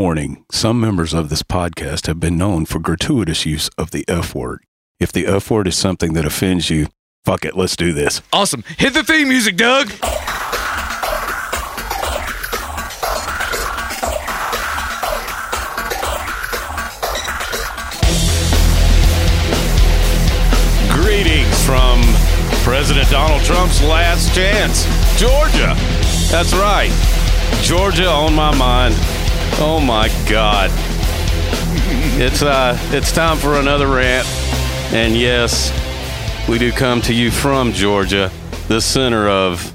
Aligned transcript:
Warning 0.00 0.46
Some 0.50 0.80
members 0.80 1.12
of 1.12 1.28
this 1.28 1.42
podcast 1.42 2.06
have 2.06 2.18
been 2.18 2.38
known 2.38 2.64
for 2.64 2.78
gratuitous 2.78 3.44
use 3.44 3.68
of 3.76 3.90
the 3.90 4.06
F 4.08 4.34
word. 4.34 4.64
If 4.98 5.12
the 5.12 5.26
F 5.26 5.50
word 5.50 5.68
is 5.68 5.76
something 5.76 6.14
that 6.14 6.24
offends 6.24 6.70
you, 6.70 6.86
fuck 7.26 7.44
it, 7.44 7.54
let's 7.54 7.76
do 7.76 7.92
this. 7.92 8.22
Awesome. 8.32 8.64
Hit 8.78 8.94
the 8.94 9.04
theme 9.04 9.28
music, 9.28 9.58
Doug. 9.58 9.88
Greetings 20.94 21.66
from 21.66 22.00
President 22.64 23.10
Donald 23.10 23.42
Trump's 23.42 23.82
last 23.82 24.34
chance, 24.34 24.86
Georgia. 25.20 25.74
That's 26.30 26.54
right. 26.54 26.90
Georgia 27.60 28.08
on 28.08 28.34
my 28.34 28.56
mind. 28.56 28.94
Oh 29.62 29.78
my 29.78 30.08
God. 30.28 30.70
It's 32.18 32.42
uh 32.42 32.78
it's 32.92 33.12
time 33.12 33.36
for 33.36 33.60
another 33.60 33.88
rant. 33.88 34.26
And 34.92 35.14
yes, 35.14 35.70
we 36.48 36.58
do 36.58 36.72
come 36.72 37.00
to 37.02 37.14
you 37.14 37.30
from 37.30 37.72
Georgia, 37.72 38.30
the 38.68 38.80
center 38.80 39.28
of 39.28 39.72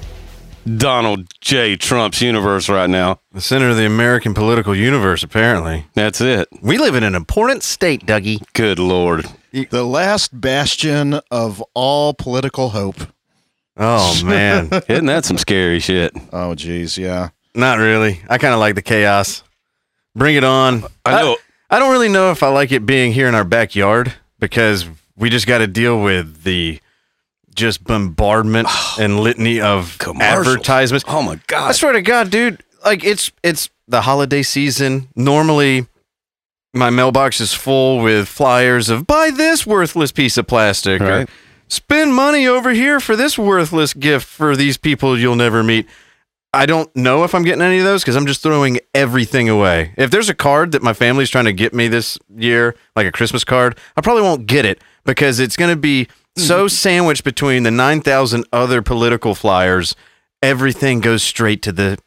Donald 0.78 1.28
J. 1.40 1.76
Trump's 1.76 2.22
universe 2.22 2.68
right 2.68 2.90
now. 2.90 3.20
The 3.32 3.42
center 3.42 3.70
of 3.70 3.78
the 3.78 3.86
American 3.86 4.34
political 4.34 4.76
universe, 4.76 5.22
apparently. 5.22 5.86
That's 5.94 6.20
it. 6.20 6.48
We 6.62 6.80
live 6.80 6.96
in 6.96 7.04
an 7.04 7.14
important 7.14 7.62
state, 7.62 8.06
Dougie. 8.08 8.42
Good 8.54 8.80
Lord. 8.80 9.28
The 9.52 9.86
last 9.86 10.40
bastion 10.42 11.20
of 11.30 11.64
all 11.76 12.16
political 12.16 12.70
hope. 12.70 13.02
Oh, 13.78 14.20
man. 14.26 14.70
Isn't 14.90 15.06
that 15.06 15.26
some 15.26 15.38
scary 15.38 15.80
shit? 15.80 16.14
Oh, 16.34 16.56
geez, 16.56 16.98
yeah. 16.98 17.30
Not 17.54 17.78
really. 17.78 18.22
I 18.28 18.40
kind 18.40 18.54
of 18.54 18.60
like 18.60 18.74
the 18.76 18.82
chaos. 18.82 19.44
Bring 20.16 20.36
it 20.36 20.44
on. 20.44 20.84
I 21.06 21.22
know. 21.22 21.38
I 21.70 21.80
don't 21.80 21.92
really 21.92 22.10
know 22.10 22.32
if 22.32 22.44
I 22.44 22.48
like 22.50 22.72
it 22.72 22.86
being 22.86 23.12
here 23.12 23.28
in 23.28 23.36
our 23.36 23.44
backyard 23.44 24.14
because 24.40 24.88
we 25.18 25.30
just 25.30 25.48
got 25.48 25.58
to 25.60 25.68
deal 25.68 26.02
with 26.02 26.44
the 26.44 26.80
just 27.54 27.84
bombardment 27.84 28.68
and 29.00 29.20
litany 29.20 29.60
of 29.62 29.98
Commercials. 29.98 30.48
advertisements. 30.48 31.06
Oh 31.08 31.22
my 31.22 31.40
god! 31.48 31.70
I 31.70 31.72
swear 31.72 31.94
to 31.94 32.02
God, 32.02 32.30
dude, 32.30 32.64
like 32.84 33.04
it's 33.04 33.32
it's 33.44 33.70
the 33.88 34.02
holiday 34.02 34.44
season. 34.44 35.10
Normally, 35.16 35.88
my 36.74 36.90
mailbox 36.90 37.42
is 37.42 37.54
full 37.54 38.02
with 38.02 38.28
flyers 38.28 38.90
of 38.90 39.08
buy 39.08 39.32
this 39.32 39.66
worthless 39.66 40.12
piece 40.12 40.38
of 40.38 40.48
plastic 40.48 41.02
or 41.02 41.26
spend 41.68 42.14
money 42.14 42.46
over 42.48 42.72
here 42.72 43.00
for 43.00 43.16
this 43.16 43.38
worthless 43.38 43.94
gift 43.94 44.26
for 44.26 44.56
these 44.56 44.78
people 44.78 45.18
you'll 45.18 45.36
never 45.36 45.64
meet. 45.64 45.88
I 46.56 46.66
don't 46.66 46.94
know 46.96 47.26
if 47.26 47.36
I'm 47.36 47.44
getting 47.44 47.62
any 47.62 47.80
of 47.80 47.84
those 47.84 48.02
because 48.02 48.16
I'm 48.16 48.26
just 48.26 48.42
throwing 48.42 48.80
everything 48.94 49.50
away. 49.50 49.94
If 49.98 50.10
there's 50.10 50.30
a 50.30 50.34
card 50.34 50.72
that 50.72 50.82
my 50.82 50.94
family's 50.94 51.30
trying 51.30 51.46
to 51.46 51.54
get 51.54 51.74
me 51.74 51.90
this 51.90 52.18
year, 52.34 52.76
like 52.96 53.06
a 53.06 53.12
Christmas 53.12 53.44
card, 53.44 53.78
I 53.98 54.02
probably 54.02 54.24
won't 54.24 54.48
get 54.48 54.64
it 54.64 54.82
because 55.04 55.40
it's 55.42 55.58
going 55.58 55.72
to 55.72 55.80
be 55.80 56.08
so 56.38 56.66
mm. 56.66 56.72
sandwiched 56.72 57.26
between 57.26 57.64
the 57.64 57.72
9,000 57.72 58.46
other 58.54 58.82
political 58.82 59.36
flyers. 59.36 59.96
Everything 60.42 61.02
goes 61.02 61.24
straight 61.24 61.62
to 61.64 61.74
the 61.74 61.98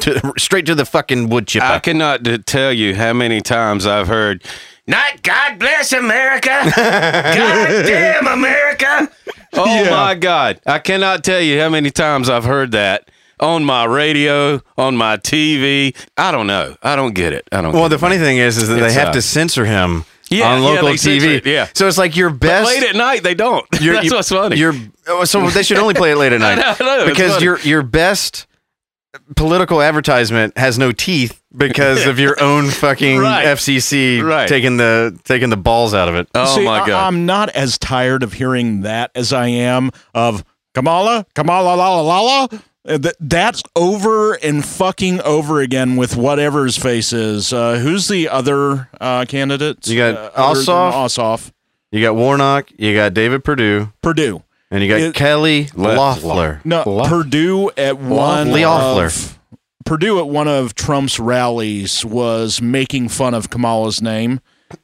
to, 0.00 0.32
straight 0.38 0.64
to 0.66 0.74
the 0.74 0.86
fucking 0.86 1.28
wood 1.28 1.46
chipper. 1.46 1.66
I 1.66 1.78
cannot 1.78 2.22
d- 2.22 2.38
tell 2.38 2.72
you 2.72 2.94
how 2.94 3.12
many 3.12 3.40
times 3.40 3.86
I've 3.86 4.08
heard, 4.08 4.44
"Not 4.86 5.22
God 5.22 5.58
bless 5.58 5.92
America, 5.92 6.70
God 6.74 6.74
damn 7.86 8.26
America." 8.26 9.10
Oh 9.54 9.90
my 9.90 10.14
God! 10.14 10.60
I 10.66 10.78
cannot 10.78 11.24
tell 11.24 11.40
you 11.40 11.58
how 11.58 11.68
many 11.68 11.90
times 11.90 12.28
I've 12.28 12.44
heard 12.44 12.70
that 12.72 13.08
on 13.40 13.64
my 13.64 13.84
radio, 13.84 14.60
on 14.76 14.96
my 14.96 15.16
TV. 15.18 15.94
I 16.16 16.30
don't 16.32 16.46
know. 16.46 16.76
I 16.82 16.96
don't 16.96 17.14
get 17.14 17.32
it. 17.32 17.48
I 17.52 17.60
don't. 17.60 17.72
well, 17.72 17.84
get 17.84 17.88
the 17.90 17.94
it, 17.96 17.98
funny 17.98 18.16
man. 18.16 18.24
thing 18.24 18.38
is, 18.38 18.56
is 18.58 18.68
that 18.68 18.78
It's, 18.78 18.94
they 18.94 19.00
have 19.00 19.08
uh, 19.08 19.12
to 19.12 19.22
censor 19.22 19.64
him 19.64 20.04
Yeah, 20.30 20.52
on 20.52 20.62
local 20.62 20.88
they 20.88 20.96
censor 20.96 21.26
TV. 21.26 21.36
it, 21.38 21.46
yeah. 21.46 21.68
So 21.74 21.86
it's 21.88 21.98
like 21.98 22.16
your 22.16 22.30
But 22.30 22.40
best. 22.40 22.66
late 22.68 22.82
at 22.82 22.96
night 22.96 23.22
they 23.22 23.34
don't. 23.34 23.64
You're- 23.80 23.96
That's 23.96 24.06
you- 24.10 24.14
what's 24.14 24.28
funny. 24.28 24.56
Your 24.56 24.74
oh, 25.06 25.24
so 25.24 25.48
they 25.50 25.62
should 25.62 25.78
only 25.78 25.94
play 25.94 26.12
it 26.12 26.16
late 26.16 26.32
at 26.32 26.40
night 26.48 26.56
know, 26.56 26.74
I 26.80 26.96
know, 26.98 27.06
because 27.06 27.42
your 27.42 27.58
your 27.60 27.82
best 27.82 28.46
political 29.36 29.80
advertisement 29.82 30.56
has 30.58 30.78
no 30.78 30.92
teeth 30.92 31.40
because 31.56 32.06
of 32.06 32.18
your 32.18 32.40
own 32.42 32.66
fucking 32.70 33.18
Right. 33.18 33.46
FCC 33.46 34.22
Right. 34.22 34.48
taking 34.48 34.76
the 34.76 35.18
taking 35.24 35.50
the 35.50 35.56
balls 35.56 35.94
out 35.94 36.08
of 36.08 36.14
it. 36.14 36.28
oh 36.34 36.56
See, 36.56 36.64
my 36.64 36.80
I- 36.80 36.86
God! 36.86 37.06
I'm 37.06 37.26
not 37.26 37.48
as 37.50 37.78
tired 37.78 38.22
of 38.22 38.34
hearing 38.34 38.82
that 38.82 39.10
as 39.14 39.32
I 39.32 39.48
am 39.48 39.90
of 40.14 40.44
Kamala, 40.74 41.26
Kamala, 41.34 41.74
la 41.74 41.96
la 41.96 42.00
la 42.02 42.20
la. 42.20 42.46
Uh, 42.86 42.98
That's 43.20 43.62
over 43.76 44.34
and 44.34 44.64
fucking 44.64 45.20
over 45.22 45.60
again 45.60 45.96
with 45.96 46.16
whatever 46.16 46.64
his 46.64 46.76
face 46.76 47.12
is. 47.12 47.52
Uh, 47.52 47.76
who's 47.78 48.08
the 48.08 48.28
other 48.28 48.88
uh, 49.00 49.24
candidates? 49.26 49.88
You 49.88 49.96
got 49.98 50.14
uh, 50.16 50.30
Ossoff? 50.54 50.92
Ossoff, 50.92 51.52
You 51.90 52.00
got 52.00 52.14
Warnock, 52.14 52.70
you 52.78 52.94
got 52.94 53.14
David 53.14 53.44
Perdue, 53.44 53.92
Purdue. 54.02 54.42
and 54.70 54.82
you 54.82 54.88
got 54.88 55.00
It- 55.00 55.14
Kelly 55.14 55.68
Loeffler. 55.74 56.60
No, 56.64 56.82
Perdue 57.08 57.70
at 57.76 57.98
one 57.98 58.52
Loeffler. 58.52 59.06
of 59.06 59.38
Perdue 59.84 60.18
at 60.18 60.28
one 60.28 60.48
of 60.48 60.74
Trump's 60.74 61.18
rallies 61.18 62.04
was 62.04 62.60
making 62.62 63.08
fun 63.08 63.34
of 63.34 63.50
Kamala's 63.50 64.00
name, 64.02 64.40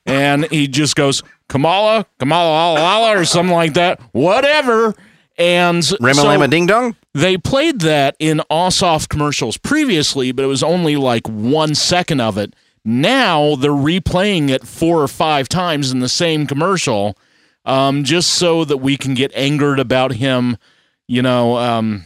and 0.06 0.46
he 0.46 0.66
just 0.66 0.96
goes 0.96 1.22
Kamala, 1.48 2.06
Kamala, 2.18 2.50
la, 2.50 2.72
la, 2.72 2.98
la," 2.98 3.12
or 3.12 3.24
something 3.24 3.54
like 3.54 3.74
that, 3.74 4.00
whatever. 4.12 4.94
And 5.36 5.84
Rama 6.00 6.14
so 6.14 6.46
Ding 6.46 6.66
Dong. 6.66 6.96
They 7.14 7.38
played 7.38 7.80
that 7.80 8.16
in 8.18 8.42
Ossoff 8.50 9.08
commercials 9.08 9.56
previously, 9.56 10.32
but 10.32 10.44
it 10.44 10.48
was 10.48 10.64
only 10.64 10.96
like 10.96 11.26
one 11.28 11.74
second 11.74 12.20
of 12.20 12.36
it. 12.36 12.54
Now 12.84 13.54
they're 13.54 13.70
replaying 13.70 14.50
it 14.50 14.66
four 14.66 15.00
or 15.00 15.08
five 15.08 15.48
times 15.48 15.92
in 15.92 16.00
the 16.00 16.08
same 16.08 16.46
commercial, 16.46 17.16
um, 17.64 18.04
just 18.04 18.34
so 18.34 18.64
that 18.64 18.78
we 18.78 18.96
can 18.96 19.14
get 19.14 19.32
angered 19.34 19.78
about 19.78 20.14
him, 20.14 20.58
you 21.06 21.22
know, 21.22 21.56
um, 21.56 22.04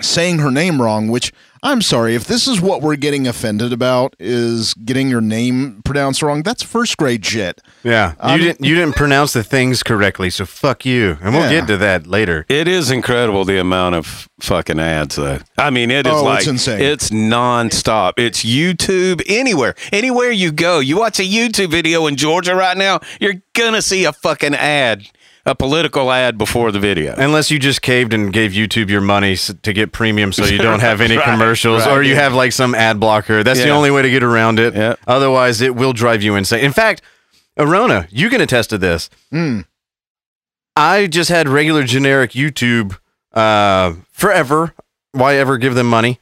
saying 0.00 0.38
her 0.40 0.50
name 0.50 0.80
wrong. 0.80 1.08
Which 1.08 1.32
I'm 1.62 1.80
sorry 1.80 2.14
if 2.14 2.24
this 2.26 2.46
is 2.46 2.60
what 2.60 2.82
we're 2.82 2.96
getting 2.96 3.26
offended 3.26 3.72
about 3.72 4.14
is 4.18 4.74
getting 4.74 5.08
your 5.08 5.20
name 5.22 5.80
pronounced 5.84 6.20
wrong. 6.22 6.42
That's 6.42 6.62
first 6.62 6.96
grade 6.98 7.24
shit. 7.24 7.60
Yeah, 7.82 8.10
you 8.10 8.14
Um, 8.20 8.38
didn't 8.40 8.64
you 8.64 8.74
didn't 8.74 8.96
pronounce 8.96 9.32
the 9.32 9.42
things 9.42 9.82
correctly, 9.82 10.28
so 10.30 10.44
fuck 10.46 10.84
you. 10.84 11.16
And 11.22 11.34
we'll 11.34 11.44
Yeah. 11.50 11.60
get 11.60 11.66
to 11.68 11.76
that 11.78 12.06
later. 12.06 12.44
It 12.48 12.68
is 12.68 12.90
incredible 12.90 13.44
the 13.44 13.58
amount 13.58 13.94
of 13.94 14.28
fucking 14.40 14.78
ads, 14.78 15.16
though. 15.16 15.38
I 15.56 15.70
mean, 15.70 15.90
it 15.90 16.06
is 16.06 16.12
Oh, 16.12 16.24
like 16.24 16.40
it's 16.40 16.48
insane. 16.48 16.80
It's 16.82 17.10
nonstop. 17.10 18.14
It's 18.18 18.44
YouTube 18.44 19.22
anywhere, 19.26 19.74
anywhere 19.92 20.30
you 20.30 20.52
go. 20.52 20.80
You 20.80 20.98
watch 20.98 21.18
a 21.18 21.22
YouTube 21.22 21.70
video 21.70 22.06
in 22.06 22.16
Georgia 22.16 22.54
right 22.54 22.76
now, 22.76 23.00
you're 23.20 23.42
gonna 23.54 23.80
see 23.82 24.04
a 24.04 24.12
fucking 24.12 24.54
ad, 24.54 25.04
a 25.46 25.54
political 25.54 26.10
ad 26.10 26.38
before 26.38 26.72
the 26.72 26.80
video. 26.80 27.14
Unless 27.16 27.50
you 27.50 27.58
just 27.58 27.82
caved 27.82 28.14
and 28.14 28.32
gave 28.32 28.52
YouTube 28.52 28.88
your 28.88 29.00
money 29.02 29.36
to 29.36 29.72
get 29.72 29.92
premium 29.92 30.32
so 30.32 30.44
you 30.46 30.58
don't 30.58 30.80
have 30.80 31.00
any 31.02 31.16
Right, 31.16 31.24
commercials 31.24 31.84
right, 31.86 31.92
or 31.96 32.02
you 32.02 32.14
yeah. 32.14 32.20
have 32.22 32.32
like 32.34 32.52
some 32.52 32.74
ad 32.74 32.98
blocker. 32.98 33.42
That's 33.42 33.62
the 33.62 33.68
only 33.70 33.90
way 33.90 34.02
to 34.02 34.10
get 34.10 34.22
around 34.22 34.58
it. 34.58 34.74
Yeah. 34.74 34.94
Otherwise, 35.06 35.60
it 35.60 35.74
will 35.74 35.92
drive 35.92 36.22
you 36.22 36.34
insane. 36.34 36.64
In 36.64 36.72
fact, 36.72 37.02
Arona, 37.58 38.08
you 38.10 38.30
can 38.30 38.40
attest 38.40 38.70
to 38.70 38.78
this. 38.78 39.10
I 40.76 41.06
just 41.06 41.30
had 41.30 41.48
regular 41.48 41.84
generic 41.84 42.32
YouTube 42.32 42.98
uh, 43.32 43.94
forever. 44.12 44.74
Why 45.12 45.34
ever 45.36 45.58
give 45.58 45.74
them 45.74 45.88
money? 45.88 46.18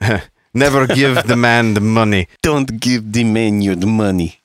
Never 0.54 0.86
give 0.86 1.26
the 1.26 1.36
man 1.36 1.74
the 1.74 1.80
money. 1.80 2.28
Don't 2.42 2.78
give 2.80 3.12
the 3.12 3.24
man 3.24 3.58
the 3.58 3.86
money. 3.86 4.40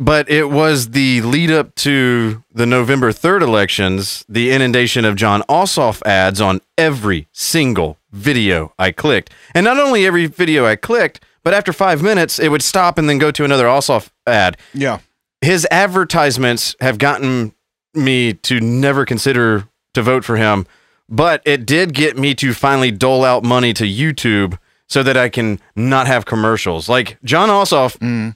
But 0.00 0.30
it 0.30 0.48
was 0.48 0.92
the 0.92 1.20
lead 1.20 1.50
up 1.50 1.74
to 1.76 2.42
the 2.50 2.64
November 2.64 3.12
3rd 3.12 3.42
elections, 3.42 4.24
the 4.30 4.50
inundation 4.50 5.04
of 5.04 5.14
Jon 5.14 5.42
Ossoff 5.42 6.00
ads 6.06 6.40
on 6.40 6.62
every 6.78 7.28
single 7.32 7.98
video 8.10 8.72
I 8.78 8.92
clicked. 8.92 9.30
And 9.54 9.62
not 9.64 9.78
only 9.78 10.06
every 10.06 10.24
video 10.24 10.64
I 10.64 10.76
clicked, 10.76 11.22
but 11.44 11.52
after 11.52 11.70
five 11.70 12.02
minutes, 12.02 12.38
it 12.38 12.48
would 12.48 12.62
stop 12.62 12.96
and 12.96 13.10
then 13.10 13.18
go 13.18 13.30
to 13.30 13.44
another 13.44 13.66
Ossoff 13.66 14.08
ad. 14.26 14.56
Yeah. 14.72 15.00
His 15.42 15.68
advertisements 15.70 16.74
have 16.80 16.96
gotten 16.96 17.52
me 17.92 18.32
to 18.32 18.58
never 18.58 19.04
consider 19.04 19.68
to 19.92 20.00
vote 20.00 20.24
for 20.24 20.36
him, 20.36 20.66
but 21.10 21.42
it 21.44 21.66
did 21.66 21.92
get 21.92 22.16
me 22.16 22.34
to 22.36 22.54
finally 22.54 22.90
dole 22.90 23.22
out 23.22 23.44
money 23.44 23.74
to 23.74 23.84
YouTube 23.84 24.56
so 24.88 25.02
that 25.02 25.18
I 25.18 25.28
can 25.28 25.60
not 25.76 26.06
have 26.06 26.24
commercials. 26.24 26.88
Like 26.88 27.18
Jon 27.22 27.50
Ossoff 27.50 27.98
mm. 27.98 28.34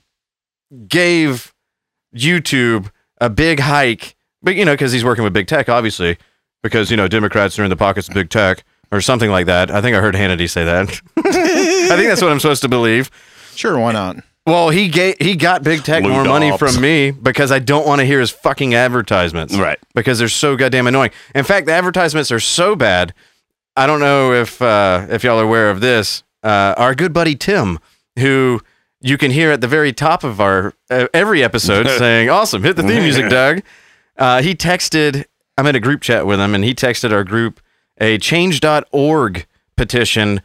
gave 0.89 1.54
YouTube 2.15 2.91
a 3.21 3.31
big 3.31 3.61
hike, 3.61 4.17
but 4.43 4.55
you 4.57 4.65
know, 4.65 4.75
because 4.75 4.93
he's 4.93 5.05
working 5.05 5.25
with 5.25 5.33
big 5.33 5.47
tech, 5.47 5.69
obviously, 5.69 6.19
because 6.63 6.91
you 6.91 6.97
know 6.97 7.09
Democrats 7.09 7.59
are 7.59 7.65
in 7.65 7.71
the 7.71 7.77
pockets 7.77 8.09
of 8.09 8.15
big 8.15 8.31
tech 8.31 8.65
or 8.93 9.01
something 9.01 9.31
like 9.31 9.47
that. 9.47 9.71
I 9.71 9.81
think 9.81 9.97
I 9.97 10.01
heard 10.01 10.15
Hannity 10.15 10.49
say 10.49 10.65
that. 10.65 10.89
I 11.19 11.97
think 11.97 12.09
that's 12.09 12.23
what 12.23 12.31
I'm 12.31 12.41
supposed 12.41 12.63
to 12.63 12.69
believe. 12.69 13.11
Sure, 13.55 13.79
why 13.79 13.93
not? 13.93 14.17
Well, 14.47 14.69
he 14.69 14.89
gave 14.89 15.17
he 15.21 15.37
got 15.37 15.63
big 15.63 15.85
tech 15.85 16.05
Lou 16.05 16.11
more 16.11 16.25
money 16.25 16.51
Dobbs. 16.51 16.75
from 16.75 16.83
me 16.83 17.11
because 17.11 17.51
I 17.51 17.61
don't 17.61 17.87
want 17.87 18.01
to 18.01 18.05
hear 18.05 18.21
his 18.21 18.31
fucking 18.31 18.75
advertisements. 18.75 19.57
Right. 19.57 19.79
Because 19.95 20.19
they're 20.19 20.29
so 20.29 20.55
goddamn 20.57 20.87
annoying. 20.87 21.13
In 21.35 21.45
fact, 21.45 21.67
the 21.67 21.73
advertisements 21.73 22.31
are 22.31 22.41
so 22.41 22.77
bad. 22.77 23.15
I 23.77 23.87
don't 23.87 24.01
know 24.01 24.33
if 24.33 24.61
uh, 24.61 25.07
if 25.09 25.25
y'all 25.25 25.41
are 25.41 25.45
aware 25.45 25.71
of 25.71 25.81
this. 25.81 26.23
Uh, 26.43 26.75
our 26.77 26.95
good 26.95 27.15
buddy 27.15 27.35
Tim, 27.35 27.79
who 28.19 28.61
you 29.05 29.19
can 29.19 29.31
hear 29.31 29.53
at 29.53 29.61
the 29.61 29.69
very 29.69 29.93
top 29.93 30.25
of 30.25 30.41
our 30.41 30.73
uh, 30.91 31.07
every 31.13 31.45
episode 31.45 31.87
saying, 31.99 32.31
"Awesome, 32.31 32.63
hit 32.63 32.77
the 32.77 32.83
theme 32.83 33.03
music, 33.03 33.29
Doug." 33.31 33.63
Uh, 34.17 34.41
he 34.43 34.55
texted. 34.55 35.27
I'm 35.59 35.67
in 35.67 35.77
a 35.77 35.81
group 35.81 36.01
chat 36.01 36.27
with 36.27 36.41
him, 36.41 36.55
and 36.55 36.65
he 36.65 36.75
texted 36.75 37.13
our 37.13 37.23
group 37.23 37.61
a 38.01 38.19
Change.org 38.19 39.47
petition 39.77 40.41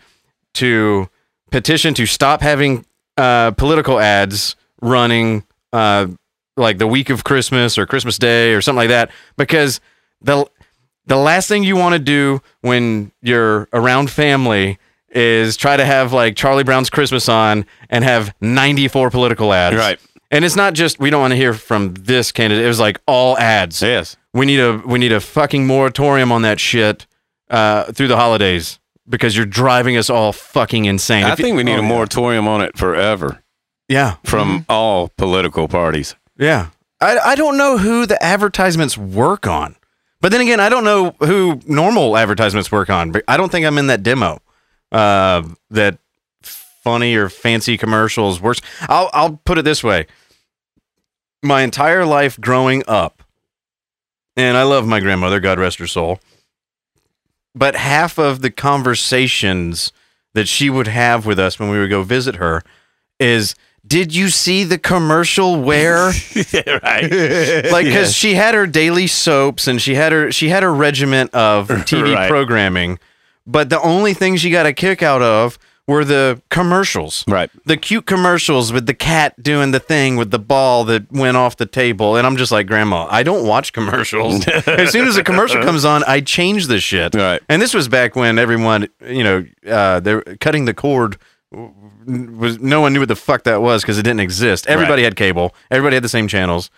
to 0.55 1.09
petition 1.51 1.93
to 1.95 2.05
stop 2.05 2.41
having 2.41 2.85
uh, 3.17 3.51
political 3.51 3.97
ads 3.99 4.55
running 4.81 5.43
uh, 5.71 6.07
like 6.57 6.77
the 6.77 6.87
week 6.87 7.09
of 7.09 7.23
Christmas 7.23 7.77
or 7.77 7.85
Christmas 7.85 8.17
Day 8.17 8.53
or 8.53 8.61
something 8.61 8.77
like 8.77 8.89
that 8.89 9.09
because 9.37 9.79
the 10.21 10.45
the 11.05 11.15
last 11.15 11.47
thing 11.47 11.63
you 11.63 11.77
want 11.77 11.93
to 11.93 11.99
do 11.99 12.41
when 12.61 13.11
you're 13.21 13.69
around 13.71 14.11
family 14.11 14.77
is 15.11 15.57
try 15.57 15.75
to 15.77 15.85
have 15.85 16.13
like 16.13 16.35
Charlie 16.35 16.63
Brown's 16.63 16.89
Christmas 16.89 17.27
on 17.29 17.65
and 17.89 18.03
have 18.03 18.33
94 18.41 19.09
political 19.09 19.53
ads. 19.53 19.75
Right. 19.75 19.99
And 20.31 20.45
it's 20.45 20.55
not 20.55 20.73
just 20.73 20.99
we 20.99 21.09
don't 21.09 21.21
want 21.21 21.31
to 21.31 21.35
hear 21.37 21.53
from 21.53 21.93
this 21.95 22.31
candidate. 22.31 22.63
It 22.63 22.67
was 22.67 22.79
like 22.79 22.99
all 23.07 23.37
ads. 23.37 23.81
Yes. 23.81 24.15
We 24.33 24.45
need 24.45 24.59
a 24.59 24.77
we 24.85 24.99
need 24.99 25.11
a 25.11 25.19
fucking 25.19 25.65
moratorium 25.65 26.31
on 26.31 26.43
that 26.43 26.59
shit 26.59 27.07
uh, 27.49 27.91
through 27.91 28.07
the 28.09 28.15
holidays 28.17 28.79
because 29.07 29.35
you're 29.35 29.47
driving 29.47 29.97
us 29.97 30.07
all 30.09 30.31
fucking 30.31 30.85
insane. 30.85 31.23
I 31.23 31.33
If 31.33 31.39
you- 31.39 31.45
think 31.45 31.57
we 31.57 31.63
need 31.63 31.77
oh, 31.77 31.79
a 31.79 31.81
yeah. 31.81 31.87
moratorium 31.87 32.47
on 32.47 32.61
it 32.61 32.77
forever 32.77 33.41
yeah, 33.87 34.17
from 34.23 34.65
all 34.69 35.07
political 35.17 35.67
parties. 35.67 36.15
yeah. 36.37 36.67
I 37.01 37.17
I 37.17 37.35
don't 37.35 37.57
know 37.57 37.77
who 37.79 38.05
the 38.05 38.21
advertisements 38.23 38.97
work 38.97 39.47
on, 39.47 39.77
but 40.21 40.31
then 40.33 40.41
again, 40.41 40.59
I 40.59 40.67
don't 40.69 40.83
know 40.83 41.15
who 41.21 41.59
normal 41.65 42.15
advertisements 42.17 42.71
work 42.71 42.89
on. 42.91 43.11
But 43.11 43.23
I 43.27 43.35
don't 43.37 43.49
think 43.51 43.65
I'm 43.65 43.77
in 43.79 43.87
that 43.87 44.03
demo. 44.03 44.41
Uh, 44.91 45.43
that 45.69 45.97
funny 46.41 47.15
or 47.15 47.29
fancy 47.29 47.77
commercials 47.77 48.41
works. 48.41 48.61
I'll 48.81 49.09
I'll 49.13 49.39
put 49.45 49.57
it 49.57 49.63
this 49.63 49.83
way. 49.83 50.07
My 51.43 51.61
entire 51.61 52.05
life 52.05 52.39
growing 52.39 52.83
up, 52.87 53.23
and 54.35 54.57
I 54.57 54.63
love 54.63 54.87
my 54.87 54.99
grandmother, 54.99 55.39
God 55.39 55.59
rest 55.59 55.79
her 55.79 55.87
soul. 55.87 56.19
But 57.55 57.75
half 57.75 58.17
of 58.17 58.41
the 58.41 58.51
conversations 58.51 59.91
that 60.33 60.47
she 60.47 60.69
would 60.69 60.87
have 60.87 61.25
with 61.25 61.39
us 61.39 61.59
when 61.59 61.69
we 61.69 61.79
would 61.79 61.89
go 61.89 62.03
visit 62.03 62.35
her 62.35 62.61
is, 63.19 63.55
"Did 63.85 64.13
you 64.15 64.29
see 64.29 64.63
the 64.63 64.77
commercial 64.77 65.61
where?" 65.61 66.07
right. 66.83 67.11
like 67.71 67.85
because 67.85 68.13
she 68.15 68.35
had 68.35 68.53
her 68.55 68.67
daily 68.67 69.07
soaps 69.07 69.67
and 69.67 69.81
she 69.81 69.95
had 69.95 70.11
her 70.11 70.31
she 70.31 70.49
had 70.49 70.63
her 70.63 70.73
regiment 70.73 71.33
of 71.33 71.67
TV 71.69 72.15
Right. 72.15 72.29
programming, 72.29 72.99
but 73.49 73.69
the 73.69 73.81
only 73.81 74.13
thing 74.13 74.37
she 74.37 74.49
got 74.49 74.65
a 74.65 74.73
kick 74.73 75.01
out 75.01 75.21
of 75.21 75.57
were 75.87 76.05
the 76.05 76.39
commercials. 76.51 77.25
Right. 77.27 77.49
The 77.65 77.75
cute 77.75 78.05
commercials 78.05 78.71
with 78.71 78.85
the 78.85 78.93
cat 78.93 79.41
doing 79.41 79.71
the 79.71 79.79
thing 79.79 80.17
with 80.17 80.29
the 80.29 80.37
ball 80.37 80.83
that 80.83 81.11
went 81.11 81.35
off 81.35 81.57
the 81.57 81.65
table. 81.65 82.15
And 82.15 82.27
I'm 82.27 82.37
just 82.37 82.51
like, 82.51 82.67
Grandma, 82.67 83.07
I 83.09 83.23
don't 83.23 83.47
watch 83.47 83.73
commercials. 83.73 84.47
as 84.67 84.91
soon 84.91 85.07
as 85.07 85.17
a 85.17 85.23
commercial 85.23 85.63
comes 85.63 85.85
on, 85.85 86.03
I 86.03 86.21
change 86.21 86.67
the 86.67 86.79
shit. 86.79 87.15
Right. 87.15 87.41
And 87.49 87.59
this 87.59 87.73
was 87.73 87.87
back 87.87 88.15
when 88.15 88.37
everyone, 88.37 88.87
you 89.03 89.23
know, 89.23 89.45
uh, 89.67 89.99
they're 89.99 90.21
cutting 90.21 90.65
the 90.65 90.75
cord 90.75 91.17
was 91.51 92.59
no 92.59 92.81
one 92.81 92.93
knew 92.93 92.99
what 92.99 93.07
the 93.07 93.15
fuck 93.15 93.43
that 93.45 93.61
was 93.61 93.81
because 93.81 93.97
it 93.97 94.03
didn't 94.03 94.19
exist. 94.19 94.67
Everybody 94.67 95.03
had 95.03 95.15
cable. 95.15 95.55
Everybody 95.71 95.95
had 95.95 96.03
the 96.03 96.09
same 96.09 96.27
channels, 96.27 96.69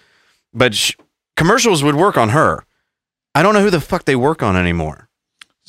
but 0.53 0.73
sh- 0.73 0.95
commercials 1.35 1.83
would 1.83 1.95
work 1.95 2.17
on 2.17 2.29
her. 2.29 2.65
I 3.35 3.43
don't 3.43 3.53
know 3.53 3.61
who 3.61 3.69
the 3.69 3.81
fuck 3.81 4.05
they 4.05 4.15
work 4.15 4.41
on 4.41 4.55
anymore. 4.55 5.09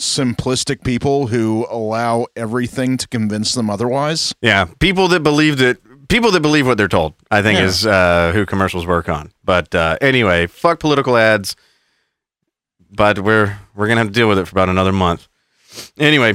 Simplistic 0.02 0.82
people 0.82 1.28
who 1.28 1.64
allow 1.70 2.26
everything 2.34 2.96
to 2.96 3.06
convince 3.06 3.54
them 3.54 3.70
otherwise. 3.70 4.34
Yeah, 4.42 4.64
people 4.80 5.06
that 5.08 5.20
believe 5.22 5.58
that 5.58 5.78
people 6.08 6.32
that 6.32 6.40
believe 6.40 6.66
what 6.66 6.76
they're 6.76 6.88
told. 6.88 7.14
I 7.30 7.40
think 7.40 7.60
Yeah. 7.60 7.66
is 7.66 7.86
uh, 7.86 8.32
who 8.34 8.44
commercials 8.44 8.84
work 8.84 9.08
on. 9.08 9.30
But 9.44 9.72
uh, 9.74 9.98
anyway, 10.00 10.48
fuck 10.48 10.80
political 10.80 11.16
ads. 11.16 11.54
But 12.90 13.20
we're 13.20 13.58
we're 13.76 13.86
gonna 13.86 14.00
have 14.00 14.08
to 14.08 14.12
deal 14.12 14.28
with 14.28 14.38
it 14.38 14.46
for 14.48 14.54
about 14.54 14.68
another 14.68 14.92
month. 14.92 15.28
Anyway, 15.98 16.34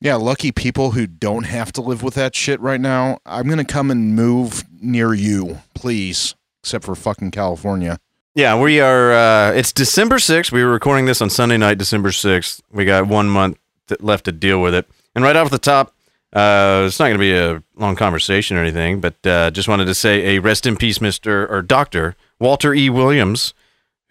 Yeah, 0.00 0.16
lucky 0.16 0.52
people 0.52 0.90
who 0.92 1.06
don't 1.06 1.44
have 1.46 1.72
to 1.72 1.80
live 1.80 2.02
with 2.02 2.14
that 2.14 2.36
shit 2.36 2.60
right 2.60 2.80
now. 2.80 3.18
I'm 3.24 3.48
gonna 3.48 3.64
come 3.64 3.90
and 3.90 4.14
move 4.14 4.64
near 4.80 5.14
you, 5.14 5.58
please. 5.74 6.34
Except 6.62 6.84
for 6.84 6.94
fucking 6.94 7.30
California. 7.30 7.98
Yeah, 8.34 8.60
we 8.60 8.80
are. 8.80 9.12
Uh, 9.12 9.52
it's 9.52 9.72
December 9.72 10.16
6th. 10.16 10.52
We 10.52 10.62
were 10.62 10.70
recording 10.70 11.06
this 11.06 11.20
on 11.20 11.30
Sunday 11.30 11.56
night, 11.56 11.78
December 11.78 12.10
6th. 12.10 12.60
We 12.70 12.84
got 12.84 13.06
one 13.06 13.28
month 13.28 13.58
left 14.00 14.24
to 14.26 14.32
deal 14.32 14.60
with 14.62 14.74
it. 14.74 14.86
And 15.14 15.24
right 15.24 15.34
off 15.34 15.50
the 15.50 15.58
top, 15.58 15.94
uh, 16.32 16.84
it's 16.86 16.98
not 17.00 17.06
going 17.06 17.16
to 17.16 17.18
be 17.18 17.36
a 17.36 17.62
long 17.76 17.96
conversation 17.96 18.56
or 18.56 18.60
anything, 18.60 19.00
but 19.00 19.26
uh, 19.26 19.50
just 19.50 19.66
wanted 19.66 19.86
to 19.86 19.94
say 19.94 20.36
a 20.36 20.38
rest 20.40 20.66
in 20.66 20.76
peace, 20.76 20.98
Mr. 20.98 21.50
or 21.50 21.62
Dr. 21.62 22.14
Walter 22.38 22.74
E. 22.74 22.88
Williams, 22.90 23.54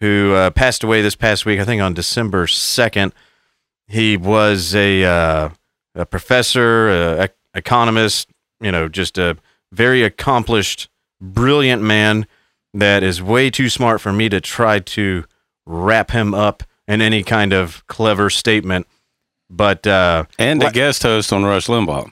who 0.00 0.34
uh, 0.34 0.50
passed 0.50 0.82
away 0.84 1.00
this 1.00 1.14
past 1.14 1.46
week, 1.46 1.60
I 1.60 1.64
think 1.64 1.80
on 1.80 1.94
December 1.94 2.46
2nd. 2.46 3.12
He 3.86 4.18
was 4.18 4.74
a, 4.74 5.04
uh, 5.04 5.48
a 5.94 6.04
professor, 6.04 6.90
a 6.90 7.22
ec- 7.24 7.36
economist, 7.54 8.28
you 8.60 8.70
know, 8.70 8.88
just 8.88 9.16
a 9.16 9.38
very 9.72 10.02
accomplished, 10.02 10.90
brilliant 11.18 11.80
man 11.80 12.26
that 12.74 13.02
is 13.02 13.22
way 13.22 13.50
too 13.50 13.68
smart 13.68 14.00
for 14.00 14.12
me 14.12 14.28
to 14.28 14.40
try 14.40 14.78
to 14.78 15.24
wrap 15.66 16.10
him 16.10 16.34
up 16.34 16.62
in 16.86 17.00
any 17.02 17.22
kind 17.22 17.52
of 17.52 17.86
clever 17.86 18.30
statement. 18.30 18.86
But 19.50 19.86
uh, 19.86 20.24
And 20.38 20.62
a 20.62 20.66
What- 20.66 20.74
guest 20.74 21.02
host 21.02 21.32
on 21.32 21.44
Rush 21.44 21.66
Limbaugh. 21.66 22.10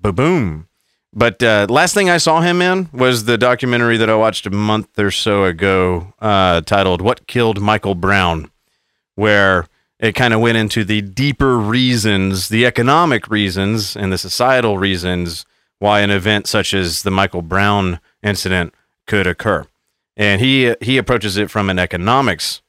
boom. 0.00 0.68
But 1.16 1.40
uh, 1.44 1.66
last 1.70 1.94
thing 1.94 2.10
I 2.10 2.16
saw 2.16 2.40
him 2.40 2.60
in 2.60 2.88
was 2.92 3.24
the 3.24 3.38
documentary 3.38 3.96
that 3.98 4.10
I 4.10 4.16
watched 4.16 4.46
a 4.46 4.50
month 4.50 4.98
or 4.98 5.12
so 5.12 5.44
ago, 5.44 6.12
uh, 6.20 6.60
titled 6.62 7.00
"What 7.00 7.28
Killed 7.28 7.60
Michael 7.60 7.94
Brown," 7.94 8.50
where 9.14 9.66
it 10.00 10.12
kind 10.16 10.34
of 10.34 10.40
went 10.40 10.58
into 10.58 10.84
the 10.84 11.02
deeper 11.02 11.56
reasons, 11.56 12.48
the 12.48 12.66
economic 12.66 13.28
reasons, 13.30 13.96
and 13.96 14.12
the 14.12 14.18
societal 14.18 14.76
reasons 14.76 15.46
why 15.78 16.00
an 16.00 16.10
event 16.10 16.48
such 16.48 16.74
as 16.74 17.02
the 17.02 17.12
Michael 17.12 17.42
Brown 17.42 18.00
incident 18.20 18.74
could 19.06 19.26
occur. 19.26 19.66
And 20.16 20.40
he 20.40 20.74
he 20.80 20.98
approaches 20.98 21.36
it 21.36 21.50
from 21.50 21.70
an 21.70 21.78
economics 21.78 22.62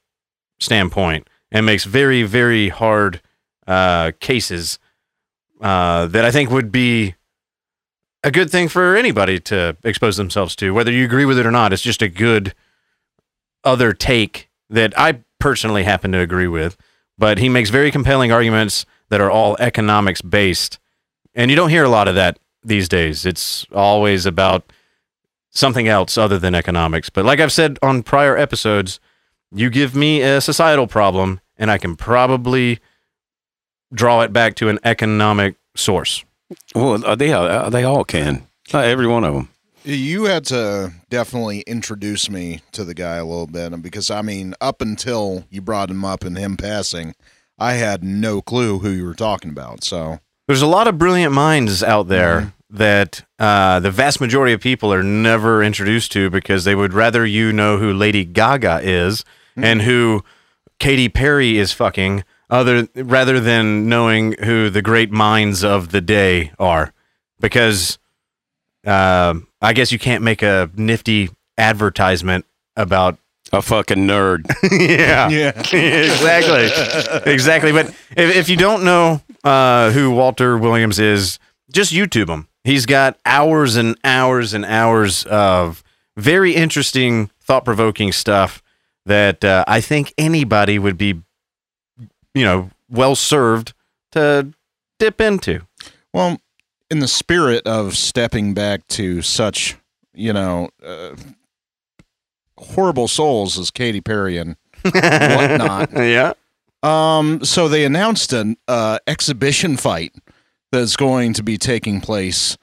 standpoint 0.60 1.28
and 1.52 1.66
makes 1.66 1.84
very 1.84 2.24
very 2.24 2.70
hard 2.70 3.22
uh, 3.68 4.12
cases 4.20 4.80
uh, 5.62 6.08
that 6.08 6.26
I 6.26 6.32
think 6.32 6.50
would 6.50 6.72
be 6.72 7.16
a 8.24 8.32
good 8.32 8.50
thing 8.50 8.68
for 8.68 8.96
anybody 8.96 9.40
to 9.40 9.78
expose 9.84 10.18
themselves 10.18 10.56
to, 10.56 10.74
whether 10.74 10.92
you 10.92 11.06
agree 11.06 11.26
with 11.26 11.38
it 11.38 11.46
or 11.46 11.52
not. 11.52 11.72
It's 11.72 11.82
just 11.82 12.02
a 12.02 12.10
good 12.10 12.56
other 13.64 13.94
take 13.94 14.50
that 14.70 14.98
I 14.98 15.20
personally 15.40 15.84
happen 15.84 16.12
to 16.12 16.20
agree 16.20 16.48
with. 16.48 16.76
But 17.18 17.38
he 17.38 17.50
makes 17.50 17.70
very 17.70 17.92
compelling 17.92 18.32
arguments 18.32 18.86
that 19.10 19.22
are 19.22 19.32
all 19.32 19.56
economics 19.60 20.22
based. 20.22 20.80
And 21.34 21.50
you 21.50 21.56
don't 21.56 21.70
hear 21.70 21.84
a 21.84 21.90
lot 21.90 22.08
of 22.08 22.16
that 22.16 22.40
these 22.64 22.90
days. 22.90 23.26
It's 23.26 23.66
always 23.72 24.26
about 24.26 24.74
something 25.56 25.88
else 25.88 26.18
other 26.18 26.38
than 26.38 26.54
economics. 26.54 27.10
But 27.10 27.26
like 27.26 27.40
I've 27.40 27.52
said 27.52 27.80
on 27.82 28.04
prior 28.04 28.38
episodes, 28.38 29.00
you 29.52 29.72
give 29.72 29.96
me 29.96 30.22
a 30.22 30.42
societal 30.42 30.86
problem, 30.86 31.40
and 31.58 31.72
I 31.72 31.80
can 31.80 31.96
probably 31.96 32.80
draw 33.94 34.22
it 34.22 34.32
back 34.32 34.56
to 34.56 34.70
an 34.70 34.78
economic 34.84 35.56
source. 35.76 36.24
Well, 36.76 37.04
uh, 37.04 37.16
they 37.16 37.34
uh, 37.34 37.70
they 37.70 37.84
all 37.84 38.04
can. 38.04 38.46
Not 38.74 38.86
every 38.86 39.08
one 39.08 39.24
of 39.24 39.34
them. 39.34 39.50
You 39.84 40.26
had 40.26 40.46
to 40.46 40.94
definitely 41.10 41.62
introduce 41.62 42.30
me 42.30 42.62
to 42.72 42.84
the 42.84 42.96
guy 42.96 43.18
a 43.18 43.26
little 43.26 43.48
bit 43.48 43.82
because 43.82 44.10
I 44.10 44.22
mean, 44.22 44.56
up 44.60 44.82
until 44.82 45.46
you 45.50 45.62
brought 45.62 45.92
him 45.92 46.04
up 46.04 46.24
and 46.24 46.38
him 46.38 46.58
passing, 46.58 47.14
I 47.58 47.74
had 47.74 48.04
no 48.04 48.42
clue 48.42 48.80
who 48.80 48.90
you 48.90 49.06
were 49.06 49.14
talking 49.14 49.52
about. 49.52 49.84
So 49.84 50.20
There's 50.48 50.62
a 50.62 50.68
lot 50.68 50.88
of 50.88 50.98
brilliant 50.98 51.34
minds 51.34 51.82
out 51.82 52.08
there 52.08 52.54
that 52.70 53.26
uh, 53.40 53.80
the 53.80 53.90
vast 53.90 54.22
majority 54.22 54.54
of 54.54 54.62
people 54.62 54.94
are 54.94 55.02
never 55.04 55.64
introduced 55.64 56.12
to 56.12 56.30
because 56.30 56.66
they 56.66 56.76
would 56.76 56.94
rather 56.94 57.26
you 57.26 57.52
know 57.52 57.78
who 57.78 57.94
Lady 57.94 58.26
Gaga 58.26 58.82
is 58.84 59.24
and 59.56 59.82
who 59.82 60.24
Katy 60.80 61.10
Perry 61.10 61.58
is 61.58 61.72
fucking, 61.72 62.24
other 62.50 62.88
rather 62.96 63.40
than 63.40 63.88
knowing 63.90 64.36
who 64.44 64.70
the 64.70 64.82
great 64.82 65.12
minds 65.12 65.64
of 65.64 65.92
the 65.92 66.02
day 66.02 66.52
are. 66.60 66.94
Because 67.40 67.98
um 68.86 69.48
I 69.62 69.74
guess 69.74 69.92
you 69.92 69.98
can't 69.98 70.24
make 70.24 70.44
a 70.44 70.70
nifty 70.76 71.30
advertisement 71.58 72.46
about 72.76 73.18
A 73.54 73.62
fucking 73.62 74.08
nerd. 74.08 74.46
yeah 74.72 75.30
yeah, 75.30 75.50
exactly, 75.74 77.32
exactly. 77.32 77.72
But 77.72 77.88
if, 78.16 78.36
if 78.36 78.50
you 78.50 78.58
don't 78.58 78.84
know 78.84 79.22
uh, 79.44 79.92
who 79.92 80.12
Walter 80.12 80.58
Williams 80.58 81.00
is, 81.00 81.40
just 81.72 81.94
YouTube 81.94 82.30
him. 82.30 82.48
He's 82.64 82.86
got 82.86 83.20
hours 83.26 83.76
and 83.76 83.98
hours 84.04 84.54
and 84.54 84.66
hours 84.66 85.26
of 85.26 85.84
very 86.18 86.56
interesting, 86.56 87.30
thought-provoking 87.42 88.12
stuff 88.12 88.64
that 89.06 89.44
uh, 89.44 89.64
I 89.68 89.82
think 89.82 90.14
anybody 90.18 90.80
would 90.80 90.98
be, 90.98 91.22
you 92.34 92.44
know, 92.44 92.72
well 92.90 93.16
served 93.16 93.74
to 94.14 94.52
dip 94.98 95.22
into. 95.22 95.62
Well, 96.12 96.42
in 96.90 97.00
the 97.00 97.08
spirit 97.08 97.68
of 97.68 97.96
stepping 97.96 98.54
back 98.54 98.88
to 98.88 99.22
such, 99.22 99.76
you 100.14 100.34
know, 100.34 100.70
uh, 100.84 101.16
horrible 102.58 103.08
souls 103.08 103.58
as 103.58 103.72
Katy 103.72 104.02
Perry 104.02 104.38
and 104.38 104.56
whatnot. 104.84 105.92
yeah. 105.96 106.34
Um, 106.84 107.44
so 107.44 107.68
they 107.68 107.86
announced 107.86 108.32
an 108.34 108.58
uh, 108.68 109.00
exhibition 109.08 109.78
fight 109.78 110.14
that's 110.72 110.96
going 110.96 111.34
to 111.34 111.44
be 111.44 111.58
taking 111.58 112.02
place. 112.02 112.58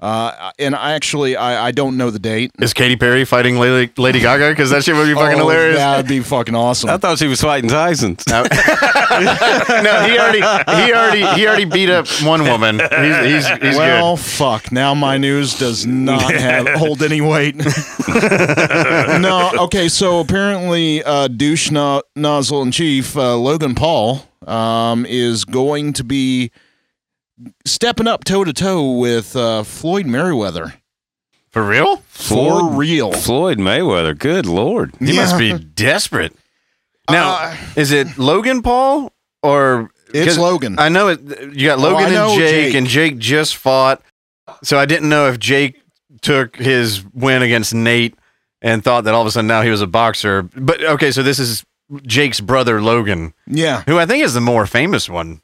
Uh, 0.00 0.52
and 0.60 0.76
I 0.76 0.92
actually 0.92 1.34
I, 1.34 1.66
I 1.66 1.70
don't 1.72 1.96
know 1.96 2.10
the 2.10 2.20
date. 2.20 2.52
Is 2.60 2.72
Katy 2.72 2.94
Perry 2.94 3.24
fighting 3.24 3.58
Lady, 3.58 3.92
Lady 3.96 4.20
Gaga? 4.20 4.50
Because 4.50 4.70
that 4.70 4.84
shit 4.84 4.94
would 4.94 5.06
be 5.06 5.14
fucking 5.14 5.34
Oh, 5.40 5.48
hilarious. 5.48 5.78
That'd 5.78 6.06
be 6.06 6.20
fucking 6.20 6.54
awesome. 6.54 6.90
I 6.90 6.98
thought 6.98 7.18
she 7.18 7.26
was 7.26 7.40
fighting 7.40 7.68
Tyson. 7.68 8.16
no, 8.28 8.42
he 10.06 10.18
already 10.18 10.38
he 10.38 10.92
already 10.92 11.26
he 11.34 11.46
already 11.48 11.64
beat 11.64 11.90
up 11.90 12.06
one 12.22 12.44
woman. 12.44 12.78
He's 12.78 13.46
he's, 13.46 13.48
he's 13.60 13.76
well, 13.76 14.16
fuck. 14.16 14.70
Now 14.70 14.94
my 14.94 15.18
news 15.18 15.58
does 15.58 15.84
not 15.84 16.32
have 16.34 16.68
hold 16.78 17.02
any 17.02 17.20
weight. 17.20 17.56
no, 19.18 19.50
okay. 19.62 19.88
So 19.88 20.20
apparently, 20.20 21.02
uh, 21.02 21.26
douche 21.28 21.70
no- 21.72 22.02
nozzle 22.14 22.62
in 22.62 22.70
chief 22.70 23.16
uh, 23.16 23.36
Logan 23.36 23.74
Paul 23.74 24.22
um, 24.46 25.04
is 25.06 25.44
going 25.44 25.92
to 25.94 26.04
be 26.04 26.52
stepping 27.64 28.06
up 28.06 28.24
toe 28.24 28.44
to 28.44 28.52
toe 28.52 28.92
with 28.98 29.34
uh, 29.36 29.62
Floyd 29.62 30.06
Merriweather. 30.06 30.74
For 31.50 31.66
real? 31.66 31.96
for 32.08 32.58
Floyd- 32.60 32.76
real. 32.78 33.12
Floyd 33.12 33.58
Mayweather. 33.58 34.16
Good 34.16 34.46
lord. 34.46 34.94
He 34.98 35.12
Yeah. 35.14 35.22
must 35.22 35.38
be 35.38 35.52
desperate. 35.54 36.34
Now, 37.10 37.30
Uh, 37.36 37.56
is 37.74 37.90
it 37.90 38.18
Logan 38.18 38.60
Paul 38.62 39.12
or 39.42 39.90
It's 40.12 40.26
'cause 40.26 40.38
Logan. 40.38 40.76
I 40.78 40.88
know 40.90 41.08
it. 41.08 41.20
You 41.54 41.68
got 41.68 41.78
Oh, 41.78 41.82
Logan 41.82 42.06
I 42.06 42.10
know 42.10 42.30
and 42.30 42.38
Jake, 42.38 42.66
Jake. 42.66 42.74
and 42.74 42.86
Jake 42.86 43.18
just 43.18 43.56
fought. 43.56 44.02
So 44.62 44.78
I 44.78 44.84
didn't 44.86 45.08
know 45.08 45.26
if 45.28 45.38
Jake 45.38 45.80
took 46.22 46.56
his 46.56 47.02
win 47.14 47.42
against 47.42 47.74
Nate 47.74 48.14
and 48.60 48.82
thought 48.84 49.04
that 49.04 49.14
all 49.14 49.20
of 49.22 49.26
a 49.26 49.30
sudden 49.30 49.46
now 49.48 49.62
he 49.62 49.70
was 49.70 49.80
a 49.82 49.86
boxer. 49.86 50.42
But 50.54 50.82
okay, 50.84 51.10
so 51.12 51.22
this 51.22 51.38
is 51.38 51.64
Jake's 52.06 52.40
brother 52.40 52.80
Logan, 52.82 53.32
yeah, 53.46 53.82
who 53.86 53.98
I 53.98 54.04
think 54.06 54.22
is 54.24 54.34
the 54.34 54.40
more 54.40 54.66
famous 54.66 55.08
one. 55.08 55.40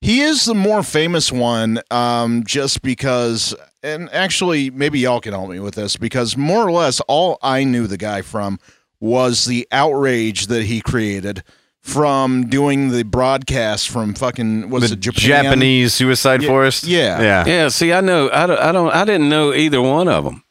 He 0.00 0.20
is 0.20 0.44
the 0.44 0.54
more 0.54 0.82
famous 0.82 1.32
one, 1.32 1.80
um, 1.90 2.44
just 2.44 2.82
because. 2.82 3.54
And 3.82 4.10
actually, 4.12 4.70
maybe 4.70 4.98
y'all 4.98 5.20
can 5.20 5.32
help 5.32 5.50
me 5.50 5.60
with 5.60 5.74
this 5.76 5.96
because 5.96 6.36
more 6.36 6.66
or 6.66 6.72
less 6.72 7.00
all 7.08 7.38
I 7.42 7.62
knew 7.64 7.86
the 7.86 7.96
guy 7.96 8.22
from 8.22 8.58
was 9.00 9.44
the 9.44 9.68
outrage 9.70 10.48
that 10.48 10.64
he 10.64 10.80
created 10.80 11.44
from 11.80 12.48
doing 12.48 12.90
the 12.90 13.04
broadcast 13.04 13.88
from 13.88 14.14
fucking 14.14 14.68
was 14.68 14.88
the 14.90 14.94
it 14.94 15.00
Japan? 15.00 15.44
Japanese 15.44 15.94
suicide 15.94 16.42
Yeah, 16.42 16.48
forest. 16.48 16.84
yeah. 16.84 17.20
yeah. 17.22 17.46
Yeah. 17.46 17.68
See, 17.68 17.92
I 17.92 18.00
know. 18.00 18.28
I 18.32 18.46
don't. 18.46 18.58
I 18.58 18.72
don't. 18.72 18.90
I 18.92 19.04
didn't 19.04 19.28
know 19.28 19.54
either 19.54 19.80
one 19.80 20.08
of 20.08 20.24
them. 20.24 20.42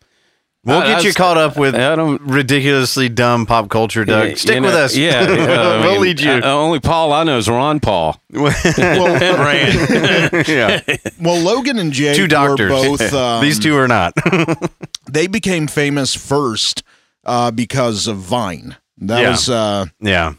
We'll 0.68 0.82
get 0.82 1.04
you 1.04 1.14
caught 1.14 1.38
up 1.38 1.58
with 1.58 1.76
I 1.76 1.96
don't. 1.96 2.22
ridiculously 2.22 3.10
dumb 3.10 3.46
pop 3.46 3.70
culture, 3.70 4.06
Doug. 4.06 4.30
Yeah, 4.30 4.36
Stick 4.36 4.56
you 4.58 4.62
with 4.62 4.74
know, 4.74 4.80
us. 4.84 4.96
Yeah, 4.96 5.22
yeah, 5.22 5.80
we'll 5.82 5.92
mean, 5.94 6.02
lead 6.02 6.20
you. 6.20 6.32
uh, 6.32 6.42
only 6.44 6.80
Paul 6.80 7.14
I 7.14 7.24
know 7.24 7.38
is 7.38 7.50
Ron 7.50 7.80
Paul 7.80 8.22
and 8.34 8.44
Rand. 8.44 10.48
yeah. 10.48 10.82
Well, 11.22 11.40
Logan 11.42 11.80
and 11.80 11.92
Jay 11.94 12.14
Two 12.16 12.24
were 12.24 12.28
doctors. 12.28 12.70
both. 12.70 13.14
Um, 13.14 13.42
These 13.42 13.60
two 13.60 13.76
are 13.78 13.88
not. 13.88 14.14
they 15.10 15.28
became 15.28 15.68
famous 15.68 16.16
first 16.16 16.84
uh, 17.26 17.52
because 17.52 18.08
of 18.08 18.18
Vine. 18.18 18.76
That 18.98 19.22
Yeah. 19.22 19.30
was 19.32 19.50
uh, 19.50 19.86
yeah. 20.02 20.34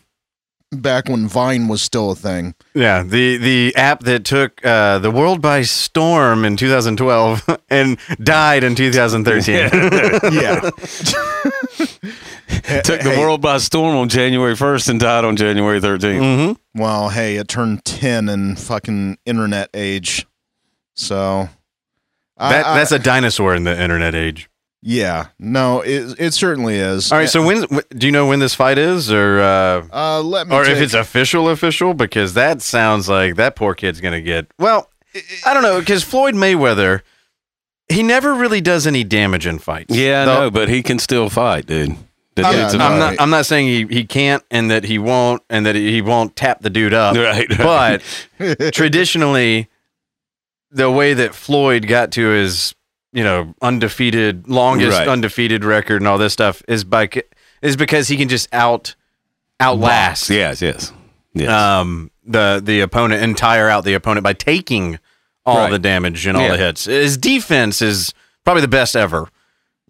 Back 0.71 1.09
when 1.09 1.27
Vine 1.29 1.69
was 1.69 1.83
still 1.83 2.11
a 2.11 2.15
thing. 2.15 2.55
Yeah, 2.75 3.03
the 3.03 3.37
the 3.39 3.75
app 3.77 4.01
that 4.05 4.25
took 4.25 4.65
uh, 4.65 4.99
the 4.99 5.11
world 5.11 5.41
by 5.41 5.63
storm 5.63 6.45
in 6.45 6.57
2012 6.57 7.59
and 7.71 7.99
died 8.23 8.65
in 8.65 8.75
2013. 8.75 9.55
Yeah. 10.33 10.61
Took 12.83 13.01
the 13.03 13.17
world 13.19 13.41
by 13.41 13.59
storm 13.59 13.97
on 13.97 14.09
January 14.09 14.55
1st 14.55 14.89
and 14.91 15.01
died 15.01 15.25
on 15.25 15.37
January 15.37 15.81
13th. 15.81 16.47
hmm 16.47 16.81
Well, 16.81 17.09
hey, 17.11 17.37
it 17.37 17.49
turned 17.49 17.85
10 17.85 18.29
in 18.29 18.57
fucking 18.57 19.19
internet 19.25 19.71
age. 19.75 20.27
So. 20.95 21.49
I- 22.37 22.51
That 22.53 22.67
I- 22.67 22.79
that's 22.79 22.93
a 22.93 22.99
dinosaur 22.99 23.55
in 23.55 23.65
the 23.65 23.81
internet 23.81 24.15
age. 24.15 24.49
Yeah. 24.83 25.29
No, 25.39 25.81
it, 25.81 26.15
it 26.21 26.35
certainly 26.35 26.77
is. 26.77 27.11
All 27.11 27.19
right, 27.19 27.29
so 27.29 27.45
when 27.45 27.67
do 27.97 28.07
you 28.07 28.13
know 28.13 28.27
when 28.29 28.39
this 28.39 28.55
fight 28.55 28.79
is, 28.79 29.11
or 29.13 29.41
uh, 29.41 29.87
Uh, 29.93 30.21
let 30.23 30.47
me 30.47 30.55
or 30.55 30.65
if 30.65 30.79
it's 30.79 30.95
official 30.95 31.49
official? 31.49 31.95
Because 31.95 32.35
that 32.35 32.63
sounds 32.63 33.09
like 33.09 33.35
that 33.37 33.57
poor 33.57 33.75
kid's 33.75 34.01
gonna 34.01 34.21
get. 34.21 34.47
Well, 34.59 34.89
I 35.45 35.53
don't 35.53 35.63
know 35.65 35.81
because 35.81 36.05
Floyd 36.05 36.35
Mayweather, 36.35 37.01
he 37.89 38.03
never 38.05 38.35
really 38.35 38.61
does 38.61 38.87
any 38.87 39.03
damage 39.03 39.47
in 39.47 39.59
fights. 39.59 39.95
Yeah, 39.97 40.23
I 40.23 40.25
Though- 40.27 40.41
know, 40.43 40.51
but 40.51 40.69
he 40.69 40.83
can 40.83 40.99
still 41.01 41.29
fight, 41.29 41.67
dude. 41.67 41.97
The 42.37 42.45
I'm- 42.45 42.55
dude's 42.55 42.75
I'm 42.75 42.81
I'm 42.81 42.91
Right. 42.93 42.99
not. 42.99 43.21
I'm 43.21 43.31
not 43.31 43.47
saying 43.47 43.67
he, 43.67 43.85
he 43.97 44.05
can't 44.05 44.45
and 44.49 44.71
that 44.71 44.85
he 44.85 44.99
won't 44.99 45.43
and 45.51 45.67
that 45.67 45.75
he 45.75 46.01
won't 46.03 46.37
tap 46.37 46.61
the 46.63 46.71
dude 46.71 46.95
up. 46.95 47.17
Right, 47.17 47.49
right. 47.59 48.01
But 48.39 48.73
traditionally, 48.75 49.67
the 50.71 50.89
way 50.89 51.15
that 51.15 51.35
Floyd 51.35 51.89
got 51.89 52.13
to 52.13 52.29
his 52.29 52.77
you 53.13 53.25
know 53.25 53.55
undefeated 53.63 54.49
longest 54.49 54.99
Right. 54.99 55.09
undefeated 55.09 55.65
record 55.65 56.01
and 56.03 56.09
all 56.09 56.19
this 56.19 56.33
stuff 56.33 56.63
is 56.69 56.85
by 56.85 57.09
is 57.63 57.77
because 57.77 58.09
he 58.09 58.17
can 58.17 58.29
just 58.29 58.49
out 58.53 58.95
outlast 59.61 60.31
Yes, 60.31 60.61
yes. 60.63 60.93
Yes. 61.35 61.49
um 61.49 62.11
the 62.25 62.61
the 62.63 62.81
opponent 62.81 63.23
and 63.23 63.37
tire 63.37 63.69
out 63.69 63.85
the 63.85 63.95
opponent 63.95 64.25
by 64.25 64.33
taking 64.35 64.99
all 65.47 65.57
Right. 65.59 65.71
the 65.71 65.79
damage 65.79 66.27
and 66.27 66.37
all 66.37 66.43
Yeah. 66.45 66.53
the 66.53 66.59
hits. 66.59 66.85
His 66.85 67.17
defense 67.17 67.81
is 67.81 68.13
probably 68.45 68.61
the 68.61 68.69
best 68.69 68.95
ever 68.95 69.29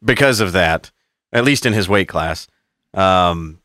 because 0.05 0.39
of 0.41 0.53
that, 0.53 0.91
at 1.33 1.45
least 1.45 1.67
in 1.67 1.73
his 1.73 1.89
weight 1.89 2.09
class. 2.09 2.47
Um. 2.95 3.59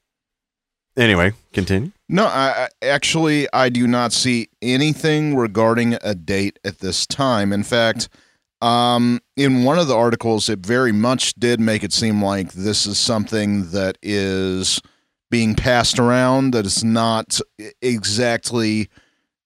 Anyway, 0.95 1.33
continue. 1.53 1.91
No, 2.07 2.25
I, 2.25 2.67
I 2.81 2.85
actually 2.87 3.47
I 3.51 3.69
do 3.69 3.87
not 3.87 4.13
see 4.13 4.49
anything 4.61 5.35
regarding 5.35 5.97
a 6.03 6.13
date 6.13 6.59
at 6.63 6.79
this 6.79 7.07
time. 7.07 7.51
In 7.51 7.63
fact, 7.63 8.09
um, 8.63 9.19
in 9.35 9.63
one 9.63 9.77
of 9.77 9.87
the 9.87 9.95
articles, 9.95 10.47
it 10.49 10.59
very 10.59 10.91
much 10.91 11.33
did 11.35 11.59
make 11.59 11.83
it 11.83 11.91
seem 11.93 12.23
like 12.23 12.53
this 12.53 12.85
is 12.85 12.97
something 12.97 13.69
that 13.71 13.97
is 14.01 14.79
being 15.29 15.55
passed 15.55 15.99
around. 15.99 16.51
That 16.51 16.65
is 16.65 16.83
not 16.83 17.39
exactly 17.81 18.89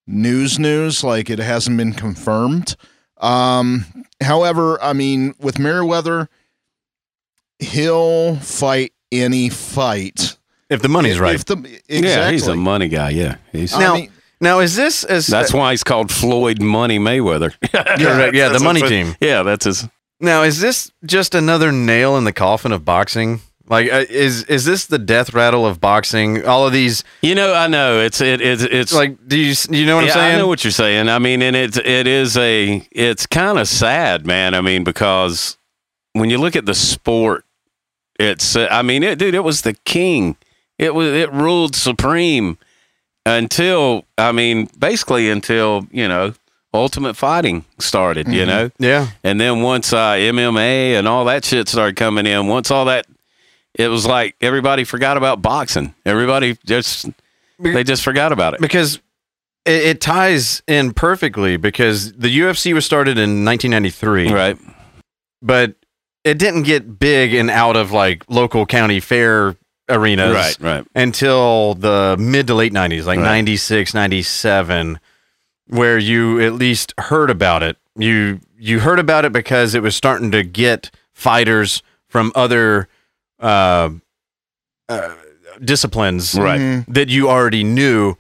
news 0.06 0.60
news. 0.60 1.04
Like 1.04 1.30
it 1.30 1.40
hasn't 1.40 1.78
been 1.78 1.94
confirmed. 1.94 2.76
Um, 3.18 3.86
however, 4.22 4.82
I 4.84 4.94
mean, 4.94 5.34
with 5.40 5.58
Meriwether, 5.58 6.30
he'll 7.60 8.36
fight 8.38 8.94
any 9.12 9.50
fight. 9.50 10.38
If 10.70 10.82
the 10.82 10.90
money's 10.90 11.16
If- 11.16 11.22
right. 11.22 11.36
if 11.36 11.46
the- 11.46 11.56
exactly. 11.88 12.02
Yeah, 12.10 12.32
he's 12.32 12.48
a 12.48 12.56
money 12.56 12.88
guy. 12.90 13.10
Yeah, 13.12 13.38
he's. 13.52 13.74
I 13.74 13.80
Now- 13.80 13.96
mean- 13.96 14.12
now, 14.40 14.60
is 14.60 14.76
this 14.76 15.04
as 15.04 15.28
that's 15.28 15.54
why 15.54 15.72
he's 15.72 15.84
called 15.84 16.12
Floyd 16.12 16.62
Money 16.62 17.00
Mayweather. 17.00 17.54
Correct. 17.72 18.36
Yeah, 18.36 18.50
the 18.50 18.60
money 18.60 18.82
team. 18.82 19.16
Yeah, 19.20 19.44
that's 19.44 19.66
his. 19.66 19.88
Now, 20.20 20.44
is 20.44 20.62
this 20.62 20.92
just 21.06 21.36
another 21.36 21.72
nail 21.72 22.18
in 22.18 22.24
the 22.24 22.34
coffin 22.34 22.72
of 22.72 22.84
boxing? 22.84 23.42
Like, 23.70 23.92
uh, 23.92 24.06
is 24.10 24.44
is 24.46 24.64
this 24.66 24.86
the 24.86 24.98
death 24.98 25.34
rattle 25.34 25.66
of 25.66 25.82
boxing? 25.82 26.46
All 26.46 26.66
of 26.66 26.72
these, 26.72 27.04
You 27.22 27.36
know, 27.36 27.54
I 27.54 27.68
know 27.68 28.00
it's 28.00 28.22
it, 28.22 28.40
it 28.40 28.62
it's 28.62 28.94
like, 28.94 29.28
do 29.28 29.38
you 29.38 29.54
you 29.70 29.86
know 29.86 29.98
what 29.98 30.06
yeah, 30.06 30.12
I'm 30.12 30.18
saying? 30.18 30.36
I 30.36 30.38
know 30.38 30.48
what 30.48 30.64
you're 30.64 30.72
saying. 30.72 31.10
I 31.10 31.20
mean, 31.20 31.42
and 31.42 31.56
it's 31.56 31.78
it 31.78 32.08
is 32.08 32.38
a 32.38 32.88
it's 32.92 33.26
kind 33.26 33.60
of 33.60 33.68
sad, 33.68 34.26
man. 34.26 34.54
I 34.54 34.62
mean, 34.62 34.84
because 34.84 35.58
when 36.14 36.30
you 36.30 36.38
look 36.38 36.56
at 36.56 36.66
the 36.66 36.76
sport, 36.76 37.44
it's 38.20 38.56
uh, 38.56 38.68
I 38.72 38.84
mean, 38.84 39.04
it 39.04 39.20
dude, 39.20 39.36
it 39.36 39.44
was 39.44 39.64
the 39.64 39.74
king. 39.74 40.38
It 40.78 40.96
was 40.96 41.12
it 41.12 41.32
ruled 41.34 41.76
supreme 41.76 42.58
until 43.28 44.06
I 44.18 44.32
mean, 44.32 44.70
basically 44.80 45.30
until 45.30 45.88
you 45.92 46.08
know, 46.08 46.34
Ultimate 46.74 47.16
Fighting 47.16 47.66
started. 47.80 48.28
You 48.28 48.44
Mhm. 48.44 48.48
know, 48.48 48.72
yeah, 48.80 49.08
and 49.24 49.40
then 49.40 49.62
once 49.62 49.94
uh, 49.94 50.14
MMA 50.14 50.98
and 50.98 51.08
all 51.08 51.26
that 51.26 51.46
shit 51.46 51.68
started 51.68 51.96
coming 51.96 52.26
in, 52.26 52.48
once 52.48 52.72
all 52.72 52.86
that, 52.86 53.06
it 53.76 53.90
was 53.90 54.06
like 54.06 54.36
everybody 54.42 54.84
forgot 54.84 55.18
about 55.18 55.42
boxing. 55.42 55.94
Everybody 56.06 56.58
just 56.66 57.08
they 57.60 57.84
just 57.84 58.04
forgot 58.04 58.32
about 58.32 58.54
it. 58.54 58.62
because 58.62 58.96
it, 59.66 59.82
it 59.84 60.02
ties 60.02 60.62
in 60.68 60.94
perfectly 60.94 61.58
because 61.58 62.14
the 62.14 62.30
UFC 62.40 62.74
was 62.74 62.86
started 62.86 63.18
in 63.18 63.44
1993, 63.44 64.32
Right. 64.32 64.58
but 65.42 65.74
it 66.24 66.38
didn't 66.38 66.64
get 66.64 67.00
big 67.00 67.34
and 67.34 67.50
out 67.50 67.76
of 67.76 67.92
like 67.92 68.24
local 68.30 68.66
county 68.66 69.00
fair 69.00 69.56
arenas 69.90 70.34
Right. 70.34 70.58
Right. 70.60 70.86
until 70.96 71.74
the 71.76 72.16
mid 72.20 72.48
to 72.48 72.54
late 72.56 72.74
90s, 72.74 73.06
like 73.06 73.20
Right. 73.20 73.26
96, 73.26 73.94
97, 73.94 75.00
where 75.68 75.98
you 75.98 76.40
at 76.42 76.54
least 76.54 76.94
heard 76.98 77.30
about 77.30 77.64
it. 77.64 77.78
You 77.98 78.40
you 78.60 78.80
heard 78.80 79.00
about 79.00 79.24
it 79.26 79.32
because 79.32 79.76
it 79.76 79.82
was 79.84 79.96
starting 79.96 80.32
to 80.32 80.44
get 80.44 80.90
fighters 81.14 81.84
from 82.08 82.32
other 82.36 82.88
uh, 83.40 83.90
uh, 84.90 85.14
disciplines 85.64 86.36
Right. 86.36 86.60
Mhm. 86.60 86.86
that 86.88 87.10
you 87.10 87.30
already 87.30 87.64
knew 87.64 88.16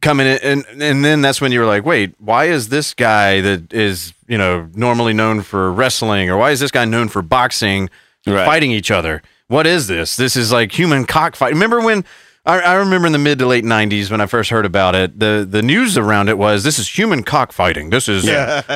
coming 0.00 0.26
in 0.26 0.38
and 0.42 0.64
and 0.82 1.04
then 1.04 1.20
that's 1.22 1.40
when 1.40 1.52
you 1.52 1.60
were 1.60 1.66
like 1.66 1.84
wait 1.84 2.14
why 2.18 2.46
is 2.46 2.68
this 2.70 2.94
guy 2.94 3.40
that 3.42 3.72
is 3.72 4.12
you 4.28 4.38
know 4.38 4.66
normally 4.74 5.12
known 5.12 5.42
for 5.42 5.70
wrestling 5.70 6.30
or 6.30 6.36
why 6.38 6.50
is 6.52 6.60
this 6.60 6.70
guy 6.70 6.84
known 6.86 7.08
for 7.08 7.20
boxing 7.22 7.90
Right. 8.26 8.44
fighting 8.46 8.70
each 8.70 8.90
other 8.90 9.22
what 9.50 9.66
is 9.66 9.86
this 9.86 10.16
this 10.16 10.36
is 10.36 10.50
like 10.52 10.72
human 10.72 11.04
cockfight 11.04 11.52
remember 11.52 11.80
when 11.80 12.04
I, 12.46 12.60
I 12.60 12.74
remember 12.76 13.06
in 13.06 13.12
the 13.12 13.18
mid 13.18 13.38
to 13.40 13.46
late 13.46 13.64
90s 13.64 14.10
when 14.10 14.20
I 14.22 14.26
first 14.26 14.48
heard 14.50 14.64
about 14.64 14.94
it 14.94 15.18
the 15.18 15.46
the 15.48 15.60
news 15.62 15.98
around 15.98 16.28
it 16.30 16.38
was 16.38 16.64
this 16.64 16.78
is 16.78 16.88
human 16.88 17.22
cockfighting 17.22 17.90
this 17.90 18.08
is 18.08 18.24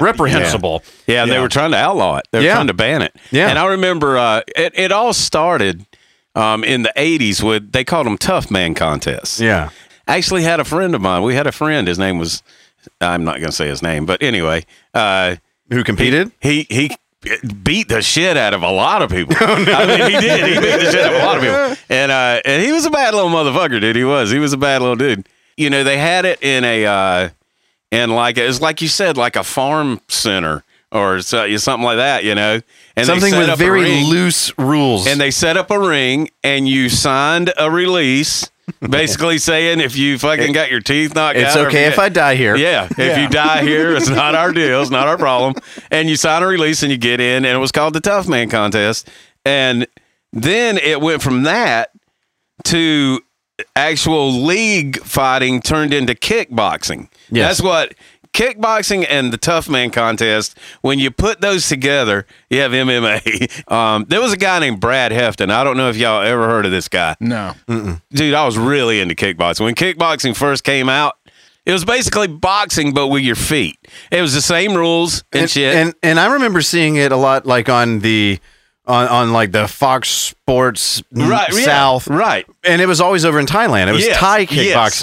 reprehensible 0.00 0.82
Yeah, 1.06 1.22
and 1.22 1.30
they 1.32 1.38
were 1.40 1.48
trying 1.48 1.70
to 1.72 1.76
outlaw 1.78 2.16
it. 2.18 2.26
They 2.30 2.38
were 2.40 2.44
Yeah. 2.44 2.54
trying 2.54 2.66
to 2.68 2.74
ban 2.74 3.02
it. 3.02 3.14
Yeah. 3.30 3.48
And 3.48 3.58
I 3.58 3.66
remember 3.66 4.18
uh, 4.18 4.42
it, 4.56 4.72
it 4.78 4.92
all 4.92 5.12
started 5.12 5.86
um, 6.34 6.64
in 6.64 6.82
the 6.82 6.92
80s 6.96 7.42
with, 7.42 7.72
they 7.72 7.84
called 7.84 8.06
them 8.06 8.18
tough 8.18 8.50
man 8.50 8.74
contests. 8.74 9.40
yeah 9.40 9.70
I 10.06 10.18
actually 10.18 10.42
had 10.42 10.60
a 10.60 10.64
friend 10.64 10.94
of 10.94 11.00
mine. 11.00 11.22
We 11.22 11.34
had 11.34 11.46
a 11.46 11.52
friend. 11.52 11.88
His 11.88 11.98
name 11.98 12.18
was, 12.18 12.42
I'm 13.00 13.24
not 13.24 13.36
going 13.36 13.46
to 13.46 13.52
say 13.52 13.68
his 13.68 13.80
name, 13.82 14.04
but 14.04 14.22
anyway, 14.22 14.66
uh, 14.92 15.36
who 15.70 15.82
competed 15.84 16.32
he, 16.42 16.66
he 16.68 16.90
beat 17.62 17.88
the 17.88 18.02
shit 18.02 18.36
out 18.36 18.54
of 18.54 18.62
a 18.62 18.70
lot 18.70 19.02
of 19.02 19.10
people. 19.10 19.34
I 19.40 19.86
mean, 19.86 20.10
he 20.10 20.20
did. 20.20 20.46
He 20.46 20.60
beat 20.60 20.84
the 20.84 20.90
shit 20.90 21.04
out 21.04 21.14
of 21.14 21.22
a 21.22 21.24
lot 21.24 21.36
of 21.36 21.42
people. 21.42 21.84
And, 21.88 22.12
uh, 22.12 22.40
and 22.44 22.62
he 22.62 22.72
was 22.72 22.84
a 22.84 22.90
bad 22.90 23.14
little 23.14 23.30
motherfucker, 23.30 23.80
dude. 23.80 23.96
He 23.96 24.04
was. 24.04 24.30
He 24.30 24.38
was 24.38 24.52
a 24.52 24.56
bad 24.56 24.80
little 24.80 24.96
dude. 24.96 25.26
You 25.56 25.70
know, 25.70 25.84
they 25.84 25.98
had 25.98 26.24
it 26.24 26.42
in 26.42 26.64
a, 26.64 26.86
uh, 26.86 27.28
in 27.90 28.10
like, 28.10 28.38
it's 28.38 28.60
like 28.60 28.82
you 28.82 28.88
said, 28.88 29.16
like 29.16 29.36
a 29.36 29.44
farm 29.44 30.00
center 30.08 30.64
or 30.90 31.20
so, 31.20 31.54
something 31.56 31.84
like 31.84 31.96
that, 31.96 32.24
you 32.24 32.34
know? 32.34 32.60
And 32.96 33.08
they 33.08 33.18
something 33.18 33.36
with 33.36 33.58
very 33.58 33.82
ring 33.82 34.06
loose 34.06 34.56
rules 34.58 35.06
and 35.06 35.20
they 35.20 35.30
set 35.30 35.56
up 35.56 35.70
a 35.70 35.78
ring 35.78 36.30
and 36.42 36.68
you 36.68 36.88
signed 36.88 37.52
a 37.58 37.70
release 37.70 38.50
basically 38.88 39.38
saying 39.38 39.80
if 39.80 39.96
you 39.96 40.18
fucking 40.18 40.52
got 40.52 40.70
your 40.70 40.80
teeth 40.80 41.14
knocked 41.14 41.38
it's 41.38 41.54
out 41.54 41.64
or 41.64 41.68
okay 41.68 41.82
you 41.82 41.88
if 41.88 41.98
I 41.98 42.08
die 42.08 42.34
here. 42.34 42.56
Yeah 42.56 42.88
if 42.96 43.18
you 43.18 43.28
die 43.28 43.62
here 43.62 43.94
it's 43.94 44.08
not 44.08 44.34
our 44.34 44.52
deal 44.60 44.80
it's 44.80 44.90
not 44.90 45.08
our 45.08 45.18
problem. 45.18 45.54
And 45.90 46.08
you 46.08 46.16
sign 46.16 46.42
a 46.42 46.46
release 46.46 46.82
and 46.82 46.90
you 46.90 46.98
get 46.98 47.20
in 47.20 47.44
and 47.44 47.56
it 47.56 47.60
was 47.60 47.72
called 47.72 47.94
the 47.94 48.00
tough 48.00 48.28
man 48.28 48.48
contest. 48.48 49.08
And 49.44 49.86
then 50.32 50.78
it 50.78 51.00
went 51.00 51.22
from 51.22 51.42
that 51.44 51.90
to 52.64 53.20
actual 53.76 54.32
league 54.32 54.98
fighting 55.02 55.60
turned 55.60 55.94
into 55.94 56.14
kickboxing. 56.14 57.08
Yes. 57.30 57.58
that's 57.58 57.62
what 57.62 57.94
kickboxing 58.34 59.06
and 59.08 59.32
the 59.32 59.38
tough 59.38 59.68
man 59.68 59.90
contest 59.90 60.58
when 60.82 60.98
you 60.98 61.10
put 61.10 61.40
those 61.40 61.68
together 61.68 62.26
you 62.50 62.60
have 62.60 62.72
mma 62.72 63.72
um, 63.72 64.04
there 64.08 64.20
was 64.20 64.32
a 64.32 64.36
guy 64.36 64.58
named 64.58 64.80
brad 64.80 65.12
hefton. 65.12 65.50
I 65.50 65.64
don't 65.64 65.76
know 65.76 65.88
if 65.88 65.96
y'all 65.96 66.22
ever 66.22 66.46
heard 66.46 66.66
of 66.66 66.72
this 66.72 66.88
guy. 66.88 67.16
No. 67.20 67.54
dude 68.12 68.34
i 68.34 68.44
was 68.44 68.58
really 68.58 69.00
into 69.00 69.14
kickboxing. 69.14 69.60
When 69.60 69.74
kickboxing 69.74 70.36
first 70.36 70.64
came 70.64 70.88
out 70.88 71.16
it 71.66 71.72
was 71.72 71.84
basically 71.84 72.28
boxing 72.28 72.92
but 72.92 73.08
with 73.08 73.22
your 73.22 73.36
feet. 73.36 73.78
It 74.10 74.20
was 74.20 74.34
the 74.34 74.42
same 74.42 74.74
rules 74.74 75.24
and, 75.32 75.42
and, 75.42 75.50
shit. 75.50 75.74
And 75.74 75.94
and 76.02 76.20
I 76.20 76.34
remember 76.34 76.60
seeing 76.60 76.96
it 76.96 77.10
a 77.10 77.16
lot, 77.16 77.46
like 77.46 77.68
on 77.68 78.00
the 78.00 78.38
on 78.86 79.08
on 79.08 79.32
like 79.32 79.52
the 79.52 79.66
Fox 79.66 80.10
Sports 80.10 81.02
right 81.10 81.48
yeah, 81.52 81.64
South, 81.64 82.06
right. 82.08 82.46
And 82.64 82.82
it 82.82 82.86
was 82.86 83.00
always 83.00 83.24
over 83.24 83.40
in 83.40 83.46
Thailand. 83.46 83.88
It 83.88 83.92
was 83.92 84.06
Yes, 84.06 84.18
Thai 84.18 84.40
yes. 84.40 85.00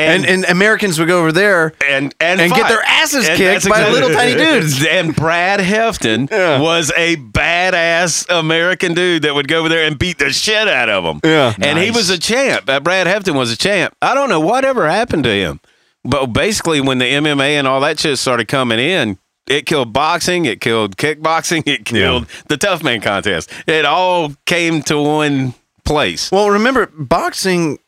And- 0.00 0.24
and, 0.26 0.44
and 0.44 0.44
Americans 0.46 0.98
would 0.98 1.08
go 1.08 1.20
over 1.20 1.32
there. 1.32 1.72
and 1.88 2.14
and, 2.20 2.40
And 2.40 2.52
get 2.52 2.68
their 2.68 2.82
asses 2.82 3.28
And 3.28 3.36
kicked 3.36 3.68
by 3.68 3.88
little 3.90 4.10
tiny 4.10 4.34
dudes. 4.34 4.84
And 4.90 5.14
Brad 5.14 5.60
Hefton 5.60 6.30
Yeah. 6.30 6.60
was 6.60 6.92
a 6.96 7.16
badass 7.16 8.26
American 8.30 8.94
dude 8.94 9.22
that 9.22 9.34
would 9.34 9.48
go 9.48 9.60
over 9.60 9.68
there 9.68 9.84
and 9.86 9.98
beat 9.98 10.18
the 10.18 10.30
shit 10.30 10.68
out 10.68 10.88
of 10.88 11.04
them. 11.04 11.20
Yeah. 11.24 11.54
and 11.60 11.78
he 11.78 11.90
was 11.90 12.10
a 12.10 12.18
champ. 12.18 12.68
Uh, 12.68 12.80
Brad 12.80 13.06
Hefton 13.06 13.34
was 13.34 13.50
a 13.52 13.56
champ. 13.56 13.94
I 14.02 14.14
don't 14.14 14.28
know 14.28 14.40
whatever 14.40 14.88
happened 14.88 15.24
to 15.24 15.30
him, 15.30 15.60
but 16.04 16.26
basically 16.28 16.80
when 16.80 16.98
the 16.98 17.04
MMA 17.06 17.50
and 17.58 17.66
all 17.66 17.80
that 17.80 17.98
shit 18.00 18.18
started 18.18 18.48
coming 18.48 18.78
in. 18.78 19.18
It 19.48 19.66
killed 19.66 19.92
boxing. 19.92 20.44
It 20.44 20.60
killed 20.60 20.96
kickboxing. 20.96 21.62
It 21.66 21.84
killed 21.84 22.26
the 22.48 22.56
tough 22.56 22.84
man 22.84 23.00
contest. 23.00 23.50
It 23.66 23.84
all 23.84 24.32
came 24.46 24.80
to 24.82 25.00
one 25.00 25.54
place. 25.84 26.30
Well, 26.30 26.50
remember, 26.50 26.86
boxing 26.96 27.78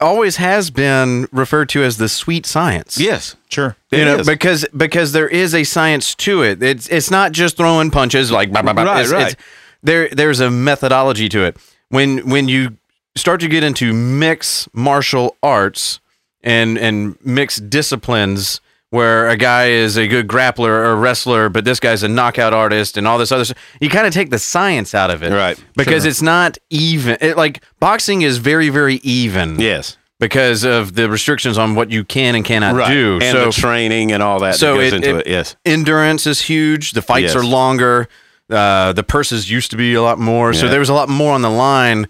always 0.00 0.36
has 0.36 0.70
been 0.70 1.28
referred 1.32 1.68
to 1.70 1.82
as 1.82 1.96
the 1.96 2.08
sweet 2.08 2.46
science. 2.46 2.98
Yes, 2.98 3.36
Sure. 3.48 3.76
you 3.90 4.04
know, 4.04 4.16
is. 4.18 4.26
because 4.26 4.66
because 4.76 5.12
there 5.12 5.28
is 5.28 5.54
a 5.54 5.64
science 5.64 6.14
to 6.16 6.42
it. 6.42 6.62
It's 6.62 6.88
it's 6.88 7.10
not 7.10 7.32
just 7.32 7.56
throwing 7.56 7.90
punches 7.90 8.30
like 8.30 8.50
blah, 8.52 8.62
blah, 8.62 8.72
blah. 8.72 8.84
Right, 8.84 9.00
It's- 9.00 9.10
right. 9.12 9.22
it's- 9.32 9.36
there 9.82 10.08
there's 10.10 10.40
a 10.40 10.50
methodology 10.50 11.28
to 11.30 11.44
it. 11.44 11.56
When 11.88 12.28
when 12.28 12.48
you 12.48 12.76
start 13.16 13.40
to 13.40 13.48
get 13.48 13.62
into 13.64 13.92
mixed 13.92 14.68
martial 14.74 15.36
arts 15.42 16.00
and 16.42 16.78
and 16.78 17.16
mixed 17.24 17.68
disciplines 17.70 18.60
where 18.92 19.26
a 19.30 19.38
guy 19.38 19.68
is 19.70 19.96
a 19.96 20.06
good 20.06 20.28
grappler 20.28 20.68
or 20.68 20.94
wrestler, 20.96 21.48
but 21.48 21.64
this 21.64 21.80
guy's 21.80 22.02
a 22.02 22.08
knockout 22.08 22.52
artist 22.52 22.98
and 22.98 23.08
all 23.08 23.16
this 23.16 23.32
other 23.32 23.42
stuff, 23.46 23.56
you 23.80 23.88
kind 23.88 24.06
of 24.06 24.12
take 24.12 24.28
the 24.28 24.38
science 24.38 24.94
out 24.94 25.10
of 25.10 25.22
it, 25.22 25.32
Right, 25.32 25.58
Because 25.74 26.02
sure. 26.02 26.10
it's 26.10 26.20
not 26.20 26.58
even. 26.68 27.16
It, 27.22 27.38
like 27.38 27.64
boxing 27.80 28.20
is 28.20 28.36
very 28.36 28.68
very 28.68 28.96
even, 28.96 29.58
yes, 29.58 29.96
because 30.20 30.62
of 30.62 30.94
the 30.94 31.08
restrictions 31.08 31.56
on 31.56 31.74
what 31.74 31.90
you 31.90 32.04
can 32.04 32.34
and 32.34 32.44
cannot 32.44 32.74
right. 32.74 32.92
do. 32.92 33.14
and 33.22 33.32
so 33.32 33.46
the 33.46 33.52
training 33.52 34.12
and 34.12 34.22
all 34.22 34.38
that 34.40 34.56
so 34.56 34.74
that 34.76 34.82
goes 34.82 34.92
it- 34.92 34.96
into 34.96 35.16
it- 35.20 35.26
it. 35.26 35.30
Yes. 35.30 35.56
endurance 35.64 36.26
is 36.26 36.42
huge. 36.42 36.92
The 36.92 37.00
fights 37.02 37.28
Yes. 37.34 37.36
are 37.36 37.44
longer. 37.44 38.08
Uh, 38.50 38.92
the 38.92 39.02
purses 39.02 39.50
used 39.50 39.70
to 39.70 39.78
be 39.78 39.94
a 39.94 40.02
lot 40.02 40.18
more, 40.18 40.52
so 40.52 40.68
there 40.68 40.80
was 40.80 40.90
a 40.90 40.94
lot 40.94 41.08
more 41.08 41.32
on 41.32 41.40
the 41.40 41.48
line, 41.48 42.06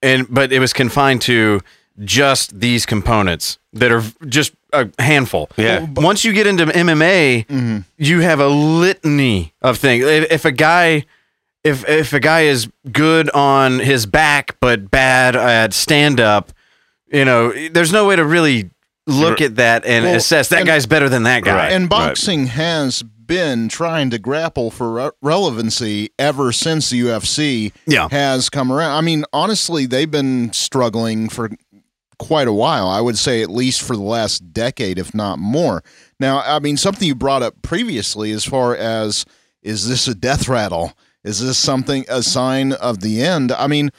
and 0.00 0.28
but 0.30 0.52
it 0.52 0.60
was 0.60 0.72
confined 0.72 1.22
to 1.22 1.60
just 1.98 2.60
these 2.60 2.86
components 2.86 3.58
that 3.72 3.92
are 3.92 4.02
just 4.26 4.52
a 4.72 4.88
handful. 4.98 5.50
Yeah. 5.56 5.86
Once 5.96 6.24
you 6.24 6.32
get 6.32 6.46
into 6.46 6.66
MMA, 6.66 7.46
mm-hmm. 7.46 7.78
you 7.98 8.20
have 8.20 8.40
a 8.40 8.48
litany 8.48 9.52
of 9.62 9.78
things. 9.78 10.04
If, 10.04 10.30
if 10.32 10.44
a 10.44 10.52
guy, 10.52 11.04
if 11.64 11.86
if 11.88 12.12
a 12.12 12.20
guy 12.20 12.42
is 12.42 12.68
good 12.90 13.28
on 13.30 13.78
his 13.80 14.06
back 14.06 14.56
but 14.60 14.90
bad 14.90 15.36
at 15.36 15.74
stand 15.74 16.20
up, 16.20 16.52
you 17.12 17.24
know, 17.24 17.52
there's 17.70 17.92
no 17.92 18.06
way 18.06 18.16
to 18.16 18.24
really 18.24 18.70
look 19.06 19.40
at 19.40 19.56
that 19.56 19.84
and 19.84 20.04
Well, 20.04 20.16
assess 20.16 20.48
that 20.48 20.60
and- 20.60 20.66
guy's 20.66 20.86
better 20.86 21.08
than 21.08 21.24
that 21.24 21.42
guy. 21.44 21.54
Right. 21.54 21.72
And 21.72 21.88
boxing 21.88 22.46
has 22.46 23.02
been 23.02 23.68
trying 23.68 24.10
to 24.10 24.18
grapple 24.18 24.70
for 24.72 24.92
re- 24.92 25.10
relevancy 25.22 26.10
ever 26.18 26.50
since 26.50 26.90
the 26.90 27.00
UFC 27.02 27.72
Yeah. 27.86 28.08
has 28.10 28.50
come 28.50 28.72
around. 28.72 28.90
I 28.96 29.00
mean, 29.02 29.24
honestly, 29.32 29.86
they've 29.86 30.10
been 30.10 30.52
struggling 30.52 31.28
for 31.28 31.48
quite 32.20 32.46
a 32.46 32.52
while. 32.52 32.86
I 32.86 33.00
would 33.00 33.18
say 33.18 33.42
at 33.42 33.50
least 33.50 33.82
for 33.82 33.96
the 33.96 34.02
last 34.02 34.52
decade, 34.52 34.98
if 34.98 35.14
not 35.14 35.38
more. 35.38 35.82
Now, 36.20 36.40
I 36.40 36.58
mean, 36.60 36.76
something 36.76 37.08
you 37.08 37.14
brought 37.14 37.42
up 37.42 37.62
previously 37.62 38.30
as 38.30 38.44
far 38.44 38.76
as 38.76 39.24
is 39.62 39.88
this 39.88 40.06
a 40.06 40.14
death 40.14 40.48
rattle? 40.48 40.92
Is 41.24 41.40
this 41.40 41.58
something 41.58 42.04
a 42.08 42.22
sign 42.22 42.72
of 42.72 43.00
the 43.00 43.22
end? 43.22 43.52
I 43.52 43.66
mean, 43.66 43.90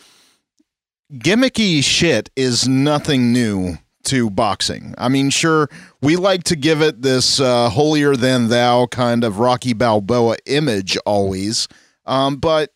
gimmicky 1.13 1.83
shit 1.83 2.29
is 2.35 2.67
nothing 2.67 3.33
new 3.33 3.77
to 4.03 4.29
boxing. 4.29 4.95
I 4.97 5.09
mean, 5.09 5.29
sure, 5.29 5.69
we 6.01 6.15
like 6.15 6.43
to 6.45 6.55
give 6.55 6.81
it 6.81 7.01
this 7.01 7.39
uh, 7.39 7.69
holier 7.69 8.15
than 8.15 8.47
thou 8.47 8.87
kind 8.87 9.23
of 9.23 9.39
Rocky 9.39 9.73
Balboa 9.73 10.37
image 10.45 10.97
always, 11.05 11.67
um, 12.05 12.37
but 12.37 12.71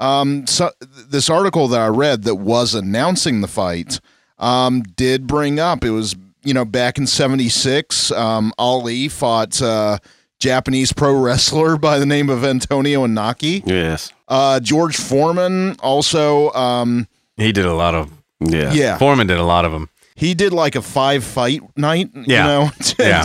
um, 0.00 0.46
so 0.46 0.70
this 0.80 1.30
article 1.30 1.68
that 1.68 1.80
I 1.80 1.88
read 1.88 2.24
that 2.24 2.36
was 2.36 2.74
announcing 2.74 3.40
the 3.40 3.48
fight 3.48 4.00
um, 4.42 4.82
did 4.82 5.26
bring 5.26 5.58
up 5.58 5.82
it 5.84 5.90
was 5.90 6.14
you 6.44 6.52
know 6.52 6.64
back 6.66 6.98
in 6.98 7.06
'76, 7.06 8.10
um, 8.12 8.52
Ali 8.58 9.08
fought. 9.08 9.60
Uh, 9.62 9.98
Japanese 10.40 10.92
pro 10.92 11.14
wrestler 11.20 11.76
by 11.76 12.00
the 12.00 12.06
name 12.06 12.28
of 12.28 12.44
Antonio 12.44 13.06
Inoki. 13.06 13.62
Yes. 13.64 14.12
Uh, 14.26 14.58
George 14.58 14.96
Foreman 14.96 15.76
also, 15.78 16.50
um, 16.50 17.06
He 17.36 17.52
did 17.52 17.64
a 17.64 17.74
lot 17.74 17.94
of. 17.94 18.10
Yeah. 18.40 18.72
yeah, 18.72 18.98
Foreman 18.98 19.28
did 19.28 19.38
a 19.38 19.44
lot 19.44 19.64
of 19.64 19.70
them. 19.70 19.88
he 20.16 20.34
did 20.34 20.52
like 20.52 20.74
a 20.74 20.82
five 20.82 21.22
fight 21.22 21.60
night. 21.76 22.10
Yeah. 22.12 22.22
You 22.24 22.42
know, 22.66 22.70
Yeah. 22.98 23.24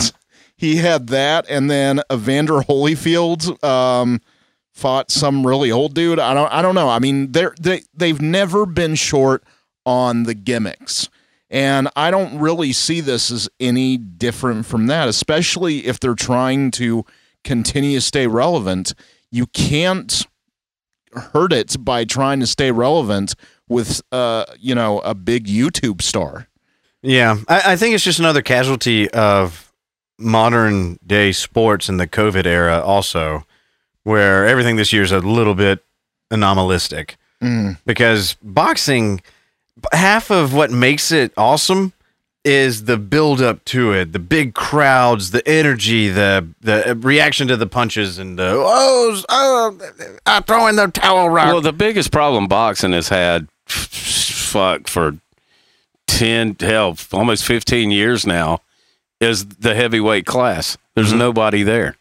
he 0.56 0.76
had 0.76 1.08
that, 1.08 1.46
and 1.48 1.68
then 1.68 2.02
Evander 2.12 2.60
Holyfield 2.60 3.64
um, 3.64 4.20
fought 4.72 5.10
some 5.10 5.44
really 5.44 5.72
old 5.72 5.94
dude. 5.94 6.20
I 6.20 6.34
don't, 6.34 6.52
I 6.52 6.62
don't 6.62 6.76
know. 6.76 6.88
I 6.88 7.00
mean, 7.00 7.32
they're 7.32 7.56
they 7.60 7.82
they've 7.94 8.20
never 8.22 8.64
been 8.64 8.94
short 8.94 9.42
on 9.88 10.24
the 10.24 10.34
gimmicks. 10.34 11.08
And 11.48 11.88
I 11.96 12.10
don't 12.10 12.38
really 12.38 12.74
see 12.74 13.00
this 13.00 13.30
as 13.30 13.48
any 13.58 13.96
different 13.96 14.66
from 14.66 14.86
that, 14.88 15.08
especially 15.08 15.86
if 15.86 15.98
they're 15.98 16.14
trying 16.14 16.70
to 16.72 17.06
continue 17.42 17.96
to 17.96 18.00
stay 18.02 18.26
relevant. 18.26 18.92
You 19.30 19.46
can't 19.46 20.26
hurt 21.32 21.54
it 21.54 21.82
by 21.82 22.04
trying 22.04 22.40
to 22.40 22.46
stay 22.46 22.70
relevant 22.70 23.34
with, 23.66 24.02
uh, 24.12 24.44
you 24.60 24.74
know, 24.74 24.98
a 25.00 25.14
big 25.14 25.46
YouTube 25.46 26.02
star. 26.02 26.48
Yeah, 27.00 27.36
I, 27.48 27.72
I 27.72 27.76
think 27.76 27.94
it's 27.94 28.04
just 28.04 28.18
another 28.18 28.42
casualty 28.42 29.10
of 29.12 29.72
modern 30.18 30.98
day 31.06 31.32
sports 31.32 31.88
in 31.88 31.96
the 31.96 32.06
COVID 32.06 32.44
era, 32.44 32.82
also, 32.82 33.46
where 34.02 34.46
everything 34.46 34.76
this 34.76 34.92
year 34.92 35.02
is 35.02 35.12
a 35.12 35.20
little 35.20 35.54
bit 35.54 35.82
anomalistic 36.30 37.16
Mm. 37.40 37.78
because 37.86 38.36
boxing, 38.42 39.20
half 39.92 40.30
of 40.30 40.54
what 40.54 40.70
makes 40.70 41.12
it 41.12 41.32
awesome 41.36 41.92
is 42.44 42.84
the 42.84 42.96
build 42.96 43.42
up 43.42 43.64
to 43.66 43.92
it, 43.92 44.12
the 44.12 44.18
big 44.18 44.54
crowds, 44.54 45.32
the 45.32 45.46
energy, 45.46 46.08
the 46.08 46.48
the 46.60 46.96
reaction 47.00 47.48
to 47.48 47.56
the 47.56 47.66
punches, 47.66 48.18
and 48.18 48.38
the 48.38 48.52
oh, 48.54 49.22
oh 49.28 49.78
I 50.24 50.40
throw 50.40 50.66
in 50.66 50.76
the 50.76 50.88
towel 50.88 51.28
rock. 51.28 51.48
Well, 51.48 51.60
the 51.60 51.72
biggest 51.72 52.10
problem 52.12 52.46
boxing 52.48 52.92
has 52.92 53.08
had, 53.08 53.48
fuck, 53.66 54.88
for 54.88 55.18
10, 56.06 56.56
hell, 56.60 56.96
almost 57.12 57.44
15 57.44 57.90
years 57.90 58.26
now, 58.26 58.60
is 59.20 59.46
the 59.46 59.74
heavyweight 59.74 60.26
class. 60.26 60.78
There's 60.94 61.10
mm-hmm. 61.10 61.18
nobody 61.18 61.62
there. 61.62 61.96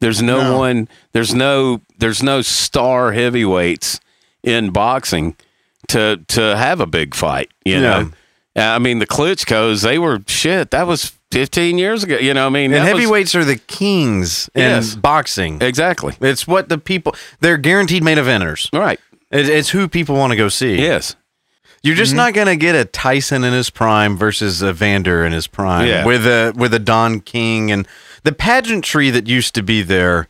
There's 0.00 0.20
no, 0.22 0.42
No. 0.42 0.58
one, 0.58 0.88
there's 1.12 1.34
no, 1.34 1.80
there's 1.98 2.22
no 2.22 2.42
star 2.42 3.12
heavyweights 3.12 4.00
in 4.42 4.70
boxing 4.70 5.36
to, 5.88 6.22
to 6.28 6.56
have 6.56 6.80
a 6.80 6.86
big 6.86 7.14
fight, 7.14 7.50
you 7.64 7.74
Yeah. 7.74 7.80
know? 7.80 8.10
I 8.54 8.78
mean, 8.78 8.98
the 8.98 9.06
Klitschko's, 9.06 9.80
they 9.82 9.98
were 9.98 10.20
shit. 10.26 10.70
That 10.72 10.86
was 10.86 11.12
15 11.30 11.78
years 11.78 12.04
ago. 12.04 12.18
You 12.18 12.34
know, 12.34 12.46
I 12.46 12.50
mean, 12.50 12.66
and 12.66 12.74
that 12.86 12.92
was- 12.92 13.00
heavyweights 13.02 13.34
are 13.34 13.44
the 13.44 13.56
kings 13.56 14.50
Yes. 14.54 14.94
in 14.94 15.00
boxing. 15.00 15.62
exactly. 15.62 16.14
It's 16.20 16.46
what 16.46 16.68
the 16.68 16.76
people 16.78 17.14
they're 17.40 17.56
guaranteed 17.56 18.04
main 18.04 18.18
eventers. 18.18 18.68
Right. 18.78 19.00
It, 19.30 19.48
it's 19.48 19.70
who 19.70 19.88
people 19.88 20.16
want 20.16 20.32
to 20.32 20.36
go 20.36 20.48
see. 20.50 20.76
Yes. 20.76 21.16
You're 21.82 21.94
Mm-hmm. 21.94 21.98
just 22.02 22.14
not 22.14 22.34
gonna 22.34 22.54
get 22.56 22.74
a 22.76 22.84
Tyson 22.84 23.42
in 23.42 23.54
his 23.54 23.70
prime 23.70 24.16
versus 24.18 24.60
a 24.60 24.72
Vander 24.74 25.24
in 25.24 25.32
his 25.32 25.46
prime 25.46 25.88
Yeah. 25.88 26.04
with 26.04 26.26
a 26.26 26.52
with 26.54 26.74
a 26.74 26.78
Don 26.78 27.20
King 27.20 27.72
and 27.72 27.88
the 28.22 28.32
pageantry 28.32 29.08
that 29.10 29.26
used 29.26 29.54
to 29.54 29.62
be 29.62 29.82
there. 29.82 30.28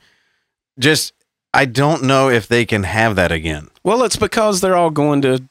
Just 0.79 1.13
I 1.55 1.65
don't 1.67 2.03
know 2.05 2.29
if 2.31 2.49
they 2.49 2.65
can 2.65 2.85
have 2.85 3.17
that 3.17 3.31
again. 3.33 3.69
Well, 3.85 4.03
it's 4.05 4.17
because 4.17 4.61
they're 4.61 4.77
all 4.77 4.91
going 4.91 5.23
to 5.23 5.43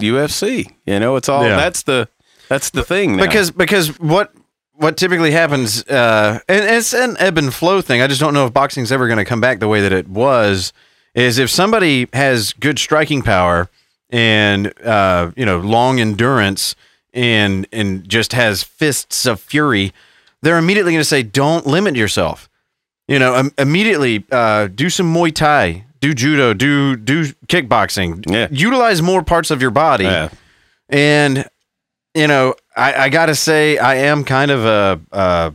UFC. 0.00 0.70
You 0.86 1.00
know, 1.00 1.16
it's 1.16 1.28
all 1.28 1.44
Yeah. 1.44 1.56
that's 1.56 1.82
the 1.82 2.08
that's 2.48 2.70
the 2.70 2.82
thing 2.84 3.16
now. 3.16 3.24
because 3.24 3.50
because 3.50 3.98
what 3.98 4.32
what 4.74 4.96
typically 4.96 5.30
happens 5.30 5.84
uh 5.86 6.38
and 6.48 6.64
it's 6.64 6.92
an 6.92 7.16
ebb 7.18 7.38
and 7.38 7.54
flow 7.54 7.80
thing 7.80 8.02
i 8.02 8.06
just 8.06 8.20
don't 8.20 8.34
know 8.34 8.46
if 8.46 8.52
boxing's 8.52 8.90
ever 8.90 9.06
going 9.06 9.18
to 9.18 9.24
come 9.24 9.40
back 9.40 9.58
the 9.60 9.68
way 9.68 9.80
that 9.80 9.92
it 9.92 10.08
was 10.08 10.72
is 11.14 11.38
if 11.38 11.48
somebody 11.48 12.08
has 12.12 12.52
good 12.54 12.78
striking 12.78 13.22
power 13.22 13.70
and 14.10 14.72
uh 14.84 15.30
you 15.36 15.46
know 15.46 15.58
long 15.60 16.00
endurance 16.00 16.74
and 17.14 17.66
and 17.72 18.06
just 18.08 18.32
has 18.32 18.62
fists 18.62 19.24
of 19.24 19.40
fury 19.40 19.92
they're 20.42 20.58
immediately 20.58 20.92
going 20.92 21.00
to 21.00 21.04
say 21.04 21.22
don't 21.22 21.66
limit 21.66 21.94
yourself 21.96 22.48
you 23.12 23.18
know 23.22 23.34
um, 23.38 23.48
immediately 23.58 24.24
uh 24.32 24.66
do 24.82 24.88
some 24.96 25.08
muay 25.14 25.32
thai 25.40 25.84
do 26.00 26.12
judo 26.14 26.52
do 26.54 26.96
do 26.96 27.16
kickboxing 27.52 28.10
Yeah. 28.36 28.48
utilize 28.50 29.02
more 29.02 29.22
parts 29.32 29.50
of 29.54 29.60
your 29.64 29.70
body 29.86 30.04
Yeah. 30.04 30.28
and 30.88 31.44
you 32.14 32.26
know, 32.26 32.54
I, 32.76 33.04
I 33.04 33.08
gotta 33.08 33.34
say, 33.34 33.78
I 33.78 33.94
am 34.10 34.22
kind 34.24 34.50
of 34.50 34.60
a 34.66 35.00
uh, 35.24 35.50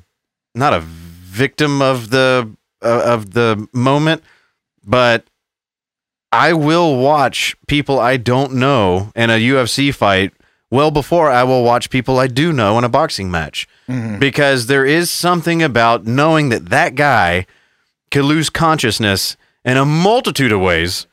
not 0.56 0.74
a 0.74 0.80
victim 0.82 1.84
of 1.84 2.10
the 2.10 2.50
uh, 2.82 3.14
of 3.14 3.34
the 3.34 3.68
moment, 3.74 4.24
but 4.84 5.20
I 6.32 6.54
will 6.54 6.98
watch 6.98 7.56
people 7.68 8.00
I 8.00 8.18
don't 8.18 8.54
know 8.54 9.12
in 9.16 9.30
a 9.30 9.40
UFC 9.52 9.94
fight 9.94 10.34
well 10.70 10.92
before 10.92 11.30
I 11.30 11.44
will 11.44 11.64
watch 11.64 11.90
people 11.90 12.20
I 12.20 12.28
do 12.28 12.52
know 12.52 12.78
in 12.78 12.84
a 12.84 12.90
boxing 12.90 13.32
match 13.32 13.68
mm-hmm. 13.88 14.20
because 14.20 14.68
there 14.68 14.86
is 14.86 15.10
something 15.10 15.62
about 15.64 16.06
knowing 16.06 16.50
that 16.50 16.70
that 16.70 16.96
guy 16.96 17.46
could 18.12 18.26
lose 18.26 18.50
consciousness 18.50 19.38
in 19.66 19.78
a 19.78 19.86
multitude 19.86 20.52
of 20.52 20.62
ways 20.62 21.08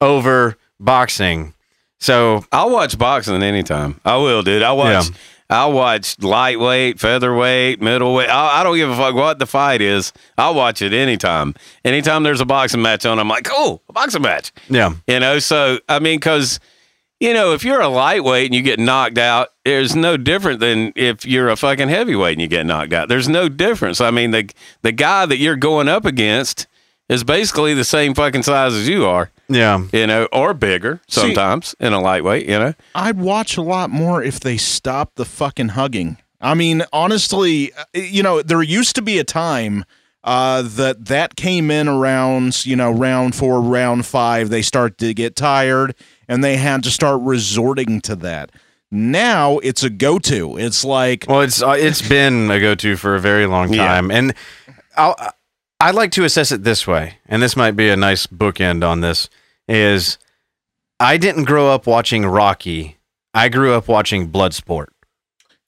over 0.00 0.56
boxing. 0.78 1.54
So 1.98 2.44
I'll 2.50 2.70
watch 2.70 2.98
boxing 2.98 3.42
anytime. 3.42 4.00
I 4.04 4.16
will, 4.16 4.42
dude. 4.42 4.62
I'll 4.62 4.76
watch. 4.76 5.10
Yeah. 5.10 5.16
I'll 5.50 5.72
watch 5.72 6.16
lightweight, 6.20 7.00
featherweight, 7.00 7.82
middleweight. 7.82 8.28
I, 8.30 8.60
I 8.60 8.62
don't 8.62 8.76
give 8.76 8.88
a 8.88 8.96
fuck 8.96 9.16
what 9.16 9.40
the 9.40 9.46
fight 9.46 9.80
is. 9.80 10.12
I'll 10.38 10.54
watch 10.54 10.80
it 10.80 10.92
anytime. 10.92 11.54
Anytime 11.84 12.22
there's 12.22 12.40
a 12.40 12.46
boxing 12.46 12.80
match 12.80 13.04
on, 13.04 13.18
I'm 13.18 13.28
like, 13.28 13.48
oh, 13.50 13.80
a 13.88 13.92
boxing 13.92 14.22
match. 14.22 14.52
yeah, 14.68 14.94
You 15.08 15.18
know, 15.18 15.40
so 15.40 15.80
I 15.88 15.98
mean, 15.98 16.20
because 16.20 16.60
you 17.20 17.34
know, 17.34 17.52
if 17.52 17.64
you're 17.64 17.80
a 17.80 17.88
lightweight 17.88 18.46
and 18.46 18.54
you 18.54 18.62
get 18.62 18.80
knocked 18.80 19.18
out, 19.18 19.48
there's 19.64 19.94
no 19.94 20.16
different 20.16 20.58
than 20.60 20.92
if 20.96 21.26
you're 21.26 21.50
a 21.50 21.56
fucking 21.56 21.88
heavyweight 21.88 22.32
and 22.32 22.40
you 22.40 22.48
get 22.48 22.64
knocked 22.66 22.92
out. 22.92 23.08
There's 23.08 23.28
no 23.28 23.48
difference. 23.48 24.00
I 24.00 24.10
mean, 24.10 24.30
the 24.30 24.50
the 24.82 24.92
guy 24.92 25.26
that 25.26 25.36
you're 25.36 25.56
going 25.56 25.86
up 25.88 26.04
against 26.04 26.66
is 27.08 27.22
basically 27.22 27.74
the 27.74 27.84
same 27.84 28.14
fucking 28.14 28.42
size 28.42 28.72
as 28.72 28.88
you 28.88 29.04
are. 29.04 29.30
yeah. 29.48 29.84
You 29.92 30.06
know, 30.06 30.28
or 30.32 30.54
bigger 30.54 31.00
sometimes 31.08 31.74
in 31.78 31.92
a 31.92 32.00
lightweight. 32.00 32.48
You 32.48 32.58
know, 32.58 32.74
I'd 32.94 33.18
watch 33.18 33.56
a 33.56 33.62
lot 33.62 33.90
more 33.90 34.22
if 34.22 34.40
they 34.40 34.56
stopped 34.56 35.16
the 35.16 35.24
fucking 35.24 35.70
hugging. 35.70 36.16
I 36.40 36.54
mean, 36.54 36.84
honestly, 36.90 37.70
uh, 37.74 37.84
you 37.92 38.22
know, 38.22 38.40
there 38.40 38.62
used 38.62 38.94
to 38.96 39.02
be 39.02 39.18
a 39.18 39.24
time 39.24 39.84
uh, 40.24 40.62
that 40.62 41.04
that 41.06 41.36
came 41.36 41.70
in 41.70 41.86
around, 41.88 42.64
you 42.64 42.76
know, 42.76 42.90
round 42.90 43.34
four, 43.34 43.60
round 43.60 44.06
five. 44.06 44.48
They 44.48 44.62
start 44.62 44.96
to 44.98 45.12
get 45.12 45.36
tired, 45.36 45.94
and 46.30 46.42
they 46.44 46.56
had 46.56 46.82
to 46.84 46.90
start 46.90 47.20
resorting 47.22 48.00
to 48.02 48.14
that. 48.16 48.50
Now 48.90 49.58
it's 49.58 49.82
a 49.82 49.90
go-to. 49.90 50.56
It's 50.56 50.84
like, 50.84 51.26
Well, 51.28 51.42
it's 51.42 51.60
uh, 51.62 51.76
it's 51.78 52.06
been 52.08 52.50
a 52.50 52.58
go-to 52.58 52.96
for 52.96 53.14
a 53.14 53.20
very 53.20 53.46
long 53.46 53.72
Yeah. 53.72 53.86
time, 53.86 54.10
and 54.10 54.32
I'll, 54.96 55.14
I'd 55.80 55.94
like 55.94 56.12
to 56.12 56.24
assess 56.24 56.52
it 56.52 56.64
this 56.64 56.86
way, 56.86 57.18
and 57.26 57.42
this 57.42 57.56
might 57.56 57.72
be 57.72 57.88
a 57.90 57.96
nice 57.96 58.26
bookend 58.26 58.86
on 58.88 59.00
this. 59.00 59.28
Is 59.68 60.18
I 60.98 61.16
didn't 61.16 61.44
grow 61.44 61.68
up 61.68 61.86
watching 61.86 62.26
Rocky. 62.26 62.96
I 63.32 63.48
grew 63.48 63.74
up 63.74 63.86
watching 63.88 64.30
Bloodsport. 64.30 64.86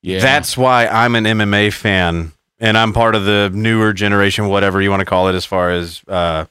Yeah. 0.03 0.18
That's 0.20 0.57
why 0.57 0.87
I'm 0.87 1.14
an 1.14 1.25
MMA 1.25 1.72
fan, 1.72 2.33
and 2.59 2.77
I'm 2.77 2.92
part 2.92 3.14
of 3.14 3.25
the 3.25 3.51
newer 3.55 3.92
generation, 3.92 4.48
whatever 4.48 4.83
you 4.83 4.90
want 4.90 5.01
to 5.01 5.07
call 5.07 5.29
it, 5.29 5.35
as 5.35 5.44
far 5.44 5.70
as 5.70 6.03
uh, 6.09 6.46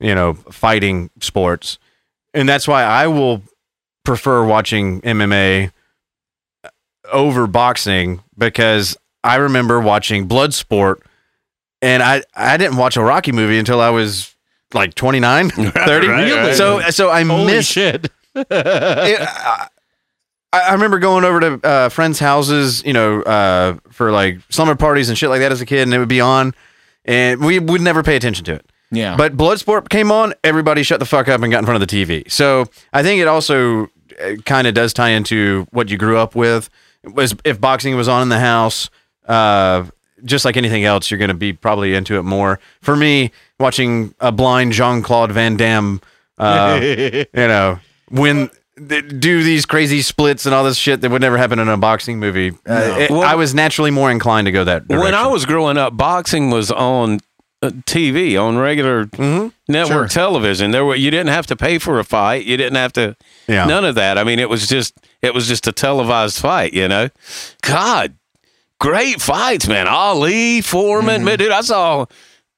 you 0.00 0.14
know, 0.14 0.34
fighting 0.34 1.10
sports, 1.20 1.78
and 2.34 2.48
that's 2.48 2.66
why 2.68 2.82
I 2.84 3.06
will 3.08 3.42
prefer 4.04 4.44
watching 4.44 5.00
MMA 5.02 5.72
over 7.12 7.46
boxing 7.46 8.22
because 8.38 8.96
I 9.24 9.36
remember 9.36 9.80
watching 9.80 10.28
Bloodsport, 10.28 10.96
and 11.82 12.02
I 12.02 12.22
I 12.34 12.56
didn't 12.56 12.76
watch 12.76 12.96
a 12.96 13.02
Rocky 13.02 13.32
movie 13.32 13.58
until 13.58 13.80
I 13.80 13.90
was 13.90 14.34
like 14.72 14.94
29, 14.94 15.50
30. 15.50 16.06
right, 16.08 16.32
right. 16.32 16.56
So 16.56 16.80
so 16.90 17.10
I 17.10 17.24
Holy 17.24 17.46
missed 17.46 17.70
shit. 17.70 18.10
it, 18.34 18.48
I, 18.52 19.68
I 20.52 20.72
remember 20.72 20.98
going 20.98 21.24
over 21.24 21.40
to 21.40 21.60
uh, 21.66 21.88
friends' 21.88 22.18
houses, 22.18 22.82
you 22.84 22.92
know, 22.92 23.22
uh, 23.22 23.76
for 23.90 24.10
like 24.12 24.38
slumber 24.48 24.74
parties 24.76 25.08
and 25.08 25.18
shit 25.18 25.28
like 25.28 25.40
that 25.40 25.52
as 25.52 25.60
a 25.60 25.66
kid, 25.66 25.82
and 25.82 25.94
it 25.94 25.98
would 25.98 26.08
be 26.08 26.20
on, 26.20 26.54
and 27.04 27.40
we 27.44 27.58
would 27.58 27.80
never 27.80 28.02
pay 28.02 28.16
attention 28.16 28.44
to 28.46 28.54
it. 28.54 28.69
Yeah. 28.90 29.16
But 29.16 29.36
Bloodsport 29.36 29.88
came 29.88 30.10
on, 30.10 30.34
everybody 30.42 30.82
shut 30.82 30.98
the 31.00 31.06
fuck 31.06 31.28
up 31.28 31.40
and 31.42 31.50
got 31.52 31.58
in 31.60 31.64
front 31.64 31.82
of 31.82 31.88
the 31.88 32.04
TV. 32.04 32.30
So 32.30 32.66
I 32.92 33.02
think 33.02 33.20
it 33.20 33.28
also 33.28 33.88
kind 34.44 34.66
of 34.66 34.74
does 34.74 34.92
tie 34.92 35.10
into 35.10 35.66
what 35.70 35.90
you 35.90 35.96
grew 35.96 36.18
up 36.18 36.34
with. 36.34 36.68
Was 37.04 37.34
if 37.44 37.60
boxing 37.60 37.96
was 37.96 38.08
on 38.08 38.22
in 38.22 38.28
the 38.28 38.40
house, 38.40 38.90
uh, 39.26 39.84
just 40.24 40.44
like 40.44 40.56
anything 40.56 40.84
else, 40.84 41.10
you're 41.10 41.18
going 41.18 41.28
to 41.28 41.34
be 41.34 41.52
probably 41.52 41.94
into 41.94 42.18
it 42.18 42.24
more. 42.24 42.58
For 42.82 42.94
me, 42.96 43.30
watching 43.58 44.14
a 44.20 44.30
blind 44.32 44.72
Jean 44.72 45.02
Claude 45.02 45.32
Van 45.32 45.56
Damme, 45.56 46.00
uh, 46.36 46.78
you 46.82 47.24
know, 47.34 47.78
when 48.10 48.50
do 48.86 49.42
these 49.42 49.66
crazy 49.66 50.00
splits 50.02 50.46
and 50.46 50.54
all 50.54 50.64
this 50.64 50.76
shit 50.76 51.00
that 51.02 51.10
would 51.10 51.20
never 51.22 51.36
happen 51.38 51.58
in 51.58 51.68
a 51.68 51.76
boxing 51.76 52.18
movie, 52.18 52.50
uh, 52.68 52.96
it- 52.98 53.10
Well- 53.10 53.22
I 53.22 53.34
was 53.34 53.54
naturally 53.54 53.90
more 53.90 54.10
inclined 54.10 54.46
to 54.46 54.52
go 54.52 54.64
that 54.64 54.88
direction. 54.88 55.04
when 55.04 55.14
I 55.14 55.26
was 55.26 55.46
growing 55.46 55.76
up, 55.78 55.96
boxing 55.96 56.50
was 56.50 56.70
on 56.70 57.14
uh, 57.14 57.18
Uh, 57.62 57.68
TV 57.84 58.42
on 58.42 58.56
regular 58.56 59.04
mm-hmm. 59.04 59.48
network 59.68 60.10
Sure. 60.10 60.22
television. 60.22 60.70
There 60.70 60.82
were 60.82 60.96
you 60.96 61.10
didn't 61.10 61.28
have 61.28 61.46
to 61.48 61.56
pay 61.56 61.78
for 61.78 61.98
a 61.98 62.04
fight. 62.04 62.46
You 62.46 62.56
didn't 62.56 62.76
have 62.76 62.94
to. 62.94 63.14
Yeah. 63.46 63.66
None 63.66 63.84
of 63.84 63.96
that. 63.96 64.16
I 64.16 64.24
mean, 64.24 64.38
it 64.38 64.48
was 64.48 64.66
just 64.66 64.94
it 65.20 65.34
was 65.34 65.46
just 65.46 65.66
a 65.66 65.72
televised 65.72 66.38
fight. 66.38 66.72
You 66.72 66.88
know, 66.88 67.10
God, 67.60 68.14
great 68.78 69.20
fights, 69.20 69.68
man. 69.68 69.88
Ali, 69.88 70.62
Foreman, 70.62 71.16
mm-hmm. 71.16 71.24
man, 71.26 71.38
dude. 71.38 71.52
I 71.52 71.60
saw 71.60 72.06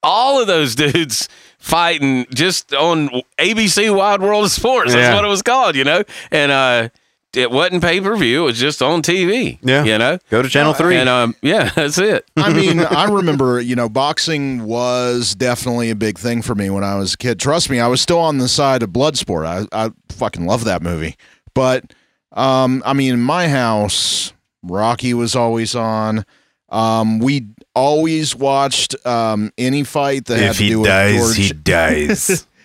all 0.05 0.41
of 0.41 0.47
those 0.47 0.75
dudes 0.77 1.29
fighting 1.59 2.27
just 2.33 2.73
on 2.73 3.09
ABC 3.39 3.93
Wide 3.93 4.23
World 4.23 4.45
of 4.45 4.51
Sports. 4.53 4.93
That's 4.93 5.13
what 5.17 5.25
it 5.25 5.29
was 5.29 5.43
called. 5.43 5.75
You 5.75 5.83
know, 5.83 6.05
and 6.31 6.53
uh, 6.53 6.89
it 7.35 7.51
wasn't 7.51 7.83
pay 7.83 8.01
per 8.01 8.17
view. 8.17 8.43
It 8.43 8.47
was 8.47 8.61
just 8.61 8.83
on 8.83 9.03
TV. 9.03 9.59
Yeah. 9.63 9.85
you 9.85 9.99
know. 9.99 10.19
go 10.31 10.43
to 10.43 10.49
Channel 10.49 10.75
Three. 10.75 10.97
And 10.97 11.09
um, 11.09 11.35
yeah, 11.43 11.71
that's 11.75 11.99
it. 11.99 12.29
I 12.37 12.53
mean, 12.55 12.81
I 12.81 13.09
remember, 13.09 13.61
you 13.61 13.77
know, 13.77 13.89
boxing 13.89 14.65
was 14.65 15.35
definitely 15.35 15.91
a 15.91 15.97
big 15.97 16.19
thing 16.19 16.43
for 16.43 16.55
me 16.55 16.71
when 16.71 16.85
I 16.85 16.97
was 16.97 17.15
a 17.15 17.17
kid. 17.17 17.41
Trust 17.41 17.71
me, 17.71 17.81
I 17.81 17.87
was 17.87 18.01
still 18.01 18.19
on 18.19 18.39
the 18.39 18.49
side 18.49 18.83
of 18.83 18.91
Bloodsport. 18.91 19.47
I, 19.47 19.87
I 19.87 19.93
fucking 20.11 20.47
love 20.47 20.65
that 20.65 20.83
movie. 20.83 21.17
But, 21.55 21.93
um, 22.33 22.83
I 22.85 22.93
mean, 22.93 23.15
in 23.15 23.21
my 23.21 23.49
house, 23.49 24.33
Rocky 24.63 25.15
was 25.15 25.35
always 25.35 25.75
on. 25.75 26.25
Um, 26.69 27.19
we 27.19 27.49
always 27.75 28.35
watched 28.35 28.95
um, 29.07 29.53
any 29.59 29.85
fight 29.85 30.27
that 30.27 30.39
had 30.39 30.55
to 30.55 30.69
do 30.69 30.81
with 30.81 30.89
George. 30.89 31.37
He 31.37 31.53
dies. 31.53 32.47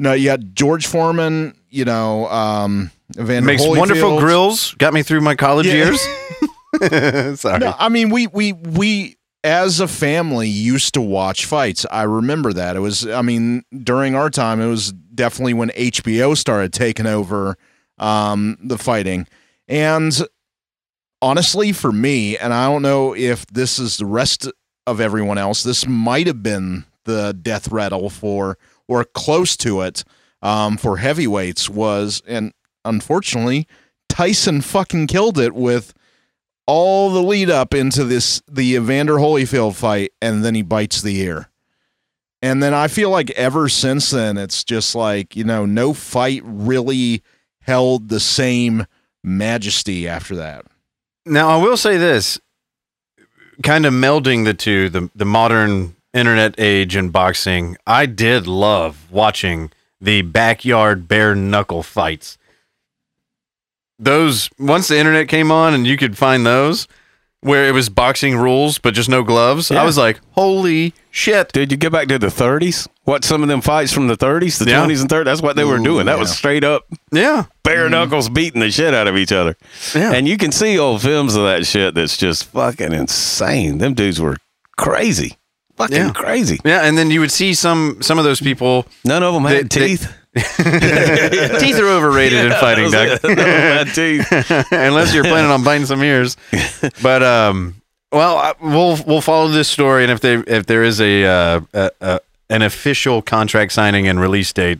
No, 0.00 0.12
you 0.12 0.26
got 0.26 0.54
George 0.54 0.86
Foreman. 0.86 1.56
You 1.70 1.84
know, 1.84 2.28
um, 2.28 2.92
Van 3.16 3.44
Makes 3.44 3.66
wonderful 3.66 4.18
grills. 4.20 4.74
Got 4.74 4.92
me 4.94 5.02
through 5.02 5.20
my 5.22 5.34
college 5.34 5.66
Yeah. 5.66 5.74
years. 5.90 6.00
Sorry. 7.40 7.58
No, 7.60 7.74
I 7.78 7.88
mean 7.88 8.10
we 8.10 8.26
we 8.26 8.52
we 8.52 9.16
as 9.44 9.80
a 9.80 9.88
family 9.88 10.48
used 10.48 10.94
to 10.94 11.00
watch 11.00 11.46
fights. 11.46 11.86
I 11.90 12.02
remember 12.02 12.52
that. 12.52 12.76
It 12.76 12.80
was 12.80 13.06
I 13.06 13.22
mean 13.22 13.62
during 13.82 14.14
our 14.14 14.28
time 14.30 14.60
it 14.60 14.68
was 14.68 14.92
definitely 14.92 15.54
when 15.54 15.70
HBO 15.70 16.36
started 16.36 16.72
taking 16.72 17.06
over 17.06 17.56
um 17.98 18.58
the 18.62 18.76
fighting. 18.78 19.26
And 19.66 20.12
honestly 21.22 21.72
for 21.72 21.90
me 21.92 22.36
and 22.36 22.52
I 22.52 22.66
don't 22.66 22.82
know 22.82 23.14
if 23.16 23.46
this 23.46 23.78
is 23.78 23.96
the 23.96 24.06
rest 24.06 24.50
of 24.86 25.00
everyone 25.00 25.38
else, 25.38 25.62
this 25.62 25.86
might 25.86 26.26
have 26.26 26.42
been 26.42 26.84
the 27.04 27.32
death 27.40 27.72
rattle 27.72 28.10
for 28.10 28.58
or 28.86 29.04
close 29.04 29.56
to 29.58 29.80
it 29.80 30.04
um 30.42 30.76
for 30.76 30.98
heavyweights 30.98 31.68
was 31.70 32.22
and 32.26 32.52
unfortunately 32.88 33.66
Tyson 34.08 34.60
fucking 34.60 35.06
killed 35.06 35.38
it 35.38 35.54
with 35.54 35.94
all 36.66 37.10
the 37.10 37.22
lead 37.22 37.50
up 37.50 37.72
into 37.72 38.04
this 38.04 38.42
the 38.48 38.74
Evander 38.74 39.14
Holyfield 39.14 39.74
fight, 39.74 40.12
and 40.20 40.44
then 40.44 40.54
he 40.54 40.62
bites 40.62 41.00
the 41.00 41.18
ear. 41.20 41.48
And 42.42 42.62
then 42.62 42.74
I 42.74 42.88
feel 42.88 43.10
like 43.10 43.30
ever 43.30 43.68
since 43.68 44.10
then, 44.10 44.36
it's 44.36 44.64
just 44.64 44.94
like 44.94 45.34
you 45.36 45.44
know, 45.44 45.66
no 45.66 45.94
fight 45.94 46.42
really 46.44 47.22
held 47.60 48.08
the 48.08 48.20
same 48.20 48.86
majesty 49.22 50.08
after 50.08 50.36
that. 50.36 50.66
Now, 51.24 51.48
I 51.48 51.56
will 51.62 51.76
say 51.76 51.96
this 51.96 52.40
kind 53.62 53.86
of 53.86 53.92
melding 53.92 54.44
the 54.44 54.54
two, 54.54 54.88
the, 54.88 55.10
the 55.14 55.24
modern 55.24 55.96
internet 56.14 56.54
age 56.58 56.96
and 56.96 57.12
boxing, 57.12 57.76
I 57.86 58.06
did 58.06 58.46
love 58.46 59.10
watching 59.10 59.70
the 60.00 60.22
backyard 60.22 61.08
bare 61.08 61.34
knuckle 61.34 61.82
fights. 61.82 62.38
Those, 63.98 64.48
once 64.58 64.88
the 64.88 64.98
internet 64.98 65.28
came 65.28 65.50
on 65.50 65.74
and 65.74 65.86
you 65.86 65.96
could 65.96 66.16
find 66.16 66.46
those 66.46 66.86
where 67.40 67.68
it 67.68 67.72
was 67.72 67.88
boxing 67.88 68.36
rules, 68.36 68.78
but 68.78 68.94
just 68.94 69.08
no 69.08 69.22
gloves, 69.22 69.70
Yeah. 69.70 69.80
I 69.82 69.84
was 69.84 69.96
like, 69.96 70.20
holy 70.32 70.92
shit. 71.10 71.52
Did 71.52 71.70
you 71.70 71.76
get 71.78 71.92
back 71.92 72.08
to 72.08 72.18
the 72.18 72.26
30s? 72.28 72.88
What 73.04 73.24
some 73.24 73.42
of 73.42 73.48
them 73.48 73.60
fights 73.60 73.92
from 73.92 74.08
the 74.08 74.16
30s, 74.16 74.58
the 74.58 74.70
Yeah. 74.70 74.84
20s 74.84 75.00
and 75.00 75.08
30s? 75.08 75.24
That's 75.24 75.42
what 75.42 75.54
they 75.56 75.64
were 75.64 75.78
doing. 75.78 76.06
That 76.06 76.14
yeah. 76.14 76.20
was 76.20 76.36
straight 76.36 76.64
up 76.64 76.86
Yeah. 77.12 77.44
bare 77.62 77.84
mm-hmm. 77.84 77.92
knuckles 77.92 78.28
beating 78.28 78.60
the 78.60 78.70
shit 78.70 78.92
out 78.92 79.06
of 79.06 79.16
each 79.16 79.32
other. 79.32 79.56
Yeah. 79.94 80.12
And 80.12 80.26
you 80.28 80.36
can 80.36 80.50
see 80.52 80.78
old 80.78 81.00
films 81.02 81.36
of 81.36 81.44
that 81.44 81.64
shit 81.66 81.94
that's 81.94 82.16
just 82.16 82.44
fucking 82.46 82.92
insane. 82.92 83.78
Them 83.78 83.94
dudes 83.94 84.20
were 84.20 84.36
crazy. 84.76 85.38
Fucking 85.76 85.96
Yeah. 85.96 86.10
crazy. 86.12 86.58
Yeah. 86.64 86.80
And 86.84 86.98
then 86.98 87.10
you 87.12 87.20
would 87.20 87.30
see 87.32 87.54
some, 87.54 87.98
some 88.02 88.18
of 88.18 88.24
those 88.24 88.40
people, 88.40 88.84
None 89.04 89.22
of 89.22 89.32
them 89.34 89.44
had 89.44 89.70
They- 89.70 89.80
they- 89.80 89.86
teeth. 89.88 90.12
teeth 91.60 91.78
are 91.78 91.88
overrated 91.88 92.46
in 92.46 92.52
fighting, 92.52 92.90
Doug. 92.90 93.22
None 93.22 93.32
of 93.32 93.38
'em 93.38 93.86
had 93.86 93.94
teeth. 93.94 94.26
unless 94.72 95.14
you're 95.14 95.24
planning 95.24 95.50
on 95.50 95.64
biting 95.64 95.86
some 95.86 96.02
ears. 96.02 96.36
But 97.02 97.22
um, 97.22 97.74
well, 98.12 98.36
I- 98.38 98.54
we'll 98.60 98.98
we'll 99.06 99.20
follow 99.20 99.48
this 99.48 99.68
story, 99.68 100.02
and 100.04 100.12
if 100.12 100.20
they 100.20 100.34
if 100.36 100.66
there 100.66 100.82
is 100.82 101.00
a, 101.00 101.24
uh, 101.24 101.60
a, 101.74 101.90
a 102.00 102.20
an 102.50 102.62
official 102.62 103.20
contract 103.22 103.72
signing 103.72 104.06
and 104.08 104.20
release 104.20 104.52
date, 104.52 104.78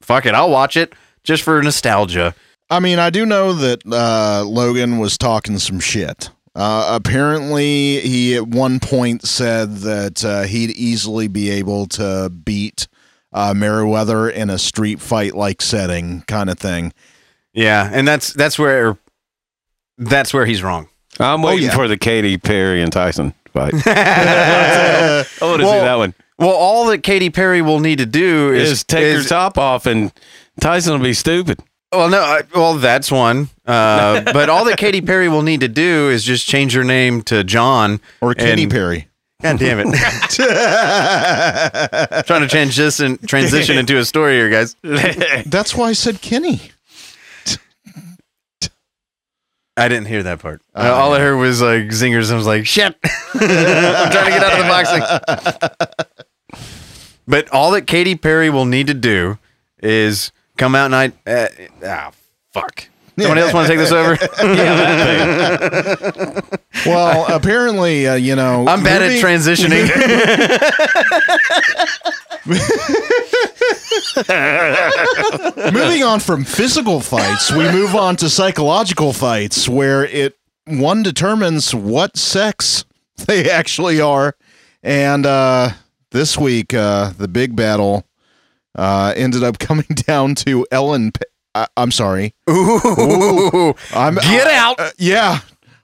fuck 0.00 0.26
it, 0.26 0.34
I'll 0.34 0.50
watch 0.50 0.76
it 0.76 0.92
just 1.24 1.42
for 1.42 1.60
nostalgia. 1.62 2.34
I 2.70 2.80
mean, 2.80 2.98
I 2.98 3.10
do 3.10 3.26
know 3.26 3.52
that 3.54 3.82
uh, 3.86 4.44
Logan 4.46 4.98
was 4.98 5.18
talking 5.18 5.58
some 5.58 5.80
shit. 5.80 6.30
Uh, 6.54 6.98
apparently, 7.00 8.00
he 8.00 8.36
at 8.36 8.46
one 8.46 8.78
point 8.80 9.26
said 9.26 9.76
that 9.78 10.24
uh, 10.24 10.42
he'd 10.42 10.70
easily 10.70 11.26
be 11.28 11.50
able 11.50 11.86
to 11.86 12.30
beat 12.30 12.86
uh, 13.32 13.54
Meriwether 13.54 14.28
in 14.28 14.50
a 14.50 14.58
street 14.58 15.00
fight 15.00 15.34
like 15.34 15.62
setting, 15.62 16.22
kind 16.22 16.50
of 16.50 16.58
thing. 16.58 16.92
Yeah, 17.52 17.88
and 17.92 18.06
that's 18.06 18.32
that's 18.32 18.58
where 18.58 18.98
that's 19.98 20.32
where 20.32 20.46
he's 20.46 20.62
wrong. 20.62 20.88
I'm 21.20 21.42
waiting 21.42 21.66
yeah. 21.66 21.74
for 21.74 21.88
the 21.88 21.98
Katy 21.98 22.38
Perry 22.38 22.82
and 22.82 22.92
Tyson 22.92 23.34
fight. 23.52 23.74
I 23.86 25.24
want 25.42 25.60
to 25.60 25.66
see 25.66 25.72
that 25.72 25.96
one. 25.96 26.14
Well, 26.38 26.50
all 26.50 26.86
that 26.86 27.02
Katy 27.02 27.30
Perry 27.30 27.62
will 27.62 27.80
need 27.80 27.98
to 27.98 28.06
do 28.06 28.52
is, 28.52 28.70
Is 28.70 28.84
take 28.84 29.04
is- 29.04 29.24
her 29.24 29.28
top 29.28 29.58
off 29.58 29.86
and 29.86 30.12
Tyson 30.60 30.94
will 30.94 31.04
be 31.04 31.14
stupid. 31.14 31.60
Well, 31.92 32.08
no, 32.08 32.20
I, 32.20 32.42
well 32.54 32.74
that's 32.74 33.12
one. 33.12 33.50
Uh, 33.66 34.22
but 34.32 34.48
all 34.48 34.64
that 34.64 34.78
Katy 34.78 35.02
Perry 35.02 35.28
will 35.28 35.42
need 35.42 35.60
to 35.60 35.68
do 35.68 36.08
is 36.08 36.24
just 36.24 36.46
change 36.46 36.72
her 36.72 36.84
name 36.84 37.22
to 37.24 37.44
John 37.44 38.00
Or 38.22 38.34
Katy 38.34 38.66
Perry. 38.66 39.08
God 39.42 39.58
damn 39.58 39.80
it! 39.80 39.92
Trying 42.26 42.42
to 42.42 42.48
transition 42.48 43.18
transition 43.18 43.76
into 43.76 43.98
a 43.98 44.04
story 44.04 44.34
here, 44.34 44.48
guys. 44.48 44.76
That's 45.46 45.74
why 45.74 45.88
I 45.88 45.92
said 45.94 46.22
Kenny. 46.22 46.60
I 49.76 49.88
didn't 49.88 50.06
hear 50.06 50.22
that 50.22 50.38
part. 50.38 50.60
Uh, 50.74 50.92
all 50.92 51.14
I 51.14 51.18
heard 51.18 51.36
was 51.36 51.60
like 51.62 51.84
zingers. 51.84 52.30
I 52.30 52.36
was 52.36 52.46
like, 52.46 52.66
shit. 52.66 52.94
I'm 53.34 54.12
trying 54.12 54.26
to 54.26 54.30
get 54.30 54.44
out 54.44 54.52
of 54.52 54.58
the 54.58 54.68
boxing. 56.50 56.68
but 57.26 57.48
all 57.50 57.70
that 57.72 57.86
Katy 57.86 58.16
Perry 58.16 58.50
will 58.50 58.66
need 58.66 58.86
to 58.88 58.94
do 58.94 59.38
is 59.82 60.32
come 60.56 60.74
out 60.74 60.86
and 60.86 60.94
I. 60.94 61.12
Uh, 61.26 61.48
ah, 61.84 62.12
fuck. 62.52 62.88
Somebody 63.18 63.40
else 63.42 63.52
want 63.52 63.66
to 63.68 63.72
take 63.72 63.78
this 63.78 63.92
over? 63.92 64.16
Well, 66.86 67.26
apparently, 67.32 68.08
uh, 68.08 68.14
you 68.14 68.34
know, 68.34 68.66
I'm 68.66 68.82
bad 68.82 69.02
moving- 69.02 69.18
at 69.18 69.24
transitioning. 69.24 69.86
Moving 75.72 76.02
on 76.02 76.20
from 76.20 76.44
physical 76.44 77.00
fights, 77.00 77.52
we 77.52 77.64
move 77.70 77.94
on 77.94 78.16
to 78.16 78.28
psychological 78.28 79.12
fights 79.12 79.68
where 79.68 80.04
it 80.04 80.36
one 80.66 81.02
determines 81.02 81.74
what 81.74 82.16
sex 82.16 82.84
they 83.26 83.50
actually 83.50 84.00
are. 84.00 84.36
And 84.82 85.26
uh, 85.26 85.70
this 86.10 86.36
week, 86.38 86.74
uh, 86.74 87.12
the 87.16 87.28
big 87.28 87.54
battle 87.54 88.06
uh, 88.74 89.12
ended 89.16 89.44
up 89.44 89.58
coming 89.58 89.86
down 89.94 90.34
to 90.36 90.66
Ellen. 90.70 91.12
Pa- 91.54 91.66
I- 91.76 91.80
I'm 91.82 91.90
sorry. 91.90 92.34
Ooh. 92.50 93.74
I'm 93.94 94.14
Get 94.16 94.46
uh, 94.46 94.50
out. 94.50 94.80
uh, 94.80 94.90
yeah. 94.98 95.40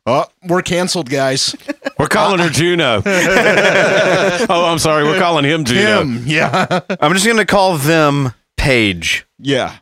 Oh, 0.06 0.24
we're 0.46 0.62
canceled, 0.62 1.10
guys. 1.10 1.54
We're 1.98 2.08
calling 2.08 2.38
her 2.40 2.48
Juno. 2.48 3.02
oh, 3.06 4.64
I'm 4.66 4.78
sorry. 4.78 5.04
We're 5.04 5.18
calling 5.18 5.44
him 5.44 5.64
Juno. 5.64 6.00
Him. 6.02 6.22
Yeah. 6.26 6.80
I'm 7.00 7.12
just 7.12 7.26
going 7.26 7.36
to 7.38 7.44
call 7.44 7.76
them 7.76 8.32
Paige. 8.56 9.26
yeah. 9.38 9.78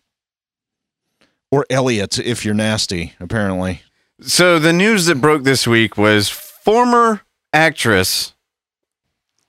Or 1.52 1.64
Elliot, 1.70 2.18
if 2.18 2.44
you're 2.44 2.54
nasty, 2.54 3.14
apparently. 3.20 3.82
So 4.20 4.58
the 4.58 4.72
news 4.72 5.06
that 5.06 5.20
broke 5.20 5.44
this 5.44 5.64
week 5.66 5.96
was 5.96 6.28
former 6.28 7.20
actress 7.52 8.34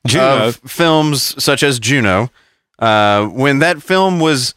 Juno. 0.05 0.49
of 0.49 0.57
films 0.57 1.43
such 1.43 1.63
as 1.63 1.79
Juno. 1.79 2.29
Uh, 2.77 3.25
when 3.25 3.57
that 3.59 3.81
film 3.81 4.19
was, 4.19 4.53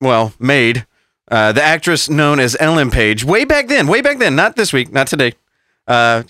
well, 0.00 0.32
made, 0.38 0.86
uh, 1.30 1.52
the 1.52 1.62
actress 1.62 2.08
known 2.08 2.38
as 2.38 2.56
Ellen 2.60 2.90
Page, 2.90 3.24
way 3.24 3.44
back 3.44 3.68
then, 3.68 3.86
way 3.86 4.00
back 4.00 4.18
then, 4.18 4.36
not 4.36 4.56
this 4.56 4.72
week, 4.72 4.92
not 4.92 5.06
today, 5.06 5.32
uh, 5.86 6.22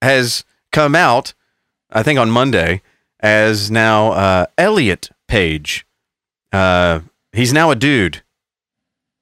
has 0.00 0.44
come 0.72 0.94
out, 0.94 1.34
I 1.90 2.02
think 2.02 2.18
on 2.18 2.30
Monday, 2.30 2.82
as 3.20 3.70
now 3.70 4.12
uh, 4.12 4.46
Elliot 4.58 5.10
Page. 5.28 5.86
Uh, 6.52 7.00
he's 7.32 7.52
now 7.52 7.70
a 7.70 7.76
dude. 7.76 8.22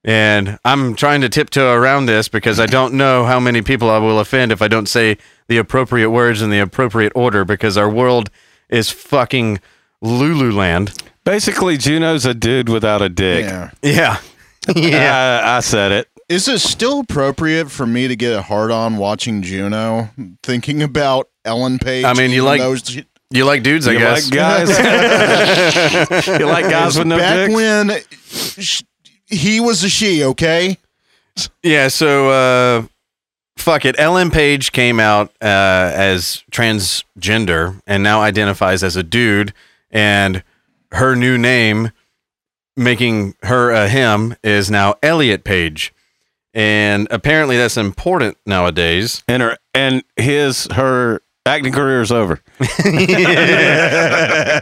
And 0.03 0.57
I'm 0.65 0.95
trying 0.95 1.21
to 1.21 1.29
tiptoe 1.29 1.73
around 1.73 2.07
this 2.07 2.27
because 2.27 2.59
I 2.59 2.65
don't 2.65 2.95
know 2.95 3.25
how 3.25 3.39
many 3.39 3.61
people 3.61 3.89
I 3.89 3.99
will 3.99 4.19
offend 4.19 4.51
if 4.51 4.61
I 4.61 4.67
don't 4.67 4.87
say 4.89 5.17
the 5.47 5.57
appropriate 5.57 6.09
words 6.09 6.41
in 6.41 6.49
the 6.49 6.59
appropriate 6.59 7.11
order 7.15 7.45
because 7.45 7.77
our 7.77 7.89
world 7.89 8.31
is 8.67 8.89
fucking 8.89 9.59
Lululand. 10.03 10.99
Basically, 11.23 11.77
Juno's 11.77 12.25
a 12.25 12.33
dude 12.33 12.69
without 12.69 13.01
a 13.01 13.09
dick. 13.09 13.45
Yeah. 13.45 13.71
Yeah. 13.83 14.17
yeah. 14.75 15.41
I, 15.43 15.57
I 15.57 15.59
said 15.59 15.91
it. 15.91 16.07
Is 16.29 16.47
it 16.47 16.59
still 16.59 17.01
appropriate 17.01 17.69
for 17.69 17.85
me 17.85 18.07
to 18.07 18.15
get 18.15 18.33
a 18.33 18.41
hard 18.41 18.71
on 18.71 18.97
watching 18.97 19.41
Juno, 19.41 20.09
thinking 20.43 20.81
about 20.81 21.27
Ellen 21.43 21.77
Page? 21.77 22.05
I 22.05 22.13
mean, 22.13 22.31
you 22.31 22.43
like- 22.43 22.61
though 22.61 22.75
she- 22.75 23.05
You 23.31 23.45
like 23.45 23.63
dudes, 23.63 23.87
I 23.87 23.91
You 23.93 23.99
guys. 23.99 24.29
like 24.29 24.33
guys? 24.37 26.27
you 26.39 26.45
like 26.45 26.69
guys 26.69 26.97
with 26.97 27.07
no 27.07 27.17
back 27.17 27.47
dicks? 27.49 27.53
when 27.55 27.91
sh- 28.63 28.83
he 29.27 29.59
was 29.59 29.83
a 29.83 29.89
she, 29.89 30.23
okay? 30.23 30.77
Yeah, 31.63 31.87
so 31.87 32.29
uh 32.29 32.83
fuck 33.57 33.85
it. 33.85 33.95
Ellen 33.99 34.31
Page 34.31 34.71
came 34.71 34.99
out 34.99 35.29
uh 35.41 35.91
as 35.93 36.43
transgender 36.51 37.81
and 37.87 38.03
now 38.03 38.21
identifies 38.21 38.83
as 38.83 38.95
a 38.95 39.03
dude 39.03 39.53
and 39.91 40.43
her 40.93 41.15
new 41.15 41.37
name 41.37 41.91
making 42.77 43.35
her 43.43 43.71
a 43.71 43.87
him 43.89 44.35
is 44.43 44.71
now 44.71 44.95
Elliot 45.03 45.43
Page. 45.43 45.93
And 46.53 47.07
apparently 47.11 47.57
that's 47.57 47.77
important 47.77 48.37
nowadays. 48.45 49.23
and 49.27 49.41
her 49.41 49.57
and 49.73 50.03
his 50.17 50.67
her 50.73 51.21
acting 51.45 51.71
career 51.73 52.01
is 52.01 52.11
over. 52.11 52.41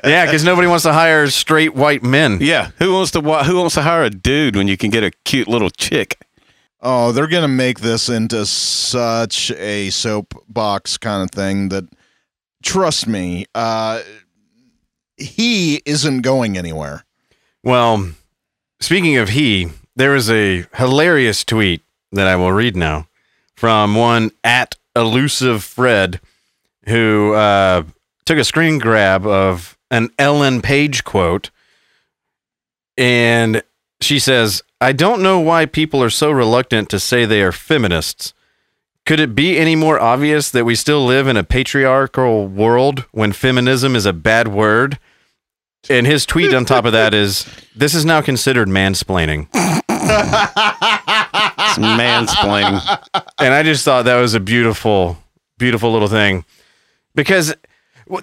yeah, 0.06 0.26
cuz 0.30 0.44
nobody 0.44 0.68
wants 0.68 0.84
to 0.84 0.94
hire 0.94 1.28
straight 1.28 1.74
white 1.76 2.04
men. 2.04 2.38
Yeah, 2.42 2.72
who 2.78 2.94
wants 2.94 3.12
to 3.12 3.22
who 3.22 3.58
wants 3.58 3.76
to 3.76 3.82
hire 3.82 4.04
a 4.04 4.10
dude 4.10 4.56
when 4.56 4.68
you 4.68 4.78
can 4.78 4.90
get 4.90 5.04
a 5.04 5.12
cute 5.26 5.48
little 5.48 5.70
chick? 5.72 6.20
Oh, 6.82 7.12
they're 7.12 7.28
gonna 7.28 7.48
make 7.48 7.80
this 7.80 8.08
into 8.08 8.46
such 8.46 9.52
a 9.52 9.90
soapbox 9.90 10.98
kind 10.98 11.24
of 11.24 11.32
thing 11.32 11.70
that 11.70 11.86
trust 12.64 13.08
me, 13.08 13.46
uh 13.56 14.02
he 15.20 15.82
isn't 15.86 16.22
going 16.22 16.58
anywhere. 16.58 17.06
Well, 17.64 18.12
speaking 18.80 19.18
of 19.18 19.30
he, 19.30 19.70
there 19.96 20.12
was 20.12 20.30
a 20.30 20.66
hilarious 20.76 21.44
tweet 21.44 21.82
that 22.12 22.28
I 22.28 22.36
will 22.36 22.52
read 22.52 22.76
now 22.76 23.08
from 23.56 23.96
one 23.96 24.32
at 24.44 24.76
elusive 24.96 25.64
Fred 25.64 26.22
who 26.88 27.34
uh, 27.34 27.84
took 28.26 28.38
a 28.38 28.44
screen 28.44 28.80
grab 28.80 29.28
of 29.28 29.78
an 29.92 30.10
Ellen 30.18 30.62
Page 30.62 31.04
quote. 31.04 31.50
And 32.98 33.62
she 34.02 34.20
says, 34.20 34.62
I 34.82 34.94
don't 34.94 35.22
know 35.22 35.40
why 35.40 35.66
people 35.66 36.02
are 36.02 36.10
so 36.10 36.32
reluctant 36.32 36.90
to 36.90 37.00
say 37.00 37.26
they 37.26 37.42
are 37.42 37.52
feminists. 37.52 38.34
Could 39.06 39.20
it 39.20 39.36
be 39.36 39.58
any 39.58 39.76
more 39.76 40.00
obvious 40.00 40.52
that 40.52 40.66
we 40.66 40.76
still 40.76 41.04
live 41.04 41.28
in 41.28 41.36
a 41.36 41.44
patriarchal 41.44 42.48
world 42.48 43.06
when 43.12 43.34
feminism 43.34 43.96
is 43.96 44.06
a 44.06 44.14
bad 44.14 44.48
word? 44.48 45.00
And 45.90 46.06
his 46.06 46.26
tweet 46.26 46.54
on 46.54 46.66
top 46.66 46.86
of 46.86 46.94
that 46.94 47.14
is, 47.14 47.46
"This 47.76 47.94
is 47.94 48.06
now 48.06 48.22
considered 48.22 48.68
mansplaining." 48.68 49.48
It's 49.54 49.88
mansplaining. 51.78 52.82
And 53.40 53.54
I 53.54 53.64
just 53.64 53.86
thought 53.86 54.06
that 54.06 54.20
was 54.20 54.34
a 54.34 54.40
beautiful, 54.40 55.18
beautiful 55.58 55.92
little 55.92 56.08
thing, 56.08 56.46
because 57.16 57.54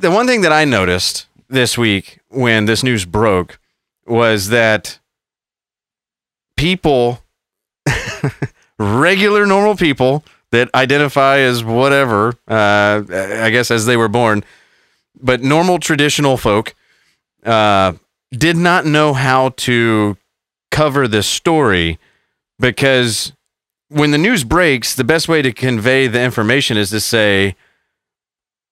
the 0.00 0.10
one 0.10 0.26
thing 0.26 0.42
that 0.42 0.52
I 0.52 0.64
noticed 0.64 1.26
this 1.48 1.78
week 1.78 2.18
when 2.28 2.66
this 2.66 2.82
news 2.82 3.04
broke 3.04 3.58
was 4.06 4.48
that 4.48 4.98
people, 6.56 7.22
regular 8.78 9.46
normal 9.46 9.76
people 9.76 10.24
that 10.50 10.68
identify 10.74 11.38
as 11.38 11.64
whatever, 11.64 12.34
uh, 12.48 13.02
I 13.08 13.50
guess 13.50 13.70
as 13.70 13.86
they 13.86 13.96
were 13.96 14.08
born, 14.08 14.44
but 15.20 15.42
normal 15.42 15.78
traditional 15.78 16.36
folk 16.36 16.74
uh, 17.46 17.92
did 18.30 18.56
not 18.56 18.84
know 18.84 19.12
how 19.12 19.50
to 19.50 20.16
cover 20.70 21.08
this 21.08 21.26
story 21.26 21.98
because 22.58 23.32
when 23.88 24.10
the 24.10 24.18
news 24.18 24.44
breaks, 24.44 24.94
the 24.94 25.04
best 25.04 25.28
way 25.28 25.42
to 25.42 25.52
convey 25.52 26.06
the 26.06 26.20
information 26.20 26.76
is 26.76 26.90
to 26.90 27.00
say 27.00 27.54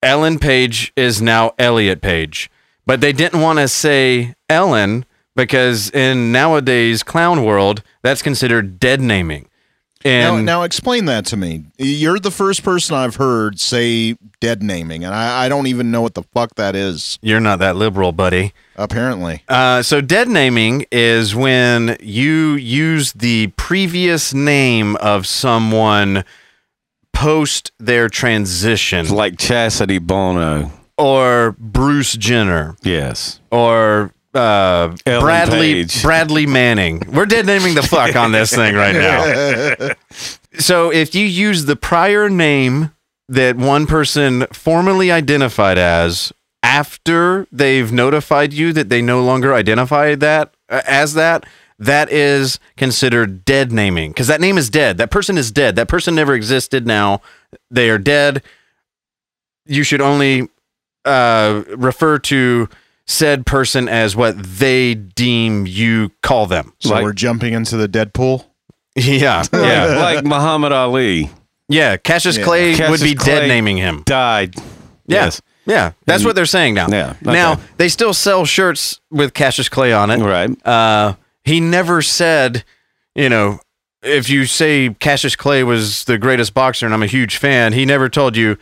Ellen 0.03 0.39
Page 0.39 0.93
is 0.97 1.23
now 1.23 1.53
Elliot 1.59 2.03
Page. 2.03 2.51
But 2.87 3.01
they 3.01 3.13
didn't 3.13 3.41
want 3.41 3.59
to 3.59 3.69
say 3.69 4.35
Ellen 4.49 5.07
because 5.37 5.91
in 5.91 6.33
nowadays 6.33 7.03
clown 7.03 7.45
world, 7.45 7.83
that's 8.03 8.23
considered 8.23 8.79
dead 8.79 9.01
naming. 9.01 9.49
Now, 10.05 10.37
now 10.37 10.63
explain 10.65 11.07
that 11.07 11.25
to 11.27 11.37
me. 11.37 11.65
You're 11.79 12.19
the 12.19 12.31
first 12.31 12.63
person 12.63 12.95
I've 12.95 13.17
heard 13.17 13.59
say 13.59 14.17
dead 14.41 14.63
naming, 14.63 15.03
and 15.05 15.15
I, 15.15 15.47
I 15.47 15.49
don't 15.49 15.67
even 15.67 15.91
know 15.91 16.03
what 16.03 16.13
the 16.15 16.23
fuck 16.23 16.55
that 16.57 16.77
is. 16.77 17.19
you're 17.23 17.41
not 17.41 17.59
that 17.61 17.77
liberal, 17.77 18.13
buddy. 18.13 18.53
Apparently, 18.77 19.43
Uh, 19.49 19.83
so 19.83 20.01
dead 20.01 20.29
naming 20.29 20.85
is 20.93 21.35
when 21.35 21.97
you 22.01 22.53
use 22.55 23.13
the 23.13 23.47
previous 23.57 24.35
name 24.35 24.97
of 24.97 25.27
someone 25.27 26.25
post 27.13 27.73
their 27.79 28.09
transition, 28.09 29.09
like 29.09 29.39
Chastity 29.39 29.99
Bono. 29.99 30.71
or 30.99 31.57
Bruce 31.59 32.13
Jenner, 32.15 32.77
Yes. 32.83 33.41
or 33.51 34.13
uh, 34.35 34.95
Bradley 35.05 35.75
Page. 35.85 36.03
Bradley 36.03 36.47
Manning. 36.47 37.03
We're 37.13 37.27
dead 37.27 37.47
naming 37.47 37.75
the 37.75 37.83
fuck 37.83 38.17
on 38.17 38.33
this 38.33 38.55
thing 38.55 38.75
right 38.75 38.95
now. 38.95 39.95
So 40.57 40.93
if 40.93 41.17
you 41.17 41.27
use 41.27 41.65
the 41.65 41.75
prior 41.75 42.31
name 42.31 42.93
that 43.29 43.57
one 43.57 43.87
person 43.87 44.47
formally 44.53 45.11
identified 45.11 45.79
as 45.79 46.33
after 46.63 47.47
they've 47.51 47.91
notified 47.91 48.53
you 48.53 48.73
that 48.73 48.89
they 48.89 49.03
no 49.03 49.23
longer 49.23 49.53
identify 49.53 50.15
that 50.15 50.55
uh, 50.69 50.83
as 50.87 51.15
that, 51.15 51.45
that 51.79 52.11
is 52.11 52.61
considered 52.77 53.45
dead 53.45 53.73
naming 53.73 54.11
because 54.13 54.29
that 54.29 54.41
name 54.41 54.57
is 54.57 54.71
dead. 54.71 54.97
That 54.99 55.11
person 55.11 55.37
is 55.37 55.51
dead. 55.51 55.75
That 55.75 55.89
person 55.89 56.15
never 56.15 56.35
existed. 56.35 56.87
Now 56.87 57.21
they 57.71 57.91
are 57.91 57.99
dead. 57.99 58.43
You 59.67 59.83
should 59.83 60.01
only 60.01 60.49
uh, 61.05 61.65
refer 61.69 62.19
to 62.21 62.69
said 63.07 63.45
person 63.47 63.89
as 63.89 64.17
what 64.17 64.43
they 64.43 64.95
deem 64.95 65.67
you 65.67 66.11
call 66.23 66.47
them. 66.47 66.73
so 66.81 66.91
Like- 66.91 67.03
we're 67.05 67.13
jumping 67.13 67.53
into 67.55 67.77
the 67.77 67.89
Deadpool. 67.89 68.45
Yeah, 68.97 69.43
Yeah. 69.53 69.61
yeah, 69.63 70.03
like 70.03 70.25
Muhammad 70.25 70.71
Ali 70.73 71.29
yeah. 71.69 71.97
Cassius 71.97 72.37
Yeah. 72.39 72.45
Clay 72.45 72.69
would 72.71 72.77
Cassius 72.79 73.03
be 73.03 73.15
dead 73.15 73.49
naming 73.49 73.77
him. 73.77 74.03
died. 74.07 74.55
Yeah. 75.07 75.25
Yes. 75.25 75.43
Yeah, 75.67 75.93
that's 76.07 76.21
And- 76.21 76.27
what 76.27 76.37
they're 76.37 76.47
saying 76.47 76.75
now. 76.75 76.89
Yeah, 76.89 77.15
okay. 77.23 77.33
Now 77.33 77.59
they 77.79 77.89
still 77.89 78.15
sell 78.15 78.45
shirts 78.45 79.01
with 79.11 79.35
Cassius 79.35 79.69
Clay 79.69 79.93
on 79.93 80.11
it. 80.11 80.19
Right. 80.21 80.51
Uh, 80.67 81.15
he 81.43 81.59
never 81.59 82.03
said, 82.03 82.65
you 83.15 83.29
know, 83.29 83.59
if 84.03 84.29
you 84.31 84.45
say 84.47 84.95
Cassius 85.01 85.35
Clay 85.37 85.65
was 85.65 86.05
the 86.05 86.17
greatest 86.19 86.53
boxer 86.55 86.85
and 86.87 86.95
I'm 86.95 87.03
a 87.03 87.07
huge 87.07 87.37
fan, 87.39 87.73
he 87.73 87.85
never 87.87 88.09
told 88.09 88.37
you, 88.37 88.59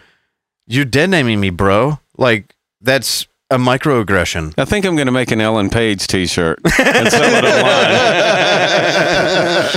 you're 0.66 0.84
dead 0.84 1.10
naming 1.10 1.40
me, 1.40 1.50
bro. 1.50 1.98
Like 2.16 2.54
that's 2.80 3.26
a 3.52 3.58
microaggression. 3.58 4.54
I 4.56 4.64
think 4.64 4.86
I'm 4.86 4.96
going 4.96 5.06
to 5.06 5.12
make 5.12 5.30
an 5.30 5.40
Ellen 5.40 5.68
Page 5.68 6.06
T-shirt 6.06 6.58
and 6.64 7.10
sell 7.10 7.22
it 7.22 7.44
online 7.44 7.90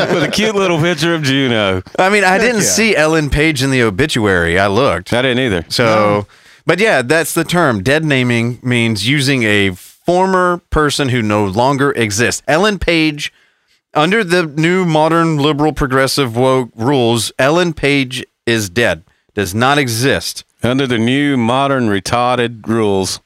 with 0.13 0.23
a 0.23 0.31
cute 0.31 0.55
little 0.55 0.79
picture 0.79 1.13
of 1.13 1.23
Juno. 1.23 1.83
I 1.99 2.09
mean, 2.09 2.23
I 2.23 2.37
didn't 2.37 2.61
yeah. 2.61 2.67
see 2.69 2.95
Ellen 2.95 3.29
Page 3.29 3.61
in 3.61 3.71
the 3.71 3.83
obituary. 3.83 4.57
I 4.57 4.67
looked. 4.67 5.11
I 5.11 5.21
didn't 5.21 5.39
either. 5.39 5.65
So, 5.67 6.25
but 6.65 6.79
yeah, 6.79 7.01
that's 7.01 7.33
the 7.33 7.43
term. 7.43 7.83
Dead 7.83 8.05
naming 8.05 8.59
means 8.63 9.07
using 9.07 9.43
a 9.43 9.71
former 9.71 10.61
person 10.69 11.09
who 11.09 11.21
no 11.21 11.45
longer 11.45 11.91
exists. 11.91 12.41
Ellen 12.47 12.79
Page, 12.79 13.33
under 13.93 14.23
the 14.23 14.45
new 14.45 14.85
modern 14.85 15.37
liberal 15.37 15.73
progressive 15.73 16.37
woke 16.37 16.69
rules, 16.75 17.33
Ellen 17.37 17.73
Page 17.73 18.25
is 18.45 18.69
dead, 18.69 19.03
does 19.33 19.53
not 19.53 19.77
exist. 19.77 20.45
Under 20.63 20.87
the 20.87 20.97
new 20.97 21.35
modern 21.35 21.89
retarded 21.89 22.65
rules, 22.67 23.19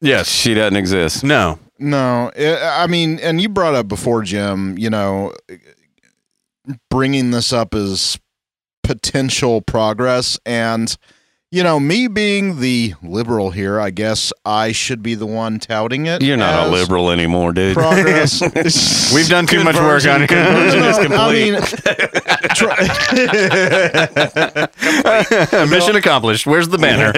Yes. 0.00 0.28
she 0.28 0.54
doesn't 0.54 0.76
exist. 0.76 1.24
No. 1.24 1.58
No, 1.78 2.30
I 2.36 2.82
I 2.84 2.86
mean, 2.86 3.18
and 3.20 3.40
you 3.40 3.48
brought 3.48 3.74
up 3.74 3.88
before, 3.88 4.22
Jim. 4.22 4.76
You 4.76 4.90
know, 4.90 5.32
bringing 6.90 7.30
this 7.30 7.52
up 7.52 7.74
as 7.74 8.18
potential 8.82 9.62
progress, 9.62 10.38
and 10.44 10.94
you 11.52 11.64
know, 11.64 11.80
me 11.80 12.06
being 12.06 12.60
the 12.60 12.94
liberal 13.02 13.50
here, 13.50 13.80
I 13.80 13.90
guess 13.90 14.32
I 14.46 14.70
should 14.70 15.02
be 15.02 15.16
the 15.16 15.26
one 15.26 15.58
touting 15.58 16.06
it. 16.06 16.22
You're 16.22 16.36
not 16.36 16.68
a 16.68 16.70
liberal 16.70 17.10
anymore, 17.10 17.52
dude. 17.52 17.74
Progress. 17.74 18.40
We've 19.14 19.28
done 19.28 19.48
too 19.48 19.64
much 19.64 19.74
work 19.74 20.06
on 20.06 20.22
it. 20.22 20.28
Conversion 20.28 20.84
is 20.84 20.96
I 20.98 21.06
complete. 21.06 21.50
mean, 21.50 21.60
try- 22.54 22.76
Mission 25.66 25.96
accomplished. 25.96 26.46
Where's 26.46 26.68
the 26.68 26.78
banner? 26.78 27.12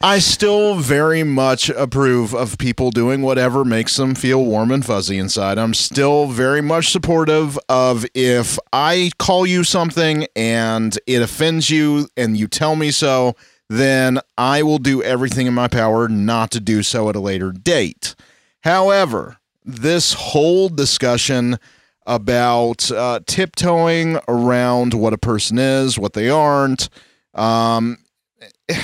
I 0.00 0.18
still 0.18 0.74
very 0.74 1.22
much 1.22 1.70
approve 1.70 2.34
of 2.34 2.58
people 2.58 2.90
doing 2.90 3.22
whatever 3.22 3.64
makes 3.64 3.94
them 3.96 4.16
feel 4.16 4.44
warm 4.44 4.72
and 4.72 4.84
fuzzy 4.84 5.18
inside. 5.18 5.56
I'm 5.56 5.72
still 5.74 6.26
very 6.26 6.62
much 6.62 6.90
supportive 6.90 7.56
of 7.68 8.04
if 8.14 8.58
I 8.72 9.12
call 9.20 9.46
you 9.46 9.62
something 9.62 10.26
and 10.34 10.98
it 11.06 11.22
offends 11.22 11.70
you 11.70 12.08
and 12.16 12.36
you 12.36 12.48
tell 12.48 12.74
me 12.74 12.90
so, 12.90 13.36
then 13.68 14.20
I 14.36 14.62
will 14.62 14.78
do 14.78 15.02
everything 15.02 15.46
in 15.46 15.54
my 15.54 15.68
power 15.68 16.08
not 16.08 16.50
to 16.52 16.60
do 16.60 16.82
so 16.82 17.08
at 17.08 17.16
a 17.16 17.20
later 17.20 17.52
date. 17.52 18.14
However, 18.62 19.36
this 19.64 20.14
whole 20.14 20.68
discussion 20.68 21.58
about 22.06 22.90
uh, 22.90 23.20
tiptoeing 23.26 24.18
around 24.26 24.94
what 24.94 25.12
a 25.12 25.18
person 25.18 25.58
is, 25.58 25.98
what 25.98 26.14
they 26.14 26.30
aren't, 26.30 26.88
um, 27.34 27.98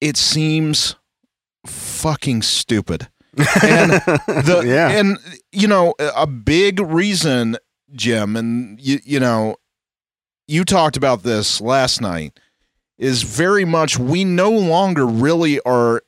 it 0.00 0.16
seems 0.16 0.96
fucking 1.66 2.42
stupid. 2.42 3.08
And 3.36 3.92
the 3.92 4.62
Yeah. 4.66 4.90
and 4.90 5.18
you 5.52 5.68
know 5.68 5.94
a 5.98 6.26
big 6.26 6.80
reason, 6.80 7.56
Jim, 7.94 8.36
and 8.36 8.80
you 8.80 8.98
you 9.04 9.20
know 9.20 9.56
you 10.46 10.64
talked 10.64 10.96
about 10.96 11.22
this 11.22 11.60
last 11.60 12.00
night 12.00 12.38
is 13.02 13.24
very 13.24 13.64
much 13.64 13.98
we 13.98 14.24
no 14.24 14.48
longer 14.50 15.04
really 15.04 15.58
are 15.62 16.02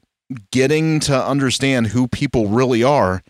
getting 0.53 1.01
to 1.01 1.27
understand 1.27 1.89
who 1.89 2.07
people 2.07 2.47
really 2.47 2.85
are 2.85 3.21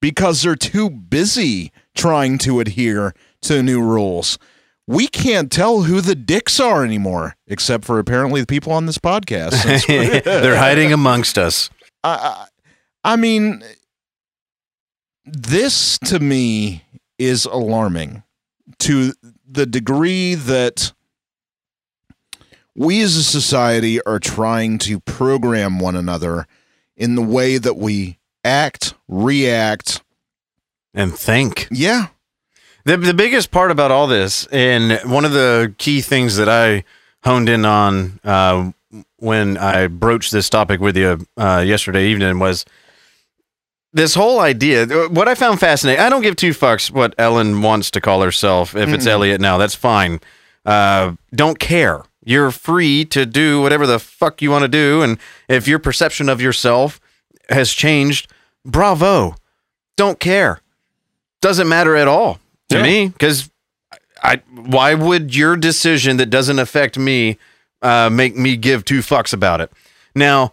because 0.00 0.42
they're 0.42 0.56
too 0.56 0.90
busy 0.90 1.70
trying 1.94 2.36
to 2.36 2.58
adhere 2.58 3.14
to 3.40 3.62
new 3.62 3.80
rules. 3.80 4.40
We 4.88 5.06
can't 5.06 5.52
tell 5.52 5.82
who 5.82 6.00
the 6.00 6.16
dicks 6.16 6.58
are 6.58 6.84
anymore, 6.84 7.36
except 7.46 7.84
for 7.84 8.00
apparently 8.00 8.40
the 8.40 8.46
people 8.48 8.72
on 8.72 8.86
this 8.86 8.98
podcast. 8.98 9.52
They're 10.24 10.56
hiding 10.56 10.92
amongst 10.92 11.38
us. 11.38 11.70
I, 12.02 12.46
I 13.04 13.12
I 13.12 13.16
mean, 13.16 13.62
this 15.24 15.96
to 16.06 16.18
me 16.18 16.82
is 17.18 17.44
alarming. 17.44 18.24
to 18.80 19.12
the 19.48 19.66
degree 19.66 20.34
that 20.34 20.92
we 22.74 23.02
as 23.02 23.16
a 23.16 23.22
society 23.22 24.00
are 24.02 24.18
trying 24.18 24.78
to 24.78 25.00
program 25.00 25.78
one 25.78 25.96
another 25.96 26.46
in 26.96 27.14
the 27.14 27.22
way 27.22 27.58
that 27.58 27.76
we 27.76 28.18
act, 28.44 28.94
react. 29.08 30.02
And 30.94 31.12
think. 31.12 31.68
Yeah. 31.70 32.08
The, 32.84 32.96
the 32.96 33.14
biggest 33.14 33.50
part 33.50 33.70
about 33.70 33.90
all 33.90 34.06
this, 34.06 34.46
and 34.46 34.98
one 35.10 35.24
of 35.24 35.32
the 35.32 35.74
key 35.78 36.00
things 36.00 36.36
that 36.36 36.48
I 36.48 36.84
honed 37.22 37.48
in 37.48 37.64
on 37.64 38.18
uh, 38.24 38.72
when 39.18 39.56
I 39.56 39.86
broached 39.86 40.32
this 40.32 40.50
topic 40.50 40.80
with 40.80 40.96
you 40.96 41.24
uh, 41.36 41.62
yesterday 41.64 42.08
evening 42.08 42.40
was 42.40 42.64
this 43.92 44.14
whole 44.14 44.40
idea. 44.40 44.86
What 45.08 45.28
I 45.28 45.36
found 45.36 45.60
fascinating, 45.60 46.04
I 46.04 46.08
don't 46.08 46.22
give 46.22 46.34
two 46.34 46.50
fucks 46.50 46.90
what 46.90 47.14
Ellen 47.18 47.62
wants 47.62 47.90
to 47.92 48.00
call 48.00 48.22
herself. 48.22 48.74
If 48.74 48.88
it's 48.88 49.06
Elliot 49.06 49.40
now, 49.40 49.58
that's 49.58 49.76
fine. 49.76 50.20
Uh, 50.64 51.12
don't 51.32 51.58
care. 51.58 52.02
You're 52.24 52.50
free 52.50 53.04
to 53.06 53.26
do 53.26 53.60
whatever 53.60 53.86
the 53.86 53.98
fuck 53.98 54.40
you 54.42 54.50
want 54.50 54.62
to 54.62 54.68
do. 54.68 55.02
And 55.02 55.18
if 55.48 55.66
your 55.66 55.78
perception 55.78 56.28
of 56.28 56.40
yourself 56.40 57.00
has 57.48 57.72
changed, 57.72 58.30
bravo. 58.64 59.34
Don't 59.96 60.20
care. 60.20 60.60
Doesn't 61.40 61.68
matter 61.68 61.96
at 61.96 62.08
all 62.08 62.38
to 62.68 62.76
Yeah. 62.78 62.82
me 62.82 63.08
because 63.08 63.50
I 64.22 64.40
why 64.54 64.94
would 64.94 65.34
your 65.34 65.56
decision 65.56 66.16
that 66.18 66.26
doesn't 66.30 66.58
affect 66.60 66.96
me 66.96 67.38
uh, 67.82 68.08
make 68.10 68.36
me 68.36 68.56
give 68.56 68.84
two 68.84 69.00
fucks 69.00 69.32
about 69.32 69.60
it? 69.60 69.72
Now, 70.14 70.52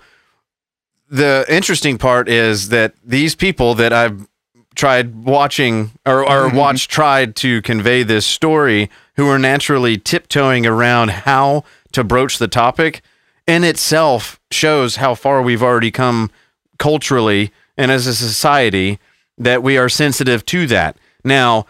the 1.09 1.45
interesting 1.47 1.97
part 1.97 2.27
is 2.27 2.69
that 2.69 2.93
these 3.03 3.35
people 3.35 3.75
that 3.75 3.93
I've 3.93 4.27
tried 4.75 5.23
watching 5.23 5.91
or, 6.05 6.27
or 6.27 6.49
watched 6.49 6.89
tried 6.89 7.35
to 7.37 7.61
convey 7.61 8.03
this 8.03 8.25
story 8.25 8.89
who 9.19 9.27
are 9.27 9.37
naturally 9.37 9.97
tiptoeing 9.97 10.65
around 10.65 11.09
how 11.11 11.61
to 11.91 12.05
broach 12.05 12.37
the 12.37 12.47
topic 12.47 13.01
in 13.45 13.65
itself 13.65 14.39
shows 14.49 14.95
how 14.95 15.13
far 15.13 15.41
we've 15.41 15.61
already 15.61 15.91
come 15.91 16.31
culturally 16.77 17.51
and 17.77 17.91
as 17.91 18.07
a 18.07 18.15
society 18.15 18.97
that 19.37 19.61
we 19.61 19.77
are 19.77 19.89
sensitive 19.89 20.45
to 20.45 20.65
that. 20.67 20.95
Now, 21.21 21.65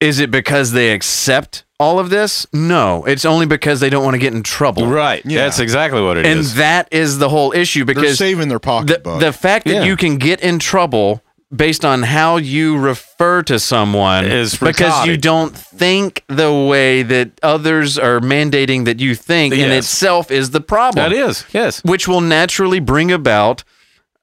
is 0.00 0.18
it 0.18 0.30
because 0.30 0.72
they 0.72 0.92
accept 0.92 1.64
all 1.80 1.98
of 1.98 2.10
this? 2.10 2.46
No, 2.52 3.06
it's 3.06 3.24
only 3.24 3.46
because 3.46 3.80
they 3.80 3.88
don't 3.88 4.04
want 4.04 4.12
to 4.14 4.18
get 4.18 4.34
in 4.34 4.42
trouble. 4.42 4.86
Right. 4.86 5.24
Yeah. 5.24 5.44
That's 5.44 5.60
exactly 5.60 6.02
what 6.02 6.18
it 6.18 6.26
is. 6.26 6.50
And 6.52 6.58
that 6.58 6.88
is 6.92 7.18
the 7.18 7.30
whole 7.30 7.52
issue 7.52 7.86
because 7.86 8.02
They're 8.02 8.14
saving 8.16 8.48
their 8.48 8.56
the, 8.56 8.60
pocketbook. 8.60 9.20
the 9.20 9.32
fact 9.32 9.64
that 9.64 9.76
Yeah. 9.76 9.84
you 9.84 9.96
can 9.96 10.18
get 10.18 10.40
in 10.40 10.58
trouble 10.58 11.22
based 11.54 11.84
on 11.84 12.02
how 12.02 12.36
you 12.36 12.76
refer 12.76 13.42
to 13.42 13.58
someone 13.58 14.24
Is 14.24 14.56
because 14.56 15.06
you 15.06 15.16
don't 15.16 15.56
think 15.56 16.24
the 16.28 16.52
way 16.52 17.02
that 17.02 17.32
others 17.42 17.98
are 17.98 18.20
mandating 18.20 18.84
that 18.86 19.00
you 19.00 19.14
think 19.14 19.54
in 19.54 19.70
itself 19.70 20.30
is 20.30 20.50
the 20.50 20.60
problem 20.60 21.02
that 21.02 21.16
is. 21.16 21.44
Yes. 21.52 21.82
which 21.84 22.08
will 22.08 22.20
naturally 22.20 22.80
bring 22.80 23.12
about 23.12 23.64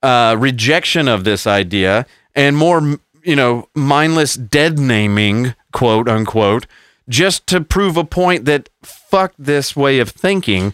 uh, 0.03 0.35
rejection 0.37 1.07
of 1.07 1.23
this 1.23 1.45
idea 1.45 2.05
and 2.35 2.57
more, 2.57 2.99
you 3.23 3.35
know, 3.35 3.67
mindless 3.75 4.35
dead 4.35 4.79
naming, 4.79 5.55
quote 5.71 6.09
unquote, 6.09 6.65
just 7.07 7.45
to 7.47 7.61
prove 7.61 7.97
a 7.97 8.03
point 8.03 8.45
that 8.45 8.69
fuck 8.83 9.33
this 9.37 9.75
way 9.75 9.99
of 9.99 10.09
thinking. 10.09 10.73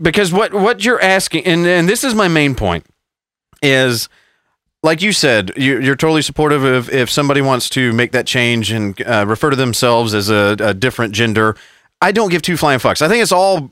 Because 0.00 0.32
what 0.32 0.52
what 0.52 0.84
you're 0.84 1.00
asking, 1.00 1.46
and, 1.46 1.66
and 1.66 1.88
this 1.88 2.04
is 2.04 2.14
my 2.14 2.28
main 2.28 2.54
point, 2.54 2.84
is 3.62 4.08
like 4.82 5.02
you 5.02 5.12
said, 5.12 5.52
you, 5.56 5.80
you're 5.80 5.96
totally 5.96 6.22
supportive 6.22 6.64
of 6.64 6.88
if 6.90 7.10
somebody 7.10 7.42
wants 7.42 7.68
to 7.70 7.92
make 7.92 8.12
that 8.12 8.26
change 8.26 8.70
and 8.72 9.00
uh, 9.02 9.24
refer 9.26 9.50
to 9.50 9.56
themselves 9.56 10.14
as 10.14 10.30
a, 10.30 10.56
a 10.58 10.74
different 10.74 11.12
gender. 11.12 11.56
I 12.00 12.12
don't 12.12 12.30
give 12.30 12.42
two 12.42 12.56
flying 12.56 12.78
fucks. 12.78 13.02
I 13.02 13.08
think 13.08 13.22
it's 13.22 13.32
all 13.32 13.70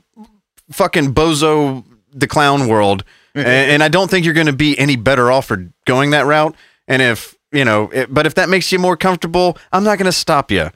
fucking 0.71 1.13
bozo 1.13 1.83
the 2.13 2.27
clown 2.27 2.67
world, 2.67 3.03
and, 3.33 3.47
and 3.47 3.83
I 3.83 3.87
don't 3.87 4.09
think 4.09 4.25
you're 4.25 4.35
going 4.35 4.47
to 4.47 4.53
be 4.53 4.77
any 4.77 4.95
better 4.95 5.31
off 5.31 5.47
for 5.47 5.71
going 5.85 6.11
that 6.11 6.25
route. 6.25 6.55
And 6.87 7.01
if 7.01 7.35
you 7.51 7.65
know, 7.65 7.89
it, 7.91 8.13
but 8.13 8.27
if 8.27 8.35
that 8.35 8.49
makes 8.49 8.71
you 8.71 8.77
more 8.77 8.95
comfortable, 8.95 9.57
I'm 9.71 9.83
not 9.83 9.97
going 9.97 10.05
to 10.05 10.11
stop 10.11 10.51
you. 10.51 10.69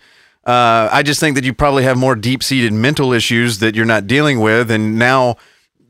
Uh, 0.45 0.89
I 0.91 1.03
just 1.03 1.19
think 1.19 1.36
that 1.36 1.43
you 1.45 1.53
probably 1.53 1.84
have 1.84 1.97
more 1.97 2.15
deep 2.15 2.43
seated 2.43 2.73
mental 2.73 3.13
issues 3.13 3.59
that 3.59 3.75
you're 3.75 3.86
not 3.86 4.07
dealing 4.07 4.39
with, 4.39 4.71
and 4.71 4.97
now 4.97 5.38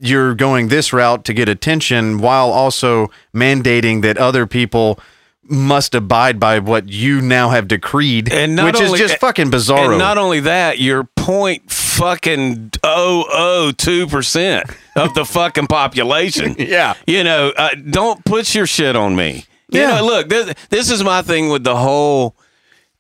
you're 0.04 0.36
going 0.36 0.68
this 0.68 0.92
route 0.94 1.24
to 1.26 1.34
get 1.34 1.50
attention 1.50 2.18
while 2.20 2.52
also 2.52 3.10
mandating 3.34 4.02
that 4.04 4.18
other 4.18 4.46
people 4.46 5.00
must 5.46 5.94
abide 5.94 6.40
by 6.40 6.58
what 6.60 6.88
you 6.88 7.20
now 7.22 7.50
have 7.50 7.68
decreed, 7.68 8.32
And 8.32 8.56
not 8.56 8.66
which 8.66 8.82
only- 8.82 8.94
is 9.02 9.10
just 9.10 9.20
fucking 9.20 9.52
bizarro. 9.52 9.90
And 9.90 9.98
not 10.00 10.18
only 10.18 10.40
that, 10.42 10.80
you're 10.80 11.04
point 11.18 11.70
fucking 11.72 12.72
oh 12.84 13.26
oh 13.30 13.72
two 13.78 14.08
percent 14.08 14.66
of 14.96 15.14
the 15.14 15.26
fucking 15.26 15.68
population. 15.68 16.56
Yeah. 16.60 16.94
You 17.06 17.24
know, 17.24 17.52
uh, 17.58 17.70
don't 17.90 18.24
put 18.26 18.56
your 18.56 18.66
shit 18.68 18.96
on 18.96 19.16
me. 19.16 19.46
You 19.70 19.82
Yeah. 19.82 19.98
know, 19.98 20.06
look, 20.06 20.30
this, 20.30 20.54
this 20.70 20.90
is 20.90 21.04
my 21.04 21.22
thing 21.22 21.50
with 21.50 21.64
the 21.66 21.76
whole 21.76 22.36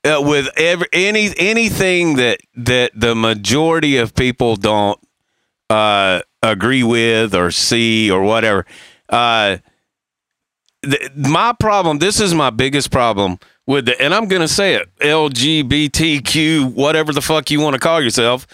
uh, 0.03 0.21
with 0.21 0.49
every 0.57 0.87
any 0.91 1.31
anything 1.37 2.15
that 2.17 2.39
that 2.55 2.91
the 2.93 3.15
majority 3.15 3.95
of 3.97 4.13
people 4.15 4.57
don't 4.57 4.99
uh, 5.69 6.19
agree 6.43 6.83
with 6.83 7.33
or 7.33 7.49
see 7.51 8.11
or 8.11 8.21
whatever. 8.21 8.65
Uh, 9.09 9.57
th- 10.83 11.11
my 11.15 11.53
problem, 11.59 11.99
this 11.99 12.19
is 12.19 12.33
my 12.33 12.49
biggest 12.51 12.91
problem 12.91 13.39
with 13.65 13.85
the, 13.85 13.99
and 14.01 14.13
I'm 14.13 14.27
going 14.27 14.41
to 14.41 14.47
say 14.47 14.75
it, 14.75 14.93
LGBTQ, 14.97 16.73
whatever 16.73 17.13
the 17.13 17.21
fuck 17.21 17.49
you 17.49 17.59
want 17.59 17.73
to 17.75 17.79
call 17.79 18.01
yourself. 18.01 18.45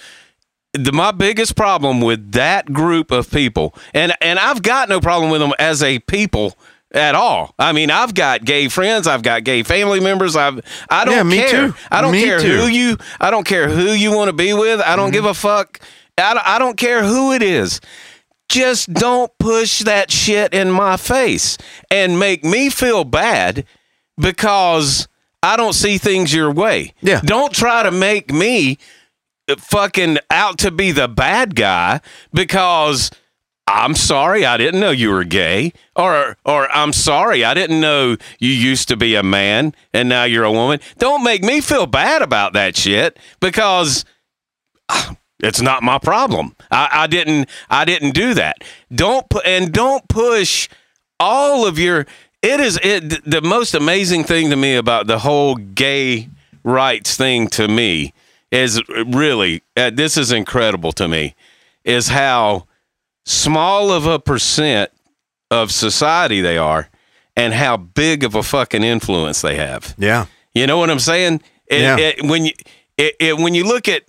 The, 0.74 0.92
my 0.92 1.12
biggest 1.12 1.56
problem 1.56 2.00
with 2.00 2.32
that 2.34 2.72
group 2.72 3.10
of 3.10 3.32
people, 3.32 3.74
and 3.94 4.14
and 4.22 4.38
I've 4.38 4.62
got 4.62 4.88
no 4.88 5.02
problem 5.02 5.32
with 5.32 5.42
them 5.42 5.52
as 5.58 5.82
a 5.82 5.98
people 5.98 6.56
at 6.92 7.16
all. 7.16 7.56
I 7.58 7.72
mean, 7.72 7.90
I've 7.90 8.14
got 8.14 8.46
gay 8.46 8.68
friends, 8.68 9.08
I've 9.08 9.24
got 9.24 9.44
gay 9.44 9.64
family 9.64 10.00
members. 10.00 10.36
I've 10.36 10.62
I 10.88 11.06
don't 11.06 11.28
Yeah, 11.32 11.48
care. 11.48 11.68
too. 11.70 11.76
I 11.90 12.02
don't 12.02 12.12
Me 12.12 12.24
care 12.24 12.40
too. 12.40 12.56
who 12.58 12.68
you. 12.68 12.98
I 13.20 13.32
don't 13.32 13.48
care 13.48 13.68
who 13.68 13.92
you 13.94 14.16
want 14.16 14.28
to 14.30 14.34
be 14.34 14.54
with. 14.54 14.80
I 14.80 14.96
don't 14.96 15.08
Mm-hmm. 15.08 15.14
give 15.14 15.26
a 15.26 15.34
fuck. 15.34 15.80
I 16.20 16.34
don't, 16.34 16.48
I 16.48 16.60
don't 16.60 16.78
care 16.78 17.04
who 17.04 17.34
it 17.34 17.42
is 17.42 17.80
just 18.50 18.92
don't 18.92 19.32
push 19.38 19.84
that 19.84 20.12
shit 20.12 20.54
in 20.54 20.72
my 20.72 20.98
face 20.98 21.58
and 21.90 22.20
make 22.20 22.44
me 22.44 22.70
feel 22.70 23.04
bad 23.04 23.66
because 24.18 25.08
I 25.42 25.56
don't 25.56 25.74
see 25.74 25.98
things 25.98 26.34
your 26.34 26.52
way. 26.52 26.94
Yeah. 27.02 27.22
Don't 27.24 27.54
try 27.54 27.84
to 27.84 27.92
make 27.92 28.34
me 28.34 28.78
fucking 29.58 30.18
out 30.30 30.58
to 30.60 30.72
be 30.72 30.92
the 30.92 31.08
bad 31.08 31.56
guy 31.56 32.02
because 32.34 33.12
I'm 33.68 33.96
sorry 33.96 34.46
I 34.46 34.58
didn't 34.58 34.80
know 34.80 34.92
you 34.92 35.12
were 35.12 35.24
gay 35.24 35.74
or 35.96 36.38
or 36.44 36.70
I'm 36.72 36.92
sorry 36.92 37.46
I 37.46 37.54
didn't 37.54 37.80
know 37.80 38.18
you 38.40 38.50
used 38.50 38.88
to 38.90 38.98
be 38.98 39.16
a 39.16 39.24
man 39.24 39.74
and 39.94 40.10
now 40.10 40.24
you're 40.24 40.44
a 40.44 40.52
woman. 40.52 40.80
Don't 40.98 41.24
make 41.24 41.44
me 41.44 41.62
feel 41.62 41.86
bad 41.86 42.22
about 42.24 42.54
that 42.54 42.76
shit 42.76 43.18
because 43.40 44.06
it's 45.40 45.62
not 45.62 45.84
my 45.84 45.98
problem. 46.00 46.56
I, 46.72 46.90
I 46.92 47.08
didn't. 47.08 47.50
I 47.70 47.86
didn't 47.86 48.12
do 48.12 48.34
that. 48.34 48.58
Don't 48.94 49.28
put 49.30 49.46
and 49.46 49.72
don't 49.72 50.08
push 50.08 50.68
all 51.20 51.66
of 51.66 51.78
your. 51.80 52.06
It 52.42 52.60
is 52.60 52.80
it 52.84 53.24
the 53.30 53.42
most 53.42 53.74
amazing 53.74 54.24
thing 54.24 54.50
to 54.50 54.56
me 54.56 54.76
about 54.76 55.08
the 55.08 55.20
whole 55.20 55.56
gay 55.56 56.30
rights 56.64 57.16
thing. 57.18 57.48
To 57.50 57.68
me, 57.68 58.14
is 58.52 58.82
really 58.88 59.62
uh, 59.78 59.90
this 59.92 60.18
is 60.18 60.32
incredible 60.32 60.92
to 60.94 61.08
me. 61.08 61.36
Is 61.84 62.10
how 62.10 62.68
small 63.26 63.92
of 63.92 64.06
a 64.06 64.20
percent 64.20 64.92
of 65.52 65.72
society 65.72 66.42
they 66.42 66.58
are, 66.58 66.90
and 67.36 67.54
how 67.54 67.78
big 67.78 68.24
of 68.24 68.36
a 68.36 68.44
fucking 68.44 68.84
influence 68.84 69.42
they 69.42 69.56
have. 69.56 69.96
yeah, 69.98 70.26
You 70.54 70.68
know 70.68 70.78
what 70.78 70.90
I'm 70.90 71.00
saying? 71.00 71.42
It, 71.68 71.82
Yeah. 71.82 71.98
it- 71.98 72.24
when 72.24 72.46
you 72.46 72.52
it, 72.98 73.16
it, 73.20 73.38
when 73.38 73.54
you 73.56 73.64
look 73.66 73.88
at 73.88 74.04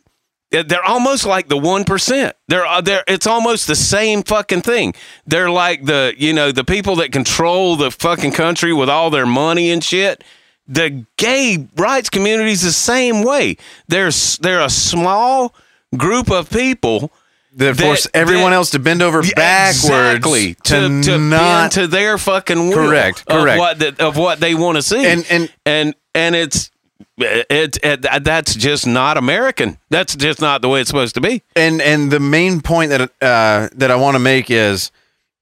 they're 0.51 0.85
almost 0.85 1.25
like 1.27 1.49
the 1.49 1.57
one 1.57 1.85
percent. 1.85 2.35
They're 2.49 2.67
uh, 2.67 2.81
they're 2.81 3.05
it's 3.07 3.27
almost 3.27 3.67
the 3.67 3.77
same 3.77 4.23
fucking 4.23 4.63
thing. 4.63 4.95
They're 5.27 5.51
like 5.51 5.85
the 5.85 6.15
you 6.17 6.33
know 6.33 6.53
the 6.53 6.65
people 6.65 6.97
that 6.97 7.13
control 7.13 7.77
the 7.77 7.91
fucking 7.91 8.33
country 8.33 8.73
with 8.73 8.89
all 8.89 9.11
their 9.11 9.27
money 9.27 9.71
and 9.71 9.83
shit. 9.83 10.25
The 10.67 11.05
gay 11.17 11.69
rights 11.77 12.11
community 12.11 12.53
is 12.53 12.63
the 12.63 12.73
same 12.73 13.23
way. 13.25 13.57
There's 13.89 14.39
they're 14.39 14.61
a 14.61 14.71
small 14.71 15.55
group 15.97 16.31
of 16.31 16.51
people 16.51 17.11
that 17.55 17.77
That- 17.77 17.83
force 17.85 18.07
everyone 18.15 18.51
that- 18.51 18.57
else 18.57 18.71
to 18.71 18.79
bend 18.79 19.03
over 19.03 19.23
backwards 19.23 19.85
exactly, 19.85 20.55
to, 20.55 20.89
to, 20.89 21.03
to 21.03 21.19
not 21.19 21.41
bend 21.41 21.73
to 21.73 21.87
their 21.89 22.17
fucking 22.19 22.69
will 22.69 22.75
Correct, 22.75 23.25
of 23.27 23.59
what 23.59 23.79
the, 23.81 23.97
of 24.07 24.17
what 24.17 24.39
they 24.39 24.55
want 24.55 24.77
to 24.77 24.83
see 24.83 25.05
And- 25.05 25.27
and- 25.29 25.53
and 25.67 25.95
and 26.15 26.37
it's 26.37 26.70
it, 27.19 27.79
it 27.83 28.25
that's 28.25 28.55
just 28.55 28.87
not 28.87 29.17
American. 29.17 29.79
That's 29.91 30.17
just 30.17 30.41
not 30.41 30.63
the 30.63 30.69
way 30.69 30.81
it's 30.81 30.89
supposed 30.89 31.15
to 31.15 31.21
be. 31.21 31.43
and 31.57 31.81
and 31.81 32.11
the 32.11 32.21
main 32.21 32.61
point 32.61 32.91
that 32.91 33.03
uh, 33.23 33.69
that 33.75 33.91
I 33.91 33.97
want 33.97 34.15
to 34.15 34.19
make 34.19 34.51
is 34.51 34.91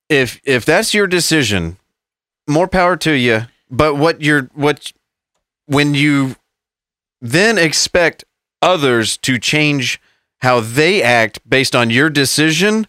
if 0.09 0.41
if 0.45 0.65
that's 0.65 0.95
your 0.95 1.07
decision, 1.07 1.79
more 2.49 2.69
power 2.69 2.97
to 2.99 3.13
you. 3.13 3.43
But 3.71 3.97
what 3.97 4.23
you're 4.23 4.51
what 4.55 4.93
when 5.67 5.95
you 5.95 6.37
then 7.21 7.59
expect 7.59 8.25
others 8.63 9.17
to 9.19 9.39
change 9.39 10.01
how 10.39 10.61
they 10.61 11.03
act 11.03 11.41
based 11.49 11.75
on 11.75 11.91
your 11.91 12.09
decision, 12.09 12.87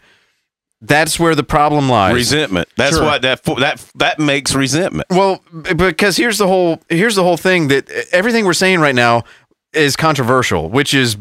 that's 0.81 1.19
where 1.19 1.35
the 1.35 1.43
problem 1.43 1.89
lies. 1.89 2.13
resentment. 2.13 2.69
That's 2.77 2.95
Sure. 2.95 3.05
what 3.05 3.21
that 3.23 3.43
that 3.43 3.85
that 3.95 4.19
makes 4.19 4.53
resentment. 4.53 5.07
Well, 5.09 5.43
because 5.75 6.17
here's 6.17 6.37
the 6.37 6.47
whole 6.47 6.79
here's 6.89 7.15
the 7.15 7.23
whole 7.23 7.37
thing 7.37 7.67
that 7.67 7.89
everything 8.11 8.45
we're 8.45 8.53
saying 8.53 8.79
right 8.79 8.95
now 8.95 9.23
is 9.73 9.95
controversial, 9.95 10.69
which 10.69 10.93
is 10.93 11.17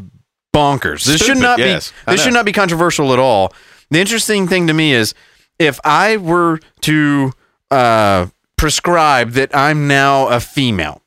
bonkers. 0.53 1.05
This 1.05 1.21
should 1.21 1.37
not 1.37 1.59
yes, 1.59 1.91
be 2.05 2.11
this 2.13 2.23
should 2.23 2.33
not 2.33 2.45
be 2.45 2.51
controversial 2.51 3.13
at 3.13 3.19
all. 3.19 3.53
The 3.91 3.99
interesting 3.99 4.47
thing 4.47 4.67
to 4.67 4.73
me 4.73 4.93
is 4.93 5.13
if 5.57 5.79
I 5.83 6.17
were 6.17 6.59
to 6.81 7.33
uh, 7.69 8.27
prescribe 8.55 9.31
that 9.31 9.55
I'm 9.55 9.87
now 9.87 10.27
a 10.27 10.39
female, 10.39 11.01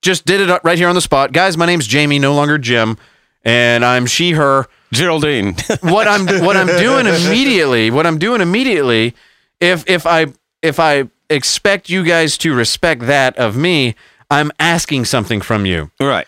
just 0.00 0.24
did 0.24 0.40
it 0.40 0.60
right 0.64 0.78
here 0.78 0.88
on 0.88 0.94
the 0.94 1.00
spot, 1.00 1.32
guys. 1.32 1.56
My 1.56 1.66
name's 1.66 1.86
Jamie, 1.86 2.18
no 2.18 2.34
longer 2.34 2.56
Jim, 2.56 2.96
and 3.44 3.84
I'm 3.84 4.06
she 4.06 4.32
her 4.32 4.66
Geraldine. 4.92 5.54
what 5.80 6.06
I'm 6.08 6.26
what 6.44 6.56
I'm 6.56 6.66
doing 6.66 7.06
immediately, 7.06 7.90
what 7.90 8.06
I'm 8.06 8.18
doing 8.18 8.40
immediately, 8.40 9.14
if 9.60 9.88
if 9.88 10.06
I 10.06 10.26
if 10.62 10.78
I 10.80 11.08
expect 11.28 11.88
you 11.88 12.04
guys 12.04 12.36
to 12.38 12.52
respect 12.54 13.02
that 13.02 13.36
of 13.36 13.56
me, 13.56 13.94
I'm 14.30 14.50
asking 14.58 15.04
something 15.06 15.40
from 15.40 15.66
you. 15.66 15.90
right. 16.00 16.26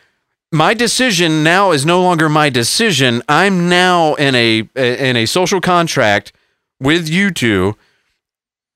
My 0.54 0.74
decision 0.74 1.42
now 1.42 1.70
is 1.72 1.86
no 1.86 2.02
longer 2.02 2.28
my 2.28 2.50
decision. 2.50 3.22
I'm 3.26 3.70
now 3.70 4.14
in 4.16 4.34
a 4.34 4.68
in 4.76 5.16
a 5.16 5.24
social 5.24 5.62
contract 5.62 6.32
with 6.78 7.08
you 7.08 7.30
two, 7.30 7.74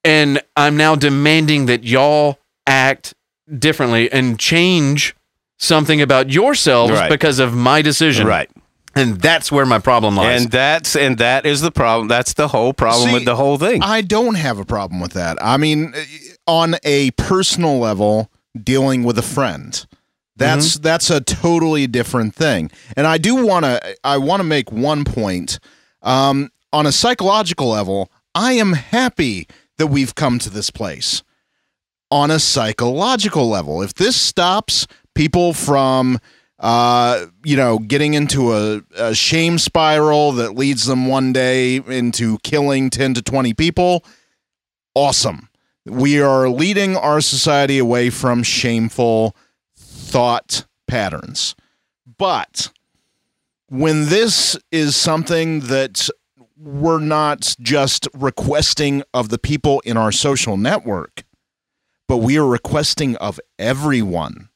and 0.03 0.41
I'm 0.57 0.77
now 0.79 0.95
demanding 0.95 1.67
that 1.67 1.85
y'all 1.85 2.39
act 2.67 3.13
differently 3.59 4.11
and 4.11 4.39
change 4.39 5.15
something 5.59 6.01
about 6.01 6.31
yourselves 6.31 6.93
Right. 6.93 7.11
because 7.11 7.39
of 7.39 7.55
my 7.55 7.83
decision. 7.83 8.27
Right. 8.27 8.51
And 8.97 9.21
that's 9.21 9.53
where 9.53 9.67
my 9.67 9.79
problem 9.79 10.17
lies. 10.17 10.43
And 10.43 10.51
that's 10.51 10.97
and 10.97 11.19
that 11.19 11.45
is 11.45 11.61
the 11.61 11.71
problem. 11.71 12.09
That's 12.09 12.33
the 12.33 12.49
whole 12.49 12.73
problem 12.73 13.09
See, 13.09 13.15
with 13.15 13.27
the 13.27 13.37
whole 13.37 13.59
thing. 13.59 13.83
I 13.83 14.01
don't 14.01 14.37
have 14.37 14.59
a 14.59 14.65
problem 14.65 15.01
with 15.01 15.13
that. 15.13 15.37
I 15.41 15.59
mean, 15.59 15.95
on 16.47 16.77
a 16.83 17.11
personal 17.13 17.79
level, 17.79 18.31
dealing 18.61 19.05
with 19.05 19.19
a 19.19 19.23
friend, 19.23 19.87
that's 20.37 20.79
that's 20.79 21.11
a 21.11 21.21
totally 21.21 21.87
different 21.87 22.35
thing. 22.35 22.71
And 22.97 23.07
I 23.07 23.19
do 23.19 23.45
want 23.45 23.67
to 23.67 23.97
I 24.03 24.17
want 24.17 24.41
to 24.41 24.45
make 24.45 24.73
one 24.73 25.05
point. 25.05 25.59
Um, 26.03 26.51
on 26.73 26.87
a 26.87 26.93
psychological 26.93 27.69
level, 27.69 28.11
I 28.35 28.53
am 28.53 28.73
happy 28.73 29.47
that 29.77 29.89
we've 29.89 30.15
come 30.15 30.39
to 30.41 30.51
this 30.51 30.71
place. 30.71 31.23
On 32.11 32.31
a 32.31 32.39
psychological 32.39 33.49
level, 33.49 33.83
if 33.83 33.95
this 33.95 34.17
stops 34.17 34.87
people 35.15 35.53
from 35.53 36.19
uh, 36.59 37.27
you 37.45 37.57
know, 37.57 37.79
getting 37.79 38.15
into 38.15 38.53
a, 38.53 38.83
a 38.97 39.15
shame 39.15 39.59
spiral 39.59 40.33
that 40.33 40.55
leads 40.55 40.87
them 40.87 41.07
one 41.07 41.33
day 41.33 41.77
into 41.77 42.39
killing 42.39 42.91
10 42.91 43.15
to 43.15 43.23
20 43.23 43.55
people. 43.55 44.05
Awesome. 44.95 45.51
We 45.85 46.21
are 46.21 46.49
leading 46.49 46.97
our 46.97 47.21
society 47.21 47.79
away 47.79 48.11
from 48.11 48.43
shameful 48.43 49.37
thought 49.77 50.67
patterns. 50.89 51.55
But 52.19 52.71
when 53.69 54.07
this 54.07 54.57
is 54.73 54.97
something 54.97 55.61
that 55.61 56.09
we're 56.59 57.01
not 57.01 57.55
just 57.61 58.09
requesting 58.15 59.03
of 59.13 59.29
the 59.29 59.39
people 59.39 59.81
in 59.81 59.97
our 59.97 60.11
social 60.11 60.57
network, 60.57 61.25
but 62.09 62.19
we 62.19 62.39
are 62.39 62.47
requesting 62.47 63.17
of 63.17 63.39
everyone 63.59 64.49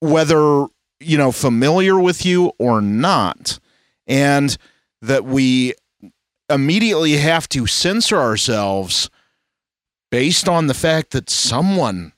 whether 0.00 0.66
you 1.00 1.18
know 1.18 1.32
familiar 1.32 1.98
with 1.98 2.24
you 2.24 2.52
or 2.58 2.80
not 2.80 3.58
and 4.06 4.56
that 5.02 5.24
we 5.24 5.74
immediately 6.50 7.12
have 7.16 7.48
to 7.48 7.66
censor 7.66 8.18
ourselves 8.18 9.10
based 10.10 10.48
on 10.48 10.66
the 10.66 10.74
fact 10.74 11.10
that 11.10 11.28
someone 11.30 12.12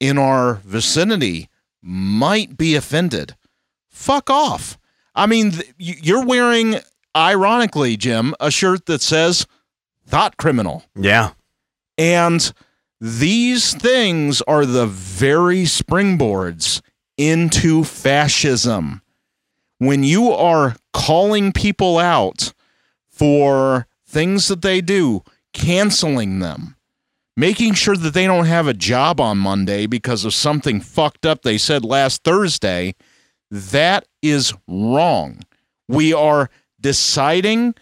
in 0.00 0.18
our 0.18 0.54
vicinity 0.64 1.48
might 1.82 2.56
be 2.56 2.74
offended. 2.74 3.36
Fuck 3.90 4.28
off. 4.30 4.78
I 5.14 5.26
mean 5.26 5.52
th- 5.52 5.72
you're 5.78 6.24
wearing 6.24 6.76
ironically 7.16 7.96
jim 7.96 8.34
a 8.40 8.50
shirt 8.50 8.86
that 8.86 9.00
says 9.00 9.46
thought 10.06 10.36
criminal. 10.36 10.84
Yeah. 10.94 11.30
and 11.98 12.52
these 13.00 13.74
things 13.74 14.40
are 14.42 14.64
the 14.64 14.86
very 14.86 15.64
springboards 15.64 16.80
into 17.16 17.84
fascism. 17.84 19.02
When 19.78 20.02
you 20.04 20.30
are 20.30 20.76
calling 20.92 21.52
people 21.52 21.98
out 21.98 22.52
for 23.10 23.86
things 24.06 24.48
that 24.48 24.62
they 24.62 24.80
do, 24.80 25.22
canceling 25.52 26.38
them, 26.38 26.76
making 27.36 27.74
sure 27.74 27.96
that 27.96 28.14
they 28.14 28.26
don't 28.26 28.46
have 28.46 28.66
a 28.66 28.74
job 28.74 29.20
on 29.20 29.38
Monday 29.38 29.86
because 29.86 30.24
of 30.24 30.32
something 30.32 30.80
fucked 30.80 31.26
up 31.26 31.42
they 31.42 31.58
said 31.58 31.84
last 31.84 32.24
Thursday, 32.24 32.94
that 33.50 34.06
is 34.22 34.54
wrong. 34.66 35.40
We 35.88 36.12
are 36.12 36.50
deciding 36.80 37.74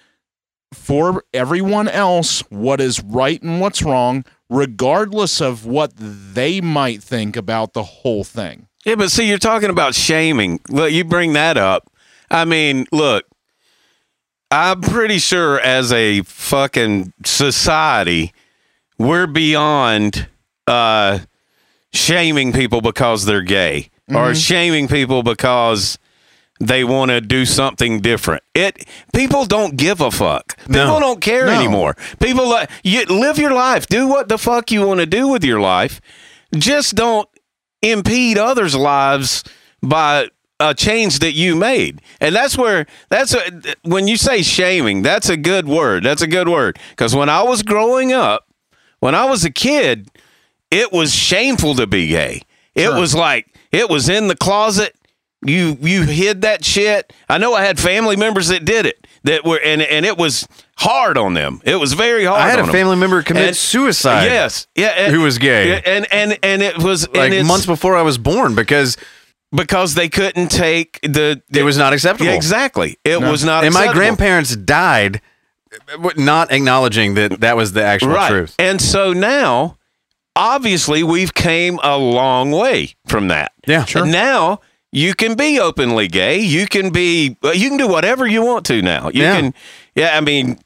for 0.72 1.24
everyone 1.32 1.88
else 1.88 2.40
what 2.50 2.80
is 2.80 3.02
right 3.02 3.40
and 3.42 3.60
what's 3.60 3.82
wrong, 3.82 4.24
regardless 4.50 5.40
of 5.40 5.64
what 5.64 5.92
they 5.96 6.60
might 6.60 7.02
think 7.02 7.36
about 7.36 7.72
the 7.72 7.84
whole 7.84 8.24
thing. 8.24 8.66
Yeah, 8.84 8.96
but 8.96 9.10
see, 9.10 9.28
you're 9.28 9.38
talking 9.38 9.70
about 9.70 9.94
shaming. 9.94 10.60
Look, 10.68 10.92
you 10.92 11.04
bring 11.04 11.32
that 11.34 11.56
up. 11.56 11.90
I 12.30 12.44
mean, 12.44 12.86
look, 12.92 13.24
I'm 14.50 14.80
pretty 14.82 15.18
sure 15.18 15.58
as 15.60 15.92
a 15.92 16.22
fucking 16.22 17.12
society, 17.24 18.32
we're 18.98 19.26
beyond 19.26 20.28
uh, 20.66 21.20
shaming 21.92 22.52
people 22.52 22.80
because 22.80 23.24
they're 23.24 23.42
gay 23.42 23.90
or 24.14 24.34
shaming 24.34 24.86
people 24.86 25.22
because 25.22 25.98
they 26.60 26.84
want 26.84 27.10
to 27.10 27.20
do 27.20 27.44
something 27.44 28.00
different. 28.00 28.42
It 28.54 28.86
people 29.14 29.44
don't 29.46 29.76
give 29.76 30.00
a 30.00 30.10
fuck. 30.10 30.56
People 30.58 30.74
No. 30.84 31.00
don't 31.00 31.20
care 31.20 31.46
No. 31.46 31.52
anymore. 31.52 31.96
People 32.20 32.48
like 32.48 32.70
you 32.84 33.04
live 33.06 33.38
your 33.38 33.52
life. 33.52 33.86
Do 33.88 34.06
what 34.06 34.28
the 34.28 34.38
fuck 34.38 34.70
you 34.70 34.86
want 34.86 35.00
to 35.00 35.06
do 35.06 35.26
with 35.28 35.42
your 35.42 35.58
life. 35.60 36.00
Just 36.54 36.94
don't 36.94 37.28
impede 37.90 38.38
others' 38.38 38.74
lives 38.74 39.44
by 39.82 40.28
a 40.60 40.74
change 40.74 41.18
that 41.18 41.32
you 41.32 41.56
made. 41.56 42.00
And 42.20 42.34
that's 42.34 42.56
where 42.56 42.86
that's 43.08 43.34
a, 43.34 43.74
when 43.82 44.08
you 44.08 44.16
say 44.16 44.42
shaming, 44.42 45.02
that's 45.02 45.28
a 45.28 45.36
good 45.36 45.66
word. 45.66 46.04
That's 46.04 46.22
a 46.22 46.26
good 46.26 46.48
word 46.48 46.78
because 46.90 47.14
when 47.14 47.28
I 47.28 47.42
was 47.42 47.62
growing 47.62 48.12
up, 48.12 48.48
when 49.00 49.14
I 49.14 49.24
was 49.26 49.44
a 49.44 49.50
kid, 49.50 50.08
it 50.70 50.92
was 50.92 51.14
shameful 51.14 51.74
to 51.74 51.86
be 51.86 52.08
gay. 52.08 52.42
It 52.74 52.90
was 52.90 53.14
like 53.14 53.54
it 53.70 53.88
was 53.88 54.08
in 54.08 54.28
the 54.28 54.36
closet. 54.36 54.96
You 55.44 55.76
you 55.80 56.02
hid 56.02 56.42
that 56.42 56.64
shit. 56.64 57.12
I 57.28 57.38
know 57.38 57.54
I 57.54 57.62
had 57.64 57.78
family 57.78 58.16
members 58.16 58.48
that 58.48 58.64
did 58.64 58.86
it 58.86 59.06
that 59.24 59.44
were 59.44 59.60
and 59.62 59.82
and 59.82 60.06
it 60.06 60.16
was 60.16 60.46
hard 60.78 61.16
on 61.18 61.34
them. 61.34 61.60
It 61.64 61.76
was 61.76 61.92
very 61.92 62.24
hard. 62.24 62.40
I 62.40 62.48
had 62.48 62.58
on 62.58 62.64
a 62.64 62.66
them. 62.66 62.72
family 62.72 62.96
member 62.96 63.22
commit 63.22 63.48
And- 63.48 63.56
suicide. 63.56 64.24
Yes, 64.24 64.66
yeah, 64.74 64.88
and- 64.88 65.14
Who 65.14 65.20
was 65.20 65.38
gay. 65.38 65.68
Yeah, 65.70 65.80
and 65.84 66.06
and 66.12 66.38
and 66.42 66.62
it 66.62 66.78
was 66.78 67.08
Like 67.08 67.26
and 67.26 67.34
it's 67.34 67.48
months 67.48 67.66
before 67.66 67.96
I 67.96 68.02
was 68.02 68.18
born 68.18 68.54
because 68.54 68.96
because 69.54 69.94
they 69.94 70.08
couldn't 70.08 70.48
take 70.48 70.98
the. 71.02 71.40
it 71.52 71.62
was 71.62 71.78
not 71.78 71.92
acceptable. 71.92 72.30
Yeah, 72.30 72.36
exactly. 72.36 72.98
It 73.04 73.20
was 73.20 73.44
not. 73.44 73.64
Acceptable. 73.64 73.82
And 73.82 73.88
my 73.88 73.92
grandparents 73.92 74.56
died 74.56 75.20
uh, 75.92 76.10
not 76.16 76.50
acknowledging 76.52 77.14
that 77.14 77.40
that 77.40 77.56
was 77.56 77.72
the 77.72 77.84
actual 77.84 78.08
right. 78.10 78.30
truth. 78.30 78.54
And 78.58 78.80
so 78.80 79.12
now, 79.12 79.76
obviously, 80.36 81.02
we've 81.02 81.34
came 81.34 81.78
a 81.82 81.96
long 81.96 82.50
way 82.50 82.94
from 83.06 83.28
that. 83.28 83.52
Yeah, 83.66 83.86
And 83.94 84.10
now 84.10 84.60
you 84.94 85.14
can 85.14 85.34
be 85.34 85.58
openly 85.58 86.06
gay. 86.08 86.38
You 86.38 86.66
can 86.66 86.90
be. 86.90 87.36
You 87.42 87.68
can 87.68 87.76
do 87.76 87.88
whatever 87.88 88.26
you 88.26 88.42
want 88.42 88.64
to 88.66 88.80
now. 88.80 89.10
You 89.12 89.22
Yeah. 89.22 89.40
can. 89.40 89.54
Yeah. 89.96 90.16
I 90.16 90.20
mean, 90.20 90.58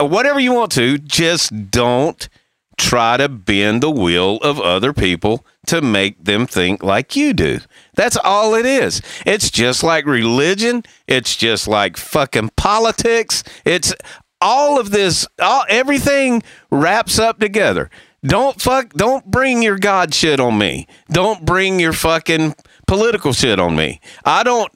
whatever 0.00 0.40
you 0.40 0.52
want 0.52 0.72
to. 0.72 0.98
Just 0.98 1.70
don't 1.70 2.28
try 2.76 3.16
to 3.16 3.28
bend 3.28 3.80
the 3.82 3.90
will 3.90 4.38
of 4.42 4.60
other 4.60 4.92
people 4.92 5.46
to 5.66 5.80
make 5.80 6.22
them 6.24 6.46
think 6.46 6.82
like 6.82 7.14
you 7.14 7.32
do. 7.32 7.60
That's 7.94 8.16
all 8.24 8.54
it 8.54 8.66
is. 8.66 9.00
It's 9.24 9.50
just 9.50 9.84
like 9.84 10.04
religion. 10.06 10.82
It's 11.06 11.36
just 11.36 11.68
like 11.68 11.96
fucking 11.96 12.50
politics. 12.56 13.44
It's 13.64 13.94
all 14.40 14.80
of 14.80 14.90
this. 14.90 15.26
All 15.40 15.64
everything 15.68 16.42
wraps 16.72 17.20
up 17.20 17.38
together. 17.38 17.88
Don't 18.26 18.60
fuck. 18.60 18.94
Don't 18.94 19.30
bring 19.30 19.62
your 19.62 19.78
God 19.78 20.12
shit 20.12 20.40
on 20.40 20.58
me. 20.58 20.88
Don't 21.10 21.44
bring 21.44 21.78
your 21.78 21.92
fucking 21.92 22.54
political 22.96 23.32
shit 23.32 23.58
on 23.58 23.76
me. 23.76 24.00
I 24.24 24.42
don't. 24.42 24.70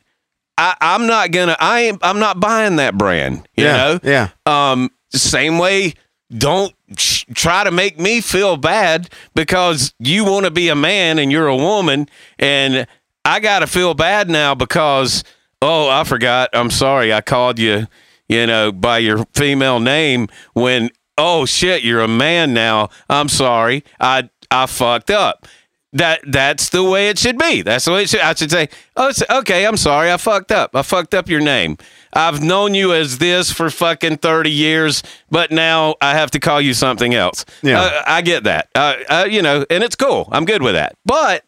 I, 0.57 0.77
I'm 0.81 1.07
not 1.07 1.31
gonna. 1.31 1.57
I 1.59 1.81
am. 1.81 1.99
I'm 2.03 2.19
not 2.19 2.41
buying 2.41 2.77
that 2.77 2.99
brand. 2.99 3.49
You 3.57 3.65
yeah, 3.65 3.77
know. 3.77 4.01
yeah. 4.03 4.29
Um, 4.45 4.91
same 5.11 5.59
way, 5.59 5.95
don't 6.37 6.75
sh- 6.97 7.25
try 7.35 7.65
to 7.65 7.71
make 7.71 7.99
me 7.99 8.21
feel 8.21 8.57
bad 8.57 9.09
because 9.35 9.95
you 9.99 10.25
want 10.25 10.47
to 10.47 10.51
be 10.51 10.69
a 10.69 10.75
man 10.75 11.19
and 11.19 11.31
you're 11.31 11.47
a 11.47 11.57
woman, 11.57 12.09
and 12.39 12.87
I 13.25 13.41
got 13.41 13.61
to 13.61 13.67
feel 13.67 13.95
bad 13.95 14.29
now 14.29 14.55
because 14.55 15.23
oh, 15.63 15.89
I 15.89 16.05
forgot. 16.05 16.51
I'm 16.53 16.71
sorry. 16.71 17.13
I 17.13 17.21
called 17.21 17.59
you, 17.59 17.87
you 18.29 18.47
know, 18.47 18.73
by 18.73 18.99
your 18.99 19.25
female 19.35 19.79
name 19.79 20.29
when 20.55 20.91
oh 21.17 21.47
shit, 21.47 21.85
you're 21.85 22.01
a 22.01 22.09
man 22.09 22.53
now. 22.53 22.89
I'm 23.09 23.29
sorry. 23.29 23.85
I 24.01 24.29
I 24.51 24.67
fucked 24.67 25.11
up. 25.11 25.47
That 25.95 26.21
that's 26.27 26.69
the 26.69 26.85
way 26.85 27.09
it 27.09 27.19
should 27.19 27.39
be. 27.39 27.63
That's 27.63 27.87
the 27.87 27.93
way 27.93 28.03
it 28.03 28.11
should. 28.11 28.21
I 28.21 28.35
should 28.35 28.51
say, 28.51 28.69
oh, 28.95 29.11
okay. 29.31 29.67
I'm 29.67 29.79
sorry. 29.79 30.13
I 30.13 30.19
fucked 30.19 30.53
up. 30.53 30.77
I 30.77 30.83
fucked 30.83 31.15
up 31.15 31.31
your 31.31 31.41
name. 31.41 31.79
I've 32.13 32.43
known 32.43 32.75
you 32.75 32.93
as 32.93 33.17
this 33.17 33.51
for 33.51 33.71
fucking 33.71 34.19
thirty 34.19 34.51
years, 34.51 35.03
but 35.31 35.51
now 35.51 35.95
I 36.03 36.13
have 36.13 36.31
to 36.33 36.41
call 36.41 36.61
you 36.61 36.75
something 36.75 37.15
else. 37.15 37.47
Yeah. 37.63 37.81
Uh, 37.81 38.03
I 38.07 38.21
get 38.21 38.45
that. 38.45 38.69
Uh, 38.75 38.97
uh, 39.09 39.27
you 39.31 39.41
know, 39.41 39.65
and 39.71 39.83
it's 39.83 39.97
cool. 39.97 40.29
I'm 40.31 40.45
good 40.45 40.61
with 40.63 40.75
that. 40.75 40.97
But 41.07 41.45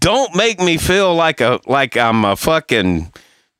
don't 0.00 0.34
make 0.34 0.58
me 0.58 0.76
feel 0.76 1.14
like 1.14 1.40
a 1.40 1.60
like 1.64 1.96
I'm 1.96 2.24
a 2.24 2.34
fucking 2.34 3.12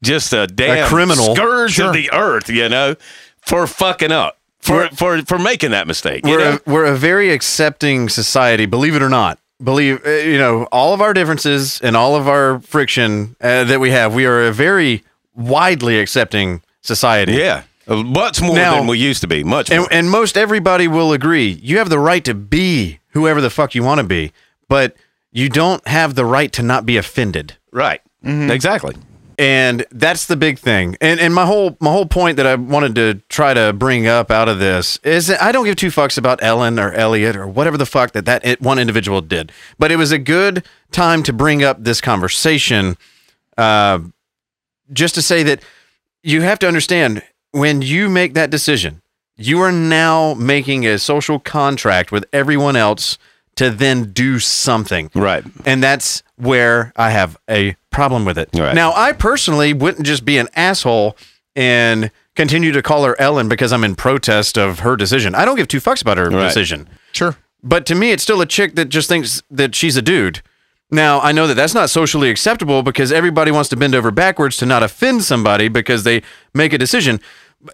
just 0.02 0.32
a 0.32 0.48
damn 0.48 0.88
criminal. 0.88 1.36
scourge 1.36 1.78
of 1.78 1.92
the 1.92 2.10
earth. 2.12 2.48
You 2.48 2.68
know, 2.68 2.96
for 3.40 3.68
fucking 3.68 4.10
up. 4.10 4.38
For, 4.60 4.88
for 4.90 5.22
for 5.22 5.40
making 5.40 5.72
that 5.72 5.88
mistake, 5.88 6.24
we're 6.24 6.54
a, 6.54 6.60
we're 6.66 6.84
a 6.84 6.96
very 6.96 7.30
accepting 7.30 8.08
society, 8.08 8.64
believe 8.64 8.94
it 8.94 9.02
or 9.02 9.08
not. 9.08 9.40
Believe 9.62 10.04
uh, 10.06 10.10
you 10.10 10.38
know 10.38 10.64
all 10.72 10.92
of 10.94 11.00
our 11.00 11.14
differences 11.14 11.80
and 11.80 11.96
all 11.96 12.16
of 12.16 12.26
our 12.28 12.60
friction 12.60 13.36
uh, 13.40 13.64
that 13.64 13.80
we 13.80 13.90
have. 13.90 14.14
We 14.14 14.26
are 14.26 14.42
a 14.46 14.52
very 14.52 15.04
widely 15.34 15.98
accepting 16.00 16.62
society. 16.80 17.32
yeah, 17.34 17.62
much 17.86 18.40
more 18.42 18.54
Now- 18.56 18.74
than 18.76 18.86
we 18.86 18.98
used 18.98 19.20
to 19.22 19.28
be. 19.28 19.44
Much 19.44 19.70
more. 19.70 19.80
and, 19.80 19.88
and 19.92 20.10
most 20.10 20.36
everybody 20.36 20.88
will 20.88 21.12
agree. 21.12 21.48
You 21.62 21.78
have 21.78 21.90
the 21.90 21.98
right 21.98 22.24
to 22.24 22.34
be 22.34 22.98
whoever 23.10 23.40
the 23.40 23.50
fuck 23.50 23.74
you 23.74 23.82
want 23.84 23.98
to 24.00 24.06
be, 24.06 24.32
but 24.68 24.96
you 25.30 25.48
don't 25.48 25.86
have 25.86 26.14
the 26.14 26.24
right 26.24 26.52
to 26.52 26.62
not 26.62 26.84
be 26.84 26.96
offended. 26.96 27.56
right, 27.70 28.00
exactly. 28.24 28.94
And 29.42 29.84
that's 29.90 30.26
the 30.26 30.36
big 30.36 30.60
thing. 30.60 30.96
And 31.00 31.18
and 31.18 31.34
my 31.34 31.44
whole 31.44 31.76
my 31.80 31.90
whole 31.90 32.06
point 32.06 32.36
that 32.36 32.46
I 32.46 32.54
wanted 32.54 32.94
to 32.94 33.14
try 33.28 33.52
to 33.52 33.72
bring 33.72 34.06
up 34.06 34.30
out 34.30 34.48
of 34.48 34.60
this 34.60 34.98
is 35.02 35.26
that 35.26 35.42
I 35.42 35.50
don't 35.50 35.64
give 35.64 35.74
two 35.74 35.88
fucks 35.88 36.16
about 36.16 36.40
Ellen 36.44 36.78
or 36.78 36.92
Elliot 36.92 37.34
or 37.34 37.48
whatever 37.48 37.76
the 37.76 37.84
fuck 37.84 38.12
that 38.12 38.24
that 38.26 38.60
one 38.60 38.78
individual 38.78 39.20
did. 39.20 39.50
But 39.80 39.90
it 39.90 39.96
was 39.96 40.12
a 40.12 40.18
good 40.18 40.64
time 40.92 41.24
to 41.24 41.32
bring 41.32 41.64
up 41.64 41.82
this 41.82 42.00
conversation, 42.00 42.96
uh, 43.58 43.98
just 44.92 45.16
to 45.16 45.22
say 45.22 45.42
that 45.42 45.60
you 46.22 46.42
have 46.42 46.60
to 46.60 46.68
understand 46.68 47.24
when 47.50 47.82
you 47.82 48.08
make 48.08 48.34
that 48.34 48.48
decision, 48.48 49.02
you 49.36 49.60
are 49.60 49.72
now 49.72 50.34
making 50.34 50.86
a 50.86 51.00
social 51.00 51.40
contract 51.40 52.12
with 52.12 52.24
everyone 52.32 52.76
else 52.76 53.18
to 53.56 53.70
then 53.70 54.12
do 54.12 54.38
something. 54.38 55.10
Right. 55.14 55.44
And 55.66 55.82
that's 55.82 56.22
where 56.36 56.92
I 56.96 57.10
have 57.10 57.36
a 57.48 57.76
problem 57.90 58.24
with 58.24 58.38
it. 58.38 58.48
Right. 58.54 58.74
Now, 58.74 58.92
I 58.94 59.12
personally 59.12 59.72
wouldn't 59.72 60.06
just 60.06 60.24
be 60.24 60.38
an 60.38 60.48
asshole 60.56 61.16
and 61.54 62.10
continue 62.34 62.72
to 62.72 62.82
call 62.82 63.04
her 63.04 63.20
Ellen 63.20 63.48
because 63.48 63.72
I'm 63.72 63.84
in 63.84 63.94
protest 63.94 64.56
of 64.56 64.80
her 64.80 64.96
decision. 64.96 65.34
I 65.34 65.44
don't 65.44 65.56
give 65.56 65.68
two 65.68 65.80
fucks 65.80 66.00
about 66.00 66.16
her 66.16 66.30
Right. 66.30 66.46
decision. 66.46 66.88
Sure. 67.12 67.36
But 67.62 67.84
to 67.86 67.94
me, 67.94 68.10
it's 68.10 68.22
still 68.22 68.40
a 68.40 68.46
chick 68.46 68.74
that 68.76 68.88
just 68.88 69.08
thinks 69.08 69.42
that 69.50 69.74
she's 69.74 69.96
a 69.96 70.02
dude. 70.02 70.40
Now, 70.90 71.20
I 71.20 71.32
know 71.32 71.46
that 71.46 71.54
that's 71.54 71.74
not 71.74 71.90
socially 71.90 72.28
acceptable 72.30 72.82
because 72.82 73.12
everybody 73.12 73.50
wants 73.50 73.68
to 73.70 73.76
bend 73.76 73.94
over 73.94 74.10
backwards 74.10 74.56
to 74.58 74.66
not 74.66 74.82
offend 74.82 75.24
somebody 75.24 75.68
because 75.68 76.04
they 76.04 76.22
make 76.54 76.72
a 76.72 76.78
decision. 76.78 77.20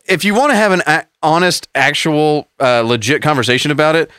If 0.07 0.25
you 0.25 0.35
want 0.35 0.51
to 0.51 0.57
have 0.57 0.73
an 0.73 0.83
a- 0.87 1.05
honest, 1.23 1.69
actual, 1.75 2.49
uh, 2.61 2.83
legit 2.83 3.23
conversation 3.23 3.71
about 3.71 3.97
it, 3.97 4.11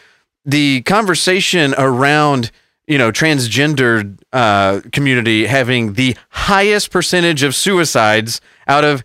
the 0.46 0.82
conversation 0.84 1.74
around 1.78 2.52
you 2.88 2.98
know 2.98 3.12
transgender 3.12 4.18
uh, 4.34 4.82
community 4.92 5.46
having 5.46 5.94
the 5.94 6.18
highest 6.30 6.92
percentage 6.92 7.44
of 7.44 7.56
suicides 7.56 8.42
out 8.68 8.84
of 8.84 9.04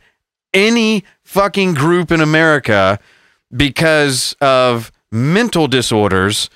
any 0.52 1.04
fucking 1.22 1.74
group 1.74 2.10
in 2.10 2.20
America 2.20 2.98
because 3.54 4.34
of 4.40 4.90
mental 5.10 5.66
disorders 5.66 6.48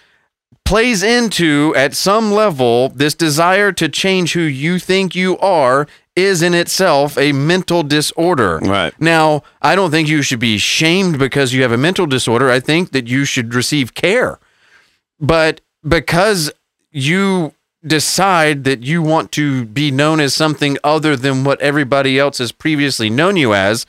plays 0.64 1.02
into 1.02 1.72
at 1.76 1.94
some 1.94 2.30
level 2.30 2.90
this 2.90 3.14
desire 3.14 3.72
to 3.72 3.88
change 3.88 4.34
who 4.34 4.40
you 4.40 4.78
think 4.78 5.14
you 5.14 5.38
are 5.38 5.86
is 6.14 6.42
in 6.42 6.52
itself 6.52 7.16
a 7.16 7.32
mental 7.32 7.82
disorder. 7.82 8.58
Right. 8.58 8.92
Now, 9.00 9.44
I 9.62 9.76
don't 9.76 9.90
think 9.90 10.08
you 10.08 10.20
should 10.20 10.40
be 10.40 10.58
shamed 10.58 11.18
because 11.18 11.52
you 11.52 11.62
have 11.62 11.72
a 11.72 11.78
mental 11.78 12.06
disorder. 12.06 12.50
I 12.50 12.60
think 12.60 12.90
that 12.90 13.06
you 13.06 13.24
should 13.24 13.54
receive 13.54 13.94
care. 13.94 14.38
But 15.20 15.60
because 15.86 16.52
you 16.90 17.54
decide 17.86 18.64
that 18.64 18.82
you 18.82 19.02
want 19.02 19.32
to 19.32 19.64
be 19.64 19.90
known 19.90 20.20
as 20.20 20.34
something 20.34 20.76
other 20.82 21.16
than 21.16 21.44
what 21.44 21.60
everybody 21.60 22.18
else 22.18 22.38
has 22.38 22.52
previously 22.52 23.08
known 23.08 23.36
you 23.36 23.54
as, 23.54 23.86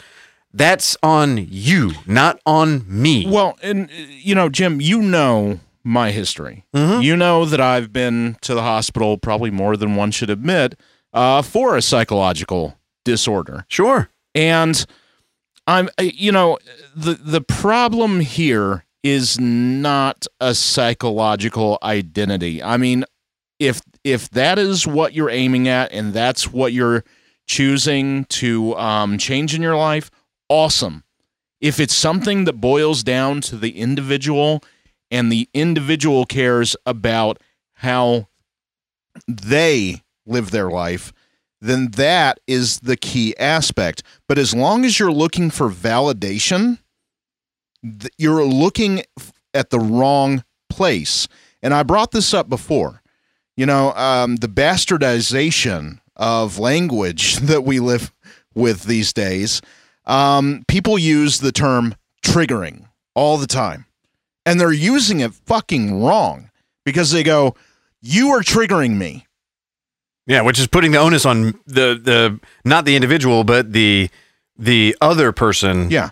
that's 0.54 0.98
on 1.04 1.38
you, 1.50 1.92
not 2.06 2.40
on 2.46 2.84
me. 2.88 3.28
Well, 3.28 3.58
and 3.62 3.90
you 3.92 4.36
know, 4.36 4.50
Jim, 4.50 4.82
you 4.82 5.02
know 5.02 5.60
my 5.84 6.12
history. 6.12 6.66
You 6.74 7.16
know 7.16 7.46
that 7.46 7.62
I've 7.62 7.94
been 7.94 8.38
to 8.42 8.54
the 8.54 8.62
hospital 8.62 9.18
probably 9.18 9.52
more 9.52 9.78
than 9.78 9.96
one 9.96 10.12
should 10.12 10.30
admit 10.30 10.80
uh, 11.14 11.42
for 11.42 11.76
a 11.76 11.82
psychological 11.82 12.78
disorder. 13.06 13.66
Sure. 13.68 14.10
And 14.36 14.86
I'm 15.68 15.90
uh, 16.00 16.04
you 16.04 16.32
know, 16.32 16.58
the 16.96 17.14
the 17.14 17.42
problem 17.42 18.20
here 18.20 18.86
is 19.04 19.40
not 19.40 20.28
a 20.40 20.54
psychological 20.54 21.78
identity. 21.84 22.62
I 22.62 22.78
mean, 22.78 23.06
if 23.60 23.82
if 24.04 24.30
that 24.32 24.58
is 24.58 24.88
what 24.88 25.14
you're 25.14 25.30
aiming 25.30 25.68
at 25.68 25.92
and 25.92 26.14
that's 26.14 26.52
what 26.52 26.74
you're 26.74 27.04
choosing 27.48 28.26
to 28.26 28.76
um, 28.76 29.18
change 29.18 29.56
in 29.56 29.62
your 29.62 29.76
life, 29.76 30.10
awesome. 30.48 31.04
If 31.60 31.80
it's 31.80 31.96
something 31.96 32.46
that 32.46 32.62
boils 32.62 33.04
down 33.04 33.42
to 33.42 33.58
the 33.58 33.78
individual 33.78 34.64
and 35.12 35.32
the 35.32 35.50
individual 35.54 36.26
cares 36.26 36.76
about 36.86 37.42
how 37.74 38.28
they 39.28 40.04
live 40.26 40.52
their 40.52 40.70
life, 40.70 41.12
then 41.60 41.92
that 41.92 42.40
is 42.48 42.80
the 42.80 42.96
key 42.96 43.36
aspect. 43.38 44.04
But 44.28 44.38
as 44.38 44.54
long 44.54 44.86
as 44.86 45.00
you're 45.00 45.12
looking 45.12 45.50
for 45.50 45.70
validation, 45.70 46.80
th- 47.84 48.14
you're 48.18 48.44
looking 48.44 49.04
f- 49.18 49.32
at 49.54 49.70
the 49.70 49.80
wrong 49.80 50.44
place. 50.70 51.28
And 51.62 51.74
I 51.74 51.84
brought 51.84 52.12
this 52.12 52.34
up 52.34 52.50
before. 52.50 53.02
You 53.58 53.66
know, 53.66 53.94
um, 53.94 54.38
the 54.38 54.48
bastardization 54.48 56.00
of 56.16 56.60
language 56.60 57.38
that 57.42 57.64
we 57.64 57.80
live 57.80 58.14
with 58.54 58.84
these 58.84 59.14
days. 59.14 59.62
Um, 60.06 60.64
people 60.68 60.98
use 60.98 61.40
the 61.40 61.52
term 61.52 61.96
triggering 62.24 62.88
all 63.16 63.38
the 63.38 63.48
time, 63.48 63.86
and 64.46 64.60
they're 64.60 64.72
using 64.72 65.20
it 65.20 65.34
fucking 65.34 66.02
wrong 66.02 66.50
because 66.86 67.12
they 67.12 67.22
go, 67.24 67.56
"You 68.02 68.30
are 68.30 68.42
triggering 68.42 68.98
me." 68.98 69.28
Yeah, 70.26 70.42
which 70.42 70.60
is 70.60 70.68
putting 70.68 70.92
the 70.92 71.00
onus 71.00 71.26
on 71.26 71.60
the 71.68 72.00
the 72.02 72.40
not 72.66 72.86
the 72.86 72.96
individual, 72.96 73.44
but 73.44 73.74
the 73.74 74.10
the 74.58 74.96
other 75.02 75.32
person. 75.32 75.90
Yeah. 75.92 76.10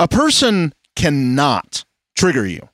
A 0.00 0.06
person 0.06 0.72
cannot 0.94 1.84
trigger 2.16 2.46
you. 2.46 2.68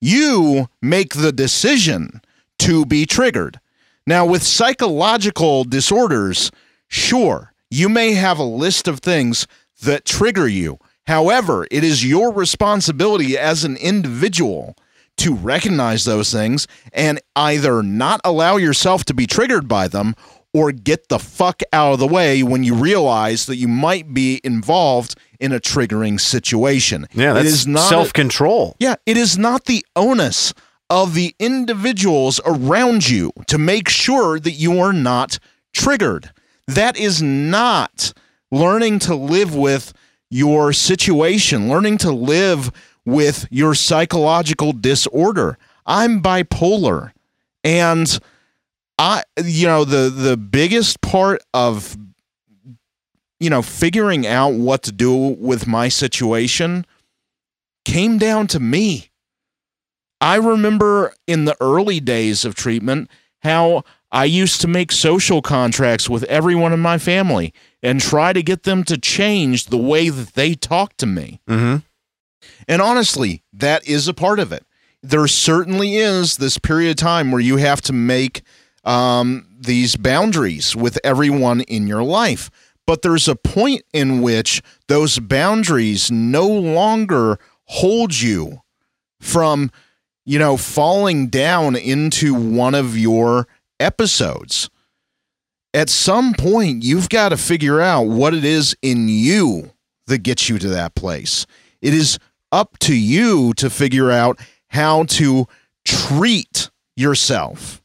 You 0.00 0.68
make 0.82 1.14
the 1.14 1.30
decision 1.30 2.20
to 2.58 2.84
be 2.84 3.06
triggered. 3.06 3.60
Now, 4.08 4.26
with 4.26 4.42
psychological 4.42 5.62
disorders, 5.62 6.50
sure, 6.88 7.52
you 7.70 7.88
may 7.88 8.14
have 8.14 8.40
a 8.40 8.44
list 8.44 8.88
of 8.88 8.98
things 8.98 9.46
that 9.82 10.04
trigger 10.04 10.48
you. 10.48 10.78
However, 11.06 11.66
it 11.70 11.84
is 11.84 12.04
your 12.04 12.32
responsibility 12.32 13.38
as 13.38 13.62
an 13.62 13.76
individual 13.76 14.76
to 15.18 15.34
recognize 15.34 16.04
those 16.04 16.32
things 16.32 16.66
and 16.92 17.20
either 17.36 17.84
not 17.84 18.20
allow 18.24 18.56
yourself 18.56 19.04
to 19.04 19.14
be 19.14 19.28
triggered 19.28 19.68
by 19.68 19.86
them 19.86 20.16
or 20.52 20.72
get 20.72 21.08
the 21.08 21.18
fuck 21.18 21.62
out 21.72 21.92
of 21.92 21.98
the 21.98 22.06
way 22.06 22.42
when 22.42 22.64
you 22.64 22.74
realize 22.74 23.46
that 23.46 23.56
you 23.56 23.68
might 23.68 24.12
be 24.12 24.40
involved 24.44 25.14
in 25.40 25.52
a 25.52 25.60
triggering 25.60 26.20
situation. 26.20 27.06
Yeah, 27.12 27.34
that's 27.34 27.46
it 27.46 27.52
is 27.52 27.66
not 27.66 27.88
self 27.88 28.12
control. 28.12 28.76
yeah, 28.78 28.96
it 29.06 29.16
is 29.16 29.36
not 29.38 29.64
the 29.64 29.84
onus 29.96 30.54
of 30.90 31.14
the 31.14 31.34
individuals 31.38 32.40
around 32.44 33.08
you 33.08 33.32
to 33.46 33.58
make 33.58 33.88
sure 33.88 34.38
that 34.38 34.52
you 34.52 34.78
are 34.78 34.92
not 34.92 35.38
triggered. 35.72 36.30
That 36.66 36.96
is 36.96 37.22
not 37.22 38.12
learning 38.50 39.00
to 39.00 39.14
live 39.14 39.54
with 39.54 39.92
your 40.30 40.72
situation, 40.72 41.68
learning 41.68 41.98
to 41.98 42.12
live 42.12 42.70
with 43.04 43.46
your 43.50 43.74
psychological 43.74 44.72
disorder. 44.72 45.58
I'm 45.86 46.22
bipolar 46.22 47.12
and 47.62 48.18
I 48.98 49.22
you 49.42 49.66
know 49.66 49.84
the 49.84 50.08
the 50.10 50.36
biggest 50.36 51.00
part 51.00 51.42
of 51.52 51.96
you 53.40 53.50
know 53.50 53.62
figuring 53.62 54.26
out 54.26 54.54
what 54.54 54.82
to 54.84 54.92
do 54.92 55.14
with 55.14 55.66
my 55.66 55.88
situation 55.88 56.86
came 57.84 58.18
down 58.18 58.46
to 58.48 58.60
me. 58.60 59.10
I 60.20 60.36
remember 60.36 61.14
in 61.26 61.44
the 61.44 61.56
early 61.60 62.00
days 62.00 62.44
of 62.44 62.54
treatment 62.54 63.10
how 63.42 63.84
I 64.10 64.24
used 64.24 64.60
to 64.62 64.68
make 64.68 64.92
social 64.92 65.42
contracts 65.42 66.08
with 66.08 66.22
everyone 66.24 66.72
in 66.72 66.80
my 66.80 66.98
family 66.98 67.52
and 67.82 68.00
try 68.00 68.32
to 68.32 68.42
get 68.42 68.62
them 68.62 68.84
to 68.84 68.96
change 68.96 69.66
the 69.66 69.76
way 69.76 70.08
that 70.08 70.34
they 70.34 70.54
talk 70.54 70.96
to 70.98 71.06
me. 71.06 71.40
Mm-hmm. 71.48 71.78
And 72.68 72.80
honestly, 72.80 73.42
that 73.52 73.86
is 73.86 74.08
a 74.08 74.14
part 74.14 74.38
of 74.38 74.52
it. 74.52 74.64
There 75.02 75.26
certainly 75.26 75.96
is 75.96 76.36
this 76.36 76.58
period 76.58 76.90
of 76.90 76.96
time 76.96 77.30
where 77.30 77.40
you 77.40 77.58
have 77.58 77.82
to 77.82 77.92
make 77.92 78.42
um, 78.84 79.48
these 79.58 79.96
boundaries 79.96 80.74
with 80.76 80.98
everyone 81.04 81.62
in 81.62 81.86
your 81.86 82.02
life. 82.02 82.50
But 82.86 83.02
there's 83.02 83.28
a 83.28 83.36
point 83.36 83.82
in 83.92 84.20
which 84.20 84.62
those 84.88 85.18
boundaries 85.18 86.10
no 86.10 86.46
longer 86.46 87.38
hold 87.64 88.20
you 88.20 88.62
from, 89.20 89.70
you 90.24 90.38
know, 90.38 90.56
falling 90.56 91.28
down 91.28 91.76
into 91.76 92.34
one 92.34 92.74
of 92.74 92.96
your 92.96 93.48
episodes. 93.80 94.68
At 95.72 95.88
some 95.88 96.34
point, 96.34 96.84
you've 96.84 97.08
got 97.08 97.30
to 97.30 97.36
figure 97.36 97.80
out 97.80 98.02
what 98.02 98.34
it 98.34 98.44
is 98.44 98.76
in 98.82 99.08
you 99.08 99.72
that 100.06 100.18
gets 100.18 100.48
you 100.48 100.58
to 100.58 100.68
that 100.68 100.94
place. 100.94 101.46
It 101.80 101.94
is 101.94 102.18
up 102.52 102.78
to 102.80 102.94
you 102.94 103.52
to 103.54 103.70
figure 103.70 104.10
out 104.10 104.38
how 104.68 105.04
to 105.04 105.46
treat 105.84 106.70
yourself. 106.96 107.82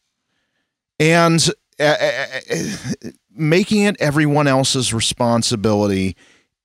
And 1.00 1.50
uh, 1.80 1.84
uh, 1.84 2.26
uh, 2.52 3.10
making 3.40 3.84
it 3.84 3.96
everyone 4.00 4.48
else's 4.48 4.94
responsibility 4.94 6.16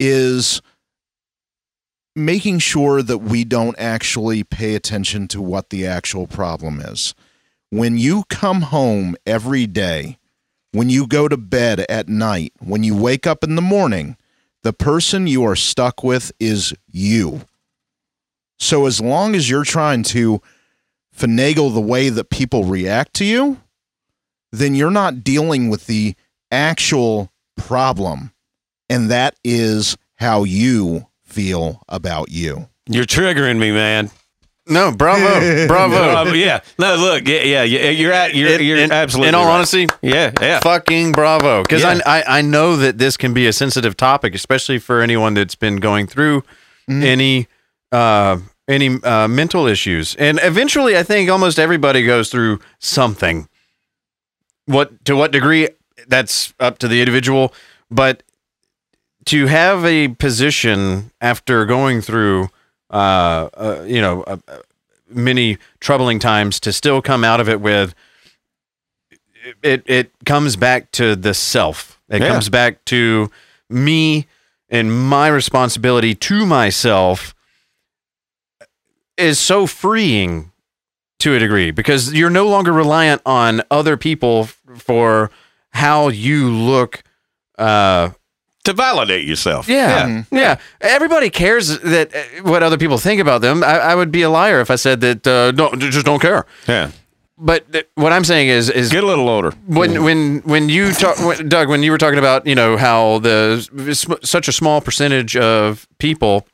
is 0.01 0.61
making 2.16 2.59
sure 2.59 3.03
that 3.03 3.18
we 3.18 3.45
don't 3.45 3.79
actually 3.79 4.45
pay 4.45 4.75
attention 4.75 5.29
to 5.29 5.41
what 5.41 5.70
the 5.70 5.87
actual 5.87 6.27
problem 6.27 6.81
is. 6.81 7.14
When 7.70 7.99
you 7.99 8.25
come 8.29 8.62
home 8.62 9.16
every 9.27 9.66
day, 9.66 10.18
when 10.72 10.91
you 10.91 11.07
go 11.07 11.29
to 11.29 11.37
bed 11.37 11.85
at 11.89 12.09
night, 12.09 12.53
when 12.61 12.85
you 12.85 12.97
wake 12.97 13.27
up 13.27 13.43
in 13.43 13.57
the 13.57 13.62
morning, 13.62 14.16
the 14.62 14.72
person 14.72 15.27
you 15.27 15.45
are 15.45 15.57
stuck 15.57 16.03
with 16.03 16.33
is 16.39 16.75
you. 16.91 17.43
So 18.59 18.87
as 18.87 19.01
long 19.01 19.35
as 19.35 19.51
you're 19.51 19.64
trying 19.64 20.03
to 20.05 20.41
finagle 21.16 21.72
the 21.72 21.81
way 21.81 22.09
that 22.09 22.31
people 22.31 22.64
react 22.64 23.14
to 23.14 23.25
you, 23.25 23.61
then 24.53 24.75
you're 24.75 24.91
not 24.91 25.25
dealing 25.25 25.68
with 25.68 25.87
the 25.87 26.14
actual 26.55 27.31
problem. 27.57 28.33
And 28.89 29.11
that 29.11 29.35
is 29.45 29.97
how 30.17 30.45
you 30.45 31.07
feel 31.25 31.83
about 31.89 32.31
you. 32.31 32.69
You're 32.89 33.05
triggering 33.07 33.59
me, 33.59 33.73
man. 33.73 34.11
No, 34.67 34.93
bravo, 34.93 35.67
bravo. 35.67 35.97
Uh, 36.31 36.33
yeah. 36.33 36.61
No, 36.79 36.97
look. 36.97 37.27
Yeah, 37.29 37.43
yeah. 37.43 37.63
yeah, 37.65 37.91
You're 37.91 38.13
at. 38.13 38.35
You're. 38.35 38.49
In- 38.55 38.63
you're 38.65 38.79
in- 38.79 38.93
absolutely. 38.93 39.29
In 39.29 39.35
all 39.35 39.45
right. 39.47 39.55
honesty, 39.57 39.87
Yeah. 40.01 40.33
Yeah. 40.41 40.61
fucking 40.61 41.13
bravo. 41.13 41.63
Because 41.63 41.83
Yeah. 41.83 42.01
I, 42.07 42.21
I 42.21 42.39
I 42.39 42.43
know 42.43 42.77
that 42.77 42.97
this 42.97 43.17
can 43.19 43.35
be 43.35 43.47
a 43.47 43.53
sensitive 43.53 43.95
topic, 43.97 44.35
especially 44.35 44.79
for 44.79 45.03
anyone 45.03 45.35
that's 45.35 45.55
been 45.55 45.77
going 45.77 46.07
through 46.07 46.45
any 46.89 47.47
uh 47.93 48.39
any 48.67 48.99
uh, 49.03 49.29
mental 49.29 49.67
issues, 49.67 50.15
and 50.17 50.41
eventually, 50.43 50.97
I 50.97 51.03
think 51.03 51.29
almost 51.31 51.59
everybody 51.59 52.03
goes 52.03 52.31
through 52.31 52.61
something. 52.79 53.47
What 54.67 55.05
to 55.05 55.15
what 55.15 55.31
degree? 55.33 55.69
That's 56.09 56.53
up 56.61 56.79
to 56.79 56.89
the 56.89 57.01
individual, 57.01 57.53
but 57.91 58.23
to 59.27 59.47
have 59.47 59.85
a 59.85 60.09
position 60.09 61.11
after 61.21 61.65
going 61.65 62.01
through, 62.01 62.49
uh, 62.91 63.49
uh 63.55 63.85
you 63.87 64.01
know, 64.01 64.23
uh, 64.23 64.37
uh, 64.49 64.59
many 65.09 65.59
troubling 65.81 66.19
times, 66.19 66.61
to 66.61 66.73
still 66.73 67.01
come 67.01 67.25
out 67.25 67.41
of 67.41 67.49
it 67.49 67.61
with 67.61 67.95
it 69.63 69.83
it 69.87 70.11
comes 70.25 70.57
back 70.57 70.91
to 70.93 71.17
the 71.17 71.35
self. 71.35 72.01
It 72.09 72.23
Yeah. 72.23 72.29
comes 72.29 72.49
back 72.49 72.85
to 72.87 73.31
me 73.69 74.27
and 74.69 74.93
my 74.93 75.29
responsibility 75.29 76.15
to 76.15 76.47
myself 76.47 77.35
is 79.17 79.39
so 79.39 79.67
freeing 79.67 80.51
to 81.21 81.35
a 81.35 81.39
degree 81.39 81.71
because 81.71 82.13
you're 82.13 82.31
no 82.31 82.49
longer 82.49 82.73
reliant 82.73 83.23
on 83.25 83.63
other 83.71 83.97
people 83.97 84.43
f- 84.43 84.61
for 84.83 85.31
how 85.75 86.09
you 86.09 86.49
look 86.51 87.03
uh 87.59 88.11
to 88.64 88.72
validate 88.72 89.27
yourself. 89.29 89.68
yeah, 89.68 90.22
yeah. 90.33 90.57
Everybody 90.81 91.29
cares 91.29 91.79
that 91.81 92.14
uh, 92.14 92.43
what 92.43 92.62
other 92.62 92.79
people 92.79 92.97
think 92.97 93.20
about 93.20 93.43
them. 93.43 93.62
I, 93.62 93.79
I 93.79 93.95
would 93.95 94.11
be 94.11 94.22
a 94.22 94.31
liar 94.31 94.61
if 94.61 94.70
I 94.70 94.77
said 94.77 95.03
that. 95.03 95.27
Uh, 95.27 95.53
don't 95.53 95.79
just 95.81 96.07
don't 96.07 96.20
care. 96.22 96.47
Yeah. 96.66 96.91
But 97.37 97.70
th- 97.72 97.87
what 97.97 98.12
I'm 98.12 98.25
saying 98.25 98.49
is, 98.49 98.70
is 98.70 98.91
Get 98.91 99.05
a 99.05 99.07
little 99.07 99.29
older. 99.29 99.51
when 99.66 100.03
when 100.03 100.39
when 100.45 100.68
you 100.70 100.93
talk, 100.93 101.18
when, 101.18 101.49
Doug, 101.49 101.68
when 101.68 101.83
you 101.83 101.91
were 101.91 101.99
talking 101.99 102.18
about 102.18 102.47
you 102.47 102.55
know 102.55 102.77
how 102.79 103.18
the 103.18 103.61
sm- 103.93 104.22
such 104.22 104.49
a 104.49 104.53
small 104.53 104.81
percentage 104.81 105.37
of 105.37 105.87
people 105.99 106.47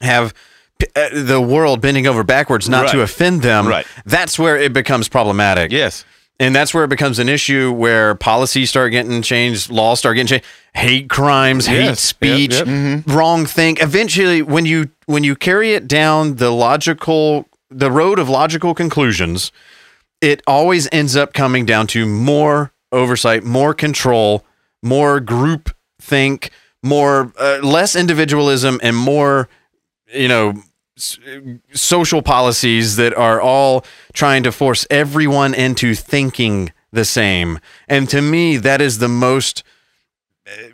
have 0.00 0.32
p- 0.78 0.86
uh, 0.96 1.08
the 1.12 1.40
world 1.42 1.80
bending 1.82 2.06
over 2.06 2.22
backwards 2.24 2.68
not 2.68 2.88
to 2.92 2.98
Right. 2.98 3.04
offend 3.04 3.42
them, 3.42 3.66
Right. 3.66 3.86
That's 4.06 4.38
where 4.38 4.56
it 4.56 4.72
becomes 4.72 5.08
problematic. 5.10 5.72
Yes. 5.72 6.04
And 6.40 6.54
that's 6.54 6.74
where 6.74 6.82
it 6.82 6.88
becomes 6.88 7.20
an 7.20 7.28
issue 7.28 7.70
where 7.72 8.16
policies 8.16 8.68
start 8.68 8.90
getting 8.90 9.22
changed, 9.22 9.70
laws 9.70 10.00
start 10.00 10.16
getting 10.16 10.26
changed, 10.26 10.44
hate 10.74 11.08
crimes, 11.08 11.66
hate 11.66 11.84
Yes. 11.84 12.00
speech, 12.00 12.52
Yep, 12.54 12.66
yep. 12.66 13.02
wrong 13.06 13.46
thing. 13.46 13.76
Eventually, 13.80 14.42
when 14.42 14.66
you 14.66 14.90
when 15.06 15.22
you 15.22 15.36
carry 15.36 15.74
it 15.74 15.86
down 15.86 16.36
the 16.36 16.50
logical 16.50 17.46
the 17.70 17.90
road 17.90 18.18
of 18.18 18.28
logical 18.28 18.74
conclusions, 18.74 19.52
it 20.20 20.42
always 20.46 20.88
ends 20.90 21.14
up 21.14 21.34
coming 21.34 21.64
down 21.64 21.86
to 21.88 22.04
more 22.04 22.72
oversight, 22.90 23.44
more 23.44 23.72
control, 23.74 24.44
more 24.82 25.20
group 25.20 25.70
think, 26.02 26.50
more 26.82 27.32
uh, 27.38 27.58
less 27.62 27.94
individualism, 27.94 28.80
and 28.82 28.96
more 28.96 29.48
you 30.12 30.26
know 30.28 30.54
social 30.96 32.22
policies 32.22 32.96
that 32.96 33.14
are 33.14 33.40
all 33.40 33.84
trying 34.12 34.42
to 34.44 34.52
force 34.52 34.86
everyone 34.90 35.54
into 35.54 35.94
thinking 35.94 36.72
the 36.92 37.04
same. 37.04 37.58
And 37.88 38.08
to 38.10 38.22
me, 38.22 38.56
that 38.58 38.80
is 38.80 38.98
the 38.98 39.08
most 39.08 39.62
eh, 40.46 40.70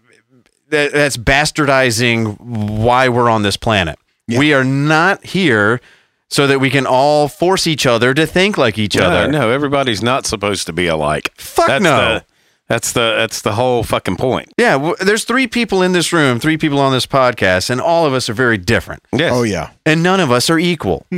that, 0.69 0.93
that's 0.93 1.17
bastardizing 1.17 2.39
why 2.41 3.09
we're 3.09 3.31
on 3.31 3.43
this 3.43 3.57
planet. 3.57 3.99
We 4.29 4.55
are 4.55 4.63
not 4.63 5.25
here 5.25 5.81
so 6.29 6.47
that 6.47 6.61
we 6.61 6.71
can 6.71 6.87
all 6.87 7.27
force 7.27 7.67
each 7.67 7.85
other 7.87 8.15
to 8.15 8.25
think 8.27 8.57
like 8.57 8.79
each 8.79 8.95
No, 8.97 9.07
other. 9.11 9.33
no, 9.33 9.51
everybody's 9.51 10.03
not 10.03 10.25
supposed 10.27 10.67
to 10.67 10.73
be 10.73 10.87
alike. 10.87 11.33
Fuck 11.37 11.67
that's 11.67 11.83
no. 11.83 11.97
The, 11.97 12.25
that's 12.71 12.93
the 12.93 13.15
that's 13.19 13.43
the 13.43 13.53
whole 13.53 13.83
fucking 13.83 14.17
point. 14.17 14.49
Yeah, 14.57 14.73
w- 14.79 14.95
there's 15.01 15.25
three 15.25 15.47
people 15.49 15.83
in 15.83 15.93
this 15.93 16.13
room, 16.13 16.39
three 16.41 16.57
people 16.57 16.79
on 16.79 16.93
this 16.93 17.05
podcast, 17.05 17.69
and 17.69 17.81
all 17.81 18.07
of 18.07 18.15
us 18.15 18.31
are 18.31 18.33
very 18.35 18.57
different. 18.57 19.03
Yes. 19.13 19.33
Oh 19.35 19.43
yeah. 19.43 19.71
and 19.85 20.03
none 20.03 20.21
of 20.21 20.31
us 20.31 20.49
are 20.49 20.59
equal. 20.59 21.05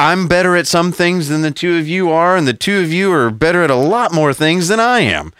I'm 0.00 0.28
better 0.28 0.54
at 0.54 0.66
some 0.68 0.92
things 0.92 1.28
than 1.28 1.42
the 1.42 1.50
two 1.50 1.76
of 1.78 1.88
you 1.88 2.10
are, 2.10 2.36
and 2.36 2.46
the 2.46 2.52
two 2.54 2.78
of 2.80 2.92
you 2.92 3.12
are 3.12 3.30
better 3.30 3.62
at 3.64 3.70
a 3.70 3.74
lot 3.74 4.12
more 4.12 4.32
things 4.32 4.68
than 4.68 4.78
I 4.78 5.00
am. 5.00 5.32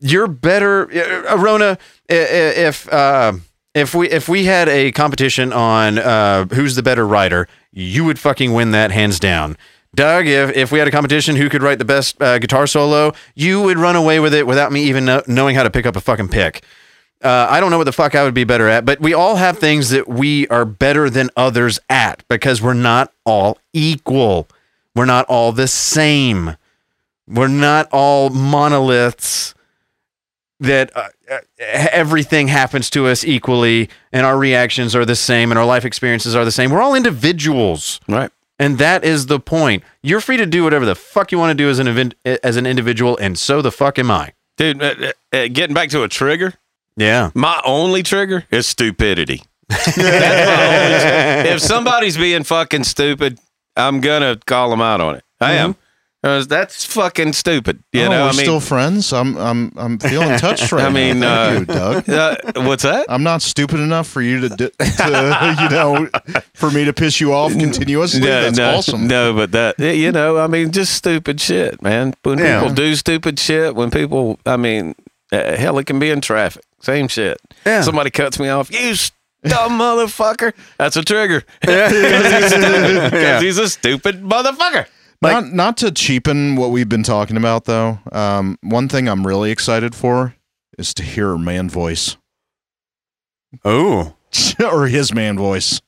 You're 0.00 0.26
better, 0.26 0.90
uh, 0.90 1.36
Arona. 1.36 1.78
i- 2.10 2.14
i- 2.14 2.56
If 2.66 2.92
uh, 2.92 3.34
if 3.74 3.94
we 3.94 4.08
if 4.10 4.28
we 4.28 4.44
had 4.46 4.68
a 4.68 4.90
competition 4.92 5.52
on 5.52 5.98
uh, 5.98 6.46
who's 6.46 6.74
the 6.74 6.82
better 6.82 7.06
writer, 7.06 7.46
you 7.72 8.04
would 8.04 8.18
fucking 8.18 8.52
win 8.52 8.72
that 8.72 8.90
hands 8.90 9.20
down. 9.20 9.56
Doug, 9.94 10.26
if, 10.26 10.56
if 10.56 10.72
we 10.72 10.78
had 10.78 10.88
a 10.88 10.90
competition 10.90 11.36
who 11.36 11.48
could 11.48 11.62
write 11.62 11.78
the 11.78 11.84
best 11.84 12.20
uh, 12.20 12.38
guitar 12.38 12.66
solo, 12.66 13.12
you 13.34 13.62
would 13.62 13.78
run 13.78 13.96
away 13.96 14.20
with 14.20 14.34
it 14.34 14.46
without 14.46 14.72
me 14.72 14.84
even 14.84 15.04
know, 15.04 15.22
knowing 15.26 15.54
how 15.56 15.62
to 15.62 15.70
pick 15.70 15.86
up 15.86 15.96
a 15.96 16.00
fucking 16.00 16.28
pick. 16.28 16.64
Uh, 17.22 17.46
I 17.48 17.58
don't 17.60 17.70
know 17.70 17.78
what 17.78 17.84
the 17.84 17.92
fuck 17.92 18.14
I 18.14 18.22
would 18.22 18.34
be 18.34 18.44
better 18.44 18.68
at, 18.68 18.84
but 18.84 19.00
we 19.00 19.14
all 19.14 19.36
have 19.36 19.58
things 19.58 19.90
that 19.90 20.06
we 20.06 20.46
are 20.48 20.66
better 20.66 21.08
than 21.08 21.30
others 21.36 21.78
at 21.88 22.22
because 22.28 22.60
we're 22.60 22.74
not 22.74 23.12
all 23.24 23.58
equal. 23.72 24.46
We're 24.94 25.06
not 25.06 25.24
all 25.26 25.50
the 25.50 25.66
same. 25.66 26.56
We're 27.26 27.48
not 27.48 27.88
all 27.92 28.28
monoliths 28.28 29.54
that 30.60 30.94
uh, 30.96 31.08
uh, 31.30 31.38
everything 31.58 32.48
happens 32.48 32.90
to 32.90 33.06
us 33.06 33.24
equally 33.24 33.88
and 34.12 34.26
our 34.26 34.36
reactions 34.36 34.94
are 34.94 35.04
the 35.04 35.16
same 35.16 35.50
and 35.50 35.58
our 35.58 35.66
life 35.66 35.84
experiences 35.84 36.36
are 36.36 36.44
the 36.44 36.52
same. 36.52 36.70
We're 36.70 36.82
all 36.82 36.94
individuals. 36.94 38.00
Right. 38.08 38.30
And 38.58 38.78
that 38.78 39.04
is 39.04 39.26
the 39.26 39.40
point. 39.40 39.82
You're 40.02 40.20
free 40.20 40.36
to 40.36 40.46
do 40.46 40.62
whatever 40.64 40.86
the 40.86 40.94
fuck 40.94 41.32
you 41.32 41.38
want 41.38 41.50
to 41.50 41.54
do 41.62 41.68
as 41.68 41.78
an 41.80 41.88
event, 41.88 42.14
as 42.24 42.56
an 42.56 42.66
individual, 42.66 43.16
and 43.16 43.36
so 43.38 43.60
the 43.62 43.72
fuck 43.72 43.98
am 43.98 44.10
I. 44.10 44.32
Dude, 44.56 44.80
uh, 44.82 44.94
uh, 45.32 45.36
uh, 45.36 45.48
getting 45.52 45.74
back 45.74 45.88
to 45.90 46.02
a 46.04 46.08
trigger, 46.08 46.54
Yeah. 46.96 47.30
my 47.34 47.60
only 47.64 48.02
trigger 48.04 48.44
is 48.52 48.66
stupidity. 48.66 49.42
That's 49.68 49.96
my 49.96 50.02
only- 51.42 51.48
if 51.50 51.60
somebody's 51.60 52.16
being 52.16 52.44
fucking 52.44 52.84
stupid, 52.84 53.38
I'm 53.76 54.00
gonna 54.00 54.36
call 54.46 54.70
them 54.70 54.80
out 54.80 55.00
on 55.00 55.16
it. 55.16 55.24
I 55.40 55.54
am. 55.54 55.74
Uh, 56.24 56.42
that's 56.44 56.86
fucking 56.86 57.34
stupid. 57.34 57.82
You 57.92 58.04
oh, 58.04 58.08
know, 58.08 58.22
we're 58.22 58.30
I 58.30 58.32
mean, 58.32 58.40
still 58.46 58.60
friends. 58.60 59.12
I'm 59.12 59.36
I'm 59.36 59.72
I'm 59.76 59.98
feeling 59.98 60.38
touched 60.38 60.72
right 60.72 60.86
I 60.86 60.88
mean, 60.88 61.20
now. 61.20 61.48
uh, 61.48 61.52
you, 61.52 61.64
Doug. 61.66 62.08
uh, 62.08 62.36
what's 62.56 62.82
that? 62.84 63.04
I'm 63.10 63.22
not 63.22 63.42
stupid 63.42 63.78
enough 63.78 64.08
for 64.08 64.22
you 64.22 64.40
to, 64.40 64.48
to 64.56 65.58
you 65.60 65.68
know, 65.68 66.08
for 66.54 66.70
me 66.70 66.86
to 66.86 66.94
piss 66.94 67.20
you 67.20 67.34
off 67.34 67.52
continuously. 67.52 68.20
That's 68.20 68.56
no, 68.56 68.76
awesome. 68.76 69.06
No, 69.06 69.34
but 69.34 69.52
that 69.52 69.78
you 69.78 70.12
know, 70.12 70.38
I 70.38 70.46
mean, 70.46 70.72
just 70.72 70.94
stupid 70.94 71.42
shit, 71.42 71.82
man. 71.82 72.14
When 72.22 72.38
Yeah. 72.38 72.60
people 72.60 72.74
do 72.74 72.94
stupid 72.94 73.38
shit, 73.38 73.74
when 73.74 73.90
people, 73.90 74.38
I 74.46 74.56
mean, 74.56 74.94
uh, 75.30 75.56
hell, 75.56 75.78
it 75.78 75.84
can 75.84 75.98
be 75.98 76.08
in 76.10 76.22
traffic. 76.22 76.64
Same 76.80 77.06
shit. 77.08 77.38
Yeah. 77.66 77.82
Somebody 77.82 78.10
cuts 78.10 78.38
me 78.38 78.48
off. 78.48 78.70
You 78.72 78.94
dumb 79.44 79.78
motherfucker. 79.78 80.54
That's 80.78 80.96
a 80.96 81.04
trigger. 81.04 81.44
Because 81.60 81.92
Yeah. 83.12 83.40
he's 83.40 83.58
a 83.58 83.68
stupid 83.68 84.22
motherfucker. 84.22 84.86
Not 85.32 85.52
not 85.52 85.76
to 85.78 85.90
cheapen 85.92 86.56
what 86.56 86.70
we've 86.70 86.88
been 86.88 87.02
talking 87.02 87.36
about 87.36 87.64
though. 87.64 87.98
Um, 88.12 88.58
one 88.62 88.88
thing 88.88 89.08
I'm 89.08 89.26
really 89.26 89.50
excited 89.50 89.94
for 89.94 90.34
is 90.78 90.92
to 90.94 91.02
hear 91.02 91.28
her 91.28 91.38
man 91.38 91.68
voice 91.70 92.16
Oh. 93.64 94.14
or 94.64 94.86
his 94.88 95.14
man 95.14 95.36
voice. 95.38 95.80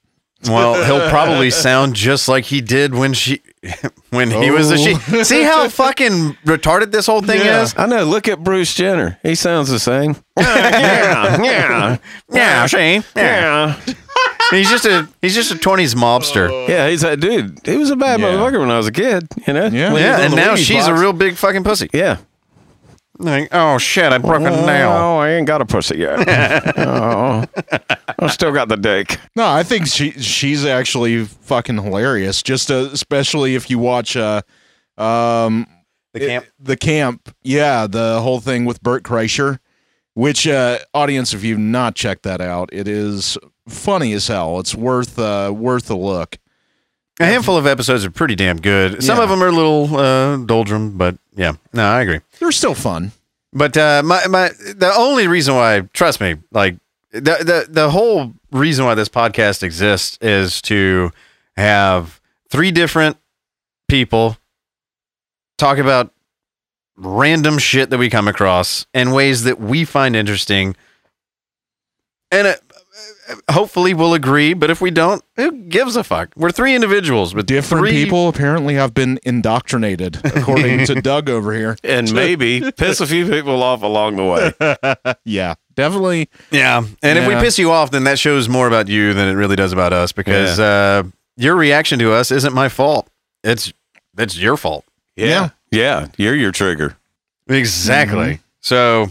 Well, 0.46 0.84
he'll 0.84 1.08
probably 1.10 1.50
sound 1.50 1.94
just 1.96 2.28
like 2.28 2.44
he 2.44 2.60
did 2.60 2.94
when 2.94 3.12
she 3.14 3.40
when 4.10 4.30
he 4.30 4.50
was 4.50 4.70
a 4.70 4.78
she. 4.78 4.94
Oh. 5.12 5.22
See 5.24 5.42
how 5.42 5.68
fucking 5.68 6.34
retarded 6.44 6.92
this 6.92 7.06
whole 7.06 7.22
thing 7.22 7.40
Yeah. 7.40 7.62
is? 7.62 7.74
I 7.76 7.86
know. 7.86 8.04
Look 8.04 8.28
at 8.28 8.44
Bruce 8.44 8.72
Jenner. 8.74 9.18
He 9.22 9.34
sounds 9.34 9.70
the 9.70 9.80
same. 9.80 10.14
yeah, 10.38 11.42
yeah, 11.42 11.96
Yeah, 12.30 12.66
see? 12.66 13.00
Yeah. 13.16 13.80
Yeah. 14.52 14.58
He's 14.58 14.70
just 14.70 14.84
a 14.84 15.08
he's 15.22 15.34
just 15.34 15.50
a 15.52 15.58
twenties 15.58 15.94
mobster. 15.94 16.68
Yeah, 16.68 16.88
he's 16.88 17.02
a 17.02 17.16
dude. 17.16 17.58
He 17.64 17.76
was 17.76 17.90
a 17.90 17.96
bad 17.96 18.20
Yeah. 18.20 18.26
motherfucker 18.28 18.60
when 18.60 18.70
I 18.70 18.76
was 18.76 18.86
a 18.86 18.92
kid. 18.92 19.26
You 19.46 19.52
know. 19.54 19.66
Yeah. 19.66 19.92
When 19.92 20.02
he 20.02 20.08
Yeah, 20.08 20.20
and 20.20 20.32
the 20.32 20.36
now 20.36 20.54
Wheaties 20.54 20.66
she's 20.66 20.86
a 20.86 20.90
box. 20.90 21.00
real 21.00 21.12
big 21.12 21.36
fucking 21.36 21.64
pussy. 21.64 21.88
Yeah. 21.92 22.18
Like, 23.18 23.48
oh 23.52 23.78
shit, 23.78 24.12
I 24.12 24.18
broke 24.18 24.42
a 24.42 24.50
nail. 24.50 24.90
Oh, 24.90 25.16
I 25.18 25.30
ain't 25.30 25.46
got 25.46 25.62
a 25.62 25.64
pussy 25.64 25.98
yet. 25.98 26.18
oh, 26.78 27.44
I 28.18 28.26
still 28.26 28.52
got 28.52 28.68
the 28.68 28.76
dick. 28.76 29.18
No, 29.34 29.46
I 29.48 29.62
think 29.62 29.86
she 29.86 30.10
she's 30.12 30.66
actually 30.66 31.24
fucking 31.24 31.76
hilarious. 31.82 32.42
Just 32.42 32.70
uh, 32.70 32.88
especially 32.92 33.54
if 33.54 33.70
you 33.70 33.78
watch 33.78 34.16
uh, 34.18 34.42
um, 34.98 35.66
The 36.12 36.20
camp. 36.20 36.44
it- 36.44 36.52
the 36.60 36.76
camp. 36.76 37.34
Yeah, 37.42 37.86
the 37.86 38.20
whole 38.20 38.40
thing 38.40 38.66
with 38.66 38.82
Bert 38.82 39.02
Kreischer. 39.02 39.60
Which 40.12 40.46
uh, 40.46 40.78
audience, 40.94 41.32
if 41.34 41.42
you've 41.44 41.58
not 41.58 41.94
checked 41.94 42.22
that 42.24 42.40
out, 42.42 42.68
it 42.72 42.86
is 42.88 43.36
funny 43.68 44.12
as 44.12 44.28
hell. 44.28 44.58
It's 44.60 44.74
worth 44.74 45.18
uh, 45.18 45.52
worth 45.54 45.90
a 45.90 45.96
look. 45.96 46.38
A 47.18 47.24
handful 47.24 47.56
of 47.56 47.66
episodes 47.66 48.04
are 48.04 48.10
pretty 48.10 48.34
damn 48.34 48.60
good. 48.60 49.02
Some 49.02 49.16
Yeah. 49.16 49.22
of 49.24 49.30
them 49.30 49.42
are 49.42 49.48
a 49.48 49.52
little 49.52 49.96
uh, 49.96 50.36
doldrum, 50.36 50.98
but 50.98 51.16
yeah, 51.34 51.52
no, 51.72 51.84
I 51.84 52.02
agree. 52.02 52.20
They're 52.38 52.52
still 52.52 52.74
fun. 52.74 53.12
But 53.52 53.76
uh, 53.76 54.02
my 54.04 54.26
my 54.26 54.48
the 54.74 54.92
only 54.94 55.26
reason 55.26 55.54
why, 55.54 55.80
trust 55.94 56.20
me, 56.20 56.36
like 56.52 56.76
the 57.12 57.20
the 57.20 57.66
the 57.68 57.90
whole 57.90 58.34
reason 58.52 58.84
why 58.84 58.94
this 58.94 59.08
podcast 59.08 59.62
exists 59.62 60.18
is 60.20 60.60
to 60.62 61.10
have 61.56 62.20
three 62.50 62.70
different 62.70 63.16
people 63.88 64.36
talk 65.56 65.78
about 65.78 66.12
random 66.98 67.56
shit 67.58 67.88
that 67.88 67.98
we 67.98 68.10
come 68.10 68.28
across 68.28 68.86
in 68.92 69.12
ways 69.12 69.44
that 69.44 69.58
we 69.58 69.86
find 69.86 70.14
interesting, 70.14 70.76
and 72.30 72.46
uh, 72.48 72.54
hopefully 73.50 73.94
we'll 73.94 74.14
agree. 74.14 74.54
But 74.54 74.70
if 74.70 74.80
we 74.80 74.90
don't, 74.90 75.22
who 75.36 75.52
gives 75.52 75.96
a 75.96 76.04
fuck? 76.04 76.30
We're 76.36 76.50
three 76.50 76.74
individuals 76.74 77.34
with 77.34 77.46
Different 77.46 77.82
three 77.82 78.04
people 78.04 78.28
apparently 78.28 78.74
have 78.74 78.94
been 78.94 79.18
indoctrinated, 79.24 80.18
according 80.24 80.86
to 80.86 80.94
Doug 81.02 81.28
over 81.28 81.52
here. 81.52 81.76
And 81.84 82.12
maybe 82.12 82.70
piss 82.72 83.00
a 83.00 83.06
few 83.06 83.28
people 83.28 83.62
off 83.62 83.82
along 83.82 84.16
the 84.16 84.24
way. 84.24 85.16
Yeah, 85.24 85.54
definitely. 85.74 86.28
Yeah, 86.50 86.84
and 87.02 87.18
if 87.18 87.26
we 87.26 87.34
piss 87.34 87.58
you 87.58 87.70
off, 87.72 87.90
then 87.90 88.04
that 88.04 88.18
shows 88.18 88.48
more 88.48 88.66
about 88.68 88.88
you 88.88 89.12
than 89.12 89.28
it 89.28 89.32
really 89.32 89.56
does 89.56 89.72
about 89.72 89.92
us 89.92 90.12
because 90.12 90.58
uh, 90.60 91.02
your 91.36 91.56
reaction 91.56 91.98
to 91.98 92.12
us 92.12 92.30
isn't 92.30 92.54
my 92.54 92.68
fault. 92.68 93.08
It's 93.42 93.72
it's 94.18 94.38
your 94.38 94.56
fault. 94.56 94.84
Yeah. 95.16 95.50
Yeah. 95.70 96.08
You're 96.16 96.34
your 96.34 96.52
trigger. 96.52 96.96
Exactly. 97.48 98.40
So, 98.60 99.08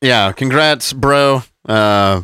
yeah, 0.00 0.32
congrats, 0.32 0.92
bro. 0.92 1.42
Uh, 1.68 2.22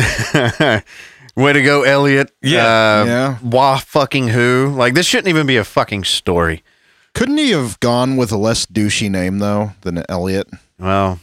way 1.36 1.52
to 1.52 1.62
go, 1.62 1.82
Elliot. 1.82 2.30
Yeah. 2.42 2.64
Uh, 2.64 3.04
Yeah. 3.06 3.38
Wah 3.42 3.76
fucking 3.78 4.28
who? 4.28 4.72
Like 4.76 4.94
this 4.94 5.06
shouldn't 5.06 5.28
even 5.28 5.46
be 5.46 5.56
a 5.56 5.64
fucking 5.64 6.04
story. 6.04 6.62
Couldn't 7.14 7.38
he 7.38 7.50
have 7.50 7.78
gone 7.80 8.16
with 8.16 8.30
a 8.32 8.36
less 8.36 8.66
douchey 8.66 9.10
name 9.10 9.38
though 9.38 9.72
than 9.82 10.02
Elliot? 10.08 10.48
Well, 10.78 11.18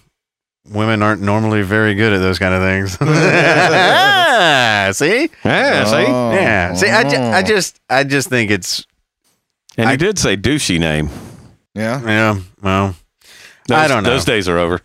women 0.69 1.01
aren't 1.01 1.21
normally 1.21 1.61
very 1.61 1.93
good 1.95 2.11
at 2.13 2.19
those 2.19 2.39
kind 2.39 2.53
of 2.53 2.61
things. 2.61 2.97
Ah, 3.01 4.89
See? 4.93 5.29
Yeah. 5.45 5.83
See? 5.85 5.95
Oh. 6.07 6.31
Yeah. 6.33 6.73
See, 6.73 6.89
I, 6.89 7.09
ju- 7.09 7.17
I 7.17 7.41
just, 7.43 7.79
I 7.89 8.03
just 8.03 8.29
think 8.29 8.51
it's, 8.51 8.85
And 9.77 9.87
I- 9.87 9.91
he 9.91 9.97
did 9.97 10.19
say 10.19 10.35
douchey 10.37 10.79
name. 10.79 11.09
Yeah. 11.73 12.01
yeah. 12.03 12.39
Well, 12.61 12.95
Those, 13.67 13.77
I 13.77 13.87
don't 13.87 14.03
know. 14.03 14.09
Those 14.11 14.25
days 14.25 14.49
are 14.49 14.57
over. 14.57 14.81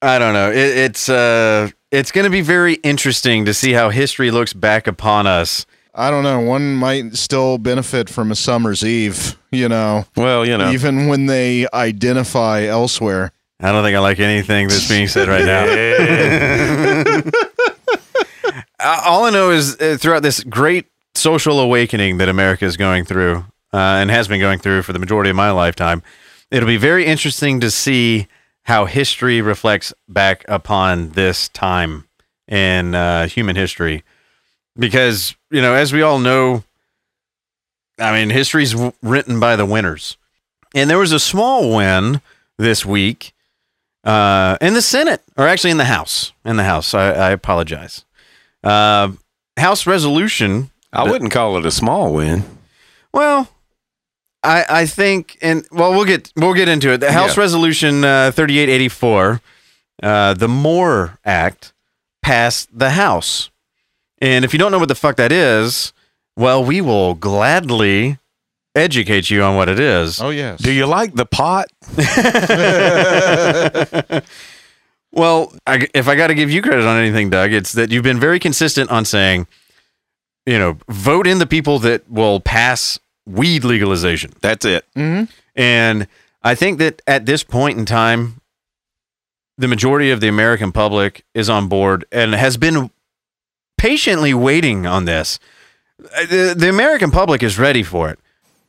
I 0.00 0.18
don't 0.18 0.34
know. 0.34 0.50
It, 0.50 0.56
it's, 0.56 1.08
uh, 1.08 1.68
it's 1.92 2.10
going 2.10 2.24
to 2.24 2.30
be 2.30 2.40
very 2.40 2.74
interesting 2.76 3.44
to 3.44 3.54
see 3.54 3.72
how 3.74 3.90
history 3.90 4.30
looks 4.32 4.52
back 4.52 4.86
upon 4.88 5.26
us. 5.28 5.66
I 5.94 6.10
don't 6.10 6.24
know. 6.24 6.40
One 6.40 6.74
might 6.74 7.14
still 7.16 7.58
benefit 7.58 8.08
from 8.08 8.32
a 8.32 8.34
summer's 8.34 8.82
eve, 8.82 9.36
you 9.52 9.68
know, 9.68 10.06
Well, 10.16 10.46
you 10.46 10.56
know. 10.56 10.70
even 10.70 11.06
when 11.06 11.26
they 11.26 11.66
identify 11.74 12.62
elsewhere. 12.64 13.32
I 13.60 13.70
don't 13.70 13.84
think 13.84 13.94
I 13.94 14.00
like 14.00 14.18
anything 14.18 14.68
that's 14.68 14.88
being 14.88 15.06
said 15.06 15.28
right 15.28 15.44
now. 15.44 17.22
Uh, 18.84 19.00
All 19.04 19.24
I 19.26 19.30
know 19.30 19.50
is 19.50 19.80
uh, 19.80 19.96
throughout 19.96 20.24
this 20.24 20.42
great 20.42 20.86
social 21.14 21.60
awakening 21.60 22.18
that 22.18 22.28
America 22.28 22.64
is 22.64 22.76
going 22.76 23.04
through 23.04 23.44
uh, 23.72 23.76
and 23.76 24.10
has 24.10 24.26
been 24.26 24.40
going 24.40 24.58
through 24.58 24.82
for 24.82 24.92
the 24.92 24.98
majority 24.98 25.30
of 25.30 25.36
my 25.36 25.52
lifetime, 25.52 26.02
it'll 26.50 26.66
be 26.66 26.78
very 26.78 27.04
interesting 27.06 27.60
to 27.60 27.70
see 27.70 28.26
how 28.64 28.84
history 28.84 29.40
reflects 29.40 29.92
back 30.08 30.44
upon 30.48 31.10
this 31.10 31.48
time 31.48 32.08
in 32.48 32.94
uh, 32.94 33.26
human 33.26 33.56
history. 33.56 34.04
Because, 34.78 35.34
you 35.50 35.60
know, 35.60 35.74
as 35.74 35.92
we 35.92 36.02
all 36.02 36.18
know, 36.18 36.64
I 37.98 38.12
mean, 38.12 38.30
history's 38.30 38.72
w- 38.72 38.92
written 39.02 39.40
by 39.40 39.56
the 39.56 39.66
winners. 39.66 40.16
And 40.74 40.88
there 40.88 40.98
was 40.98 41.12
a 41.12 41.20
small 41.20 41.76
win 41.76 42.20
this 42.56 42.86
week 42.86 43.34
uh, 44.04 44.56
in 44.60 44.74
the 44.74 44.82
Senate, 44.82 45.22
or 45.36 45.46
actually 45.46 45.70
in 45.70 45.76
the 45.76 45.84
House. 45.84 46.32
In 46.44 46.56
the 46.56 46.64
House, 46.64 46.94
I, 46.94 47.10
I 47.10 47.30
apologize. 47.30 48.04
Uh, 48.64 49.12
House 49.58 49.86
resolution. 49.86 50.70
I 50.92 51.10
wouldn't 51.10 51.32
call 51.32 51.56
it 51.58 51.66
a 51.66 51.70
small 51.70 52.12
win. 52.14 52.44
Well, 53.12 53.48
I 54.42 54.64
I 54.68 54.86
think, 54.86 55.38
and 55.42 55.66
well, 55.70 55.92
we'll 55.92 56.04
get 56.04 56.32
we'll 56.36 56.54
get 56.54 56.68
into 56.68 56.92
it. 56.92 56.98
The 56.98 57.12
House 57.12 57.36
Yeah. 57.36 57.42
Resolution 57.42 58.04
uh, 58.04 58.30
thirty 58.32 58.58
eight 58.58 58.68
eighty 58.68 58.88
four, 58.88 59.40
uh, 60.02 60.34
the 60.34 60.48
MORE 60.48 61.18
Act, 61.24 61.72
passed 62.22 62.68
the 62.76 62.90
House. 62.90 63.50
And 64.20 64.44
if 64.44 64.52
you 64.52 64.58
don't 64.58 64.72
know 64.72 64.78
what 64.78 64.88
the 64.88 64.94
fuck 64.94 65.16
that 65.16 65.32
is, 65.32 65.92
well, 66.36 66.64
we 66.64 66.80
will 66.80 67.14
gladly 67.14 68.18
educate 68.74 69.30
you 69.30 69.42
on 69.42 69.56
what 69.56 69.68
it 69.68 69.78
is. 69.80 70.20
Oh 70.20 70.30
yes. 70.30 70.60
Do 70.60 70.72
you 70.72 70.86
like 70.86 71.14
the 71.14 71.26
pot? 71.26 71.68
Well, 75.14 75.52
I, 75.66 75.86
if 75.92 76.08
I 76.08 76.14
got 76.16 76.28
to 76.28 76.34
give 76.34 76.50
you 76.50 76.62
credit 76.62 76.86
on 76.86 76.96
anything, 76.96 77.28
Doug, 77.28 77.52
it's 77.52 77.72
that 77.72 77.90
you've 77.90 78.02
been 78.02 78.18
very 78.18 78.38
consistent 78.38 78.90
on 78.90 79.04
saying, 79.04 79.46
you 80.46 80.58
know, 80.58 80.78
vote 80.88 81.26
in 81.26 81.38
the 81.38 81.46
people 81.46 81.78
that 81.80 82.08
will 82.10 82.40
pass 82.40 82.98
weed 83.26 83.64
legalization. 83.64 84.32
That's 84.40 84.64
it. 84.64 84.84
Mhm. 84.96 85.28
And 85.54 86.06
I 86.42 86.54
think 86.54 86.78
that 86.78 87.02
at 87.06 87.26
this 87.26 87.44
point 87.44 87.78
in 87.78 87.84
time, 87.84 88.40
the 89.58 89.68
majority 89.68 90.10
of 90.10 90.20
the 90.20 90.28
American 90.28 90.72
public 90.72 91.24
is 91.34 91.48
on 91.48 91.68
board 91.68 92.04
and 92.10 92.34
has 92.34 92.56
been 92.56 92.90
patiently 93.78 94.34
waiting 94.34 94.86
on 94.86 95.04
this. 95.04 95.38
Uh, 96.16 96.26
The, 96.26 96.54
the 96.56 96.68
American 96.68 97.10
public 97.10 97.42
is 97.42 97.58
ready 97.58 97.82
for 97.82 98.10
it. 98.10 98.18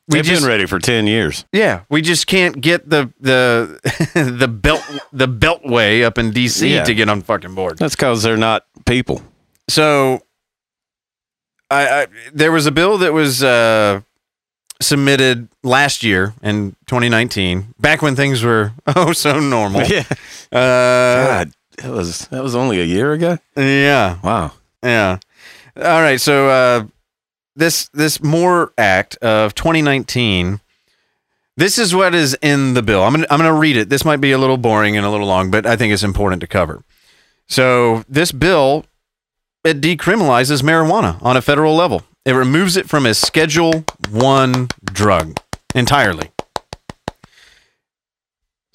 We 0.09 0.17
We've 0.17 0.25
just, 0.25 0.41
been 0.41 0.49
ready 0.49 0.65
for 0.65 0.79
10 0.79 1.07
years. 1.07 1.45
yeah, 1.53 1.81
we 1.89 2.01
just 2.01 2.27
can't 2.27 2.59
get 2.59 2.89
the 2.89 3.11
the 3.21 3.79
the 4.13 4.49
belt 4.49 4.83
the 5.13 5.27
beltway 5.29 6.03
up 6.03 6.17
in 6.17 6.31
DC 6.31 6.69
Yeah. 6.69 6.83
to 6.83 6.93
get 6.93 7.07
on 7.09 7.21
fucking 7.21 7.55
board. 7.55 7.77
That's 7.77 7.95
because 7.95 8.21
they're 8.21 8.35
not 8.35 8.65
people. 8.85 9.21
So, 9.69 10.21
I, 11.71 11.87
I 12.01 12.07
there 12.33 12.51
was 12.51 12.65
a 12.65 12.71
bill 12.71 12.97
that 12.97 13.13
was 13.13 13.41
uh, 13.43 14.01
submitted 14.83 15.47
last 15.63 16.03
year 16.03 16.33
in 16.43 16.71
2019, 16.87 17.73
back 17.79 18.01
when 18.01 18.15
things 18.15 18.43
were 18.43 18.73
oh 18.95 19.13
so 19.13 19.39
normal. 19.39 19.81
Yeah. 19.83 20.03
Uh, 20.51 21.25
God, 21.25 21.51
that 21.77 21.91
was 21.91 22.27
that 22.27 22.43
was 22.43 22.55
only 22.55 22.79
a 22.79 22.85
year 22.85 23.13
ago. 23.13 23.39
yeah, 23.55 24.19
Wow. 24.23 24.51
yeah. 24.83 25.17
All 25.75 26.01
right, 26.01 26.21
so 26.21 26.47
uh, 26.49 26.85
this 27.55 27.87
this 27.93 28.21
MORE 28.21 28.71
Act 28.77 29.15
of 29.17 29.55
2019 29.55 30.59
This 31.57 31.77
is 31.79 31.93
what 31.95 32.13
is 32.13 32.37
in 32.41 32.73
the 32.75 32.81
bill. 32.83 33.03
I'm 33.03 33.13
gonna, 33.13 33.27
I'm 33.29 33.39
going 33.39 33.51
to 33.51 33.59
read 33.59 33.77
it. 33.77 33.89
This 33.89 34.05
might 34.05 34.21
be 34.21 34.31
a 34.31 34.37
little 34.37 34.57
boring 34.57 34.97
and 34.97 35.05
a 35.05 35.09
little 35.09 35.27
long, 35.27 35.49
but 35.51 35.65
I 35.65 35.75
think 35.75 35.93
it's 35.93 36.03
important 36.03 36.41
to 36.41 36.47
cover. 36.47 36.83
So 37.47 38.03
this 38.07 38.31
bill 38.31 38.85
it 39.63 39.79
decriminalizes 39.81 40.61
marijuana 40.61 41.21
on 41.23 41.37
a 41.37 41.41
federal 41.41 41.75
level. 41.75 42.03
It 42.25 42.31
removes 42.31 42.77
it 42.77 42.87
from 42.87 43.05
a 43.05 43.13
Schedule 43.13 43.83
One 44.09 44.69
drug 44.85 45.37
entirely. 45.75 46.31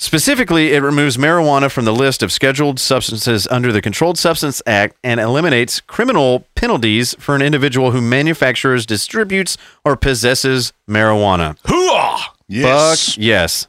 Specifically, 0.00 0.74
it 0.74 0.80
removes 0.80 1.16
marijuana 1.16 1.70
from 1.70 1.84
the 1.84 1.92
list 1.92 2.22
of 2.22 2.30
scheduled 2.30 2.78
substances 2.78 3.48
under 3.50 3.72
the 3.72 3.82
Controlled 3.82 4.16
Substance 4.16 4.62
Act 4.64 4.96
and 5.02 5.18
eliminates 5.18 5.80
criminal 5.80 6.46
penalties 6.54 7.16
for 7.18 7.34
an 7.34 7.42
individual 7.42 7.90
who 7.90 8.00
manufactures, 8.00 8.86
distributes, 8.86 9.58
or 9.84 9.96
possesses 9.96 10.72
marijuana. 10.88 11.58
Hooah! 11.62 12.20
Yes. 12.46 13.14
Fuck 13.14 13.18
yes. 13.18 13.66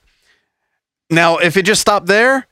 Now, 1.10 1.38
if 1.38 1.58
it 1.58 1.64
just 1.64 1.82
stopped 1.82 2.06
there, 2.06 2.48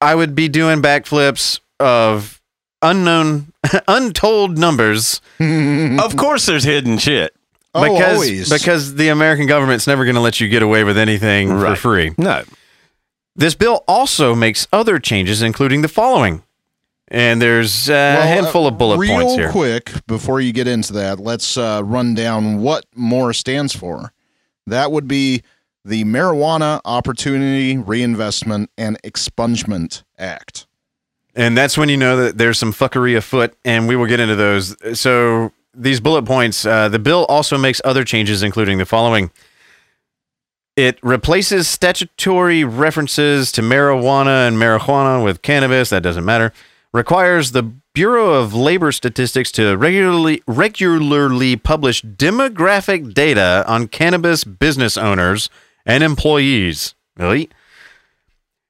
I 0.00 0.14
would 0.14 0.34
be 0.34 0.48
doing 0.48 0.80
backflips 0.80 1.60
of 1.78 2.41
unknown, 2.82 3.52
untold 3.88 4.58
numbers 4.58 5.20
Of 5.40 6.16
course, 6.16 6.46
there's 6.46 6.64
hidden 6.64 6.98
shit. 6.98 7.34
Oh, 7.74 7.82
because 7.82 8.14
always. 8.14 8.50
because 8.50 8.94
the 8.96 9.08
American 9.08 9.46
government's 9.46 9.86
never 9.86 10.04
going 10.04 10.14
to 10.14 10.20
let 10.20 10.40
you 10.40 10.48
get 10.48 10.62
away 10.62 10.84
with 10.84 10.98
anything 10.98 11.48
for 11.48 11.74
free. 11.74 12.12
No. 12.18 12.44
This 13.34 13.54
bill 13.54 13.82
also 13.88 14.34
makes 14.34 14.68
other 14.72 14.98
changes, 14.98 15.40
including 15.40 15.80
the 15.80 15.88
following. 15.88 16.42
And 17.08 17.40
there's 17.40 17.88
uh, 17.88 17.92
a 17.92 17.96
Well, 17.96 18.22
handful 18.26 18.64
uh, 18.64 18.68
of 18.68 18.78
bullet 18.78 18.98
real 18.98 19.14
points 19.14 19.34
here. 19.34 19.44
Real 19.44 19.52
quick, 19.52 20.06
before 20.06 20.40
you 20.40 20.52
get 20.52 20.66
into 20.66 20.92
that, 20.94 21.18
let's 21.18 21.56
uh, 21.56 21.82
run 21.84 22.14
down 22.14 22.60
what 22.60 22.84
MORE 22.94 23.32
stands 23.32 23.74
for. 23.74 24.12
That 24.66 24.92
would 24.92 25.08
be 25.08 25.42
the 25.84 26.04
Marijuana 26.04 26.80
Opportunity 26.84 27.76
Reinvestment 27.78 28.70
and 28.76 29.00
Expungement 29.02 30.02
Act. 30.18 30.66
And 31.34 31.56
that's 31.56 31.78
when 31.78 31.88
you 31.88 31.96
know 31.96 32.16
that 32.16 32.38
there's 32.38 32.58
some 32.58 32.72
fuckery 32.72 33.16
afoot, 33.16 33.54
and 33.64 33.88
we 33.88 33.96
will 33.96 34.06
get 34.06 34.20
into 34.20 34.36
those. 34.36 34.76
So 34.98 35.52
these 35.74 36.00
bullet 36.00 36.24
points, 36.24 36.66
uh, 36.66 36.88
the 36.88 36.98
bill 36.98 37.24
also 37.28 37.56
makes 37.56 37.80
other 37.84 38.04
changes, 38.04 38.42
including 38.42 38.78
the 38.78 38.84
following. 38.84 39.30
It 40.76 40.98
replaces 41.02 41.68
statutory 41.68 42.64
references 42.64 43.52
to 43.52 43.62
marijuana 43.62 44.48
and 44.48 44.56
marijuana 44.56 45.22
with 45.22 45.42
cannabis. 45.42 45.90
That 45.90 46.02
doesn't 46.02 46.24
matter. 46.24 46.52
Requires 46.92 47.52
the 47.52 47.62
Bureau 47.94 48.34
of 48.34 48.54
Labor 48.54 48.90
Statistics 48.90 49.52
to 49.52 49.76
regularly 49.76 50.42
regularly 50.46 51.56
publish 51.56 52.02
demographic 52.02 53.12
data 53.12 53.64
on 53.66 53.88
cannabis 53.88 54.44
business 54.44 54.96
owners 54.96 55.50
and 55.84 56.02
employees. 56.02 56.94
Really? 57.18 57.50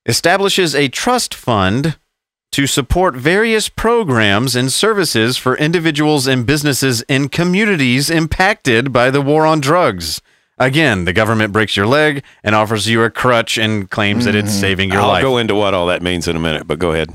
Establishes 0.07 0.75
a 0.75 0.89
trust 0.89 1.35
fund 1.35 1.97
to 2.53 2.67
support 2.67 3.15
various 3.15 3.69
programs 3.69 4.55
and 4.55 4.73
services 4.73 5.37
for 5.37 5.57
individuals 5.57 6.27
and 6.27 6.47
businesses 6.47 7.03
in 7.03 7.29
communities 7.29 8.11
impacted 8.11 8.93
by 8.93 9.11
the 9.11 9.21
war 9.21 9.45
on 9.45 9.61
drugs. 9.61 10.21
Again, 10.59 11.07
the 11.07 11.13
government 11.13 11.53
breaks 11.53 11.77
your 11.77 11.87
leg 11.87 12.23
and 12.45 12.55
offers 12.55 12.89
you 12.89 13.03
a 13.03 13.11
crutch 13.11 13.59
and 13.59 13.91
claims 13.91 14.27
that 14.27 14.35
it's 14.35 14.51
mm-hmm. 14.51 14.61
saving 14.61 14.93
your 14.93 15.03
life. 15.03 15.25
I'll 15.25 15.31
go 15.33 15.39
into 15.39 15.55
what 15.55 15.75
all 15.75 15.87
that 15.87 16.03
means 16.03 16.29
in 16.29 16.37
a 16.37 16.41
minute, 16.41 16.67
but 16.67 16.79
go 16.79 16.93
ahead. 16.93 17.09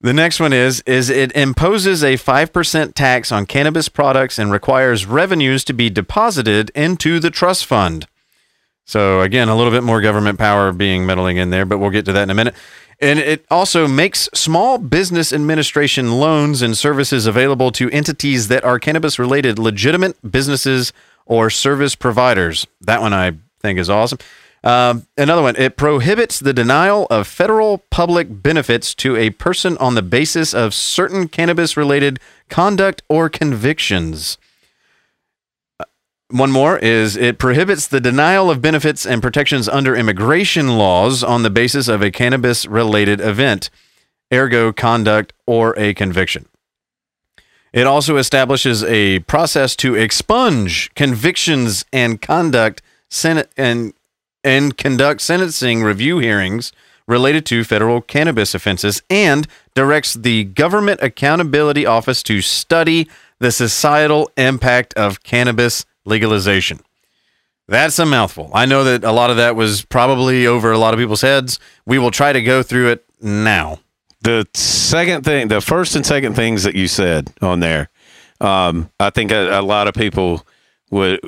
The 0.00 0.12
next 0.12 0.40
one 0.40 0.52
is 0.52 0.82
is 0.84 1.08
it 1.08 1.30
imposes 1.36 2.02
a 2.02 2.14
5% 2.14 2.94
tax 2.94 3.30
on 3.30 3.46
cannabis 3.46 3.88
products 3.88 4.36
and 4.36 4.50
requires 4.50 5.06
revenues 5.06 5.62
to 5.64 5.72
be 5.72 5.88
deposited 5.88 6.70
into 6.74 7.20
the 7.20 7.30
trust 7.30 7.64
fund. 7.64 8.08
So 8.84 9.20
again, 9.20 9.48
a 9.48 9.56
little 9.56 9.70
bit 9.70 9.84
more 9.84 10.00
government 10.00 10.40
power 10.40 10.72
being 10.72 11.06
meddling 11.06 11.36
in 11.36 11.50
there, 11.50 11.64
but 11.64 11.78
we'll 11.78 11.90
get 11.90 12.04
to 12.06 12.12
that 12.12 12.24
in 12.24 12.30
a 12.30 12.34
minute. 12.34 12.56
And 13.00 13.18
it 13.18 13.44
also 13.50 13.88
makes 13.88 14.28
small 14.34 14.78
business 14.78 15.32
administration 15.32 16.12
loans 16.20 16.62
and 16.62 16.76
services 16.76 17.26
available 17.26 17.72
to 17.72 17.90
entities 17.90 18.48
that 18.48 18.64
are 18.64 18.78
cannabis 18.78 19.18
related 19.18 19.58
legitimate 19.58 20.30
businesses 20.30 20.92
or 21.26 21.50
service 21.50 21.94
providers. 21.94 22.66
That 22.80 23.00
one 23.00 23.12
I 23.12 23.32
think 23.60 23.78
is 23.78 23.90
awesome. 23.90 24.18
Um, 24.64 25.06
another 25.16 25.42
one, 25.42 25.56
it 25.56 25.76
prohibits 25.76 26.38
the 26.38 26.52
denial 26.52 27.08
of 27.10 27.26
federal 27.26 27.78
public 27.90 28.42
benefits 28.42 28.94
to 28.96 29.16
a 29.16 29.30
person 29.30 29.76
on 29.78 29.96
the 29.96 30.02
basis 30.02 30.54
of 30.54 30.72
certain 30.72 31.26
cannabis 31.26 31.76
related 31.76 32.20
conduct 32.48 33.02
or 33.08 33.28
convictions. 33.28 34.38
One 36.32 36.50
more 36.50 36.78
is 36.78 37.14
it 37.14 37.38
prohibits 37.38 37.86
the 37.86 38.00
denial 38.00 38.50
of 38.50 38.62
benefits 38.62 39.04
and 39.04 39.20
protections 39.20 39.68
under 39.68 39.94
immigration 39.94 40.78
laws 40.78 41.22
on 41.22 41.42
the 41.42 41.50
basis 41.50 41.88
of 41.88 42.00
a 42.00 42.10
cannabis 42.10 42.64
related 42.64 43.20
event, 43.20 43.68
ergo 44.32 44.72
conduct 44.72 45.34
or 45.46 45.78
a 45.78 45.92
conviction. 45.92 46.46
It 47.74 47.86
also 47.86 48.16
establishes 48.16 48.82
a 48.84 49.18
process 49.20 49.76
to 49.76 49.94
expunge 49.94 50.90
convictions 50.94 51.84
and 51.92 52.20
conduct 52.20 52.80
Senate 53.10 53.50
and 53.58 53.92
and 54.42 54.78
conduct 54.78 55.20
sentencing 55.20 55.82
review 55.82 56.18
hearings 56.18 56.72
related 57.06 57.44
to 57.46 57.62
federal 57.62 58.00
cannabis 58.00 58.54
offenses 58.54 59.02
and 59.10 59.46
directs 59.74 60.14
the 60.14 60.44
Government 60.44 61.00
Accountability 61.02 61.84
Office 61.84 62.22
to 62.22 62.40
study 62.40 63.06
the 63.38 63.52
societal 63.52 64.30
impact 64.38 64.94
of 64.94 65.22
cannabis 65.22 65.84
legalization. 66.04 66.80
That's 67.68 67.98
a 67.98 68.06
mouthful. 68.06 68.50
I 68.52 68.66
know 68.66 68.84
that 68.84 69.04
a 69.04 69.12
lot 69.12 69.30
of 69.30 69.36
that 69.36 69.56
was 69.56 69.84
probably 69.84 70.46
over 70.46 70.72
a 70.72 70.78
lot 70.78 70.94
of 70.94 71.00
people's 71.00 71.22
heads. 71.22 71.58
We 71.86 71.98
will 71.98 72.10
try 72.10 72.32
to 72.32 72.42
go 72.42 72.62
through 72.62 72.88
it 72.90 73.04
now. 73.20 73.78
The 74.20 74.46
second 74.54 75.24
thing, 75.24 75.48
the 75.48 75.60
first 75.60 75.96
and 75.96 76.04
second 76.04 76.34
things 76.34 76.64
that 76.64 76.74
you 76.74 76.86
said 76.88 77.32
on 77.40 77.60
there, 77.60 77.88
um, 78.40 78.90
I 79.00 79.10
think 79.10 79.30
a, 79.30 79.60
a 79.60 79.62
lot 79.62 79.88
of 79.88 79.94
people 79.94 80.46
would 80.90 81.20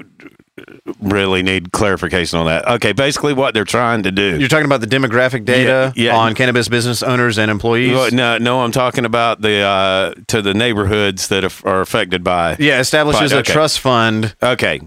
really 1.00 1.42
need 1.42 1.72
clarification 1.72 2.38
on 2.38 2.46
that. 2.46 2.66
Okay, 2.68 2.92
basically 2.92 3.32
what 3.32 3.54
they're 3.54 3.64
trying 3.64 4.04
to 4.04 4.12
do. 4.12 4.38
You're 4.38 4.48
talking 4.48 4.66
about 4.66 4.80
the 4.80 4.86
demographic 4.86 5.44
data 5.44 5.92
Yeah, 5.96 6.04
yeah. 6.12 6.16
on 6.16 6.34
cannabis 6.34 6.68
business 6.68 7.02
owners 7.02 7.38
and 7.38 7.50
employees. 7.50 7.92
Well, 7.92 8.10
no, 8.12 8.38
no, 8.38 8.60
I'm 8.60 8.70
talking 8.72 9.04
about 9.04 9.40
the 9.40 9.60
uh, 9.60 10.14
to 10.28 10.42
the 10.42 10.54
neighborhoods 10.54 11.28
that 11.28 11.44
are, 11.64 11.80
affected 11.80 12.22
by. 12.22 12.56
yeah, 12.60 12.78
establishes 12.80 13.32
Fine, 13.32 13.40
a 13.40 13.42
trust 13.42 13.80
fund 13.80 14.36
Okay. 14.42 14.80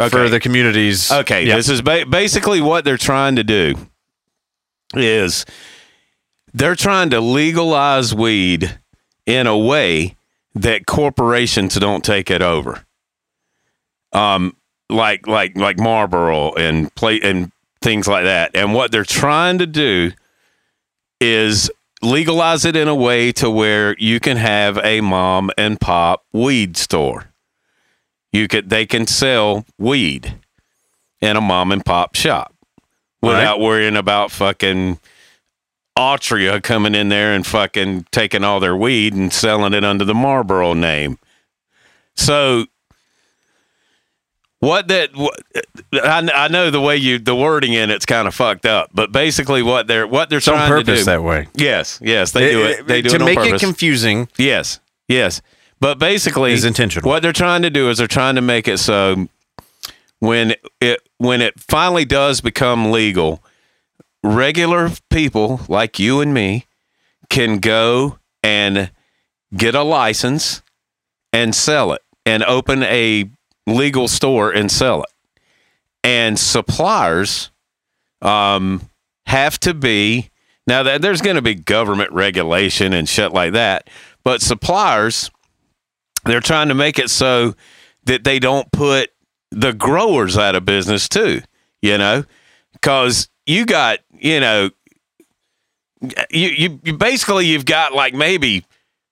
Okay. 0.00 0.08
for 0.10 0.28
the 0.28 0.38
communities. 0.38 1.10
Okay, 1.10 1.44
Yeah. 1.46 1.56
this 1.56 1.68
is 1.68 1.82
ba- 1.82 2.06
basically 2.08 2.60
what 2.60 2.84
they're 2.84 2.96
trying 2.96 3.34
to 3.36 3.44
do 3.44 3.74
is 4.94 5.44
they're 6.54 6.76
trying 6.76 7.10
to 7.10 7.20
legalize 7.20 8.14
weed 8.14 8.78
in 9.26 9.46
a 9.48 9.58
way 9.58 10.16
that 10.54 10.86
corporations 10.86 11.74
don't 11.74 12.04
take 12.04 12.30
it 12.30 12.40
over. 12.40 12.84
Um 14.12 14.54
like 14.90 15.26
like 15.26 15.56
like 15.56 15.78
Marlboro 15.78 16.52
and 16.54 16.94
play 16.94 17.20
and 17.22 17.52
things 17.80 18.08
like 18.08 18.24
that. 18.24 18.50
And 18.54 18.74
what 18.74 18.90
they're 18.92 19.04
trying 19.04 19.58
to 19.58 19.66
do 19.66 20.12
is 21.20 21.70
legalize 22.02 22.64
it 22.64 22.76
in 22.76 22.88
a 22.88 22.94
way 22.94 23.32
to 23.32 23.50
where 23.50 23.96
you 23.98 24.20
can 24.20 24.36
have 24.36 24.78
a 24.78 25.00
mom 25.00 25.50
and 25.58 25.80
pop 25.80 26.24
weed 26.32 26.76
store. 26.76 27.26
You 28.32 28.48
could 28.48 28.70
they 28.70 28.86
can 28.86 29.06
sell 29.06 29.64
weed 29.78 30.34
in 31.20 31.36
a 31.36 31.40
mom 31.40 31.72
and 31.72 31.84
pop 31.84 32.14
shop 32.14 32.54
without 33.20 33.58
worrying 33.60 33.96
about 33.96 34.30
fucking 34.30 35.00
Altria 35.98 36.62
coming 36.62 36.94
in 36.94 37.08
there 37.08 37.34
and 37.34 37.44
fucking 37.44 38.06
taking 38.12 38.44
all 38.44 38.60
their 38.60 38.76
weed 38.76 39.14
and 39.14 39.32
selling 39.32 39.74
it 39.74 39.82
under 39.82 40.04
the 40.04 40.14
Marlboro 40.14 40.72
name. 40.74 41.18
So 42.14 42.66
what 44.60 44.88
that 44.88 45.14
what, 45.14 45.38
I, 45.92 46.28
I 46.34 46.48
know 46.48 46.70
the 46.70 46.80
way 46.80 46.96
you 46.96 47.18
the 47.18 47.34
wording 47.36 47.72
in 47.74 47.90
it's 47.90 48.06
kind 48.06 48.26
of 48.26 48.34
fucked 48.34 48.66
up, 48.66 48.90
but 48.92 49.12
basically 49.12 49.62
what 49.62 49.86
they're 49.86 50.06
what 50.06 50.28
they're 50.30 50.38
It's 50.38 50.48
on 50.48 50.54
trying 50.68 50.84
to 50.84 50.94
do. 50.96 51.04
that 51.04 51.22
way. 51.22 51.46
yes, 51.54 52.00
yes, 52.02 52.32
they 52.32 52.50
do 52.50 52.62
it. 52.64 52.86
They 52.86 53.02
do 53.02 53.10
to 53.10 53.16
it 53.16 53.24
make 53.24 53.38
purpose. 53.38 53.62
it 53.62 53.64
confusing. 53.64 54.28
Yes, 54.36 54.80
yes. 55.06 55.40
But 55.80 56.00
basically, 56.00 56.52
Is 56.54 56.64
intentional. 56.64 57.08
What 57.08 57.22
they're 57.22 57.32
trying 57.32 57.62
to 57.62 57.70
do 57.70 57.88
is 57.88 57.98
they're 57.98 58.08
trying 58.08 58.34
to 58.34 58.40
make 58.40 58.66
it 58.66 58.78
so 58.78 59.28
when 60.18 60.54
it 60.80 61.08
when 61.18 61.40
it 61.40 61.60
finally 61.60 62.04
does 62.04 62.40
become 62.40 62.90
legal, 62.90 63.40
regular 64.24 64.90
people 65.10 65.60
like 65.68 66.00
you 66.00 66.20
and 66.20 66.34
me 66.34 66.66
can 67.30 67.58
go 67.58 68.18
and 68.42 68.90
get 69.56 69.74
a 69.76 69.82
license 69.82 70.62
and 71.32 71.54
sell 71.54 71.92
it 71.92 72.02
and 72.26 72.42
open 72.42 72.82
a 72.82 73.30
legal 73.76 74.08
store 74.08 74.50
and 74.50 74.70
sell 74.70 75.02
it. 75.02 75.10
And 76.04 76.38
suppliers 76.38 77.50
um, 78.22 78.88
have 79.26 79.58
to 79.60 79.74
be 79.74 80.30
now 80.66 80.82
that 80.82 81.00
there's 81.02 81.22
going 81.22 81.36
to 81.36 81.42
be 81.42 81.54
government 81.54 82.12
regulation 82.12 82.92
and 82.92 83.08
shit 83.08 83.32
like 83.32 83.54
that, 83.54 83.88
but 84.22 84.42
suppliers 84.42 85.30
they're 86.24 86.40
trying 86.40 86.68
to 86.68 86.74
make 86.74 86.98
it 86.98 87.10
so 87.10 87.54
that 88.04 88.24
they 88.24 88.38
don't 88.38 88.70
put 88.70 89.10
the 89.50 89.72
growers 89.72 90.36
out 90.36 90.54
of 90.54 90.64
business 90.64 91.08
too. 91.08 91.40
You 91.80 91.96
know, 91.96 92.24
because 92.72 93.28
you 93.46 93.64
got 93.64 94.00
you 94.12 94.40
know 94.40 94.70
you, 96.30 96.48
you 96.48 96.80
you 96.84 96.96
basically 96.96 97.46
you've 97.46 97.64
got 97.64 97.94
like 97.94 98.14
maybe 98.14 98.64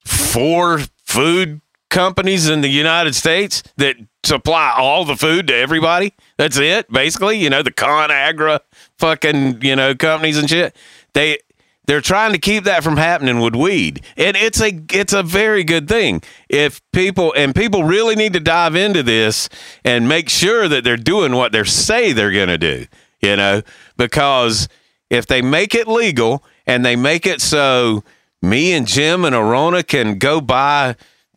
four 0.04 0.80
food 1.04 1.60
companies 1.90 2.48
in 2.48 2.60
the 2.60 2.68
United 2.68 3.14
States 3.14 3.62
that 3.76 3.96
supply 4.24 4.74
all 4.76 5.04
the 5.04 5.16
food 5.16 5.46
to 5.48 5.54
everybody. 5.54 6.12
That's 6.36 6.58
it, 6.58 6.90
basically. 6.90 7.38
You 7.38 7.50
know, 7.50 7.62
the 7.62 7.72
ConAgra 7.72 8.60
fucking, 8.98 9.62
you 9.62 9.76
know, 9.76 9.94
companies 9.94 10.38
and 10.38 10.48
shit. 10.48 10.76
They 11.14 11.38
they're 11.86 12.00
trying 12.00 12.32
to 12.32 12.38
keep 12.38 12.64
that 12.64 12.82
from 12.82 12.96
happening 12.96 13.38
with 13.40 13.54
weed. 13.54 14.04
And 14.16 14.36
it's 14.36 14.60
a 14.60 14.80
it's 14.92 15.12
a 15.12 15.22
very 15.22 15.64
good 15.64 15.88
thing. 15.88 16.22
If 16.48 16.80
people 16.92 17.32
and 17.36 17.54
people 17.54 17.84
really 17.84 18.16
need 18.16 18.32
to 18.32 18.40
dive 18.40 18.74
into 18.74 19.02
this 19.02 19.48
and 19.84 20.08
make 20.08 20.28
sure 20.28 20.68
that 20.68 20.84
they're 20.84 20.96
doing 20.96 21.34
what 21.34 21.52
they 21.52 21.64
say 21.64 22.12
they're 22.12 22.32
going 22.32 22.48
to 22.48 22.58
do, 22.58 22.86
you 23.22 23.36
know, 23.36 23.62
because 23.96 24.68
if 25.10 25.26
they 25.26 25.42
make 25.42 25.74
it 25.74 25.86
legal 25.86 26.44
and 26.66 26.84
they 26.84 26.96
make 26.96 27.26
it 27.26 27.40
so 27.40 28.02
me 28.42 28.72
and 28.72 28.86
Jim 28.86 29.24
and 29.24 29.34
Arona 29.34 29.82
can 29.82 30.18
go 30.18 30.40
buy 30.40 30.96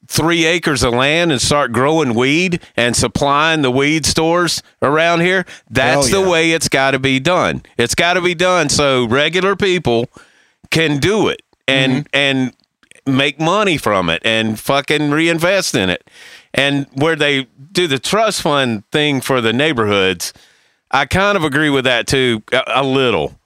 three 0.10 0.44
acres 0.44 0.82
of 0.82 0.92
land 0.92 1.32
and 1.32 1.40
start 1.40 1.72
growing 1.72 2.16
weed 2.16 2.60
and 2.76 2.96
supplying 2.96 3.62
the 3.62 3.70
weed 3.70 4.08
stores 4.08 4.64
around 4.82 5.22
here, 5.22 5.46
that's 5.70 6.10
Hell 6.10 6.24
the 6.24 6.30
way 6.30 6.52
it's 6.52 6.68
got 6.68 6.92
to 6.92 7.00
be 7.00 7.20
done. 7.20 7.62
It's 7.78 7.94
got 7.94 8.16
to 8.16 8.22
be 8.22 8.34
done 8.34 8.70
so 8.70 9.06
regular 9.06 9.56
people 9.56 10.10
can 10.72 10.98
do 10.98 11.28
it 11.28 11.42
and 11.68 12.10
and 12.12 12.54
make 13.06 13.40
money 13.40 13.78
from 13.78 14.10
it 14.10 14.22
and 14.26 14.60
fucking 14.60 15.12
reinvest 15.12 15.76
in 15.76 15.90
it. 15.90 16.10
And 16.56 16.88
where 16.94 17.16
they 17.16 17.48
do 17.72 17.88
the 17.88 18.00
trust 18.00 18.42
fund 18.42 18.84
thing 18.92 19.22
for 19.22 19.42
the 19.42 19.54
neighborhoods, 19.54 20.34
I 20.90 21.06
kind 21.06 21.38
of 21.38 21.44
agree 21.44 21.70
with 21.70 21.86
that 21.86 22.08
too, 22.08 22.42
a, 22.52 22.64
a 22.68 22.84
little. 22.84 23.40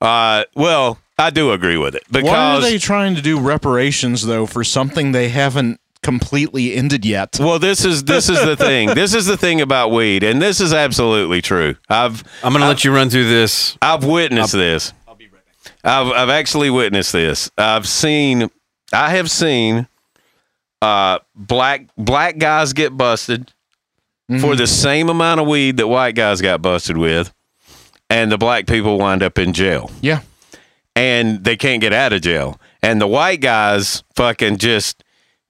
Uh, 0.00 0.44
well, 0.56 0.98
I 1.16 1.30
do 1.30 1.52
agree 1.52 1.76
with 1.76 1.94
it 1.94 2.02
because 2.10 2.28
Why 2.28 2.56
are 2.56 2.60
they 2.60 2.78
trying 2.78 3.14
to 3.14 3.22
do 3.22 3.38
reparations 3.38 4.26
though 4.26 4.46
for 4.46 4.64
something 4.64 5.12
they 5.12 5.28
haven't 5.28 5.80
completely 6.02 6.74
ended 6.74 7.04
yet? 7.04 7.36
Well, 7.40 7.58
this 7.58 7.84
is 7.84 8.04
this 8.04 8.28
is 8.28 8.40
the 8.44 8.56
thing. 8.56 8.88
This 8.94 9.14
is 9.14 9.26
the 9.26 9.36
thing 9.36 9.60
about 9.60 9.90
weed, 9.90 10.22
and 10.24 10.40
this 10.40 10.60
is 10.60 10.72
absolutely 10.72 11.42
true. 11.42 11.76
I've 11.88 12.22
I'm 12.42 12.52
going 12.52 12.62
to 12.62 12.68
let 12.68 12.84
you 12.84 12.94
run 12.94 13.10
through 13.10 13.28
this. 13.28 13.76
I've 13.82 14.04
witnessed 14.04 14.52
this. 14.54 14.92
I'll 15.06 15.14
be 15.14 15.26
right 15.28 15.42
back. 15.44 15.74
I've 15.84 16.08
I've 16.12 16.30
actually 16.30 16.70
witnessed 16.70 17.12
this. 17.12 17.50
I've 17.58 17.86
seen. 17.86 18.50
I 18.92 19.10
have 19.10 19.30
seen 19.30 19.86
uh, 20.80 21.18
black 21.34 21.88
black 21.96 22.38
guys 22.38 22.72
get 22.72 22.96
busted 22.96 23.52
for 24.40 24.54
the 24.56 24.66
same 24.66 25.08
amount 25.08 25.40
of 25.40 25.46
weed 25.46 25.78
that 25.78 25.88
white 25.88 26.14
guys 26.14 26.40
got 26.42 26.60
busted 26.62 26.96
with, 26.98 27.32
and 28.10 28.30
the 28.32 28.36
black 28.38 28.66
people 28.66 28.98
wind 28.98 29.22
up 29.22 29.38
in 29.38 29.52
jail. 29.54 29.90
Yeah. 30.02 30.20
and 30.96 31.44
they 31.44 31.56
can't 31.56 31.80
get 31.80 31.92
out 31.92 32.12
of 32.12 32.20
jail. 32.22 32.60
And 32.82 33.00
the 33.00 33.06
white 33.06 33.40
guys 33.40 34.02
fucking 34.16 34.58
just 34.58 35.02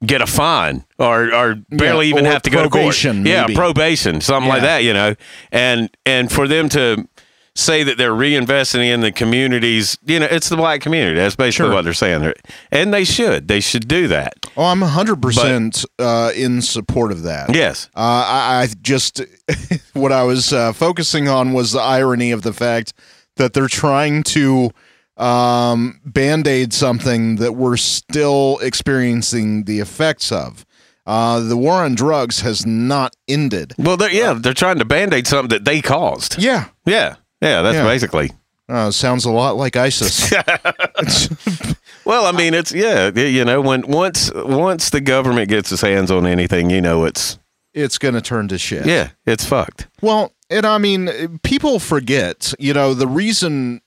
get 0.04 0.22
a 0.22 0.26
fine 0.26 0.84
or 0.98 1.34
or 1.34 1.54
barely 1.70 2.06
Yeah, 2.06 2.10
even 2.14 2.26
or 2.26 2.30
have 2.30 2.42
to 2.42 2.50
go 2.50 2.62
to 2.62 2.68
court. 2.70 2.82
probation, 2.82 3.26
Yeah, 3.26 3.46
probation, 3.54 4.20
something 4.20 4.48
like 4.48 4.62
that, 4.62 4.84
you 4.84 4.92
know. 4.92 5.14
And 5.50 5.90
and 6.06 6.30
for 6.30 6.46
them 6.46 6.68
to 6.70 7.08
say 7.56 7.82
that 7.82 7.98
they're 7.98 8.12
reinvesting 8.12 8.84
in 8.84 9.00
the 9.00 9.10
communities, 9.10 9.98
you 10.06 10.20
know, 10.20 10.28
it's 10.30 10.48
the 10.48 10.56
black 10.56 10.80
community. 10.80 11.16
That's 11.18 11.34
basically 11.34 11.66
Sure. 11.66 11.74
what 11.74 11.82
they're 11.82 11.92
saying. 11.92 12.32
And 12.70 12.94
they 12.94 13.02
should. 13.02 13.48
They 13.48 13.58
should 13.58 13.88
do 13.88 14.06
that. 14.06 14.34
Oh, 14.56 14.62
I'm 14.66 14.80
100% 14.80 15.84
uh, 15.98 16.30
in 16.36 16.62
support 16.62 17.10
of 17.10 17.22
that. 17.24 17.52
Yes. 17.52 17.88
Uh, 17.96 17.98
I, 18.00 18.62
I 18.62 18.68
just, 18.80 19.22
what 19.94 20.12
I 20.12 20.22
was 20.22 20.52
uh, 20.52 20.72
focusing 20.72 21.28
on 21.28 21.52
was 21.52 21.72
the 21.72 21.80
irony 21.80 22.30
of 22.30 22.42
the 22.42 22.52
fact 22.52 22.92
that 23.38 23.54
they're 23.54 23.66
trying 23.66 24.22
to 24.24 24.70
um, 25.18 26.00
band 26.04 26.46
aid 26.46 26.72
something 26.72 27.36
that 27.36 27.52
we're 27.52 27.76
still 27.76 28.58
experiencing 28.62 29.64
the 29.64 29.80
effects 29.80 30.30
of. 30.32 30.64
Uh, 31.06 31.40
the 31.40 31.56
war 31.56 31.82
on 31.84 31.94
drugs 31.94 32.40
has 32.40 32.66
not 32.66 33.16
ended. 33.26 33.74
Well, 33.78 33.96
they're, 33.96 34.12
yeah, 34.12 34.34
they're 34.34 34.52
trying 34.52 34.78
to 34.78 34.84
band-aid 34.84 35.26
something 35.26 35.48
that 35.48 35.64
they 35.64 35.80
caused. 35.80 36.38
Yeah. 36.38 36.66
Yeah. 36.84 37.16
Yeah, 37.40 37.62
that's 37.62 37.76
Yeah. 37.76 37.84
basically. 37.84 38.30
Uh, 38.68 38.90
sounds 38.90 39.24
a 39.24 39.30
lot 39.30 39.56
like 39.56 39.74
ISIS. 39.76 40.30
Well, 42.04 42.24
I 42.24 42.32
mean, 42.32 42.54
it's 42.54 42.72
yeah, 42.72 43.10
you 43.14 43.44
know, 43.44 43.60
when 43.60 43.86
once 43.86 44.30
once 44.34 44.88
the 44.88 45.00
government 45.02 45.50
gets 45.50 45.70
its 45.70 45.82
hands 45.82 46.10
on 46.10 46.26
anything, 46.26 46.70
you 46.70 46.80
know, 46.80 47.04
it's 47.04 47.38
it's 47.74 47.98
going 47.98 48.14
to 48.14 48.22
turn 48.22 48.48
to 48.48 48.56
shit. 48.56 48.86
yeah, 48.86 49.10
it's 49.26 49.44
fucked. 49.44 49.88
Well, 50.00 50.32
and 50.48 50.64
I 50.64 50.78
mean, 50.78 51.38
people 51.42 51.78
forget, 51.78 52.54
you 52.58 52.72
know, 52.72 52.94
the 52.94 53.06
reason, 53.06 53.82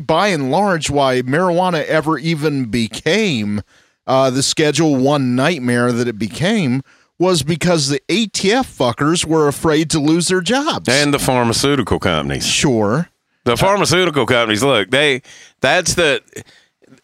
by 0.00 0.28
and 0.28 0.50
large, 0.50 0.90
why 0.90 1.22
marijuana 1.22 1.84
ever 1.84 2.18
even 2.18 2.66
became 2.66 3.62
uh, 4.06 4.30
the 4.30 4.42
Schedule 4.42 4.96
One 4.96 5.34
nightmare 5.34 5.92
that 5.92 6.08
it 6.08 6.18
became 6.18 6.82
was 7.18 7.42
because 7.42 7.88
the 7.88 8.00
ATF 8.08 8.66
fuckers 8.66 9.24
were 9.24 9.48
afraid 9.48 9.90
to 9.90 10.00
lose 10.00 10.28
their 10.28 10.40
jobs. 10.40 10.88
And 10.88 11.14
the 11.14 11.18
pharmaceutical 11.18 11.98
companies, 11.98 12.46
sure, 12.46 13.08
the 13.44 13.56
pharmaceutical 13.56 14.26
companies, 14.26 14.62
look, 14.62 14.90
they 14.90 15.22
that's 15.60 15.94
the 15.94 16.22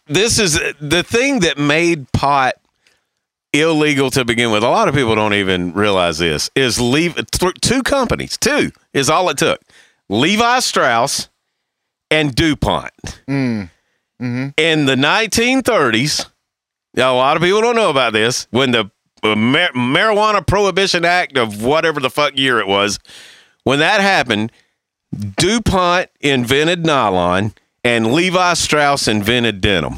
this 0.07 0.39
is 0.39 0.59
the 0.79 1.03
thing 1.03 1.39
that 1.39 1.57
made 1.57 2.11
pot 2.11 2.55
illegal 3.53 4.09
to 4.11 4.25
begin 4.25 4.51
with. 4.51 4.63
A 4.63 4.69
lot 4.69 4.87
of 4.87 4.95
people 4.95 5.15
don't 5.15 5.33
even 5.33 5.73
realize 5.73 6.19
this 6.19 6.49
is 6.55 6.79
leave 6.79 7.15
th- 7.15 7.53
two 7.61 7.83
companies, 7.83 8.37
two 8.37 8.71
is 8.93 9.09
all 9.09 9.29
it 9.29 9.37
took. 9.37 9.61
Levi 10.09 10.59
Strauss 10.59 11.29
and 12.11 12.35
DuPont. 12.35 12.91
Mm. 13.27 13.69
Mhm. 14.21 14.53
In 14.57 14.85
the 14.85 14.95
1930s, 14.95 16.27
now, 16.93 17.13
a 17.13 17.17
lot 17.17 17.37
of 17.37 17.41
people 17.43 17.61
don't 17.61 17.75
know 17.75 17.89
about 17.89 18.11
this. 18.13 18.47
When 18.51 18.71
the 18.71 18.91
uh, 19.23 19.35
Mar- 19.35 19.71
Marijuana 19.73 20.45
Prohibition 20.45 21.05
Act 21.05 21.37
of 21.37 21.63
whatever 21.63 21.99
the 22.01 22.09
fuck 22.09 22.37
year 22.37 22.59
it 22.59 22.67
was, 22.67 22.99
when 23.63 23.79
that 23.79 24.01
happened, 24.01 24.51
DuPont 25.37 26.09
invented 26.19 26.85
nylon 26.85 27.53
and 27.83 28.13
Levi 28.13 28.53
Strauss 28.55 29.07
invented 29.07 29.61
denim. 29.61 29.95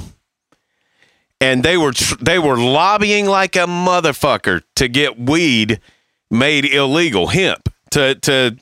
And 1.42 1.64
they 1.64 1.78
were 1.78 1.92
tr- 1.94 2.16
they 2.22 2.40
were 2.40 2.58
lobbying 2.58 3.26
like 3.26 3.56
a 3.56 3.66
motherfucker 3.66 4.62
to 4.76 4.88
get 4.88 5.20
weed 5.20 5.82
made 6.30 6.66
illegal, 6.66 7.28
hemp 7.28 7.70
to 7.92 8.16
to 8.16 8.58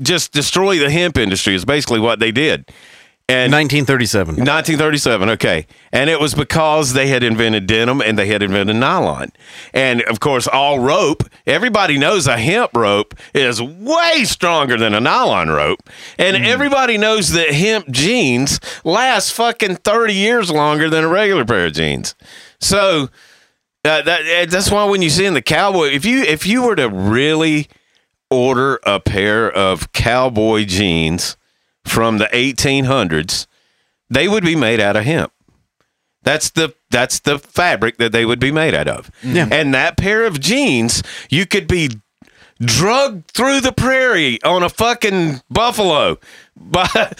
just 0.00 0.32
destroy 0.32 0.78
the 0.78 0.90
hemp 0.90 1.16
industry 1.16 1.54
is 1.54 1.64
basically 1.64 2.00
what 2.00 2.18
they 2.18 2.32
did. 2.32 2.70
And 3.30 3.52
1937. 3.52 4.34
1937, 4.34 5.30
okay. 5.30 5.66
And 5.92 6.10
it 6.10 6.18
was 6.18 6.34
because 6.34 6.94
they 6.94 7.06
had 7.06 7.22
invented 7.22 7.68
denim 7.68 8.00
and 8.00 8.18
they 8.18 8.26
had 8.26 8.42
invented 8.42 8.74
nylon. 8.74 9.30
And 9.72 10.02
of 10.02 10.18
course, 10.18 10.48
all 10.48 10.80
rope, 10.80 11.22
everybody 11.46 11.96
knows 11.96 12.26
a 12.26 12.36
hemp 12.36 12.74
rope 12.74 13.14
is 13.32 13.62
way 13.62 14.24
stronger 14.24 14.76
than 14.76 14.94
a 14.94 15.00
nylon 15.00 15.48
rope. 15.48 15.88
And 16.18 16.44
everybody 16.44 16.98
knows 16.98 17.30
that 17.30 17.52
hemp 17.52 17.88
jeans 17.92 18.58
last 18.82 19.32
fucking 19.32 19.76
30 19.76 20.12
years 20.12 20.50
longer 20.50 20.90
than 20.90 21.04
a 21.04 21.08
regular 21.08 21.44
pair 21.44 21.66
of 21.66 21.72
jeans. 21.72 22.16
So 22.58 23.10
uh, 23.84 24.02
that 24.02 24.50
that's 24.50 24.72
why 24.72 24.84
when 24.86 25.02
you 25.02 25.10
see 25.10 25.24
in 25.24 25.34
the 25.34 25.42
cowboy, 25.42 25.86
if 25.90 26.04
you 26.04 26.22
if 26.22 26.46
you 26.46 26.64
were 26.64 26.74
to 26.74 26.88
really 26.88 27.68
order 28.30 28.80
a 28.84 29.00
pair 29.00 29.50
of 29.50 29.92
cowboy 29.92 30.64
jeans 30.64 31.36
from 31.84 32.18
the 32.18 32.26
1800s, 32.26 33.46
they 34.08 34.28
would 34.28 34.44
be 34.44 34.56
made 34.56 34.80
out 34.80 34.96
of 34.96 35.04
hemp. 35.04 35.32
That's 36.22 36.50
the 36.50 36.74
that's 36.90 37.20
the 37.20 37.38
fabric 37.38 37.96
that 37.96 38.12
they 38.12 38.26
would 38.26 38.40
be 38.40 38.52
made 38.52 38.74
out 38.74 38.88
of. 38.88 39.10
Yeah. 39.22 39.48
And 39.50 39.72
that 39.72 39.96
pair 39.96 40.24
of 40.24 40.38
jeans, 40.38 41.02
you 41.30 41.46
could 41.46 41.66
be 41.66 41.90
drugged 42.60 43.30
through 43.30 43.60
the 43.60 43.72
prairie 43.72 44.42
on 44.42 44.62
a 44.62 44.68
fucking 44.68 45.40
buffalo 45.50 46.18
by 46.56 46.86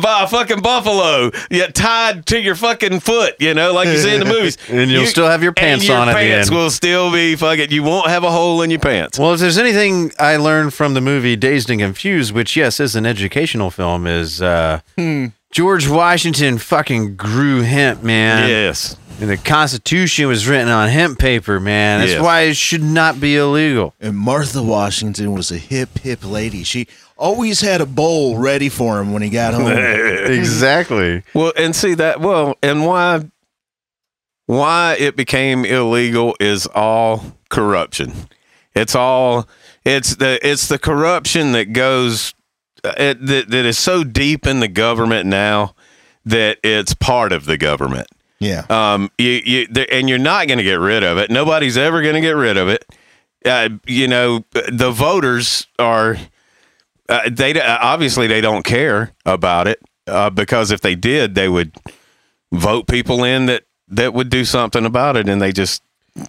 by 0.00 0.22
a 0.22 0.28
fucking 0.28 0.60
buffalo, 0.60 1.30
yeah, 1.50 1.66
tied 1.66 2.24
to 2.26 2.40
your 2.40 2.54
fucking 2.54 3.00
foot, 3.00 3.34
you 3.40 3.52
know, 3.52 3.72
like 3.72 3.88
you 3.88 3.98
see 3.98 4.14
in 4.14 4.20
the 4.20 4.26
movies. 4.26 4.56
And 4.70 4.90
you'll 4.90 5.06
still 5.06 5.26
have 5.26 5.42
your 5.42 5.52
pants 5.52 5.82
and 5.84 5.88
your 5.88 5.98
on 5.98 6.08
at 6.08 6.12
the 6.12 6.18
pants 6.18 6.48
end. 6.48 6.56
will 6.56 6.70
still 6.70 7.10
be 7.12 7.34
fucking. 7.36 7.70
You 7.70 7.82
won't 7.82 8.08
have 8.08 8.22
a 8.22 8.30
hole 8.30 8.62
in 8.62 8.70
your 8.70 8.80
pants. 8.80 9.18
Well, 9.18 9.34
if 9.34 9.40
there's 9.40 9.58
anything 9.58 10.12
I 10.18 10.36
learned 10.36 10.74
from 10.74 10.94
the 10.94 11.00
movie 11.00 11.36
Dazed 11.36 11.70
and 11.70 11.80
Confused, 11.80 12.32
which 12.32 12.54
yes 12.56 12.78
is 12.80 12.94
an 12.94 13.06
educational 13.06 13.70
film, 13.70 14.06
is 14.06 14.40
uh, 14.40 14.80
George 15.50 15.88
Washington 15.88 16.58
fucking 16.58 17.16
grew 17.16 17.62
hemp, 17.62 18.02
man. 18.02 18.48
Yes. 18.48 18.96
And 19.20 19.28
the 19.28 19.36
Constitution 19.36 20.28
was 20.28 20.46
written 20.46 20.68
on 20.68 20.88
hemp 20.88 21.18
paper, 21.18 21.58
man. 21.58 22.00
That's 22.00 22.12
Yes. 22.12 22.22
why 22.22 22.42
it 22.42 22.56
should 22.56 22.82
not 22.84 23.20
be 23.20 23.36
illegal. 23.36 23.94
And 24.00 24.16
Martha 24.16 24.62
Washington 24.62 25.32
was 25.32 25.50
a 25.50 25.58
hip, 25.58 25.98
hip 25.98 26.20
lady. 26.24 26.62
She 26.62 26.86
always 27.16 27.60
had 27.60 27.80
a 27.80 27.86
bowl 27.86 28.38
ready 28.38 28.68
for 28.68 29.00
him 29.00 29.12
when 29.12 29.22
he 29.22 29.28
got 29.28 29.54
home. 29.54 29.72
exactly. 29.72 31.24
Well, 31.34 31.52
and 31.56 31.74
see 31.74 31.94
that 31.94 32.20
well, 32.20 32.56
and 32.62 32.86
why 32.86 33.24
why 34.46 34.96
it 34.98 35.16
became 35.16 35.64
illegal 35.64 36.36
is 36.38 36.66
all 36.68 37.36
corruption. 37.50 38.12
It's 38.74 38.94
all 38.94 39.48
it's 39.84 40.16
the 40.16 40.38
it's 40.48 40.68
the 40.68 40.78
corruption 40.78 41.52
that 41.52 41.72
goes 41.72 42.34
uh, 42.84 42.92
that, 42.96 43.46
that 43.48 43.64
is 43.66 43.78
so 43.78 44.04
deep 44.04 44.46
in 44.46 44.60
the 44.60 44.68
government 44.68 45.26
now 45.26 45.74
that 46.24 46.58
it's 46.62 46.94
part 46.94 47.32
of 47.32 47.46
the 47.46 47.56
government. 47.56 48.06
Yeah. 48.40 48.64
Um, 48.70 49.10
you, 49.18 49.40
you, 49.44 49.68
and 49.90 50.08
you're 50.08 50.18
not 50.18 50.46
going 50.46 50.58
to 50.58 50.64
get 50.64 50.78
rid 50.80 51.02
of 51.02 51.18
it. 51.18 51.30
Nobody's 51.30 51.76
ever 51.76 52.02
going 52.02 52.14
to 52.14 52.20
get 52.20 52.36
rid 52.36 52.56
of 52.56 52.68
it. 52.68 52.84
Uh, 53.44 53.70
you 53.86 54.08
know, 54.08 54.44
the 54.70 54.90
voters 54.90 55.66
are, 55.78 56.16
uh, 57.08 57.30
they 57.30 57.58
uh, 57.60 57.78
obviously 57.80 58.26
they 58.26 58.40
don't 58.40 58.64
care 58.64 59.12
about 59.24 59.66
it 59.66 59.80
uh, 60.06 60.30
because 60.30 60.70
if 60.70 60.80
they 60.80 60.94
did, 60.94 61.34
they 61.34 61.48
would 61.48 61.74
vote 62.52 62.86
people 62.86 63.24
in 63.24 63.46
that 63.46 63.64
that 63.88 64.12
would 64.12 64.28
do 64.28 64.44
something 64.44 64.84
about 64.84 65.16
it, 65.16 65.28
and 65.28 65.40
they 65.40 65.52
just 65.52 65.82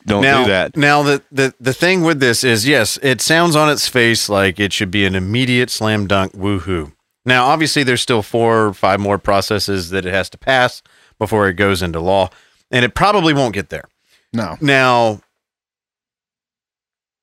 don't 0.05 0.21
now, 0.21 0.43
do 0.43 0.49
that. 0.49 0.77
Now 0.77 1.03
the, 1.03 1.21
the 1.31 1.53
the 1.59 1.73
thing 1.73 2.03
with 2.03 2.19
this 2.19 2.43
is 2.43 2.67
yes, 2.67 2.97
it 3.01 3.21
sounds 3.21 3.55
on 3.55 3.69
its 3.69 3.87
face 3.87 4.29
like 4.29 4.59
it 4.59 4.71
should 4.71 4.91
be 4.91 5.05
an 5.05 5.15
immediate 5.15 5.69
slam 5.69 6.07
dunk 6.07 6.33
woohoo. 6.33 6.93
Now, 7.25 7.47
obviously, 7.47 7.83
there's 7.83 8.01
still 8.01 8.21
four 8.21 8.67
or 8.67 8.73
five 8.73 8.99
more 8.99 9.17
processes 9.17 9.89
that 9.89 10.05
it 10.05 10.13
has 10.13 10.29
to 10.31 10.37
pass 10.37 10.81
before 11.19 11.47
it 11.47 11.53
goes 11.53 11.81
into 11.83 11.99
law, 11.99 12.29
and 12.71 12.83
it 12.83 12.95
probably 12.95 13.33
won't 13.33 13.53
get 13.53 13.69
there. 13.69 13.85
no. 14.33 14.57
Now, 14.61 15.21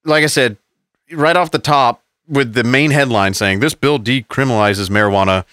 like 0.05 0.23
I 0.23 0.29
said, 0.29 0.57
right 1.13 1.37
off 1.37 1.51
the 1.51 1.59
top, 1.59 2.03
with 2.29 2.55
the 2.55 2.65
main 2.65 2.91
headline 2.91 3.35
saying 3.35 3.61
this 3.61 3.75
bill 3.75 3.99
decriminalizes 4.01 4.91
marijuana, 4.91 5.45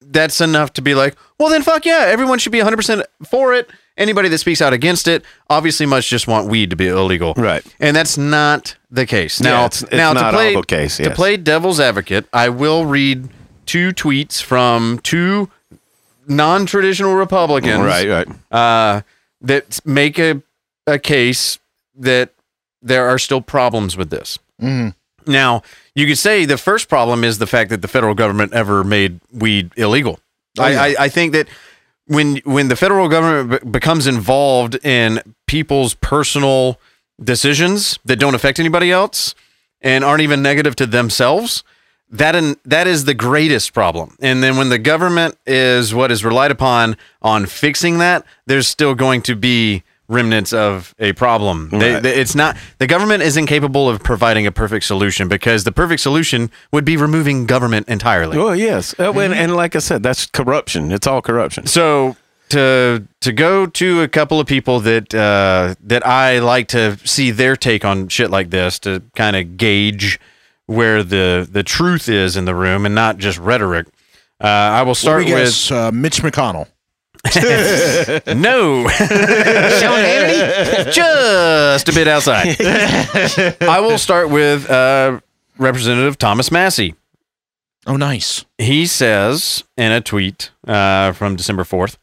that's 0.00 0.40
enough 0.40 0.72
to 0.74 0.82
be 0.82 0.94
like, 0.94 1.16
well, 1.38 1.48
then 1.48 1.62
fuck 1.62 1.84
yeah, 1.84 2.04
everyone 2.06 2.38
should 2.38 2.52
be 2.52 2.60
100% 2.60 3.02
for 3.28 3.52
it. 3.54 3.68
Anybody 3.96 4.28
that 4.28 4.38
speaks 4.38 4.62
out 4.62 4.72
against 4.72 5.06
it 5.08 5.24
obviously 5.50 5.84
must 5.86 6.08
just 6.08 6.26
want 6.28 6.48
weed 6.48 6.70
to 6.70 6.76
be 6.76 6.86
illegal. 6.88 7.34
Right. 7.36 7.64
And 7.80 7.94
that's 7.96 8.16
not 8.16 8.76
the 8.90 9.06
case. 9.06 9.40
Yeah, 9.40 9.50
Now, 9.50 9.64
it's- 9.66 9.82
it's 9.82 9.92
now 9.92 10.12
not 10.12 10.30
to 10.30 10.36
play, 10.36 10.54
all 10.54 10.60
the 10.62 10.66
case, 10.66 10.96
To 10.98 11.10
play 11.10 11.36
devil's 11.36 11.78
advocate, 11.80 12.26
I 12.32 12.48
will 12.48 12.86
read 12.86 13.28
two 13.66 13.90
tweets 13.92 14.40
from 14.40 15.00
two 15.02 15.50
non 16.28 16.66
traditional 16.66 17.14
Republicans 17.14 17.80
Right, 17.84 18.08
right. 18.08 18.28
uh, 18.50 19.02
that 19.40 19.80
make 19.84 20.18
a, 20.18 20.42
a 20.86 20.98
case 20.98 21.58
that 21.96 22.30
there 22.80 23.08
are 23.08 23.18
still 23.18 23.40
problems 23.40 23.96
with 23.96 24.10
this. 24.10 24.38
Mhm. 24.60 24.94
Now, 25.26 25.62
you 25.94 26.06
could 26.06 26.18
say 26.18 26.44
the 26.44 26.58
first 26.58 26.88
problem 26.88 27.22
is 27.22 27.38
the 27.38 27.46
fact 27.46 27.70
that 27.70 27.80
the 27.82 27.88
federal 27.88 28.14
government 28.14 28.52
ever 28.54 28.82
made 28.82 29.20
weed 29.32 29.70
illegal. 29.76 30.18
Oh, 30.58 30.64
I, 30.64 30.70
yeah. 30.70 30.82
I, 30.82 30.94
I 31.04 31.08
think 31.08 31.32
that 31.32 31.48
when 32.06 32.36
when 32.44 32.68
the 32.68 32.76
federal 32.76 33.08
government 33.08 33.62
be- 33.62 33.70
becomes 33.70 34.06
involved 34.06 34.74
in 34.84 35.20
people's 35.46 35.94
personal 35.94 36.80
decisions 37.22 37.98
that 38.04 38.16
don't 38.16 38.34
affect 38.34 38.58
anybody 38.58 38.90
else 38.90 39.34
and 39.80 40.02
aren't 40.04 40.22
even 40.22 40.42
negative 40.42 40.74
to 40.76 40.86
themselves, 40.86 41.62
that 42.12 42.36
in, 42.36 42.56
that 42.64 42.86
is 42.86 43.04
the 43.04 43.14
greatest 43.14 43.72
problem. 43.72 44.16
And 44.20 44.42
then 44.42 44.56
when 44.56 44.68
the 44.68 44.78
government 44.78 45.36
is 45.46 45.94
what 45.94 46.10
is 46.12 46.24
relied 46.24 46.50
upon 46.50 46.96
on 47.22 47.46
fixing 47.46 47.98
that, 47.98 48.24
there's 48.46 48.66
still 48.68 48.94
going 48.94 49.22
to 49.22 49.34
be 49.34 49.82
remnants 50.08 50.52
of 50.52 50.94
a 50.98 51.12
problem. 51.14 51.70
They, 51.70 51.94
Right. 51.94 52.02
they- 52.02 52.14
it's 52.20 52.34
not 52.34 52.56
the 52.78 52.86
government 52.86 53.22
is 53.22 53.36
incapable 53.38 53.88
of 53.88 54.02
providing 54.02 54.46
a 54.46 54.52
perfect 54.52 54.84
solution 54.84 55.26
because 55.26 55.64
the 55.64 55.72
perfect 55.72 56.02
solution 56.02 56.50
would 56.70 56.84
be 56.84 56.98
removing 56.98 57.46
government 57.46 57.88
entirely. 57.88 58.36
Well, 58.36 58.54
yes, 58.54 58.94
Uh, 58.98 59.10
and, 59.12 59.32
and 59.32 59.56
like 59.56 59.74
I 59.74 59.78
said, 59.78 60.02
that's 60.02 60.26
corruption. 60.26 60.92
It's 60.92 61.06
all 61.06 61.22
corruption. 61.22 61.66
So 61.66 62.16
to 62.50 63.04
to 63.22 63.32
go 63.32 63.64
to 63.64 64.02
a 64.02 64.08
couple 64.08 64.38
of 64.38 64.46
people 64.46 64.80
that 64.80 65.14
uh, 65.14 65.74
that 65.82 66.06
I 66.06 66.40
like 66.40 66.68
to 66.68 66.98
see 67.04 67.30
their 67.30 67.56
take 67.56 67.82
on 67.82 68.08
shit 68.08 68.30
like 68.30 68.50
this 68.50 68.78
to 68.80 69.00
kind 69.16 69.34
of 69.36 69.56
gauge 69.56 70.20
where 70.66 71.02
the 71.02 71.48
the 71.50 71.62
truth 71.62 72.08
is 72.08 72.36
in 72.36 72.44
the 72.44 72.54
room 72.54 72.86
and 72.86 72.94
not 72.94 73.18
just 73.18 73.38
rhetoric. 73.38 73.86
Uh, 74.40 74.46
I 74.46 74.82
will 74.82 74.94
start 74.94 75.24
we 75.24 75.32
with 75.32 75.44
guess, 75.44 75.70
uh, 75.70 75.90
Mitch 75.92 76.22
McConnell. 76.22 76.66
no, 78.26 78.88
Sean 78.88 79.08
Hannity, 79.98 80.92
just 80.92 81.88
a 81.88 81.92
bit 81.92 82.08
outside. 82.08 82.56
I 83.60 83.78
will 83.80 83.98
start 83.98 84.30
with 84.30 84.68
uh, 84.68 85.20
Representative 85.58 86.18
Thomas 86.18 86.50
Massie. 86.50 86.96
Oh, 87.86 87.96
nice. 87.96 88.44
He 88.58 88.86
says 88.86 89.64
in 89.76 89.92
a 89.92 90.00
tweet 90.00 90.50
uh, 90.66 91.12
from 91.12 91.36
December 91.36 91.64
4th 91.64 91.96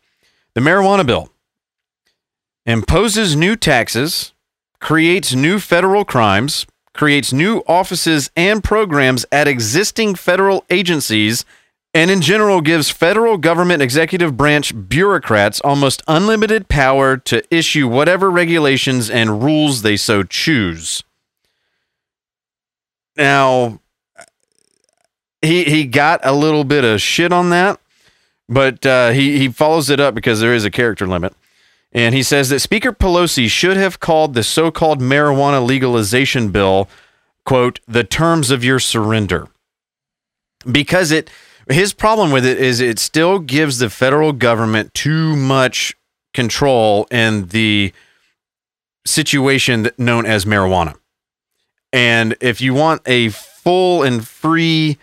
the 0.54 0.62
marijuana 0.62 1.06
bill 1.06 1.30
imposes 2.66 3.36
new 3.36 3.56
taxes, 3.56 4.34
creates 4.82 5.34
new 5.34 5.60
federal 5.60 6.04
crimes, 6.04 6.66
creates 7.00 7.32
new 7.32 7.64
offices 7.66 8.30
and 8.36 8.62
programs 8.62 9.26
at 9.32 9.48
existing 9.48 10.16
federal 10.16 10.66
agencies, 10.70 11.46
and 11.94 12.12
in 12.12 12.20
general 12.20 12.60
gives 12.60 12.90
federal 12.90 13.38
government 13.38 13.82
executive 13.82 14.36
branch 14.36 14.74
bureaucrats 14.90 15.62
almost 15.62 16.04
unlimited 16.10 16.68
power 16.68 17.16
to 17.16 17.42
issue 17.50 17.88
whatever 17.88 18.30
regulations 18.30 19.10
and 19.10 19.42
rules 19.42 19.82
they 19.82 19.96
so 19.96 20.24
choose. 20.24 21.06
Now, 23.16 23.80
he 25.42 25.64
he 25.64 25.86
got 25.86 26.20
a 26.26 26.34
little 26.34 26.66
bit 26.66 26.84
of 26.84 27.00
shit 27.00 27.32
on 27.32 27.50
that, 27.52 27.80
but 28.50 28.86
uh, 28.86 29.12
he 29.12 29.38
he 29.38 29.48
follows 29.48 29.90
it 29.90 30.02
up 30.02 30.14
because 30.14 30.42
there 30.42 30.54
is 30.54 30.66
a 30.66 30.70
character 30.70 31.08
limit, 31.08 31.34
and 31.92 32.14
he 32.14 32.24
says 32.24 32.50
that 32.50 32.60
Speaker 32.60 32.92
Pelosi 32.92 33.50
should 33.50 33.78
have 33.78 34.00
called 34.00 34.34
the 34.34 34.44
so-called 34.44 35.02
marijuana 35.02 35.66
legalization 35.66 36.50
bill, 36.52 36.88
quote, 37.46 37.80
the 37.88 38.04
terms 38.04 38.52
of 38.52 38.64
your 38.64 38.80
surrender, 38.80 39.48
because 40.70 41.12
it 41.12 41.30
his 41.70 41.94
problem 41.94 42.32
with 42.32 42.46
it 42.46 42.58
is 42.58 42.80
it 42.80 42.98
still 42.98 43.38
gives 43.40 43.78
the 43.78 43.90
federal 43.90 44.34
government 44.34 44.94
too 44.94 45.36
much 45.36 45.96
control 46.34 47.08
in 47.12 47.48
the 47.48 47.94
situation 49.06 49.90
known 49.98 50.26
as 50.26 50.46
marijuana. 50.46 50.96
And 51.94 52.36
if 52.42 52.60
you 52.60 52.74
want 52.74 53.02
a 53.06 53.30
full 53.30 54.04
and 54.04 54.28
free 54.28 54.98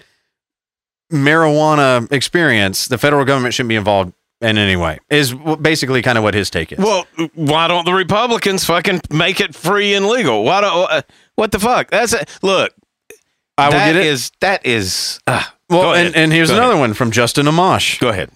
marijuana 1.13 2.11
experience, 2.11 2.89
the 2.89 2.99
federal 2.99 3.25
government 3.25 3.55
shouldn't 3.55 3.69
be 3.69 3.77
involved 3.77 4.13
in 4.41 4.59
any 4.59 4.77
way. 4.77 4.99
Is 5.11 5.35
basically 5.61 6.03
kind 6.03 6.19
of 6.19 6.25
what 6.25 6.35
his 6.35 6.51
take 6.51 6.73
is. 6.73 6.79
Well, 6.79 7.07
why 7.35 7.69
don't 7.69 7.85
the 7.85 7.95
Republicans 7.95 8.65
fucking 8.65 9.01
make 9.11 9.41
it 9.41 9.55
free 9.55 9.95
and 9.95 10.07
legal? 10.07 10.45
Why 10.45 10.61
don't? 10.61 10.91
Uh, 10.91 11.03
what 11.37 11.53
the 11.53 11.59
fuck? 11.59 11.91
That's 11.91 12.13
a, 12.13 12.25
look. 12.43 12.73
I 13.59 13.67
will 13.69 13.73
that 13.73 13.93
get 13.93 13.97
it. 13.97 14.07
is- 14.07 14.33
that 14.41 14.67
is. 14.67 15.21
Uh, 15.27 15.43
well, 15.71 15.95
and, 15.95 16.15
and 16.15 16.33
here's 16.33 16.51
Go 16.51 16.57
another 16.57 16.73
ahead. 16.75 16.81
one 16.81 16.95
from 16.95 17.11
Justin 17.11 17.47
Amash. 17.47 17.99
Go 17.99 18.09
ahead. 18.11 18.31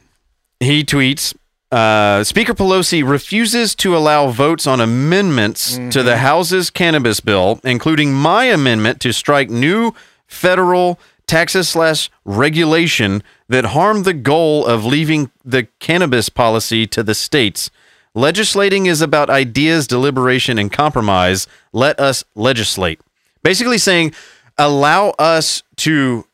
He 0.59 0.82
tweets 0.85 1.35
uh, 1.70 2.24
Speaker 2.24 2.55
Pelosi 2.55 3.09
refuses 3.09 3.74
to 3.77 3.97
allow 3.97 4.28
votes 4.31 4.66
on 4.66 4.81
amendments 4.81 5.77
to 5.90 6.02
the 6.02 6.16
House's 6.16 6.68
cannabis 6.70 7.20
bill, 7.20 7.60
including 7.62 8.12
my 8.12 8.47
amendment 8.47 9.01
to 9.02 9.12
strike 9.12 9.48
new 9.51 9.94
federal 10.27 10.98
taxes 11.31 11.69
slash 11.69 12.11
regulation 12.24 13.23
that 13.48 13.66
harm 13.66 14.02
the 14.02 14.12
goal 14.12 14.66
of 14.66 14.85
leaving 14.85 15.31
the 15.44 15.69
cannabis 15.78 16.28
policy 16.28 16.89
to 16.89 17.05
the 17.05 17.15
states. 17.15 17.70
Legislating 18.15 18.86
is 18.86 19.01
about 19.01 19.31
ideas, 19.31 19.86
deliberation, 19.86 20.59
and 20.59 20.73
compromise. 20.73 21.47
Let 21.73 22.01
us 22.01 22.24
legislate. 22.35 23.01
Basically 23.44 23.78
saying, 23.78 24.12
allow 24.59 25.11
us 25.11 25.62
to 25.77 26.27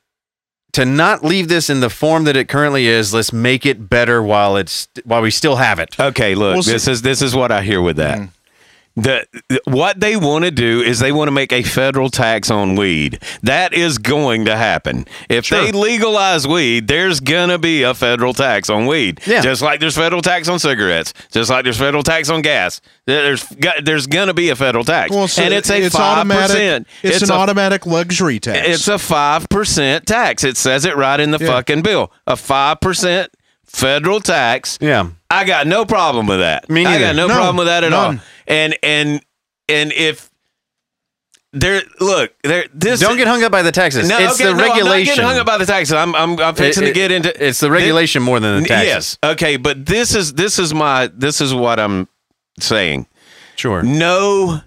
to 0.72 0.84
not 0.84 1.24
leave 1.24 1.48
this 1.48 1.70
in 1.70 1.80
the 1.80 1.88
form 1.88 2.24
that 2.24 2.36
it 2.36 2.48
currently 2.48 2.86
is. 2.86 3.14
Let's 3.14 3.32
make 3.32 3.64
it 3.64 3.88
better 3.88 4.22
while 4.22 4.56
it's 4.56 4.88
while 5.04 5.20
we 5.20 5.30
still 5.30 5.56
have 5.56 5.78
it. 5.78 5.98
Okay, 6.00 6.34
look, 6.34 6.54
Well, 6.54 6.62
this 6.62 6.88
is 6.88 7.02
this 7.02 7.20
is 7.20 7.36
what 7.36 7.52
I 7.52 7.62
hear 7.62 7.82
with 7.82 7.96
that. 7.96 8.18
Mm. 8.18 8.28
The, 8.96 9.26
what 9.64 10.00
they 10.00 10.16
want 10.16 10.46
to 10.46 10.50
do 10.50 10.80
is 10.80 11.00
they 11.00 11.12
want 11.12 11.28
to 11.28 11.32
make 11.32 11.52
a 11.52 11.62
federal 11.62 12.08
tax 12.08 12.50
on 12.50 12.76
weed. 12.76 13.20
That 13.42 13.74
is 13.74 13.98
going 13.98 14.46
to 14.46 14.56
happen. 14.56 15.04
If 15.28 15.50
they 15.50 15.70
legalize 15.70 16.48
weed, 16.48 16.88
there's 16.88 17.20
gonna 17.20 17.58
be 17.58 17.82
a 17.82 17.92
federal 17.92 18.32
tax 18.32 18.70
on 18.70 18.86
weed. 18.86 19.20
Yeah. 19.26 19.42
Just 19.42 19.60
like 19.60 19.80
there's 19.80 19.96
federal 19.96 20.22
tax 20.22 20.48
on 20.48 20.58
cigarettes. 20.58 21.12
Just 21.30 21.50
like 21.50 21.64
there's 21.64 21.76
federal 21.76 22.02
tax 22.02 22.30
on 22.30 22.40
gas. 22.40 22.80
There's 23.04 23.46
there's 23.84 24.06
gonna 24.06 24.32
be 24.34 24.48
a 24.48 24.56
federal 24.56 24.82
tax, 24.82 25.10
Well, 25.10 25.28
so 25.28 25.42
and 25.42 25.52
it's 25.52 25.68
a 25.68 25.82
it's 25.82 25.94
five 25.94 26.18
automatic. 26.18 26.46
percent. 26.48 26.86
It's, 27.02 27.22
an 27.22 27.30
a, 27.30 27.34
automatic 27.34 27.84
luxury 27.84 28.40
tax. 28.40 28.66
It's 28.66 28.88
a 28.88 28.98
five 28.98 29.48
percent 29.50 30.06
tax. 30.06 30.42
It 30.42 30.56
says 30.56 30.86
it 30.86 30.96
right 30.96 31.20
in 31.20 31.32
the 31.32 31.38
Yeah. 31.38 31.48
fucking 31.48 31.82
bill. 31.82 32.12
A 32.26 32.34
five 32.34 32.80
percent 32.80 33.30
federal 33.66 34.20
tax. 34.20 34.78
Yeah. 34.80 35.10
I 35.30 35.44
got 35.44 35.66
no 35.66 35.84
problem 35.84 36.26
with 36.26 36.38
that. 36.40 36.68
Me 36.70 36.82
I 36.86 36.92
neither. 36.92 37.04
got 37.06 37.16
no, 37.16 37.26
No, 37.28 37.34
problem 37.34 37.56
with 37.56 37.66
that 37.66 37.84
at 37.84 37.92
all. 37.92 38.16
And 38.46 38.76
and 38.82 39.20
and 39.68 39.92
if 39.92 40.30
there, 41.52 41.82
look, 42.00 42.34
there. 42.42 42.66
This 42.74 43.00
Don't 43.00 43.16
get 43.16 43.26
hung 43.26 43.42
up 43.42 43.50
by 43.50 43.62
the 43.62 43.72
taxes. 43.72 44.08
No, 44.08 44.18
it's 44.18 44.34
okay, 44.34 44.44
the 44.44 44.52
no, 44.56 44.62
I'm 44.64 44.68
not 44.68 44.76
regulation. 44.76 45.24
hung 45.24 45.38
up 45.38 45.46
by 45.46 45.56
the 45.58 45.64
taxes. 45.66 45.94
I'm 45.94 46.14
I'm 46.14 46.38
I'm 46.38 46.54
fixing 46.54 46.84
It- 46.84 46.88
to 46.88 46.92
get 46.92 47.10
into. 47.10 47.44
It's 47.46 47.60
the 47.60 47.70
regulation 47.70 48.22
more 48.22 48.38
than 48.40 48.62
the 48.62 48.68
taxes. 48.68 48.86
Yes. 48.86 49.18
Okay, 49.32 49.56
but 49.56 49.86
this 49.86 50.14
is 50.14 50.34
this 50.34 50.58
is 50.58 50.74
my 50.74 51.10
this 51.14 51.40
is 51.40 51.54
what 51.54 51.80
I'm 51.80 52.08
saying. 52.60 53.06
Sure. 53.56 53.82
No, 53.82 54.60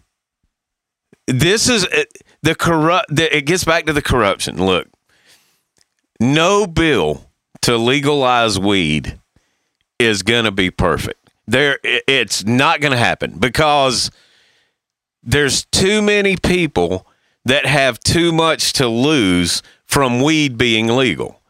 this 1.28 1.70
is 1.70 1.86
uh, 1.86 2.04
the 2.42 2.56
corrupt. 2.56 3.16
The, 3.16 3.36
it 3.38 3.46
gets 3.46 3.64
back 3.64 3.86
to 3.86 3.94
the 3.94 4.02
corruption. 4.02 4.66
Look, 4.66 4.88
no 6.20 6.66
bill 6.66 7.29
to 7.62 7.78
legalize 7.78 8.60
weed 8.60 9.20
is 10.00 10.24
going 10.24 10.46
to 10.46 10.52
be 10.52 10.72
perfect. 10.72 11.30
There, 11.48 11.80
it's 11.84 12.46
not 12.46 12.80
going 12.80 12.92
to 12.92 12.98
happen 12.98 13.40
because 13.40 14.12
there's 15.24 15.66
too 15.66 16.02
many 16.02 16.38
people 16.38 17.06
that 17.46 17.66
have 17.66 18.00
too 18.00 18.32
much 18.32 18.74
to 18.74 18.88
lose 18.88 19.64
from 19.86 20.22
weed 20.22 20.58
being 20.58 20.88
legal. 20.88 21.42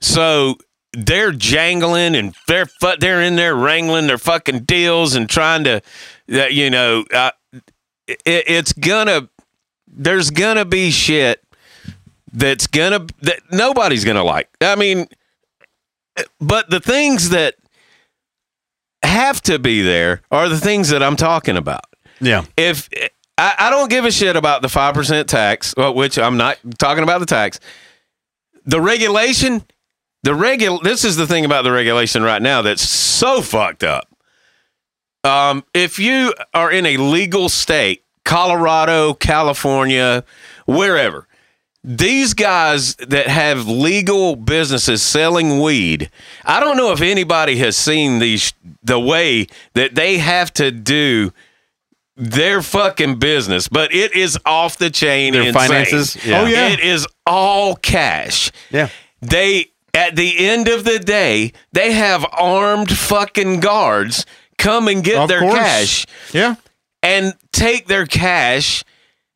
So 0.00 0.56
they're 0.92 1.32
jangling 1.32 2.14
and 2.14 2.34
they're 2.46 2.68
they're 3.00 3.22
in 3.22 3.36
there 3.36 3.54
wrangling 3.54 4.06
their 4.06 4.18
fucking 4.18 4.60
deals 4.60 5.14
and 5.14 5.28
trying 5.28 5.64
to, 5.64 5.82
uh, 6.32 6.46
you 6.46 6.70
know, 6.70 7.04
uh, 7.12 7.30
it, 8.06 8.22
it's 8.24 8.72
gonna. 8.72 9.28
There's 9.96 10.30
gonna 10.30 10.64
be 10.64 10.90
shit 10.90 11.42
that's 12.32 12.66
gonna 12.66 13.06
that 13.22 13.40
nobody's 13.52 14.04
gonna 14.04 14.24
like. 14.24 14.48
I 14.60 14.74
mean, 14.76 15.06
but 16.40 16.70
the 16.70 16.80
things 16.80 17.30
that 17.30 17.54
have 19.02 19.40
to 19.42 19.58
be 19.58 19.82
there 19.82 20.22
are 20.30 20.48
the 20.48 20.58
things 20.58 20.88
that 20.90 21.02
I'm 21.02 21.16
talking 21.16 21.56
about 21.56 21.84
Yeah. 22.20 22.44
if 22.56 22.88
I, 23.36 23.54
I 23.58 23.70
don't 23.70 23.90
give 23.90 24.04
a 24.04 24.10
shit 24.12 24.36
about 24.36 24.62
the 24.62 24.68
five 24.68 24.94
percent 24.94 25.28
tax, 25.28 25.74
which 25.76 26.18
I'm 26.18 26.36
not 26.36 26.58
talking 26.78 27.02
about 27.02 27.18
the 27.18 27.26
tax. 27.26 27.58
The 28.64 28.80
regulation, 28.80 29.62
the 30.22 30.30
regul. 30.30 30.80
This 30.82 31.04
is 31.04 31.16
the 31.16 31.26
thing 31.26 31.44
about 31.44 31.64
the 31.64 31.72
regulation 31.72 32.22
right 32.22 32.40
now 32.40 32.62
that's 32.62 32.88
so 32.88 33.42
fucked 33.42 33.82
up. 33.84 34.08
Um, 35.24 35.64
if 35.74 35.98
you 35.98 36.32
are 36.54 36.70
in 36.70 36.86
a 36.86 36.96
legal 36.96 37.48
state, 37.48 38.04
Colorado, 38.24 39.14
California, 39.14 40.24
wherever, 40.66 41.26
these 41.86 42.32
guys 42.32 42.94
that 42.96 43.26
have 43.26 43.68
legal 43.68 44.36
businesses 44.36 45.02
selling 45.02 45.60
weed, 45.60 46.10
I 46.44 46.58
don't 46.58 46.78
know 46.78 46.92
if 46.92 47.02
anybody 47.02 47.56
has 47.58 47.76
seen 47.76 48.18
these 48.20 48.52
the 48.82 48.98
way 48.98 49.46
that 49.74 49.94
they 49.94 50.16
have 50.18 50.52
to 50.54 50.70
do 50.70 51.32
their 52.16 52.62
fucking 52.62 53.18
business, 53.18 53.68
but 53.68 53.92
it 53.94 54.14
is 54.14 54.38
off 54.46 54.78
the 54.78 54.88
chain. 54.88 55.32
Their 55.34 55.42
insane. 55.42 55.68
finances? 55.68 56.24
Yeah. 56.24 56.40
Oh, 56.42 56.46
yeah. 56.46 56.68
it 56.68 56.80
is 56.80 57.06
all 57.26 57.76
cash. 57.76 58.50
Yeah. 58.70 58.88
They 59.20 59.70
at 59.92 60.16
the 60.16 60.46
end 60.46 60.68
of 60.68 60.84
the 60.84 60.98
day, 60.98 61.52
they 61.72 61.92
have 61.92 62.24
armed 62.32 62.90
fucking 62.96 63.60
guards 63.60 64.24
come 64.58 64.88
and 64.88 65.04
get 65.04 65.18
Of 65.18 65.28
their 65.28 65.40
course. 65.40 65.54
cash 65.58 66.06
Yeah. 66.32 66.54
and 67.02 67.34
take 67.52 67.86
their 67.88 68.06
cash 68.06 68.84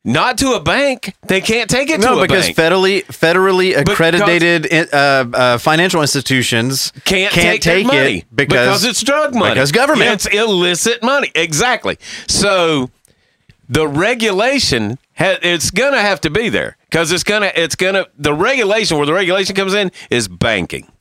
not 0.05 0.37
to 0.39 0.53
a 0.53 0.59
bank. 0.59 1.15
They 1.27 1.41
can't 1.41 1.69
take 1.69 1.89
it 1.89 1.99
No, 1.99 2.15
to 2.15 2.19
a 2.21 2.27
because 2.27 2.45
bank. 2.45 2.57
federally 2.57 3.03
federally 3.05 3.77
accredited 3.77 4.93
uh, 4.93 4.97
uh, 5.33 5.57
financial 5.57 6.01
institutions 6.01 6.91
can't, 7.05 7.33
take, 7.33 7.85
money 7.85 8.19
it 8.19 8.35
because, 8.35 8.83
it's 8.83 9.01
drug 9.03 9.33
money. 9.35 9.53
because 9.55 9.71
government. 9.71 10.11
It's 10.11 10.25
illicit 10.27 11.03
money. 11.03 11.31
Exactly. 11.35 11.97
So 12.27 12.89
the 13.67 13.87
regulation 13.87 14.97
ha- 15.17 15.37
it's 15.41 15.69
going 15.69 15.93
to 15.93 16.01
have 16.01 16.21
to 16.21 16.29
be 16.29 16.49
there 16.49 16.77
because 16.89 17.11
it's 17.11 17.23
going 17.23 17.41
to 17.43 17.61
it's 17.61 17.75
going 17.75 17.95
to 17.95 18.09
the 18.17 18.33
regulation 18.33 18.97
where 18.97 19.05
the 19.05 19.13
regulation 19.13 19.55
comes 19.55 19.73
in 19.73 19.91
is 20.09 20.27
banking. 20.27 20.91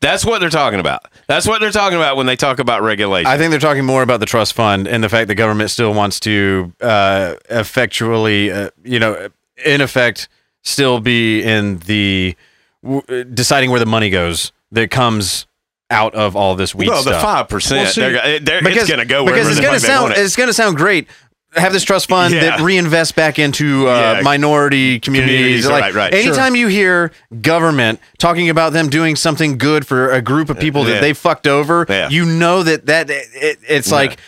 That's 0.00 0.24
what 0.24 0.40
they're 0.40 0.50
talking 0.50 0.78
about. 0.78 1.02
That's 1.26 1.46
what 1.48 1.60
they're 1.60 1.70
talking 1.70 1.96
about 1.96 2.16
when 2.16 2.26
they 2.26 2.36
talk 2.36 2.58
about 2.58 2.82
regulation. 2.82 3.26
I 3.26 3.38
think 3.38 3.50
they're 3.50 3.58
talking 3.60 3.84
more 3.84 4.02
about 4.02 4.20
the 4.20 4.26
trust 4.26 4.52
fund 4.52 4.86
and 4.86 5.02
the 5.02 5.08
fact 5.08 5.28
that 5.28 5.34
government 5.36 5.70
still 5.70 5.94
wants 5.94 6.20
to 6.20 6.72
uh, 6.80 7.36
effectually, 7.48 8.50
uh, 8.52 8.70
you 8.84 8.98
know, 8.98 9.28
in 9.64 9.80
effect, 9.80 10.28
still 10.62 11.00
be 11.00 11.42
in 11.42 11.78
the 11.78 12.36
w- 12.84 13.24
deciding 13.24 13.70
where 13.70 13.80
the 13.80 13.86
money 13.86 14.10
goes 14.10 14.52
that 14.72 14.90
comes 14.90 15.46
out 15.88 16.14
of 16.14 16.34
all 16.34 16.56
this 16.56 16.74
weed 16.74 16.88
well, 16.88 17.02
the 17.04 17.12
five 17.12 17.48
percent, 17.48 17.84
Well, 17.84 17.92
see, 17.92 18.00
they're, 18.00 18.40
they're, 18.40 18.68
it's 18.68 18.88
going 18.88 18.98
to 18.98 19.06
go 19.06 19.24
because 19.24 19.44
wherever 19.46 19.50
it's 19.50 19.60
going 19.60 19.72
fuck 19.72 19.80
to 19.80 19.82
they 19.82 19.86
sound 19.88 20.02
want 20.04 20.18
it. 20.18 20.20
it's 20.20 20.36
going 20.36 20.48
to 20.48 20.52
sound 20.54 20.76
great. 20.76 21.08
Have 21.56 21.72
this 21.72 21.82
trust 21.84 22.08
fund 22.08 22.34
Yeah. 22.34 22.40
that 22.40 22.58
reinvests 22.60 23.14
back 23.14 23.38
into 23.38 23.88
uh, 23.88 24.14
Yeah. 24.16 24.20
minority 24.22 25.00
communities. 25.00 25.64
Communities, 25.64 25.66
like, 25.68 25.82
right, 25.82 25.94
right. 25.94 26.14
Anytime 26.14 26.54
you 26.54 26.68
hear 26.68 27.12
government 27.40 27.98
talking 28.18 28.50
about 28.50 28.72
them 28.72 28.88
doing 28.88 29.16
something 29.16 29.58
good 29.58 29.86
for 29.86 30.10
a 30.10 30.20
group 30.20 30.50
of 30.50 30.58
people 30.58 30.84
that 30.84 31.00
they 31.00 31.12
fucked 31.12 31.46
over, 31.46 31.86
Yeah. 31.88 32.08
you 32.10 32.24
know 32.26 32.62
that 32.62 32.86
that 32.86 33.10
it, 33.10 33.58
it's 33.68 33.90
like 33.90 34.18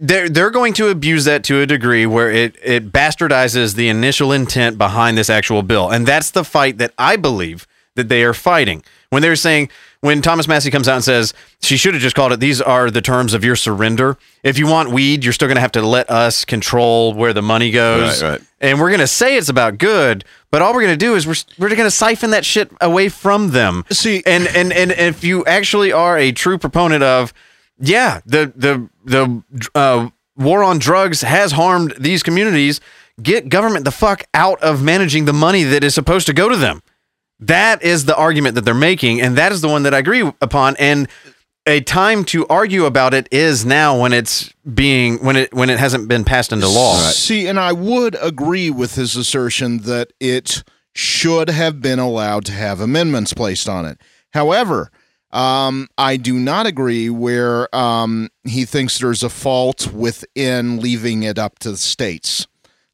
they're 0.00 0.28
they're 0.28 0.50
going 0.50 0.72
to 0.74 0.88
abuse 0.88 1.24
that 1.24 1.42
to 1.44 1.60
a 1.60 1.66
degree 1.66 2.06
where 2.06 2.30
it 2.30 2.56
it 2.62 2.92
bastardizes 2.92 3.74
the 3.74 3.88
initial 3.88 4.32
intent 4.32 4.78
behind 4.78 5.18
this 5.18 5.28
actual 5.28 5.62
bill, 5.62 5.90
and 5.90 6.06
that's 6.06 6.30
the 6.30 6.44
fight 6.44 6.78
that 6.78 6.92
I 6.98 7.16
believe 7.16 7.66
that 7.96 8.08
they 8.08 8.22
are 8.22 8.34
fighting 8.34 8.82
when 9.10 9.22
they're 9.22 9.36
saying 9.36 9.70
when 10.00 10.22
Thomas 10.22 10.46
Massie 10.46 10.70
comes 10.70 10.88
out 10.88 10.96
and 10.96 11.04
says 11.04 11.32
she 11.60 11.76
should 11.76 11.94
have 11.94 12.02
just 12.02 12.14
called 12.14 12.32
it 12.32 12.40
these 12.40 12.60
are 12.60 12.90
the 12.90 13.00
terms 13.00 13.34
of 13.34 13.44
your 13.44 13.56
surrender. 13.56 14.16
If 14.42 14.58
you 14.58 14.66
want 14.66 14.90
weed, 14.90 15.24
you're 15.24 15.32
still 15.32 15.48
going 15.48 15.56
to 15.56 15.60
have 15.62 15.72
to 15.72 15.82
let 15.82 16.10
us 16.10 16.44
control 16.44 17.14
where 17.14 17.32
the 17.32 17.42
money 17.42 17.70
goes. 17.70 18.22
Right, 18.22 18.32
right. 18.32 18.40
And 18.60 18.80
we're 18.80 18.88
going 18.90 19.00
to 19.00 19.06
say 19.06 19.36
it's 19.36 19.48
about 19.48 19.78
good, 19.78 20.24
but 20.50 20.62
all 20.62 20.74
we're 20.74 20.82
going 20.82 20.98
to 20.98 21.04
do 21.04 21.14
is 21.14 21.26
we're 21.26 21.34
we're 21.58 21.68
going 21.68 21.84
to 21.84 21.90
siphon 21.90 22.30
that 22.30 22.44
shit 22.44 22.70
away 22.80 23.08
from 23.08 23.50
them. 23.52 23.84
See- 23.90 24.22
and 24.26 24.46
and 24.48 24.72
and 24.72 24.92
if 24.92 25.24
you 25.24 25.44
actually 25.46 25.92
are 25.92 26.18
a 26.18 26.32
true 26.32 26.58
proponent 26.58 27.02
of 27.02 27.32
yeah, 27.80 28.20
the 28.26 28.52
the 28.56 28.88
the 29.04 29.42
uh, 29.74 30.10
war 30.36 30.62
on 30.62 30.78
drugs 30.78 31.22
has 31.22 31.52
harmed 31.52 31.94
these 31.98 32.22
communities. 32.22 32.80
Get 33.20 33.48
government 33.48 33.84
the 33.84 33.90
fuck 33.90 34.24
out 34.32 34.60
of 34.62 34.82
managing 34.82 35.24
the 35.24 35.32
money 35.32 35.64
that 35.64 35.82
is 35.82 35.94
supposed 35.94 36.26
to 36.26 36.32
go 36.32 36.48
to 36.48 36.56
them. 36.56 36.82
That 37.40 37.82
is 37.82 38.04
the 38.04 38.16
argument 38.16 38.56
that 38.56 38.64
they're 38.64 38.74
making, 38.74 39.20
and 39.20 39.36
that 39.36 39.52
is 39.52 39.60
the 39.60 39.68
one 39.68 39.84
that 39.84 39.94
I 39.94 39.98
agree 39.98 40.30
upon. 40.40 40.76
And 40.78 41.08
a 41.66 41.80
time 41.80 42.24
to 42.24 42.46
argue 42.46 42.86
about 42.86 43.14
it 43.14 43.28
is 43.30 43.64
now 43.64 44.00
when 44.00 44.12
it's 44.12 44.52
being 44.74 45.18
when 45.18 45.36
it 45.36 45.54
when 45.54 45.70
it 45.70 45.78
hasn't 45.78 46.08
been 46.08 46.24
passed 46.24 46.52
into 46.52 46.66
law. 46.66 46.96
See, 47.10 47.46
and 47.46 47.60
I 47.60 47.72
would 47.72 48.16
agree 48.20 48.70
with 48.70 48.94
his 48.94 49.14
assertion 49.16 49.78
that 49.78 50.12
it 50.18 50.64
should 50.94 51.50
have 51.50 51.80
been 51.80 51.98
allowed 51.98 52.44
to 52.46 52.52
have 52.52 52.80
amendments 52.80 53.34
placed 53.34 53.68
on 53.68 53.84
it. 53.84 54.00
However, 54.32 54.90
um, 55.30 55.88
I 55.98 56.16
do 56.16 56.34
not 56.34 56.66
agree 56.66 57.10
where 57.10 57.72
um, 57.76 58.30
he 58.44 58.64
thinks 58.64 58.98
there's 58.98 59.22
a 59.22 59.28
fault 59.28 59.92
within 59.92 60.80
leaving 60.80 61.22
it 61.22 61.38
up 61.38 61.58
to 61.60 61.70
the 61.70 61.76
states. 61.76 62.46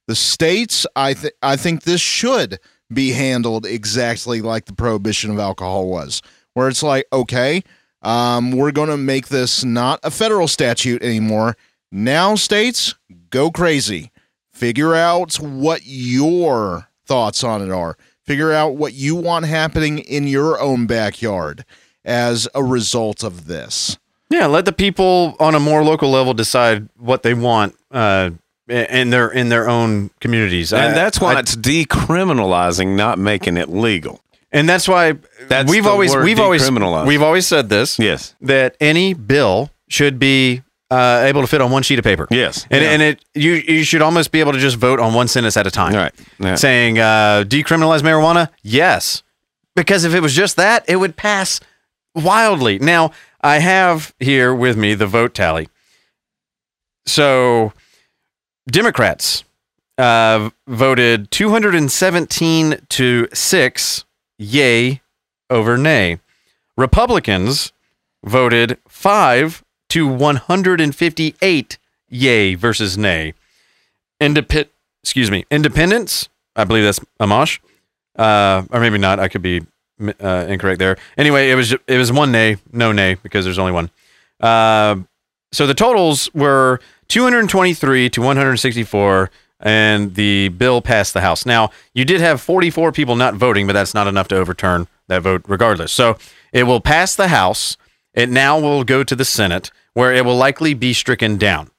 The 0.07 0.15
states, 0.15 0.87
I 0.95 1.15
think, 1.15 1.35
I 1.43 1.57
think 1.57 1.85
this 1.85 2.01
should 2.01 2.59
be 2.93 3.13
handled 3.13 3.67
exactly 3.67 4.41
like 4.41 4.67
the 4.67 4.75
prohibition 4.75 5.31
of 5.31 5.39
alcohol 5.39 5.89
was, 5.89 6.23
where 6.53 6.69
it's 6.69 6.83
like, 6.83 7.07
okay, 7.13 7.63
um, 8.03 8.53
we're 8.53 8.73
going 8.73 8.91
to 8.91 8.97
make 8.97 9.29
this 9.29 9.65
not 9.65 10.01
a 10.03 10.11
federal 10.11 10.49
statute 10.49 11.03
anymore. 11.03 11.57
Now, 11.91 12.35
states, 12.35 12.95
go 13.31 13.51
crazy. 13.51 14.11
Figure 14.53 14.95
out 14.95 15.37
what 15.37 15.83
your 15.85 16.89
thoughts 17.07 17.43
on 17.43 17.63
it 17.63 17.71
are. 17.71 17.97
Figure 18.23 18.53
out 18.53 18.77
what 18.77 18.95
you 18.95 19.17
want 19.17 19.47
happening 19.47 19.99
in 19.99 20.27
your 20.27 20.61
own 20.61 20.87
backyard 20.87 21.65
as 22.05 22.49
a 22.55 22.63
result 22.63 23.23
of 23.23 23.47
this. 23.47 23.99
Yeah, 24.31 24.47
let 24.47 24.65
the 24.65 24.73
people 24.73 25.37
on 25.39 25.55
a 25.55 25.61
more 25.61 25.85
local 25.85 26.11
level 26.11 26.35
decide 26.35 26.89
what 26.97 27.23
they 27.23 27.35
want 27.35 27.77
uh, 27.91 28.31
in 28.69 29.11
their 29.11 29.29
in 29.29 29.49
their 29.51 29.69
own 29.69 30.11
communities, 30.21 30.73
and 30.73 30.83
I- 30.83 30.95
that's 30.95 31.21
why 31.21 31.35
I- 31.35 31.41
it's 31.41 31.55
decriminalizing, 31.57 32.97
not 32.97 33.19
making 33.19 33.57
it 33.57 33.69
legal. 33.69 34.21
and 34.53 34.69
that's 34.69 34.87
why 34.89 35.15
That's 35.49 35.71
we've 35.71 35.87
always 35.87 36.15
we've 36.17 36.41
always 36.41 36.71
we've 36.71 37.23
always 37.23 37.47
said 37.47 37.69
this. 37.69 37.99
Yes. 37.99 38.35
that 38.41 38.77
any 38.81 39.13
bill 39.15 39.71
should 39.89 40.19
be 40.19 40.63
uh, 40.91 41.23
able 41.25 41.41
to 41.41 41.47
fit 41.47 41.61
on 41.61 41.71
one 41.73 41.83
sheet 41.83 41.99
of 41.99 42.05
paper. 42.05 42.27
Yes. 42.31 42.67
and 42.71 42.83
Yeah. 42.83 42.91
and 42.91 43.03
it 43.03 43.25
you 43.35 43.55
you 43.55 43.85
should 43.85 44.01
almost 44.03 44.31
be 44.31 44.41
able 44.41 44.53
to 44.53 44.59
just 44.59 44.77
vote 44.77 45.01
on 45.01 45.13
one 45.13 45.29
sentence 45.29 45.57
at 45.57 45.67
a 45.67 45.71
time. 45.71 45.93
All 45.95 46.01
right. 46.01 46.13
Yeah. 46.39 46.55
Saying 46.55 46.99
uh, 46.99 47.45
decriminalize 47.47 48.01
marijuana, 48.03 48.49
yes, 48.63 49.23
because 49.75 50.05
if 50.05 50.15
it 50.15 50.21
was 50.21 50.35
just 50.35 50.57
that, 50.57 50.85
it 50.89 50.97
would 50.97 51.17
pass 51.17 51.59
wildly. 52.15 52.79
Now 52.79 53.11
I 53.41 53.59
have 53.59 54.15
here 54.21 54.55
with 54.55 54.77
me 54.77 54.95
the 54.95 55.07
vote 55.07 55.35
tally. 55.35 55.69
So 57.07 57.73
Democrats 58.69 59.45
uh, 59.99 60.51
voted 60.67 61.31
217 61.31 62.77
to 62.89 63.29
6 63.33 64.05
yay 64.39 65.01
over 65.51 65.77
nay. 65.77 66.19
Republicans 66.77 67.73
voted 68.25 68.79
5 68.89 69.65
to 69.91 70.07
158 70.09 71.79
yay 72.09 72.55
versus 72.55 72.99
nay. 72.99 73.35
Independent 74.21 74.71
excuse 75.05 75.31
me, 75.31 75.45
independents, 75.51 76.31
I 76.57 76.65
believe 76.65 76.83
that's 76.83 76.99
Amash. 77.21 77.61
Uh, 78.17 78.63
or 78.71 78.81
maybe 78.81 78.97
not, 78.97 79.21
I 79.21 79.29
could 79.29 79.43
be 79.43 79.61
uh, 80.01 80.47
incorrect 80.49 80.79
there. 80.79 80.97
Anyway, 81.19 81.51
it 81.51 81.55
was 81.55 81.73
it 81.73 81.99
was 81.99 82.11
one 82.11 82.33
nay, 82.33 82.57
no 82.73 82.91
nay 82.91 83.17
because 83.23 83.45
there's 83.45 83.59
only 83.59 83.73
one. 83.73 83.91
Uh, 84.41 84.97
so 85.53 85.67
the 85.67 85.75
totals 85.75 86.33
were 86.33 86.81
223 87.15 88.11
to 88.11 88.21
164 88.21 89.31
and 89.61 90.17
the 90.17 90.49
bill 90.49 90.83
passed 90.83 91.15
the 91.15 91.21
house. 91.21 91.47
Now, 91.47 91.71
you 91.93 92.05
did 92.05 92.21
have 92.21 92.41
44 92.41 92.91
people 92.91 93.15
not 93.15 93.35
voting, 93.35 93.69
but 93.69 93.73
that's 93.73 93.95
not 93.95 94.09
enough 94.09 94.27
to 94.29 94.37
overturn 94.37 94.89
that 95.07 95.23
vote 95.23 95.45
regardless. 95.47 95.93
So 95.93 96.19
it 96.53 96.65
will 96.65 96.81
pass 96.81 97.15
the 97.15 97.29
House. 97.29 97.77
It 98.15 98.29
now 98.29 98.59
will 98.59 98.83
go 98.83 99.05
to 99.05 99.15
the 99.15 99.25
Senate, 99.25 99.71
where 99.93 100.13
it 100.13 100.25
will 100.25 100.35
likely 100.35 100.75
be 100.75 100.93
stricken 100.93 101.37
down 101.37 101.71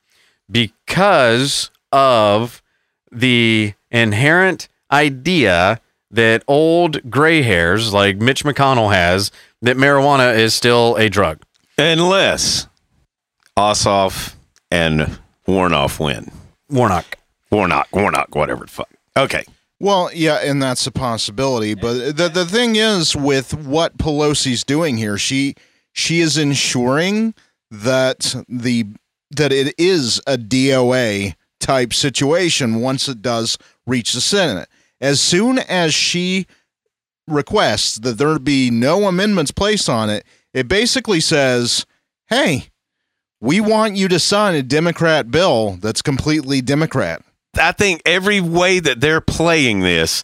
because 0.49 1.69
of 1.91 2.63
the 3.11 3.73
inherent 3.91 4.69
idea 4.89 5.81
that 6.11 6.45
old 6.47 7.11
gray 7.11 7.41
hairs 7.41 7.91
like 7.91 8.15
Mitch 8.19 8.45
McConnell 8.45 8.93
has 8.93 9.31
that 9.61 9.75
marijuana 9.75 10.33
is 10.33 10.55
still 10.55 10.95
a 10.95 11.09
drug. 11.09 11.41
Unless 11.77 12.69
Ossoff 13.59 14.35
and 14.71 15.19
Warnoff 15.47 15.99
win. 15.99 16.31
Warnock. 16.69 17.17
Warnock, 17.51 17.87
Warnock, 17.93 18.35
whatever 18.35 18.65
the 18.65 18.71
fuck. 18.71 18.89
Okay. 19.15 19.45
Well, 19.79 20.09
yeah, 20.13 20.35
and 20.37 20.61
that's 20.61 20.87
a 20.87 20.91
possibility. 20.91 21.73
But 21.73 22.17
the 22.17 22.29
the 22.29 22.45
thing 22.45 22.75
is, 22.75 23.15
with 23.15 23.53
what 23.53 23.97
Pelosi's 23.97 24.63
doing 24.63 24.97
here, 24.97 25.17
she 25.17 25.55
she 25.91 26.21
is 26.21 26.37
ensuring 26.37 27.33
that 27.69 28.35
the 28.47 28.87
that 29.31 29.51
it 29.51 29.75
is 29.77 30.21
a 30.25 30.37
DOA 30.37 31.35
type 31.59 31.93
situation 31.93 32.81
once 32.81 33.07
it 33.09 33.21
does 33.21 33.57
reach 33.85 34.13
the 34.13 34.21
Senate. 34.21 34.69
As 35.01 35.19
soon 35.19 35.59
as 35.59 35.93
she 35.93 36.47
requests 37.27 37.95
that 37.95 38.17
there 38.17 38.39
be 38.39 38.69
no 38.71 39.07
amendments 39.07 39.51
placed 39.51 39.89
on 39.89 40.09
it, 40.09 40.25
it 40.53 40.67
basically 40.67 41.19
says, 41.19 41.85
"Hey, 42.27 42.69
we 43.41 43.59
want 43.59 43.95
you 43.95 44.07
to 44.07 44.19
sign 44.19 44.55
a 44.55 44.63
Democrat 44.63 45.31
bill 45.31 45.77
that's 45.81 46.01
completely 46.01 46.61
Democrat." 46.61 47.21
I 47.57 47.71
think 47.71 48.01
every 48.05 48.41
way 48.41 48.79
that 48.79 48.99
they're 48.99 49.21
playing 49.21 49.79
this 49.79 50.23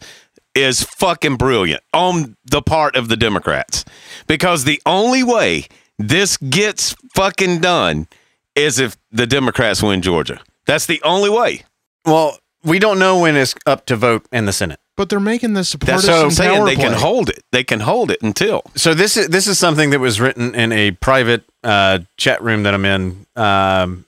is 0.54 0.82
fucking 0.82 1.36
brilliant 1.36 1.82
on 1.94 2.36
the 2.44 2.62
part 2.62 2.94
of 2.96 3.08
the 3.08 3.16
Democrats. 3.16 3.84
Because 4.26 4.64
the 4.64 4.80
only 4.84 5.22
way 5.22 5.66
this 5.98 6.36
gets 6.36 6.94
fucking 7.14 7.60
done 7.60 8.06
is 8.54 8.78
if 8.78 8.96
the 9.10 9.26
Democrats 9.26 9.82
win 9.82 10.02
Georgia. 10.02 10.40
That's 10.66 10.86
the 10.86 11.00
only 11.02 11.30
way. 11.30 11.62
Well, 12.04 12.38
we 12.62 12.78
don't 12.78 12.98
know 12.98 13.18
when 13.20 13.36
it's 13.36 13.54
up 13.66 13.86
to 13.86 13.96
vote 13.96 14.26
in 14.30 14.46
the 14.46 14.52
Senate. 14.52 14.78
But 14.96 15.08
they're 15.08 15.20
making 15.20 15.54
this 15.54 15.72
a 15.74 15.78
That's 15.78 16.06
partisan 16.06 16.14
what 16.14 16.24
I'm 16.24 16.30
saying. 16.30 16.56
power 16.56 16.66
They 16.66 16.76
can 16.76 16.92
hold 16.92 17.30
it. 17.30 17.42
They 17.50 17.64
can 17.64 17.80
hold 17.80 18.10
it 18.10 18.22
until. 18.22 18.62
So 18.74 18.92
this 18.92 19.16
is 19.16 19.28
this 19.28 19.46
is 19.46 19.58
something 19.58 19.90
that 19.90 20.00
was 20.00 20.20
written 20.20 20.54
in 20.54 20.70
a 20.72 20.90
private 20.92 21.44
uh, 21.64 22.00
chat 22.18 22.42
room 22.42 22.62
that 22.64 22.74
I'm 22.74 22.84
in. 22.84 23.26
Um, 23.34 24.04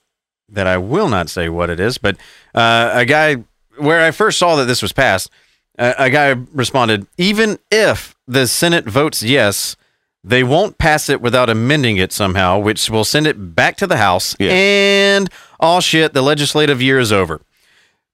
that 0.51 0.67
I 0.67 0.77
will 0.77 1.09
not 1.09 1.29
say 1.29 1.49
what 1.49 1.71
it 1.71 1.81
is, 1.81 1.99
but 1.99 2.17
uh, 2.55 2.91
a 2.93 3.05
guy 3.05 3.37
where 3.79 4.03
I 4.03 4.11
first 4.11 4.39
saw 4.39 4.57
that 4.57 4.67
this 4.67 4.83
was 4.83 4.93
passed, 4.93 5.31
uh, 5.79 5.95
a 5.99 6.11
guy 6.11 6.37
responded, 6.53 7.07
even 7.19 7.59
if 7.71 8.15
the 8.29 8.47
Senate 8.47 8.85
votes 8.85 9.23
yes, 9.23 9.75
they 10.23 10.45
won't 10.45 10.79
pass 10.79 11.09
it 11.09 11.21
without 11.21 11.51
amending 11.51 11.97
it 11.97 12.13
somehow, 12.13 12.59
which 12.59 12.89
will 12.89 13.05
send 13.05 13.27
it 13.27 13.55
back 13.55 13.77
to 13.79 13.87
the 13.87 13.97
House. 13.97 14.37
Yeah. 14.39 14.53
And 14.53 15.29
all 15.59 15.81
shit, 15.81 16.13
the 16.13 16.23
legislative 16.23 16.81
year 16.81 16.99
is 16.99 17.11
over. 17.13 17.41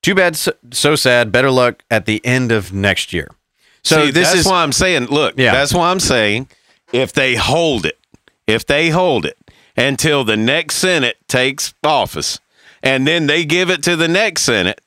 Too 0.03 0.15
bad, 0.15 0.37
so, 0.37 0.53
so 0.73 0.97
sad. 0.97 1.31
Better 1.33 1.51
luck 1.51 1.83
at 1.91 2.07
the 2.07 2.25
end 2.25 2.53
of 2.53 2.73
next 2.73 3.13
year. 3.13 3.29
So 3.83 4.07
See, 4.07 4.11
this 4.11 4.29
that's 4.29 4.41
is 4.41 4.47
why 4.47 4.63
I'm 4.63 4.73
saying, 4.73 5.07
look, 5.07 5.35
Yeah. 5.37 5.53
that's 5.53 5.73
why 5.75 5.91
I'm 5.91 6.01
saying 6.01 6.49
if 6.93 7.13
they 7.13 7.35
hold 7.37 7.87
it, 7.87 7.99
if 8.47 8.65
they 8.67 8.89
hold 8.91 9.25
it 9.27 9.39
until 9.77 10.25
the 10.25 10.37
next 10.37 10.77
Senate 10.77 11.17
takes 11.29 11.73
office 11.85 12.41
and 12.83 13.07
then 13.07 13.27
they 13.27 13.45
give 13.45 13.71
it 13.71 13.83
to 13.85 13.97
the 13.97 14.09
next 14.09 14.43
Senate, 14.43 14.81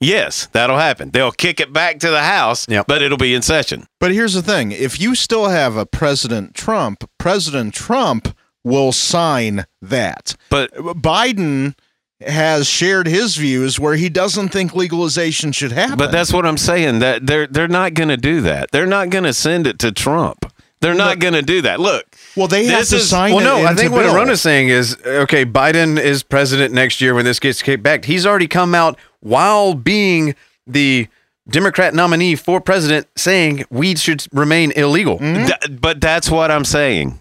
yes, 0.00 0.46
that'll 0.52 0.78
happen. 0.78 1.10
They'll 1.10 1.32
kick 1.32 1.60
it 1.60 1.72
back 1.72 1.98
to 2.00 2.10
the 2.10 2.22
House, 2.22 2.66
Yep. 2.68 2.86
but 2.86 3.02
it'll 3.02 3.18
be 3.18 3.34
in 3.34 3.42
session. 3.42 3.86
But 4.00 4.12
here's 4.12 4.34
the 4.34 4.42
thing: 4.42 4.72
if 4.72 5.00
you 5.00 5.14
still 5.14 5.48
have 5.48 5.76
a 5.76 5.86
President 5.86 6.54
Trump, 6.54 7.08
President 7.18 7.72
Trump 7.74 8.34
will 8.62 8.92
sign 8.92 9.66
that. 9.82 10.36
But 10.50 10.72
Biden 10.74 11.74
has 12.20 12.66
shared 12.68 13.06
his 13.06 13.36
views 13.36 13.78
where 13.78 13.96
he 13.96 14.08
doesn't 14.08 14.50
think 14.50 14.74
legalization 14.74 15.52
should 15.52 15.72
happen. 15.72 15.96
but 15.96 16.12
that's 16.12 16.32
what 16.32 16.46
I'm 16.46 16.56
saying 16.56 17.00
that 17.00 17.26
they're 17.26 17.46
they're 17.46 17.68
not 17.68 17.94
going 17.94 18.08
to 18.08 18.16
do 18.16 18.40
that. 18.42 18.70
They're 18.70 18.86
not 18.86 19.10
going 19.10 19.24
to 19.24 19.32
send 19.34 19.66
it 19.66 19.78
to 19.80 19.92
Trump. 19.92 20.50
They're 20.80 20.94
not 20.94 21.18
going 21.18 21.32
to 21.32 21.40
do 21.42 21.62
that. 21.62 21.80
Look, 21.80 22.04
well, 22.36 22.46
they 22.46 22.66
have 22.66 22.86
to 22.88 22.96
is- 22.96 23.08
sign. 23.08 23.34
Well, 23.34 23.42
no, 23.42 23.66
I 23.66 23.74
think 23.74 23.92
what. 23.92 24.04
Arona's 24.04 24.42
saying 24.42 24.68
is 24.68 24.96
okay, 25.04 25.46
Biden 25.46 25.98
is 25.98 26.22
president 26.22 26.74
next 26.74 27.00
year 27.00 27.14
when 27.14 27.24
this 27.24 27.40
gets 27.40 27.62
kicked 27.62 27.82
back. 27.82 28.04
He's 28.04 28.26
already 28.26 28.48
come 28.48 28.74
out 28.74 28.98
while 29.20 29.72
being 29.74 30.34
the 30.66 31.08
Democrat 31.48 31.94
nominee 31.94 32.36
for 32.36 32.60
president 32.60 33.06
saying 33.16 33.64
weed 33.70 33.98
should 33.98 34.26
remain 34.32 34.72
illegal. 34.72 35.18
Mm-hmm. 35.18 35.46
Th- 35.46 35.80
but 35.80 36.00
that's 36.02 36.30
what 36.30 36.50
I'm 36.50 36.64
saying. 36.66 37.18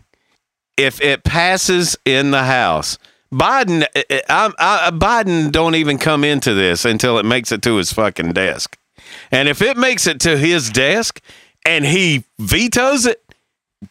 If 0.75 0.99
it 1.01 1.23
passes 1.23 1.95
in 2.03 2.31
the 2.31 2.43
House, 2.43 2.97
Biden, 3.33 3.85
eh, 3.95 4.03
eh, 4.09 4.21
I, 4.29 4.51
I, 4.57 4.87
I, 4.87 4.91
Biden 4.91 5.51
don't 5.51 5.75
even 5.75 5.97
come 5.97 6.23
into 6.23 6.53
this 6.53 6.85
until 6.85 7.17
it 7.17 7.25
makes 7.25 7.51
it 7.51 7.61
to 7.63 7.75
his 7.75 7.91
fucking 7.91 8.33
desk. 8.33 8.77
And 9.31 9.49
if 9.49 9.61
it 9.61 9.77
makes 9.77 10.07
it 10.07 10.19
to 10.21 10.37
his 10.37 10.69
desk 10.69 11.21
and 11.65 11.85
he 11.85 12.23
vetoes 12.39 13.05
it, 13.05 13.23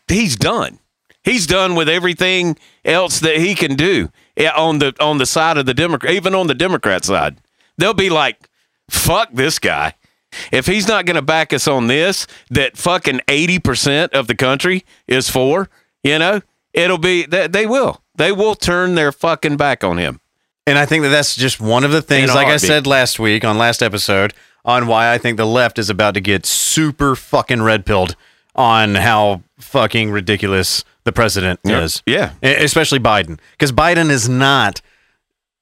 he's 0.09 0.37
done. 0.37 0.79
He's 1.25 1.47
done 1.47 1.75
with 1.75 1.89
everything 1.89 2.57
else 2.85 3.21
that 3.21 3.37
he 3.37 3.55
can 3.55 3.77
do 3.77 4.11
yeah, 4.37 4.53
on 4.57 4.79
the 4.79 4.95
on 5.01 5.19
the 5.19 5.27
side 5.27 5.57
of 5.57 5.67
the 5.67 5.75
Democrat, 5.75 6.13
even 6.13 6.35
on 6.35 6.47
the 6.47 6.55
Democrat 6.55 7.05
side. 7.05 7.37
They'll 7.79 7.95
be 7.95 8.11
like, 8.11 8.49
"Fuck 8.91 9.31
this 9.33 9.59
guy." 9.59 9.95
If 10.51 10.67
he's 10.67 10.89
not 10.89 11.05
going 11.05 11.17
to 11.17 11.23
back 11.23 11.53
us 11.53 11.69
on 11.69 11.87
this, 11.89 12.27
that 12.51 12.77
fucking 12.77 13.21
eighty 13.29 13.59
percent 13.59 14.15
of 14.15 14.27
the 14.27 14.35
country 14.35 14.85
is 15.07 15.29
for, 15.29 15.69
you 16.03 16.19
know, 16.19 16.41
it'll 16.73 16.99
be 16.99 17.27
that 17.27 17.53
they 17.53 17.67
will 17.67 18.02
they 18.15 18.33
will 18.33 18.55
turn 18.55 18.95
their 18.95 19.13
fucking 19.13 19.57
back 19.57 19.83
on 19.85 19.99
him. 19.99 20.21
And 20.67 20.79
I 20.79 20.87
think 20.87 21.03
that 21.03 21.09
that's 21.09 21.35
just 21.35 21.61
one 21.61 21.83
of 21.85 21.91
the 21.91 22.03
things, 22.03 22.29
like 22.29 22.47
I 22.47 22.51
heartbeat. 22.51 22.69
said 22.69 22.87
last 22.87 23.19
week 23.19 23.45
on 23.45 23.59
last 23.59 23.83
episode, 23.83 24.33
on 24.65 24.87
why 24.87 25.13
I 25.13 25.19
think 25.19 25.37
the 25.37 25.45
left 25.47 25.79
is 25.79 25.91
about 25.91 26.15
to 26.15 26.21
get 26.21 26.47
super 26.47 27.17
fucking 27.17 27.63
red 27.63 27.85
pilled 27.85 28.15
on 28.55 28.95
how 28.95 29.43
fucking 29.59 30.11
ridiculous 30.13 30.85
the 31.05 31.11
president 31.13 31.59
Yeah. 31.65 31.81
is. 31.81 32.03
Yeah. 32.07 32.33
E- 32.45 32.55
Especially 32.55 33.01
Biden. 33.01 33.41
Because 33.53 33.73
Biden 33.73 34.09
is 34.11 34.29
not, 34.29 34.81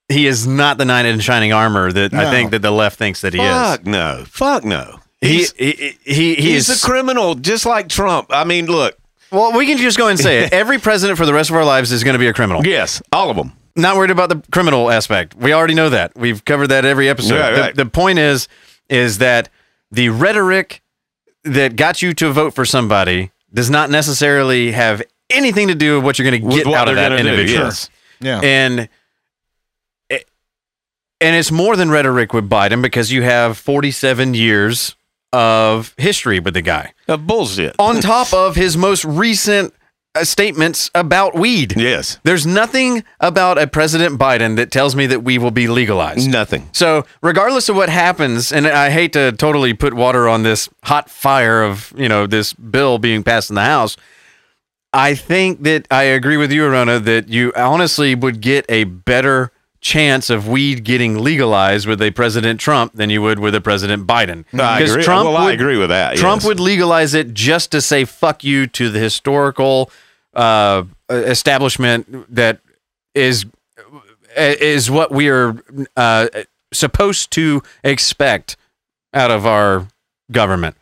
he 0.09 0.27
is 0.27 0.47
not 0.47 0.77
the 0.77 0.85
knight 0.85 1.07
in 1.07 1.19
shining 1.21 1.53
armor 1.53 1.91
that 1.93 2.13
I 2.13 2.25
No. 2.25 2.31
think 2.31 2.51
that 2.51 2.61
the 2.61 2.71
left 2.73 2.99
thinks 2.99 3.23
that 3.23 3.33
he 3.33 3.41
is. 3.41 3.47
Fuck 3.51 3.87
no, 3.87 4.25
fuck 4.29 4.65
no. 4.65 5.01
is. 5.23 5.55
He, 5.57 5.65
he, 5.73 5.99
he, 6.05 6.35
he 6.35 6.35
he's 6.53 6.69
is 6.69 6.83
a 6.83 6.87
criminal, 6.87 7.37
just 7.37 7.65
like 7.65 7.89
Trump. 7.89 8.27
I 8.29 8.45
mean, 8.45 8.67
look, 8.67 8.99
Well, 9.31 9.57
we 9.57 9.67
can 9.67 9.79
just 9.79 9.97
go 9.99 10.09
and 10.09 10.19
say 10.19 10.45
it. 10.45 10.53
Every 10.53 10.79
president 10.79 11.19
for 11.19 11.27
the 11.27 11.35
rest 11.35 11.51
of 11.51 11.57
our 11.57 11.65
lives 11.65 11.93
is 11.93 12.05
going 12.05 12.15
to 12.15 12.19
be 12.19 12.27
a 12.27 12.33
criminal. 12.33 12.67
yes, 12.67 13.03
all 13.13 13.31
of 13.31 13.37
them. 13.37 13.53
Not 13.77 13.97
worried 13.97 14.11
about 14.11 14.29
the 14.29 14.43
criminal 14.51 14.91
aspect. 14.91 15.37
We 15.37 15.53
already 15.53 15.75
know 15.75 15.91
that. 15.91 16.17
We've 16.17 16.45
covered 16.45 16.69
that 16.69 16.85
every 16.85 17.09
episode. 17.09 17.39
Right, 17.39 17.55
the, 17.55 17.61
right. 17.61 17.75
the 17.75 17.87
point 17.87 18.19
is, 18.19 18.49
is 18.89 19.19
that 19.19 19.49
the 19.93 20.09
rhetoric 20.09 20.83
that 21.45 21.77
got 21.77 22.03
you 22.03 22.13
to 22.15 22.33
vote 22.33 22.55
for 22.55 22.65
somebody 22.65 23.31
does 23.55 23.71
not 23.71 23.89
necessarily 23.89 24.73
have 24.73 25.03
anything 25.31 25.69
to 25.69 25.75
do 25.75 25.97
with 25.97 26.05
what 26.05 26.19
you're 26.19 26.29
going 26.29 26.43
to 26.43 26.57
get 26.57 26.67
out 26.67 26.89
of 26.89 26.97
that 26.97 27.13
individual. 27.13 27.67
yes. 27.67 27.89
Yeah. 28.21 28.41
And 28.43 28.89
and 31.21 31.37
it's 31.37 31.53
more 31.53 31.77
than 31.77 31.91
rhetoric 31.91 32.33
with 32.33 32.49
Biden 32.49 32.81
because 32.81 33.13
you 33.13 33.23
have 33.23 33.59
47 33.59 34.35
years 34.35 34.97
of 35.33 35.95
history 35.97 36.41
with 36.41 36.55
the 36.55 36.63
guy 36.63 36.93
Uh, 37.09 37.17
bullshit. 37.17 37.75
on 37.79 38.01
top 38.01 38.33
of 38.35 38.57
his 38.57 38.77
most 38.77 39.05
recent 39.05 39.73
uh, 40.17 40.25
statements 40.25 40.91
about 40.93 41.37
weed. 41.37 41.75
yes, 41.77 42.19
There's 42.25 42.45
nothing 42.45 43.05
about 43.21 43.59
a 43.59 43.69
President 43.69 44.19
Biden 44.19 44.57
that 44.57 44.73
tells 44.73 44.97
me 44.97 45.07
that 45.07 45.23
we 45.23 45.39
will 45.39 45.53
be 45.53 45.69
legalized. 45.69 46.29
nothing. 46.29 46.69
So, 46.73 47.05
regardless 47.23 47.69
of 47.69 47.77
what 47.77 47.89
happens, 47.89 48.51
and 48.51 48.67
I 48.67 48.91
hate 48.91 49.13
to 49.13 49.31
totally 49.31 49.73
put 49.73 49.95
water 49.95 50.29
on 50.29 50.43
this 50.43 50.69
hot 50.83 51.09
fire 51.09 51.63
of, 51.63 51.93
you 51.97 52.09
know, 52.09 52.27
this 52.27 52.53
bill 52.53 52.99
being 52.99 53.23
passed 53.23 53.51
in 53.51 53.55
the 53.55 53.63
House, 53.65 53.97
I 54.93 55.15
think 55.15 55.63
that 55.63 55.87
I 55.93 56.03
agree 56.03 56.37
with 56.37 56.51
you, 56.51 56.65
Arona, 56.67 56.99
that 56.99 57.29
you 57.29 57.53
honestly 57.55 58.17
would 58.17 58.41
get 58.41 58.67
a 58.69 58.83
better 58.83 59.53
chance 59.81 60.29
of 60.29 60.47
weed 60.47 60.85
getting 60.85 61.19
legalized 61.19 61.87
with 61.87 62.03
a 62.03 62.11
President 62.11 62.61
Trump 62.61 62.93
than 62.95 63.09
you 63.09 63.23
would 63.23 63.39
with 63.39 63.55
a 63.55 63.61
President 63.61 64.07
Biden. 64.07 64.45
I 64.53 64.81
'Cause 64.81 64.91
agree. 64.93 65.03
Trump 65.05 65.25
well, 65.27 65.37
I 65.37 65.53
agree 65.53 65.79
with 65.79 65.89
that. 65.89 66.17
Trump 66.17 66.43
yes. 66.43 66.49
would 66.49 66.61
legalize 66.61 67.15
it 67.15 67.33
just 67.33 67.71
to 67.73 67.81
say 67.81 68.05
fuck 68.05 68.45
you 68.45 68.67
to 68.69 68.91
the 68.91 68.99
historical 68.99 69.91
uh, 70.35 70.85
establishment 71.09 72.27
that 72.35 72.61
is 73.15 73.47
is 74.37 74.91
what 74.91 75.11
we 75.11 75.29
are 75.29 75.57
uh, 75.97 76.29
supposed 76.73 77.31
to 77.33 77.63
expect 77.83 78.57
out 79.13 79.31
of 79.31 79.45
our 79.45 79.89
government. 80.31 80.77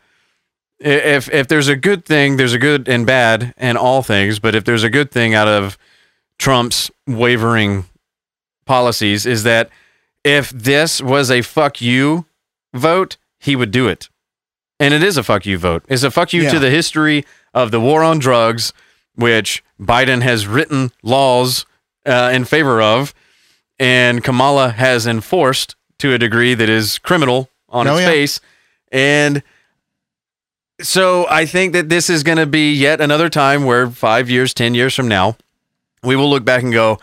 If 0.79 1.29
if 1.33 1.47
there's 1.47 1.67
a 1.67 1.75
good 1.75 2.05
thing, 2.05 2.37
there's 2.37 2.53
a 2.53 2.59
good 2.59 2.87
and 2.87 3.05
bad 3.05 3.53
in 3.57 3.75
all 3.75 4.01
things. 4.03 4.39
But 4.39 4.55
if 4.55 4.65
there's 4.65 4.83
a 4.83 4.89
good 4.89 5.11
thing 5.11 5.33
out 5.33 5.47
of 5.47 5.77
Trump's 6.37 6.91
wavering 7.07 7.85
policies, 8.69 9.25
is 9.25 9.43
that 9.43 9.69
if 10.23 10.49
this 10.51 11.01
was 11.01 11.29
a 11.31 11.41
fuck 11.41 11.81
you 11.81 12.25
vote, 12.73 13.17
he 13.39 13.55
would 13.55 13.71
do 13.71 13.87
it. 13.87 14.09
And 14.79 14.93
it 14.93 15.03
is 15.03 15.17
a 15.17 15.23
fuck 15.23 15.45
you 15.45 15.57
vote. 15.57 15.83
It's 15.89 16.03
a 16.03 16.11
fuck 16.11 16.31
you 16.33 16.43
Yeah. 16.43 16.51
to 16.51 16.59
the 16.59 16.69
history 16.69 17.25
of 17.53 17.71
the 17.71 17.79
war 17.81 18.03
on 18.03 18.19
drugs, 18.19 18.71
which 19.15 19.63
Biden 19.81 20.21
has 20.21 20.45
written 20.47 20.91
laws 21.03 21.65
uh, 22.05 22.31
in 22.33 22.45
favor 22.45 22.81
of, 22.81 23.13
and 23.79 24.23
Kamala 24.23 24.69
has 24.69 25.05
enforced 25.07 25.75
to 25.97 26.13
a 26.13 26.17
degree 26.17 26.53
that 26.53 26.69
is 26.69 26.97
criminal 26.99 27.49
on 27.67 27.87
Oh, 27.87 27.93
its 27.95 28.01
yeah. 28.01 28.07
face. 28.07 28.39
And 28.91 29.41
so 30.81 31.25
I 31.29 31.45
think 31.45 31.73
that 31.73 31.89
this 31.89 32.09
is 32.09 32.23
going 32.23 32.37
to 32.37 32.45
be 32.45 32.73
yet 32.73 33.01
another 33.01 33.29
time 33.29 33.65
where 33.65 33.89
five 33.89 34.29
years, 34.29 34.53
10 34.53 34.75
years 34.75 34.95
from 34.95 35.07
now, 35.07 35.35
we 36.03 36.15
will 36.15 36.29
look 36.29 36.45
back 36.45 36.63
and 36.63 36.71
go, 36.71 36.99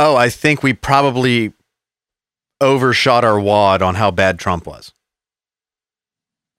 oh, 0.00 0.16
I 0.16 0.30
think 0.30 0.62
we 0.62 0.72
probably 0.72 1.52
overshot 2.60 3.22
our 3.22 3.38
wad 3.38 3.82
on 3.82 3.96
how 3.96 4.10
bad 4.10 4.38
Trump 4.38 4.66
was. 4.66 4.92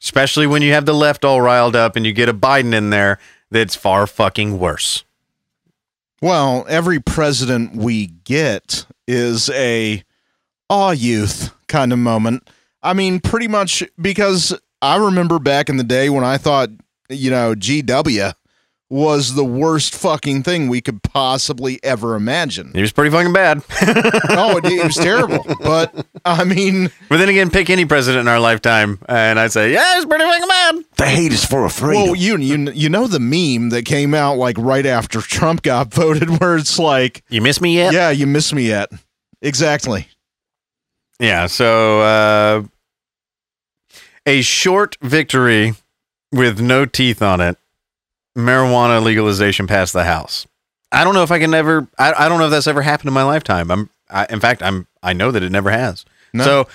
Especially 0.02 0.46
when 0.46 0.62
you 0.62 0.74
have 0.74 0.86
the 0.86 0.94
left 0.94 1.26
all 1.26 1.42
riled 1.42 1.76
up 1.76 1.96
and 1.96 2.06
you 2.06 2.14
get 2.14 2.30
a 2.30 2.34
Biden 2.34 2.74
in 2.74 2.92
there 2.92 3.20
that's 3.50 3.76
far 3.76 4.06
fucking 4.06 4.60
worse. 4.60 5.04
Well, 6.22 6.66
every 6.70 7.00
president 7.00 7.76
we 7.76 8.08
get 8.08 8.86
is 9.08 9.50
a 9.50 10.04
aw 10.70 10.92
youth 10.92 11.52
kind 11.68 11.92
of 11.92 11.98
moment. 12.00 12.48
I 12.84 12.94
mean, 12.94 13.20
pretty 13.20 13.48
much 13.48 13.84
because 14.00 14.58
I 14.84 14.98
remember 14.98 15.40
back 15.40 15.68
in 15.68 15.78
the 15.78 15.84
day 15.84 16.10
when 16.10 16.24
I 16.24 16.38
thought, 16.38 16.70
you 17.10 17.32
know, 17.32 17.56
GW 17.56 18.34
was 18.92 19.36
the 19.36 19.46
worst 19.46 19.96
fucking 19.96 20.44
thing 20.44 20.68
we 20.68 20.82
could 20.82 21.02
possibly 21.02 21.80
ever 21.82 22.16
imagine. 22.16 22.74
It 22.76 22.82
was 22.82 22.92
pretty 22.92 23.10
fucking 23.10 23.32
bad. 23.32 23.64
oh, 24.32 24.58
it, 24.58 24.66
it 24.66 24.84
was 24.84 24.98
terrible. 24.98 25.46
But 25.62 26.06
I 26.26 26.44
mean, 26.44 26.92
but 27.08 27.16
then 27.18 27.30
again, 27.30 27.50
pick 27.50 27.70
any 27.70 27.86
president 27.86 28.22
in 28.22 28.28
our 28.28 28.40
lifetime, 28.40 29.00
and 29.08 29.40
I'd 29.40 29.54
say, 29.54 29.72
yeah, 29.72 29.96
it's 29.96 30.06
pretty 30.06 30.26
fucking 30.26 30.48
bad. 30.48 30.76
The 30.98 31.06
hate 31.06 31.32
is 31.32 31.46
for 31.46 31.64
a 31.66 31.70
freedom. 31.70 32.04
well, 32.04 32.16
you 32.16 32.38
you 32.38 32.70
you 32.74 32.90
know 32.90 33.08
the 33.08 33.20
meme 33.22 33.70
that 33.70 33.86
came 33.86 34.14
out 34.14 34.36
like 34.38 34.58
right 34.58 34.86
after 34.86 35.22
Trump 35.22 35.62
got 35.62 35.94
voted, 35.94 36.42
where 36.42 36.58
it's 36.58 36.78
like, 36.78 37.24
You 37.30 37.42
miss 37.42 37.62
me 37.62 37.76
yet? 37.78 37.94
yeah, 37.94 38.10
you 38.10 38.28
miss 38.28 38.52
me 38.52 38.68
yet. 38.68 38.92
Exactly. 39.42 40.10
Yeah, 41.18 41.48
so 41.48 42.02
uh, 42.02 42.64
a 44.26 44.42
short 44.42 44.98
victory 45.02 45.76
with 46.34 46.60
no 46.60 46.86
teeth 46.86 47.22
on 47.22 47.40
it. 47.40 47.58
Marijuana 48.38 49.04
legalization 49.04 49.68
passed 49.68 49.94
the 49.94 50.04
House. 50.04 50.48
I 50.92 51.04
don't 51.04 51.14
know 51.14 51.24
if 51.24 51.32
I 51.32 51.40
can 51.40 51.54
ever. 51.54 51.88
I, 51.98 52.14
I 52.14 52.30
don't 52.30 52.40
know 52.40 52.46
if 52.46 52.52
that's 52.52 52.68
ever 52.68 52.82
happened 52.82 53.08
in 53.08 53.14
my 53.14 53.24
lifetime. 53.24 53.72
I'm. 53.72 53.90
I, 54.10 54.26
in 54.30 54.40
fact, 54.40 54.62
I'm. 54.62 54.88
I 55.02 55.14
know 55.14 55.32
that 55.32 55.42
it 55.42 55.52
never 55.52 55.72
has. 55.72 56.06
No. 56.34 56.44
So, 56.44 56.68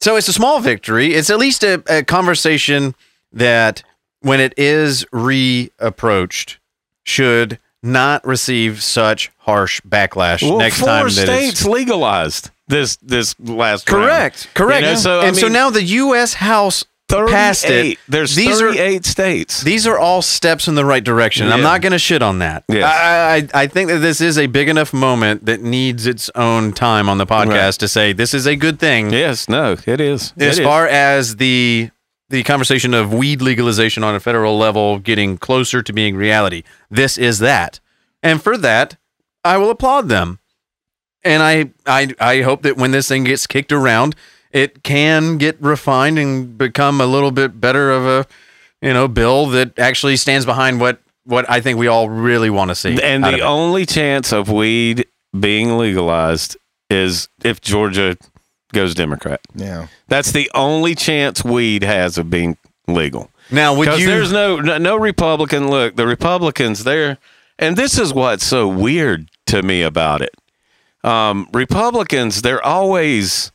so 0.00 0.16
it's 0.16 0.28
a 0.28 0.32
small 0.32 0.60
victory. 0.60 1.14
It's 1.14 1.30
at 1.30 1.38
least 1.38 1.62
a, 1.62 1.82
a 1.88 2.02
conversation 2.02 2.94
that, 3.32 3.82
when 4.20 4.40
it 4.40 4.54
is 4.56 5.04
reapproached, 5.12 6.56
should 7.04 7.58
not 7.82 8.26
receive 8.26 8.82
such 8.82 9.30
harsh 9.38 9.80
backlash 9.82 10.42
Well, 10.42 10.58
next 10.58 10.78
four 10.78 10.88
time 10.88 11.04
that 11.04 11.10
states 11.12 11.64
legalized 11.64 12.50
this 12.68 12.96
this 12.96 13.38
last 13.40 13.90
round. 13.90 14.04
Correct. 14.04 14.48
Correct. 14.54 14.82
You 14.82 14.92
know, 14.92 14.96
so, 14.96 15.20
I 15.20 15.26
and 15.26 15.36
so 15.36 15.48
now 15.48 15.70
the 15.70 15.82
U.S. 15.82 16.34
House 16.34 16.84
38 17.10 17.92
it. 17.92 17.98
There's 18.08 18.34
these 18.36 18.60
are 18.60 18.68
38 18.72 19.04
states. 19.04 19.60
these 19.62 19.86
are 19.86 19.98
all 19.98 20.22
steps 20.22 20.68
in 20.68 20.74
the 20.74 20.84
right 20.84 21.02
direction. 21.04 21.48
I'm 21.48 21.62
not 21.62 21.80
going 21.82 21.92
to 21.92 21.98
shit 21.98 22.22
on 22.22 22.38
that. 22.38 22.64
Yes. 22.68 22.84
I, 22.84 23.36
I 23.58 23.62
I 23.64 23.66
think 23.66 23.88
that 23.90 23.98
this 23.98 24.20
is 24.20 24.38
a 24.38 24.46
big 24.46 24.68
enough 24.68 24.92
moment 24.92 25.46
that 25.46 25.60
needs 25.62 26.06
its 26.06 26.30
own 26.34 26.72
time 26.72 27.08
on 27.08 27.18
the 27.18 27.26
podcast 27.26 27.48
Right. 27.50 27.74
to 27.80 27.88
say 27.88 28.12
this 28.12 28.32
is 28.34 28.46
a 28.46 28.56
good 28.56 28.78
thing. 28.78 29.10
yes, 29.12 29.48
no, 29.48 29.76
it 29.86 30.00
is. 30.00 30.32
As 30.38 30.58
It 30.58 30.60
is. 30.60 30.66
far 30.66 30.86
as 30.86 31.36
the 31.36 31.90
the 32.28 32.42
conversation 32.44 32.94
of 32.94 33.12
weed 33.12 33.42
legalization 33.42 34.04
on 34.04 34.14
a 34.14 34.20
federal 34.20 34.56
level 34.56 34.98
getting 35.00 35.36
closer 35.36 35.82
to 35.82 35.92
being 35.92 36.14
reality, 36.16 36.62
this 36.88 37.18
is 37.18 37.40
that. 37.40 37.80
And 38.22 38.40
for 38.40 38.56
that, 38.58 38.96
I 39.44 39.56
will 39.56 39.70
applaud 39.70 40.08
them. 40.08 40.38
And 41.24 41.42
I, 41.42 41.70
I, 41.86 42.14
I 42.20 42.42
hope 42.42 42.62
that 42.62 42.76
when 42.76 42.92
this 42.92 43.08
thing 43.08 43.24
gets 43.24 43.46
kicked 43.46 43.72
around, 43.72 44.14
it 44.52 44.82
can 44.82 45.38
get 45.38 45.60
refined 45.60 46.18
and 46.18 46.56
become 46.58 47.00
a 47.00 47.06
little 47.06 47.30
bit 47.30 47.60
better 47.60 47.90
of 47.90 48.04
a, 48.06 48.26
you 48.84 48.92
know, 48.92 49.08
bill 49.08 49.46
that 49.46 49.78
actually 49.78 50.16
stands 50.16 50.44
behind 50.46 50.80
what 50.80 51.00
what 51.24 51.48
I 51.50 51.60
think 51.60 51.78
we 51.78 51.86
all 51.86 52.08
really 52.08 52.50
want 52.50 52.70
to 52.70 52.74
see. 52.74 53.00
and 53.02 53.22
the 53.22 53.40
only 53.42 53.86
chance 53.86 54.32
of 54.32 54.50
weed 54.50 55.06
being 55.38 55.76
legalized 55.78 56.56
is 56.88 57.28
if 57.44 57.60
Georgia 57.60 58.16
goes 58.72 58.94
Democrat. 58.94 59.40
Yeah. 59.54 59.86
That's 60.08 60.32
the 60.32 60.50
only 60.54 60.94
chance 60.94 61.44
weed 61.44 61.82
has 61.84 62.18
of 62.18 62.30
being 62.30 62.56
legal. 62.88 63.30
now 63.50 63.74
would 63.76 63.84
Because 63.84 64.00
you? 64.00 64.06
there's 64.08 64.32
no, 64.32 64.56
no 64.56 64.78
no 64.78 64.96
Republican. 64.96 65.68
Look, 65.70 65.94
the 65.96 66.06
Republicans 66.06 66.82
there, 66.84 67.18
and 67.58 67.76
this 67.76 67.98
is 67.98 68.12
what's 68.14 68.44
so 68.44 68.66
weird 68.66 69.28
to 69.46 69.62
me 69.62 69.82
about 69.82 70.22
it. 70.22 70.34
Um, 71.04 71.48
Republicans, 71.52 72.42
they're 72.42 72.64
always 72.64 73.52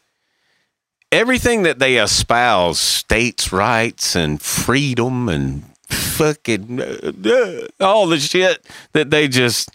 everything 1.15 1.63
that 1.63 1.79
they 1.79 1.97
espouse, 1.97 2.77
states' 2.77 3.51
rights 3.53 4.15
and 4.15 4.41
freedom 4.41 5.29
and 5.29 5.63
fucking 5.87 6.81
uh, 6.81 7.11
uh, 7.25 7.67
all 7.79 8.07
the 8.07 8.19
shit 8.19 8.65
that 8.91 9.09
they 9.09 9.27
just 9.27 9.69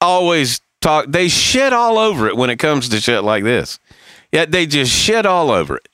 always 0.00 0.60
talk. 0.80 1.06
They 1.08 1.28
shit 1.28 1.72
all 1.72 1.98
over 1.98 2.28
it 2.28 2.36
when 2.36 2.50
it 2.50 2.58
comes 2.58 2.88
to 2.90 3.00
shit 3.00 3.24
like 3.24 3.42
this. 3.42 3.80
Yet 4.32 4.52
they 4.52 4.66
just 4.66 4.92
shit 4.92 5.26
all 5.26 5.50
over 5.50 5.76
it. 5.76 5.88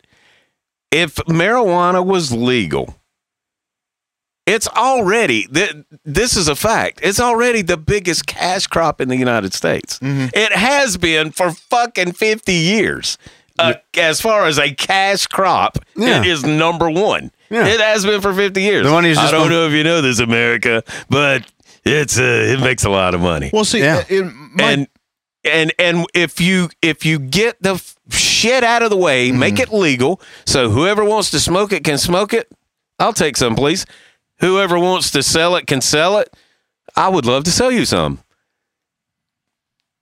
If 0.90 1.16
marijuana 1.16 2.04
was 2.04 2.30
legal, 2.32 2.96
it's 4.44 4.68
already 4.68 5.46
th- 5.46 5.76
this 6.04 6.36
is 6.36 6.48
a 6.48 6.56
fact. 6.56 7.00
It's 7.02 7.20
already 7.20 7.62
the 7.62 7.78
biggest 7.78 8.26
cash 8.26 8.66
crop 8.66 9.00
in 9.00 9.08
the 9.08 9.16
United 9.16 9.54
States. 9.54 9.98
It 10.34 10.52
has 10.52 10.98
been 10.98 11.30
for 11.30 11.50
fucking 11.52 12.12
50 12.12 12.52
years. 12.52 13.16
Uh, 13.62 13.74
As 13.96 14.20
far 14.20 14.46
as 14.46 14.58
a 14.58 14.74
cash 14.74 15.26
crop, 15.26 15.78
Yeah. 15.96 16.20
it 16.20 16.26
is 16.26 16.44
number 16.44 16.90
one. 16.90 17.30
Yeah. 17.50 17.66
It 17.66 17.80
has 17.80 18.04
been 18.04 18.20
for 18.20 18.32
50 18.32 18.62
years. 18.62 18.84
The 18.86 18.90
money's 18.92 19.18
I 19.18 19.22
just 19.22 19.32
don't 19.32 19.42
been- 19.48 19.52
know 19.52 19.66
if 19.66 19.72
you 19.72 19.84
know 19.84 20.00
this, 20.00 20.18
America, 20.20 20.82
but 21.10 21.42
it's 21.84 22.18
uh, 22.18 22.22
it 22.22 22.60
makes 22.60 22.84
a 22.84 22.90
lot 22.90 23.14
of 23.14 23.20
money. 23.20 23.50
Well, 23.52 23.64
see, 23.64 23.80
Yeah. 23.80 23.98
it, 24.00 24.10
it- 24.10 24.24
my, 24.54 24.62
and 24.64 24.86
and 25.44 25.72
and 25.78 26.06
if 26.14 26.40
you 26.40 26.70
if 26.82 27.04
you 27.04 27.18
get 27.18 27.62
the 27.62 27.74
f- 27.74 27.96
shit 28.10 28.64
out 28.64 28.82
of 28.82 28.90
the 28.90 28.96
way, 28.96 29.32
make 29.32 29.58
it 29.58 29.72
legal, 29.72 30.20
so 30.46 30.70
whoever 30.70 31.04
wants 31.04 31.30
to 31.30 31.40
smoke 31.40 31.72
it 31.72 31.84
can 31.84 31.98
smoke 31.98 32.32
it. 32.32 32.50
I'll 32.98 33.12
take 33.12 33.36
some, 33.36 33.54
please. 33.56 33.84
Whoever 34.40 34.78
wants 34.78 35.10
to 35.12 35.22
sell 35.22 35.54
it 35.56 35.66
can 35.66 35.80
sell 35.80 36.18
it. 36.18 36.32
I 36.96 37.08
would 37.08 37.26
love 37.26 37.44
to 37.44 37.50
sell 37.50 37.70
you 37.70 37.84
some. 37.84 38.20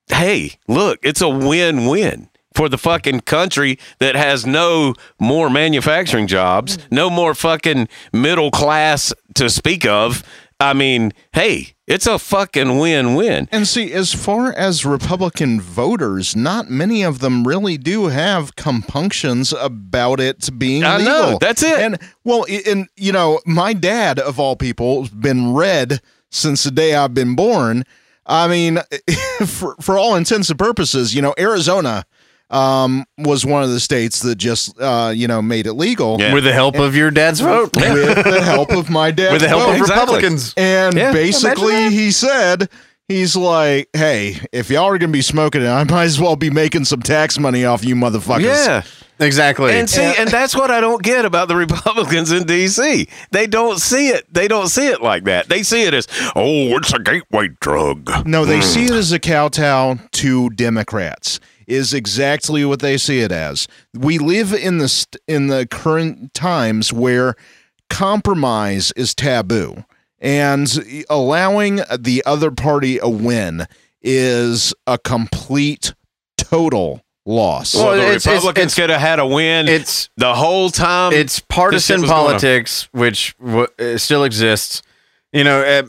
Hey, 0.09 0.59
look, 0.67 0.99
it's 1.03 1.21
a 1.21 1.29
win-win 1.29 2.29
for 2.55 2.69
the 2.69 2.79
fucking 2.79 3.21
country 3.21 3.79
that 3.99 4.15
has 4.15 4.47
no 4.47 4.95
more 5.19 5.49
manufacturing 5.49 6.27
jobs, 6.27 6.77
mm. 6.77 6.93
no 6.93 7.11
more 7.11 7.35
fucking 7.35 7.89
middle 8.13 8.51
class 8.51 9.13
to 9.35 9.49
speak 9.49 9.87
of. 9.87 10.23
I 10.59 10.75
mean, 10.75 11.13
hey, 11.33 11.75
it's 11.87 12.07
a 12.07 12.19
fucking 12.19 12.79
win-win. 12.79 13.49
And 13.51 13.67
see, 13.67 13.93
as 13.95 14.13
far 14.13 14.53
as 14.53 14.85
Republican 14.85 15.59
voters, 15.59 16.37
not 16.37 16.69
many 16.69 17.03
of 17.03 17.21
them 17.21 17.49
really 17.49 17.79
do 17.79 18.09
have 18.09 18.57
compunctions 18.57 19.55
about 19.55 20.21
it 20.21 20.51
being 20.59 20.85
I 20.85 20.99
legal. 20.99 21.13
know, 21.13 21.39
that's 21.41 21.63
it. 21.63 21.79
And 21.79 21.99
well, 22.25 22.45
and 22.67 22.89
you 22.97 23.11
know, 23.11 23.41
my 23.47 23.73
dad 23.73 24.19
of 24.19 24.39
all 24.39 24.55
people 24.55 25.01
has 25.01 25.11
been 25.11 25.55
red 25.55 26.03
since 26.31 26.63
the 26.63 26.71
day 26.71 26.95
I've 26.95 27.15
been 27.15 27.35
born. 27.35 27.85
I 28.27 28.47
mean, 28.47 28.81
for 29.47 29.77
for 29.81 29.99
all 29.99 30.15
intents 30.15 30.51
and 30.51 30.59
purposes, 30.59 31.15
you 31.15 31.23
know, 31.23 31.35
Arizona 31.39 32.05
um, 32.51 33.05
was 33.19 33.45
one 33.47 33.63
of 33.63 33.71
the 33.71 33.81
states 33.81 34.21
that 34.21 34.37
just 34.37 34.79
uh, 34.81 35.13
you 35.15 35.29
know 35.29 35.41
made 35.43 35.67
it 35.67 35.75
legal 35.75 36.17
Yeah. 36.21 36.33
with 36.35 36.45
the 36.45 36.53
help 36.53 36.77
of 36.77 36.95
your 36.97 37.11
dad's 37.11 37.41
vote, 37.41 37.71
with 37.77 38.25
the 38.25 38.43
help 38.43 38.71
of 38.71 38.91
my 38.91 39.11
dad. 39.11 39.33
with 39.33 39.43
the 39.43 39.49
help 39.49 39.69
of 39.69 39.77
Exactly. 39.77 40.01
Republicans. 40.15 40.55
And 40.57 40.95
Yeah, 40.97 41.13
basically, 41.13 41.91
he 41.91 42.11
said, 42.11 42.69
he's 43.09 43.37
like, 43.37 43.89
hey, 43.93 44.37
if 44.53 44.71
y'all 44.71 44.85
are 44.87 44.99
going 44.99 45.11
to 45.11 45.17
be 45.17 45.23
smoking 45.23 45.63
it, 45.63 45.69
I 45.69 45.85
might 45.85 46.05
as 46.05 46.21
well 46.21 46.37
be 46.37 46.51
making 46.51 46.85
some 46.87 47.03
tax 47.03 47.39
money 47.39 47.65
off 47.65 47.85
you 47.85 47.95
motherfuckers. 47.95 48.43
Yeah. 48.45 48.83
Exactly. 49.23 49.73
And 49.73 49.89
see, 49.91 50.01
and 50.19 50.31
that's 50.31 50.57
what 50.57 50.71
I 50.71 50.81
don't 50.81 51.03
get 51.03 51.27
about 51.27 51.49
the 51.49 51.57
Republicans 51.67 52.33
in 52.33 52.45
D.C. 52.47 53.07
They 53.33 53.47
don't 53.47 53.79
see 53.79 54.09
it. 54.09 54.33
They 54.33 54.49
don't 54.49 54.69
see 54.69 54.87
it 54.89 55.03
like 55.03 55.25
that. 55.25 55.47
They 55.51 55.63
see 55.63 55.83
it 55.83 55.93
as, 55.93 56.09
oh, 56.35 56.75
it's 56.79 56.95
a 56.95 56.99
gateway 56.99 57.49
drug. 57.61 58.27
No, 58.27 58.47
they 58.47 58.63
see 58.63 58.87
it 58.87 58.93
as 58.93 59.13
a 59.13 59.19
kowtow 59.19 59.99
to 60.13 60.49
Democrats. 60.51 61.39
Is 61.71 61.95
exactly 61.95 62.65
what 62.65 62.81
they 62.81 62.97
see 62.99 63.21
it 63.21 63.31
as. 63.31 63.69
We 63.95 64.19
live 64.19 64.53
in 64.53 64.79
the 64.79 64.89
st- 64.89 65.23
in 65.29 65.47
the 65.47 65.67
current 65.67 66.35
times 66.35 66.93
where 66.93 67.37
compromise 67.89 68.93
is 68.97 69.15
taboo, 69.15 69.85
and 70.21 71.05
allowing 71.09 71.77
the 71.99 72.23
other 72.27 72.51
party 72.51 72.99
a 73.01 73.09
win 73.09 73.67
is 74.03 74.75
a 74.87 74.99
complete, 74.99 75.95
total 76.39 77.03
loss. 77.27 77.75
Well, 77.75 77.85
Well, 77.89 77.97
the 77.97 78.03
it's- 78.03 78.17
it's- 78.27 78.27
Republicans 78.27 78.73
it's- 78.73 78.75
could 78.75 78.91
have 78.91 79.01
had 79.01 79.19
a 79.21 79.27
win 79.27 79.69
it's 79.69 80.09
the 80.17 80.35
whole 80.35 80.71
time. 80.71 81.13
it's 81.13 81.39
partisan 81.39 82.01
was 82.01 82.11
going 82.11 82.21
on. 82.21 82.27
politics, 82.31 82.89
which 82.93 83.35
w- 83.39 83.67
uh, 83.79 83.99
still 83.99 84.25
exists. 84.25 84.83
You 85.33 85.45
know, 85.45 85.61
uh, 85.61 85.83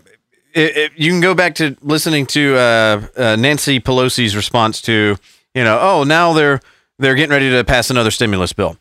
it, 0.54 0.78
it, 0.78 0.92
you 0.98 1.10
can 1.10 1.22
go 1.22 1.34
back 1.34 1.56
to 1.56 1.76
listening 1.82 2.26
to 2.28 2.56
uh, 2.58 3.02
uh, 3.18 3.36
Nancy 3.38 3.80
Pelosi's 3.80 4.36
response 4.36 4.82
to, 4.84 5.18
you 5.54 5.64
know, 5.64 5.80
oh, 5.82 6.04
now 6.04 6.34
they're 6.34 6.60
they're 7.00 7.16
getting 7.16 7.32
ready 7.32 7.50
to 7.50 7.64
pass 7.64 7.90
another 7.90 8.12
stimulus 8.12 8.54
bill, 8.54 8.78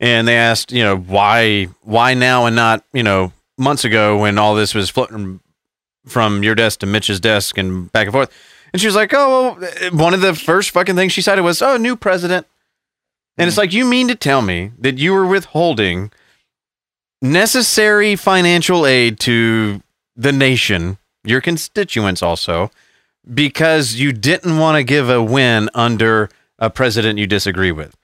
and 0.00 0.26
they 0.28 0.36
asked, 0.36 0.72
you 0.72 0.82
know, 0.82 0.96
why 0.96 1.68
why 1.82 2.14
now 2.14 2.46
and 2.46 2.56
not, 2.56 2.84
you 2.92 3.02
know, 3.02 3.32
months 3.58 3.84
ago 3.84 4.18
when 4.18 4.38
all 4.38 4.54
this 4.54 4.74
was 4.74 4.90
floating 4.90 5.40
from 6.06 6.42
your 6.42 6.54
desk 6.54 6.80
to 6.80 6.86
Mitch's 6.86 7.20
desk 7.20 7.58
and 7.58 7.90
back 7.92 8.06
and 8.06 8.12
forth, 8.12 8.30
and 8.72 8.80
she 8.80 8.86
was 8.86 8.96
like, 8.96 9.12
oh, 9.14 9.56
well, 9.58 9.70
one 9.92 10.14
of 10.14 10.20
the 10.20 10.34
first 10.34 10.70
fucking 10.70 10.96
things 10.96 11.12
she 11.12 11.22
cited 11.22 11.44
was, 11.44 11.62
oh, 11.62 11.76
new 11.76 11.96
president, 11.96 12.46
and 13.36 13.48
it's 13.48 13.56
mm. 13.56 13.60
like, 13.60 13.72
you 13.72 13.84
mean 13.84 14.08
to 14.08 14.14
tell 14.14 14.42
me 14.42 14.72
that 14.78 14.98
you 14.98 15.12
were 15.12 15.26
withholding 15.26 16.10
necessary 17.22 18.16
financial 18.16 18.86
aid 18.86 19.18
to 19.20 19.80
the 20.16 20.32
nation, 20.32 20.98
your 21.24 21.40
constituents 21.40 22.22
also, 22.22 22.70
because 23.32 23.94
you 23.94 24.12
didn't 24.12 24.58
want 24.58 24.76
to 24.76 24.84
give 24.84 25.08
a 25.08 25.22
win 25.22 25.70
under 25.74 26.28
a 26.58 26.70
president 26.70 27.18
you 27.18 27.26
disagree 27.26 27.72
with. 27.72 27.96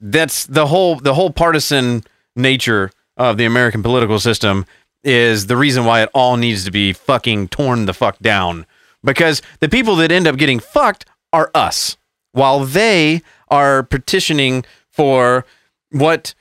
That's 0.00 0.46
the 0.46 0.66
whole 0.66 0.96
the 0.96 1.14
whole 1.14 1.30
partisan 1.30 2.04
nature 2.34 2.90
of 3.16 3.38
the 3.38 3.46
American 3.46 3.82
political 3.82 4.18
system 4.18 4.66
is 5.02 5.46
the 5.46 5.56
reason 5.56 5.84
why 5.84 6.02
it 6.02 6.10
all 6.12 6.36
needs 6.36 6.64
to 6.64 6.70
be 6.70 6.92
fucking 6.92 7.48
torn 7.48 7.86
the 7.86 7.94
fuck 7.94 8.18
down. 8.18 8.66
Because 9.02 9.40
the 9.60 9.68
people 9.68 9.96
that 9.96 10.10
end 10.10 10.26
up 10.26 10.36
getting 10.36 10.58
fucked 10.58 11.06
are 11.32 11.50
us, 11.54 11.96
while 12.32 12.64
they 12.64 13.22
are 13.48 13.82
petitioning 13.84 14.64
for 14.90 15.46
what 15.90 16.34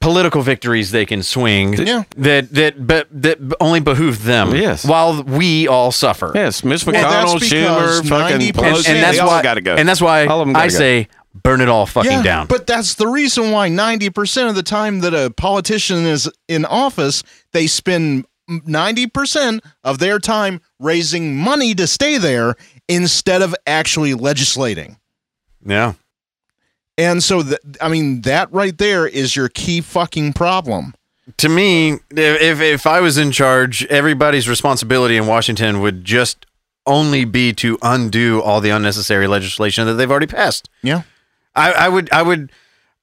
political 0.00 0.42
victories 0.42 0.90
they 0.90 1.06
can 1.06 1.22
swing 1.22 1.72
Yeah. 1.74 2.02
that 2.16 2.52
that 2.52 2.86
but 2.86 3.08
that 3.10 3.38
only 3.60 3.80
behoove 3.80 4.24
them 4.24 4.54
Yes. 4.54 4.84
while 4.84 5.22
we 5.22 5.66
all 5.68 5.90
suffer 5.90 6.32
Yes, 6.34 6.62
Mitch 6.62 6.84
Well, 6.86 6.94
McConnell, 6.94 7.40
because 7.40 8.02
Schumer, 8.02 8.08
fucking 8.08 8.38
90% 8.38 8.52
Pelosi, 8.52 8.88
and, 8.88 8.96
and 8.96 9.02
that's 9.04 9.16
they 9.16 9.20
all 9.20 9.28
why 9.28 9.42
got 9.42 9.54
to 9.54 9.60
go. 9.62 9.74
and 9.74 9.88
that's 9.88 10.00
why 10.00 10.26
All 10.26 10.40
of 10.42 10.48
'em 10.48 10.54
I 10.54 10.60
gotta 10.60 10.72
go. 10.72 10.78
say 10.78 11.08
burn 11.34 11.60
it 11.60 11.68
all 11.68 11.86
fucking 11.86 12.10
yeah, 12.10 12.22
down 12.22 12.46
But 12.46 12.66
that's 12.66 12.94
the 12.94 13.06
reason 13.06 13.50
why 13.50 13.68
90% 13.68 14.48
of 14.48 14.54
the 14.54 14.62
time 14.62 15.00
that 15.00 15.12
a 15.14 15.30
politician 15.30 16.06
is 16.06 16.30
in 16.48 16.64
office, 16.64 17.22
they 17.52 17.66
spend 17.66 18.24
90% 18.50 19.60
of 19.84 19.98
their 19.98 20.18
time 20.18 20.60
raising 20.78 21.36
money 21.36 21.74
to 21.74 21.86
stay 21.86 22.16
there 22.18 22.54
instead 22.88 23.42
of 23.42 23.54
actually 23.66 24.14
legislating. 24.14 24.98
yeah 25.64 25.94
And 26.98 27.22
so, 27.22 27.42
th- 27.42 27.58
I 27.80 27.88
mean, 27.88 28.22
that 28.22 28.50
right 28.52 28.76
there 28.76 29.06
is 29.06 29.36
your 29.36 29.48
key 29.48 29.80
fucking 29.80 30.32
problem. 30.32 30.94
to 31.36 31.48
me, 31.48 31.98
if 32.10 32.60
if 32.60 32.86
I 32.86 33.00
was 33.00 33.18
in 33.18 33.32
charge, 33.32 33.84
everybody's 33.86 34.48
responsibility 34.48 35.16
in 35.16 35.26
Washington 35.26 35.80
would 35.80 36.04
just 36.04 36.46
only 36.86 37.24
be 37.24 37.52
to 37.52 37.76
undo 37.82 38.40
all 38.40 38.60
the 38.60 38.70
unnecessary 38.70 39.26
legislation 39.26 39.86
that 39.86 39.94
they've 39.94 40.10
already 40.10 40.26
passed. 40.28 40.70
Yeah. 40.82 41.02
I, 41.54 41.72
I 41.72 41.88
would 41.88 42.10
I 42.12 42.22
would 42.22 42.52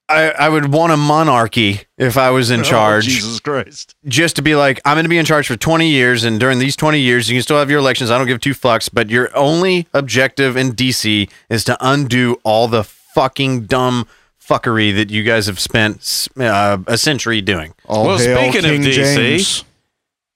I, 0.08 0.30
I 0.30 0.48
would 0.48 0.72
want 0.72 0.92
a 0.92 0.96
monarchy 0.96 1.82
if 1.96 2.16
I 2.16 2.30
was 2.30 2.50
in 2.50 2.60
oh, 2.60 2.64
charge. 2.64 3.06
Oh, 3.06 3.10
Jesus 3.10 3.40
Christ. 3.40 3.94
just 4.06 4.36
to 4.36 4.42
be 4.42 4.54
like, 4.54 4.80
I'm 4.84 4.96
going 4.96 5.04
to 5.04 5.08
be 5.10 5.18
in 5.18 5.24
charge 5.24 5.46
for 5.46 5.56
20 5.56 5.88
years, 5.88 6.24
and 6.24 6.38
during 6.38 6.58
these 6.58 6.76
20 6.76 6.98
years, 7.00 7.28
you 7.28 7.36
can 7.36 7.42
still 7.42 7.58
have 7.58 7.70
your 7.70 7.78
elections. 7.78 8.10
I 8.10 8.18
don't 8.18 8.26
give 8.26 8.40
two 8.40 8.54
fucks, 8.54 8.90
but 8.92 9.08
your 9.08 9.34
only 9.36 9.86
objective 9.94 10.56
in 10.56 10.72
DC 10.72 11.30
is 11.48 11.64
to 11.64 11.76
undo 11.80 12.38
all 12.44 12.68
the 12.68 12.84
fucking 13.14 13.66
dumb 13.66 14.06
fuckery 14.40 14.94
that 14.94 15.10
you 15.10 15.22
guys 15.22 15.46
have 15.46 15.58
spent 15.58 16.28
uh, 16.38 16.78
a 16.86 16.98
century 16.98 17.40
doing. 17.40 17.72
All 17.86 18.06
Well, 18.06 18.18
hail 18.18 18.36
speaking 18.36 18.64
of 18.70 18.70
King 18.72 18.82
DC, 18.82 19.14
James. 19.16 19.64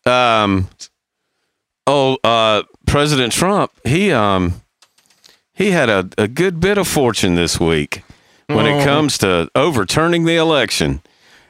um, 0.07 0.69
oh, 1.87 2.17
uh, 2.25 2.63
President 2.87 3.33
Trump, 3.33 3.71
he 3.85 4.11
um, 4.13 4.63
he 5.53 5.71
had 5.73 5.89
a, 5.89 6.09
a 6.17 6.29
good 6.29 6.61
bit 6.61 6.79
of 6.79 6.87
fortune 6.89 7.35
this 7.35 7.59
week 7.61 8.03
when 8.47 8.65
Oh. 8.67 8.79
it 8.79 8.85
comes 8.85 9.19
to 9.19 9.51
overturning 9.55 10.25
the 10.25 10.37
election. 10.37 11.03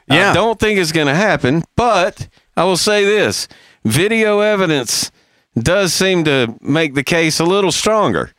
Yeah. 0.07 0.31
I 0.31 0.33
don't 0.33 0.59
think 0.59 0.79
it's 0.79 0.91
going 0.91 1.07
to 1.07 1.15
happen, 1.15 1.63
but 1.75 2.27
I 2.57 2.63
will 2.65 2.77
say 2.77 3.05
this: 3.05 3.47
video 3.85 4.39
evidence 4.39 5.11
does 5.57 5.93
seem 5.93 6.23
to 6.25 6.55
make 6.61 6.93
the 6.95 7.03
case 7.03 7.39
a 7.39 7.45
little 7.45 7.71
stronger, 7.71 8.31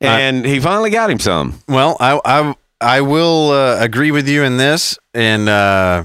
and 0.00 0.44
he 0.46 0.60
finally 0.60 0.90
got 0.90 1.10
him 1.10 1.18
some. 1.18 1.60
Well, 1.68 1.96
I 2.00 2.20
I, 2.24 2.54
I 2.80 3.00
will 3.02 3.50
uh, 3.50 3.76
agree 3.80 4.10
with 4.10 4.28
you 4.28 4.42
in 4.42 4.56
this, 4.56 4.98
and 5.14 5.48
uh, 5.48 6.04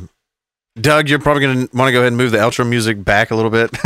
Doug, 0.79 1.07
you're 1.09 1.19
probably 1.19 1.41
going 1.41 1.67
to 1.67 1.77
want 1.77 1.87
to 1.87 1.93
go 1.93 1.99
ahead 1.99 2.09
and 2.09 2.17
move 2.17 2.31
the 2.31 2.37
outro 2.37 2.67
music 2.67 3.03
back 3.03 3.31
a 3.31 3.35
little 3.35 3.51
bit 3.51 3.71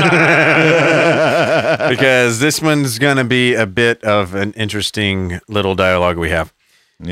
because 1.90 2.40
this 2.40 2.62
one's 2.62 2.98
going 2.98 3.18
to 3.18 3.24
be 3.24 3.54
a 3.54 3.68
bit 3.68 4.04
of 4.04 4.34
an 4.34 4.54
interesting 4.54 5.40
little 5.48 5.76
dialogue 5.76 6.18
we 6.18 6.30
have. 6.32 6.52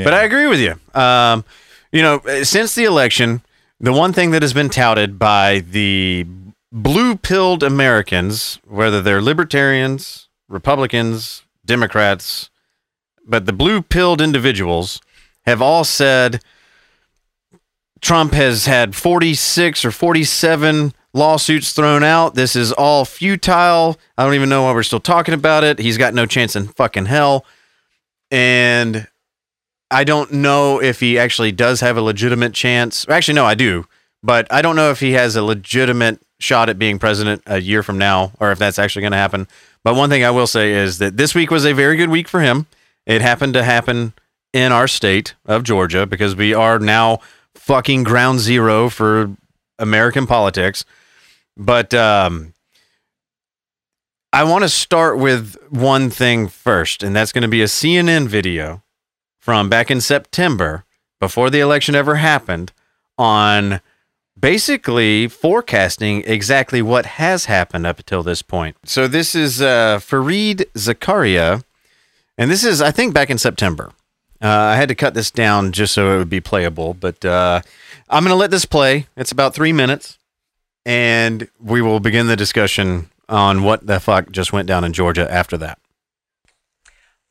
But 0.04 0.14
I 0.14 0.24
agree 0.24 0.46
with 0.46 0.60
you. 0.60 0.74
Um, 1.00 1.44
you 1.92 2.02
know, 2.02 2.20
since 2.42 2.74
the 2.74 2.84
election, 2.84 3.42
the 3.80 3.92
one 3.92 4.12
thing 4.12 4.32
that 4.32 4.42
has 4.42 4.52
been 4.52 4.68
touted 4.68 5.18
by 5.18 5.60
the 5.60 6.26
blue 6.72 7.16
pilled 7.16 7.62
Americans, 7.62 8.58
whether 8.66 9.00
they're 9.00 9.22
libertarians, 9.22 10.28
Republicans, 10.48 11.42
Democrats, 11.64 12.50
but 13.28 13.46
the 13.46 13.52
blue 13.52 13.82
pilled 13.82 14.20
individuals 14.20 15.00
have 15.46 15.62
all 15.62 15.84
said 15.84 16.42
Trump 18.00 18.32
has 18.32 18.66
had 18.66 18.94
46 18.94 19.84
or 19.84 19.90
47 19.90 20.92
lawsuits 21.12 21.72
thrown 21.72 22.02
out. 22.02 22.34
This 22.34 22.56
is 22.56 22.72
all 22.72 23.04
futile. 23.04 23.98
I 24.16 24.24
don't 24.24 24.34
even 24.34 24.48
know 24.48 24.64
why 24.64 24.72
we're 24.72 24.82
still 24.82 25.00
talking 25.00 25.34
about 25.34 25.64
it. 25.64 25.78
He's 25.78 25.98
got 25.98 26.14
no 26.14 26.26
chance 26.26 26.54
in 26.56 26.68
fucking 26.68 27.06
hell. 27.06 27.44
And 28.30 29.08
I 29.90 30.04
don't 30.04 30.32
know 30.32 30.80
if 30.80 31.00
he 31.00 31.18
actually 31.18 31.52
does 31.52 31.80
have 31.80 31.96
a 31.96 32.02
legitimate 32.02 32.52
chance. 32.52 33.08
Actually, 33.08 33.34
no, 33.34 33.46
I 33.46 33.54
do. 33.54 33.86
But 34.22 34.52
I 34.52 34.62
don't 34.62 34.76
know 34.76 34.90
if 34.90 35.00
he 35.00 35.12
has 35.12 35.36
a 35.36 35.42
legitimate 35.42 36.20
shot 36.40 36.68
at 36.68 36.78
being 36.78 36.98
president 36.98 37.42
a 37.46 37.60
year 37.60 37.82
from 37.82 37.98
now 37.98 38.32
or 38.38 38.52
if 38.52 38.58
that's 38.58 38.78
actually 38.78 39.02
going 39.02 39.12
to 39.12 39.18
happen. 39.18 39.48
But 39.82 39.96
one 39.96 40.10
thing 40.10 40.24
I 40.24 40.30
will 40.30 40.46
say 40.46 40.72
is 40.72 40.98
that 40.98 41.16
this 41.16 41.34
week 41.34 41.50
was 41.50 41.64
a 41.64 41.72
very 41.72 41.96
good 41.96 42.10
week 42.10 42.28
for 42.28 42.40
him. 42.40 42.66
It 43.08 43.22
happened 43.22 43.54
to 43.54 43.64
happen 43.64 44.12
in 44.52 44.70
our 44.70 44.86
state 44.86 45.34
of 45.46 45.64
Georgia 45.64 46.06
because 46.06 46.36
we 46.36 46.54
are 46.54 46.78
now 46.78 47.18
fucking 47.54 48.04
ground 48.04 48.38
zero 48.38 48.88
for 48.88 49.34
American 49.78 50.26
politics. 50.26 50.84
But 51.56 51.94
um, 51.94 52.52
I 54.32 54.44
want 54.44 54.62
to 54.62 54.68
start 54.68 55.18
with 55.18 55.56
one 55.70 56.10
thing 56.10 56.48
first, 56.48 57.02
and 57.02 57.16
that's 57.16 57.32
going 57.32 57.42
to 57.42 57.48
be 57.48 57.62
a 57.62 57.66
CNN 57.66 58.28
video 58.28 58.82
from 59.38 59.70
back 59.70 59.90
in 59.90 60.02
September 60.02 60.84
before 61.18 61.48
the 61.48 61.60
election 61.60 61.94
ever 61.94 62.16
happened 62.16 62.72
on 63.16 63.80
basically 64.38 65.26
forecasting 65.28 66.22
exactly 66.26 66.82
what 66.82 67.06
has 67.06 67.46
happened 67.46 67.86
up 67.86 67.98
until 67.98 68.22
this 68.22 68.42
point. 68.42 68.76
So 68.84 69.08
this 69.08 69.34
is 69.34 69.60
uh, 69.60 69.98
Fareed 69.98 70.64
Zakaria, 70.74 71.64
and 72.38 72.50
this 72.50 72.64
is, 72.64 72.80
I 72.80 72.92
think, 72.92 73.12
back 73.12 73.28
in 73.28 73.36
September. 73.36 73.92
Uh, 74.40 74.48
I 74.48 74.76
had 74.76 74.88
to 74.88 74.94
cut 74.94 75.14
this 75.14 75.30
down 75.32 75.72
just 75.72 75.92
so 75.92 76.14
it 76.14 76.18
would 76.18 76.30
be 76.30 76.40
playable, 76.40 76.94
but 76.94 77.24
uh, 77.24 77.60
I'm 78.08 78.22
going 78.22 78.32
to 78.32 78.36
let 78.36 78.52
this 78.52 78.64
play. 78.64 79.08
It's 79.16 79.32
about 79.32 79.54
three 79.54 79.72
minutes, 79.72 80.16
and 80.86 81.48
we 81.60 81.82
will 81.82 81.98
begin 81.98 82.28
the 82.28 82.36
discussion 82.36 83.10
on 83.28 83.64
what 83.64 83.86
the 83.86 83.98
fuck 83.98 84.30
just 84.30 84.52
went 84.52 84.68
down 84.68 84.84
in 84.84 84.92
Georgia 84.92 85.30
after 85.30 85.56
that. 85.58 85.78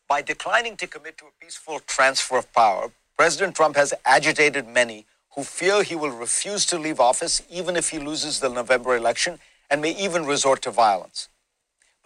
By 0.10 0.22
declining 0.22 0.76
to 0.78 0.88
commit 0.88 1.18
to 1.20 1.26
a 1.26 1.44
peaceful 1.44 1.80
transfer 1.80 2.38
of 2.38 2.52
power, 2.54 2.92
President 3.18 3.56
Trump 3.56 3.78
has 3.78 3.94
agitated 4.06 4.68
many 4.68 5.06
who 5.36 5.44
fear 5.44 5.84
he 5.84 5.96
will 5.96 6.12
refuse 6.12 6.66
to 6.66 6.78
leave 6.78 7.00
office 7.00 7.42
even 7.50 7.76
if 7.76 7.90
he 7.90 8.00
loses 8.00 8.40
the 8.40 8.50
November 8.50 8.96
election 8.96 9.40
and 9.70 9.82
may 9.82 9.92
even 9.92 10.26
resort 10.26 10.62
to 10.64 10.72
violence. 10.72 11.30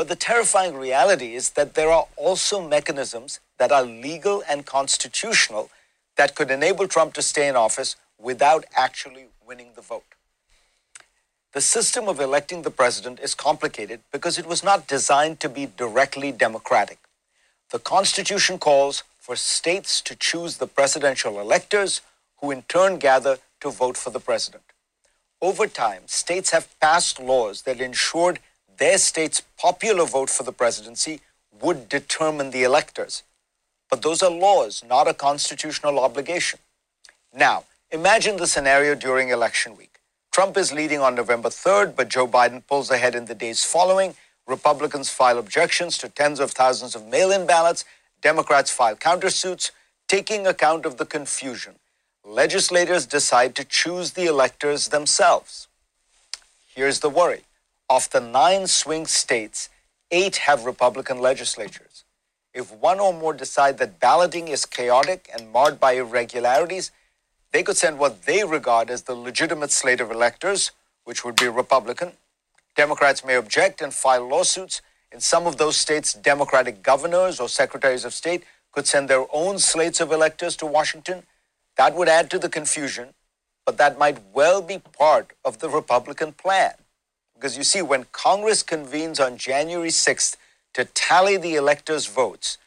But 0.01 0.07
the 0.07 0.15
terrifying 0.15 0.75
reality 0.77 1.35
is 1.35 1.51
that 1.51 1.75
there 1.75 1.91
are 1.91 2.07
also 2.17 2.67
mechanisms 2.67 3.39
that 3.59 3.71
are 3.71 3.83
legal 3.83 4.41
and 4.49 4.65
constitutional 4.65 5.69
that 6.17 6.33
could 6.33 6.49
enable 6.49 6.87
Trump 6.87 7.13
to 7.13 7.21
stay 7.21 7.47
in 7.47 7.55
office 7.55 7.95
without 8.17 8.65
actually 8.75 9.25
winning 9.45 9.73
the 9.75 9.83
vote. 9.83 10.15
The 11.53 11.61
system 11.61 12.07
of 12.07 12.19
electing 12.19 12.63
the 12.63 12.71
president 12.71 13.19
is 13.19 13.35
complicated 13.35 13.99
because 14.11 14.39
it 14.39 14.47
was 14.47 14.63
not 14.63 14.87
designed 14.87 15.39
to 15.41 15.49
be 15.49 15.67
directly 15.67 16.31
democratic. 16.31 16.97
The 17.71 17.77
Constitution 17.77 18.57
calls 18.57 19.03
for 19.19 19.35
states 19.35 20.01
to 20.01 20.15
choose 20.15 20.57
the 20.57 20.65
presidential 20.65 21.39
electors, 21.39 22.01
who 22.37 22.49
in 22.49 22.63
turn 22.63 22.97
gather 22.97 23.37
to 23.59 23.69
vote 23.69 23.97
for 23.97 24.09
the 24.09 24.19
president. 24.19 24.63
Over 25.43 25.67
time, 25.67 26.07
states 26.07 26.49
have 26.49 26.79
passed 26.79 27.19
laws 27.19 27.61
that 27.63 27.79
ensured 27.79 28.39
their 28.77 28.97
state's 28.97 29.41
popular 29.57 30.05
vote 30.05 30.29
for 30.29 30.43
the 30.43 30.51
presidency 30.51 31.21
would 31.61 31.89
determine 31.89 32.51
the 32.51 32.63
electors. 32.63 33.23
But 33.89 34.01
those 34.01 34.23
are 34.23 34.31
laws, 34.31 34.83
not 34.87 35.07
a 35.07 35.13
constitutional 35.13 35.99
obligation. 35.99 36.59
Now, 37.33 37.65
imagine 37.91 38.37
the 38.37 38.47
scenario 38.47 38.95
during 38.95 39.29
election 39.29 39.77
week. 39.77 39.99
Trump 40.31 40.57
is 40.57 40.71
leading 40.71 40.99
on 40.99 41.13
November 41.15 41.49
3rd, 41.49 41.95
but 41.95 42.07
Joe 42.07 42.27
Biden 42.27 42.65
pulls 42.65 42.89
ahead 42.89 43.15
in 43.15 43.25
the 43.25 43.35
days 43.35 43.65
following. 43.65 44.15
Republicans 44.47 45.09
file 45.09 45.37
objections 45.37 45.97
to 45.97 46.09
tens 46.09 46.39
of 46.39 46.51
thousands 46.51 46.95
of 46.95 47.05
mail 47.05 47.31
in 47.31 47.45
ballots. 47.45 47.83
Democrats 48.21 48.71
file 48.71 48.95
countersuits, 48.95 49.71
taking 50.07 50.47
account 50.47 50.85
of 50.85 50.97
the 50.97 51.05
confusion. 51.05 51.75
Legislators 52.23 53.05
decide 53.05 53.55
to 53.55 53.65
choose 53.65 54.11
the 54.11 54.25
electors 54.25 54.89
themselves. 54.89 55.67
Here's 56.73 57.01
the 57.01 57.09
worry 57.09 57.41
of 57.91 58.09
the 58.11 58.21
nine 58.21 58.67
swing 58.67 59.05
states, 59.05 59.67
eight 60.11 60.37
have 60.37 60.63
Republican 60.63 61.19
legislatures. 61.19 62.05
If 62.53 62.71
one 62.71 63.01
or 63.01 63.11
more 63.11 63.33
decide 63.33 63.79
that 63.79 63.99
balloting 63.99 64.47
is 64.47 64.65
chaotic 64.65 65.29
and 65.33 65.51
marred 65.51 65.77
by 65.77 65.91
irregularities, 65.93 66.91
they 67.51 67.63
could 67.63 67.75
send 67.75 67.99
what 67.99 68.23
they 68.23 68.45
regard 68.45 68.89
as 68.89 69.01
the 69.01 69.13
legitimate 69.13 69.71
slate 69.71 69.99
of 69.99 70.09
electors, 70.09 70.71
which 71.03 71.25
would 71.25 71.35
be 71.35 71.49
Republican. 71.49 72.13
Democrats 72.77 73.25
may 73.25 73.35
object 73.35 73.81
and 73.81 73.93
file 73.93 74.25
lawsuits. 74.25 74.81
In 75.11 75.19
some 75.19 75.45
of 75.45 75.57
those 75.57 75.75
states, 75.75 76.13
Democratic 76.13 76.81
governors 76.81 77.41
or 77.41 77.49
secretaries 77.49 78.05
of 78.05 78.13
state 78.13 78.45
could 78.71 78.87
send 78.87 79.09
their 79.09 79.25
own 79.33 79.59
slates 79.59 79.99
of 79.99 80.13
electors 80.13 80.55
to 80.55 80.65
Washington. 80.65 81.23
That 81.75 81.93
would 81.95 82.07
add 82.07 82.29
to 82.29 82.39
the 82.39 82.47
confusion, 82.47 83.09
but 83.65 83.77
that 83.79 83.99
might 83.99 84.19
well 84.33 84.61
be 84.61 84.77
part 84.77 85.33
of 85.43 85.59
the 85.59 85.67
Republican 85.67 86.31
plan. 86.31 86.75
Because 87.41 87.57
you 87.57 87.63
see, 87.63 87.81
when 87.81 88.05
Congress 88.11 88.61
convenes 88.61 89.19
on 89.19 89.35
January 89.35 89.89
6th 89.89 90.35
to 90.75 90.85
tally 90.85 91.37
the 91.37 91.55
electors' 91.55 92.05
votes, 92.05 92.59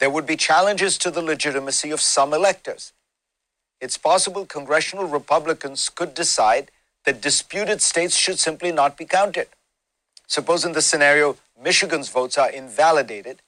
there 0.00 0.08
would 0.08 0.24
be 0.24 0.36
challenges 0.36 0.96
to 0.98 1.10
the 1.10 1.20
legitimacy 1.20 1.90
of 1.90 2.00
some 2.00 2.32
electors. 2.32 2.94
It's 3.78 3.98
possible 3.98 4.46
congressional 4.46 5.04
Republicans 5.04 5.90
could 5.90 6.14
decide 6.14 6.70
that 7.04 7.20
disputed 7.20 7.82
states 7.82 8.16
should 8.16 8.38
simply 8.38 8.72
not 8.72 8.96
be 8.96 9.04
counted. 9.04 9.48
Suppose 10.26 10.64
in 10.64 10.72
the 10.72 10.80
scenario 10.80 11.36
Michigan's 11.62 12.08
votes 12.08 12.38
are 12.38 12.50
invalidated, 12.50 13.42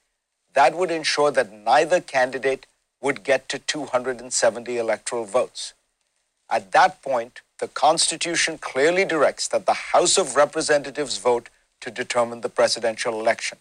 that 0.52 0.74
would 0.77 0.90
ensure 0.90 1.31
that 1.31 1.51
neither 1.51 2.02
candidate 2.02 2.66
would 3.01 3.24
get 3.24 3.48
to 3.48 3.59
270 3.59 4.77
electoral 4.77 5.24
votes. 5.24 5.73
At 6.51 6.73
that 6.73 7.01
point, 7.01 7.40
the 7.65 7.69
Constitution 7.69 8.59
clearly 8.59 9.07
directs 9.07 9.49
that 9.49 9.65
the 9.65 9.95
House 9.95 10.19
of 10.19 10.36
Representatives 10.36 11.16
vote 11.16 11.49
to 11.81 11.91
determine 11.91 12.43
the 12.43 12.51
presidential 12.51 13.19
election. 13.19 13.57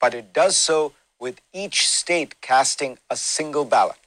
But 0.00 0.14
it 0.14 0.32
does 0.32 0.56
so 0.56 0.92
with 1.18 1.40
each 1.52 1.88
state 1.88 2.40
casting 2.40 2.98
a 3.10 3.16
single 3.16 3.64
ballot. 3.64 3.98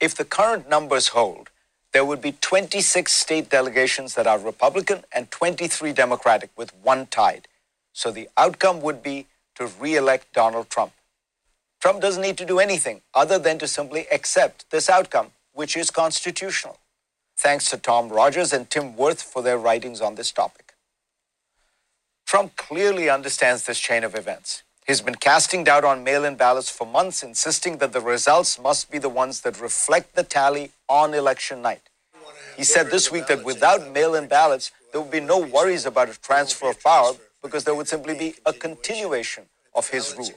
If 0.00 0.14
the 0.14 0.24
current 0.24 0.66
numbers 0.66 1.08
hold, 1.08 1.50
there 1.92 2.06
would 2.06 2.22
be 2.22 2.32
26 2.32 3.12
state 3.12 3.50
delegations 3.50 4.14
that 4.14 4.26
are 4.26 4.38
Republican 4.38 5.04
and 5.12 5.30
23 5.30 5.92
Democratic, 5.92 6.48
with 6.56 6.72
one 6.82 7.04
tied. 7.04 7.48
So 7.92 8.10
the 8.10 8.30
outcome 8.38 8.80
would 8.80 9.02
be 9.02 9.26
to 9.56 9.66
re 9.78 9.94
elect 9.94 10.32
Donald 10.32 10.70
Trump. 10.70 10.92
Trump 11.82 12.00
doesn't 12.00 12.22
need 12.22 12.38
to 12.38 12.46
do 12.46 12.60
anything 12.60 13.02
other 13.12 13.38
than 13.38 13.58
to 13.58 13.68
simply 13.68 14.06
accept 14.10 14.70
this 14.70 14.88
outcome, 14.88 15.32
which 15.52 15.76
is 15.76 15.90
constitutional. 15.90 16.79
Thanks 17.40 17.70
to 17.70 17.78
Tom 17.78 18.10
Rogers 18.10 18.52
and 18.52 18.68
Tim 18.68 18.98
Wirth 18.98 19.22
for 19.22 19.40
their 19.40 19.56
writings 19.56 20.02
on 20.02 20.14
this 20.14 20.30
topic. 20.30 20.74
Trump 22.26 22.54
clearly 22.56 23.08
understands 23.08 23.64
this 23.64 23.80
chain 23.80 24.04
of 24.04 24.14
events. 24.14 24.62
He's 24.86 25.00
been 25.00 25.14
casting 25.14 25.64
doubt 25.64 25.82
on 25.82 26.04
mail 26.04 26.26
in 26.26 26.36
ballots 26.36 26.68
for 26.68 26.86
months, 26.86 27.22
insisting 27.22 27.78
that 27.78 27.94
the 27.94 28.02
results 28.02 28.60
must 28.60 28.90
be 28.90 28.98
the 28.98 29.08
ones 29.08 29.40
that 29.40 29.58
reflect 29.58 30.16
the 30.16 30.22
tally 30.22 30.72
on 30.86 31.14
election 31.14 31.62
night. 31.62 31.80
He 32.58 32.62
said 32.62 32.90
this 32.90 33.10
week 33.10 33.26
that 33.28 33.42
without 33.42 33.90
mail 33.90 34.14
in 34.14 34.28
ballots, 34.28 34.70
there 34.92 35.00
would 35.00 35.10
be 35.10 35.20
no 35.20 35.38
worries 35.38 35.86
about 35.86 36.10
a 36.10 36.20
transfer 36.20 36.68
of 36.68 36.82
power 36.82 37.12
because 37.42 37.64
there 37.64 37.74
would 37.74 37.88
simply 37.88 38.18
be 38.18 38.34
a 38.44 38.52
continuation 38.52 39.44
of 39.74 39.88
his 39.88 40.14
rule. 40.14 40.34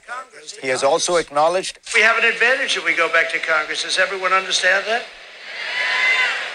He 0.62 0.68
has 0.68 0.82
also 0.82 1.16
acknowledged 1.16 1.80
We 1.94 2.00
have 2.00 2.16
an 2.16 2.24
advantage 2.24 2.78
if 2.78 2.84
we 2.86 2.96
go 2.96 3.12
back 3.12 3.30
to 3.32 3.38
Congress. 3.40 3.82
Does 3.82 3.98
everyone 3.98 4.32
understand 4.32 4.86
that? 4.86 5.04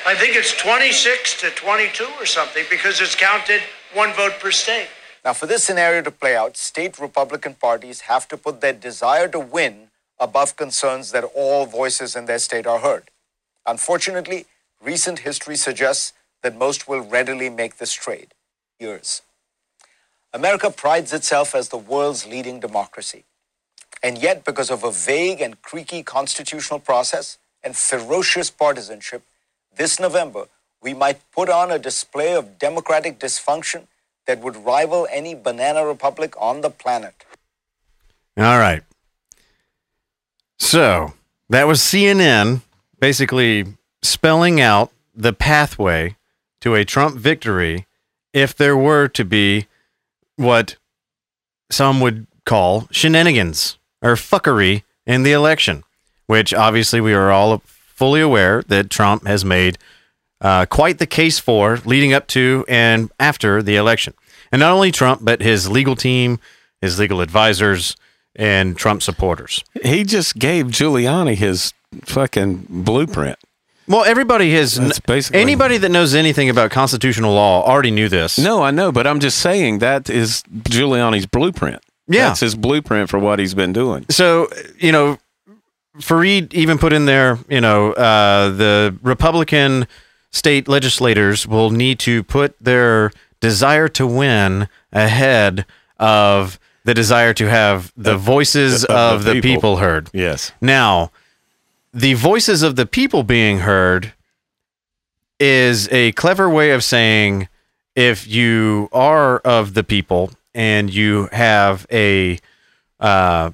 I 0.05 0.15
think 0.15 0.35
it's 0.35 0.55
26 0.55 1.41
to 1.41 1.49
22 1.51 2.05
or 2.19 2.26
something 2.26 2.65
because 2.69 3.01
it's 3.01 3.15
counted 3.15 3.61
one 3.93 4.13
vote 4.13 4.34
per 4.39 4.51
state. 4.51 4.88
Now, 5.26 5.34
for 5.34 5.45
this 5.45 5.63
scenario 5.63 6.01
to 6.01 6.11
play 6.11 6.35
out, 6.35 6.55
state 6.55 6.97
Republican 6.99 7.55
parties 7.55 8.01
have 8.01 8.27
to 8.30 8.38
put 8.38 8.61
their 8.61 8.73
desire 8.73 9.27
to 9.27 9.39
win 9.39 9.89
above 10.19 10.55
concerns 10.55 11.11
that 11.11 11.23
all 11.35 11.65
voices 11.65 12.15
in 12.15 12.26
their 12.26 12.39
state 12.39 12.65
are 12.65 12.80
heard. 12.80 13.11
Unfortunately, 13.65 14.45
recent 14.81 15.19
history 15.19 15.55
suggests 15.55 16.13
that 16.43 16.57
most 16.57 16.88
will 16.88 17.01
readily 17.01 17.49
make 17.49 17.77
this 17.77 17.93
trade. 17.93 18.34
Years. 18.80 19.21
America 20.34 20.71
prides 20.71 21.11
itself 21.11 21.53
as 21.53 21.69
the 21.69 21.77
world's 21.77 22.26
leading 22.26 22.59
democracy. 22.59 23.26
And 24.01 24.17
yet, 24.17 24.45
because 24.45 24.71
of 24.71 24.84
a 24.84 24.91
vague 24.91 25.41
and 25.41 25.61
creaky 25.61 26.03
constitutional 26.03 26.80
process 26.80 27.38
and 27.61 27.76
ferocious 27.76 28.49
partisanship, 28.49 29.23
this 29.80 29.99
November 29.99 30.45
we 30.84 30.93
might 30.93 31.19
put 31.31 31.49
on 31.49 31.72
a 31.72 31.80
display 31.80 32.35
of 32.35 32.60
democratic 32.60 33.19
dysfunction 33.19 33.88
that 34.27 34.39
would 34.39 34.56
rival 34.56 35.07
any 35.11 35.34
banana 35.34 35.85
republic 35.85 36.34
on 36.39 36.61
the 36.61 36.69
planet. 36.69 37.26
All 38.38 38.60
right. 38.60 38.84
So 40.60 41.14
that 41.49 41.65
was 41.65 41.80
CNN 41.80 42.61
basically 42.99 43.65
spelling 44.01 44.61
out 44.61 44.91
the 45.15 45.34
pathway 45.34 46.15
to 46.61 46.76
a 46.76 46.85
Trump 46.85 47.18
victory 47.18 47.88
if 48.34 48.56
there 48.56 48.77
were 48.77 49.07
to 49.07 49.26
be 49.26 49.68
what 50.35 50.76
some 51.72 51.99
would 52.01 52.27
call 52.45 52.88
shenanigans 52.91 53.77
or 54.01 54.15
fuckery 54.15 54.84
in 55.06 55.23
the 55.23 55.31
election, 55.31 55.84
which 56.27 56.53
obviously 56.53 57.01
we 57.01 57.14
are 57.14 57.31
all 57.31 57.61
fully 57.99 58.21
aware 58.21 58.63
that 58.69 58.89
Trump 58.89 59.27
has 59.27 59.43
made 59.43 59.77
uh, 60.41 60.65
quite 60.65 60.97
the 60.99 61.05
case 61.05 61.38
for 61.38 61.80
leading 61.84 62.13
up 62.13 62.27
to 62.27 62.65
and 62.69 63.11
after 63.19 63.61
the 63.61 63.76
election. 63.76 64.13
And 64.51 64.61
not 64.61 64.71
only 64.71 64.91
Trump, 64.91 65.19
but 65.23 65.41
his 65.41 65.69
legal 65.69 65.95
team, 65.95 66.39
his 66.81 66.97
legal 66.97 67.19
advisors, 67.19 67.95
and 68.35 68.77
Trump 68.77 69.03
supporters. 69.03 69.63
He 69.84 70.05
just 70.05 70.39
gave 70.39 70.67
Giuliani 70.67 71.35
his 71.35 71.73
fucking 72.05 72.65
blueprint. 72.69 73.38
Well, 73.88 74.05
everybody 74.05 74.53
has. 74.53 74.76
That's 74.76 74.99
basically- 74.99 75.41
anybody 75.41 75.77
that 75.77 75.89
knows 75.89 76.15
anything 76.15 76.49
about 76.49 76.71
constitutional 76.71 77.34
law 77.34 77.63
already 77.63 77.91
knew 77.91 78.07
this. 78.07 78.38
No, 78.39 78.63
I 78.63 78.71
know, 78.71 78.91
but 78.93 79.05
I'm 79.07 79.19
just 79.19 79.39
saying 79.39 79.80
that 79.80 80.09
is 80.09 80.43
Giuliani's 80.69 81.26
blueprint. 81.26 81.81
Yeah. 82.07 82.27
That's 82.27 82.39
his 82.39 82.55
blueprint 82.55 83.09
for 83.09 83.19
what 83.19 83.39
he's 83.39 83.53
been 83.53 83.73
doing. 83.73 84.05
So, 84.09 84.47
you 84.80 84.91
know, 84.91 85.17
Fareed 85.98 86.53
even 86.53 86.78
put 86.78 86.94
in 86.94 87.06
there, 87.06 87.40
you 87.49 87.61
know, 87.61 87.94
uh, 87.94 88.49
the 88.49 88.95
Republican 89.02 89.88
state 90.32 90.68
legislators 90.68 91.48
will 91.48 91.72
need 91.72 91.99
to 91.99 92.24
put 92.24 92.56
their 92.61 93.11
desire 93.40 93.88
to 93.88 94.06
win 94.06 94.68
ahead 94.94 95.66
of 95.98 96.60
the 96.86 96.94
desire 96.94 97.34
to 97.34 97.49
have 97.49 97.91
the 97.98 98.18
voices 98.18 98.86
of 98.86 98.95
of, 98.95 99.24
the 99.24 99.34
the, 99.34 99.41
people. 99.41 99.56
people 99.56 99.78
heard. 99.78 100.10
Yes. 100.14 100.52
Now, 100.61 101.11
the 101.94 102.14
voices 102.14 102.64
of 102.64 102.76
the 102.76 102.86
people 102.86 103.24
being 103.24 103.60
heard 103.60 104.14
is 105.40 105.90
a 105.91 106.11
clever 106.14 106.49
way 106.49 106.72
of 106.72 106.84
saying 106.84 107.48
if 107.95 108.28
you 108.28 108.90
are 108.91 109.40
of 109.40 109.74
the 109.74 109.84
people 109.84 110.32
and 110.53 110.94
you 110.94 111.30
have 111.32 111.86
a 111.91 112.40
uh, 112.99 113.52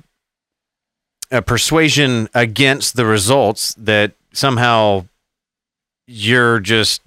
a 1.32 1.42
persuasion 1.42 2.30
against 2.34 2.96
the 2.96 3.06
results 3.06 3.74
that 3.76 4.14
somehow 4.34 5.06
you're 6.08 6.60
just 6.60 7.02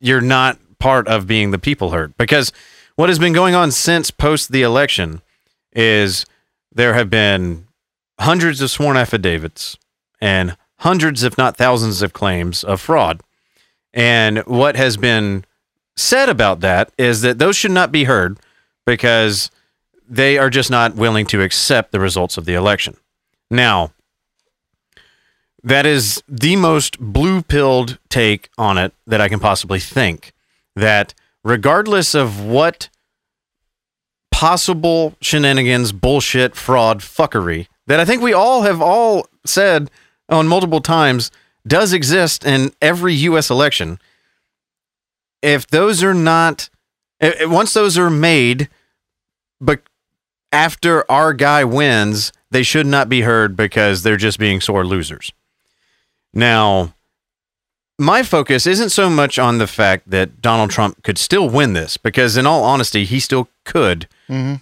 you're 0.00 0.20
not 0.20 0.58
part 0.78 1.08
of 1.08 1.26
being 1.26 1.50
the 1.50 1.58
people 1.58 1.90
heard 1.90 2.16
because 2.18 2.52
what 2.96 3.08
has 3.08 3.18
been 3.18 3.32
going 3.32 3.54
on 3.54 3.70
since 3.70 4.10
post 4.10 4.52
the 4.52 4.62
election 4.62 5.22
is 5.72 6.26
there 6.72 6.94
have 6.94 7.08
been 7.10 7.66
hundreds 8.20 8.60
of 8.60 8.70
sworn 8.70 8.96
affidavits 8.96 9.76
and 10.20 10.56
hundreds 10.80 11.22
if 11.22 11.38
not 11.38 11.56
thousands 11.56 12.02
of 12.02 12.12
claims 12.12 12.64
of 12.64 12.80
fraud. 12.80 13.20
And 13.92 14.38
what 14.40 14.76
has 14.76 14.96
been 14.96 15.44
said 15.96 16.28
about 16.28 16.60
that 16.60 16.92
is 16.98 17.22
that 17.22 17.38
those 17.38 17.56
should 17.56 17.70
not 17.70 17.90
be 17.90 18.04
heard 18.04 18.38
because 18.84 19.50
they 20.08 20.38
are 20.38 20.50
just 20.50 20.70
not 20.70 20.94
willing 20.94 21.26
to 21.26 21.42
accept 21.42 21.92
the 21.92 22.00
results 22.00 22.36
of 22.36 22.44
the 22.44 22.54
election 22.54 22.96
now 23.50 23.92
that 25.62 25.84
is 25.86 26.22
the 26.28 26.54
most 26.56 26.98
blue 27.00 27.42
pilled 27.42 27.98
take 28.08 28.50
on 28.56 28.78
it 28.78 28.92
that 29.06 29.20
I 29.20 29.28
can 29.28 29.40
possibly 29.40 29.80
think. 29.80 30.32
That 30.76 31.12
regardless 31.42 32.14
of 32.14 32.44
what 32.44 32.88
possible 34.30 35.14
shenanigans, 35.20 35.92
bullshit, 35.92 36.54
fraud, 36.54 37.00
fuckery 37.00 37.66
that 37.86 37.98
I 38.00 38.04
think 38.04 38.22
we 38.22 38.32
all 38.32 38.62
have 38.62 38.82
all 38.82 39.26
said 39.44 39.90
on 40.28 40.46
multiple 40.48 40.80
times 40.80 41.30
does 41.66 41.92
exist 41.92 42.44
in 42.44 42.72
every 42.82 43.14
U.S. 43.14 43.48
election, 43.50 43.98
if 45.42 45.66
those 45.66 46.02
are 46.04 46.14
not 46.14 46.68
i- 47.20 47.34
i- 47.40 47.44
once 47.46 47.72
those 47.72 47.96
are 47.96 48.10
made, 48.10 48.68
but 49.60 49.80
after 50.52 51.10
our 51.10 51.32
guy 51.32 51.64
wins, 51.64 52.32
they 52.50 52.62
should 52.62 52.86
not 52.86 53.08
be 53.08 53.22
heard 53.22 53.56
because 53.56 54.02
they're 54.02 54.16
just 54.16 54.38
being 54.38 54.60
sore 54.60 54.84
losers. 54.84 55.32
Now, 56.32 56.94
my 57.98 58.22
focus 58.22 58.66
isn't 58.66 58.90
so 58.90 59.08
much 59.08 59.38
on 59.38 59.58
the 59.58 59.66
fact 59.66 60.10
that 60.10 60.42
Donald 60.42 60.70
Trump 60.70 61.02
could 61.02 61.18
still 61.18 61.48
win 61.48 61.72
this, 61.72 61.96
because 61.96 62.36
in 62.36 62.46
all 62.46 62.62
honesty, 62.62 63.04
he 63.04 63.20
still 63.20 63.48
could. 63.64 64.06
Mhm. 64.28 64.60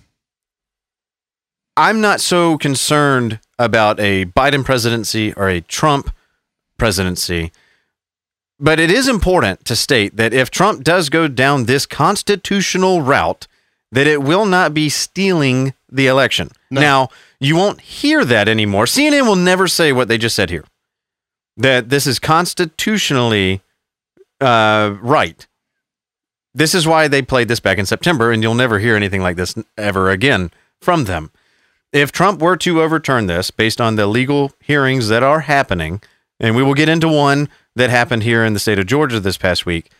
I'm 1.76 2.00
not 2.00 2.20
so 2.20 2.56
concerned 2.56 3.40
about 3.58 3.98
a 3.98 4.26
Biden 4.26 4.64
presidency 4.64 5.32
or 5.34 5.48
a 5.48 5.60
Trump 5.60 6.10
presidency. 6.78 7.50
But 8.60 8.78
it 8.78 8.90
is 8.90 9.08
important 9.08 9.64
to 9.64 9.74
state 9.74 10.16
that 10.16 10.32
if 10.32 10.50
Trump 10.50 10.84
does 10.84 11.08
go 11.08 11.26
down 11.26 11.64
this 11.64 11.86
constitutional 11.86 13.02
route, 13.02 13.48
that 13.94 14.08
it 14.08 14.22
will 14.22 14.44
not 14.44 14.74
be 14.74 14.88
stealing 14.88 15.72
the 15.88 16.08
election. 16.08 16.50
Now, 16.68 17.10
you 17.38 17.54
won't 17.54 17.80
hear 17.80 18.24
that 18.24 18.48
anymore. 18.48 18.86
CNN 18.86 19.22
will 19.22 19.36
never 19.36 19.68
say 19.68 19.92
what 19.92 20.08
they 20.08 20.18
just 20.18 20.34
said 20.34 20.50
here. 20.50 20.64
That 21.56 21.90
this 21.90 22.04
is 22.04 22.18
constitutionally 22.18 23.60
uh, 24.40 24.96
right. 25.00 25.46
This 26.52 26.74
is 26.74 26.88
why 26.88 27.06
they 27.06 27.22
played 27.22 27.46
this 27.46 27.60
back 27.60 27.78
in 27.78 27.86
September, 27.86 28.32
and 28.32 28.42
you'll 28.42 28.56
never 28.56 28.80
hear 28.80 28.96
anything 28.96 29.22
like 29.22 29.36
this 29.36 29.54
ever 29.78 30.10
again 30.10 30.50
from 30.80 31.04
them. 31.04 31.30
If 31.92 32.10
Trump 32.10 32.42
were 32.42 32.56
to 32.56 32.82
overturn 32.82 33.28
this 33.28 33.52
based 33.52 33.80
on 33.80 33.94
the 33.94 34.08
legal 34.08 34.50
hearings 34.60 35.06
that 35.06 35.22
are 35.22 35.40
happening, 35.40 36.02
and 36.40 36.56
we 36.56 36.64
will 36.64 36.74
get 36.74 36.88
into 36.88 37.06
one 37.06 37.48
that 37.76 37.90
happened 37.90 38.24
here 38.24 38.44
in 38.44 38.54
the 38.54 38.58
state 38.58 38.80
of 38.80 38.86
Georgia 38.86 39.20
this 39.20 39.38
past 39.38 39.64
week, 39.64 39.92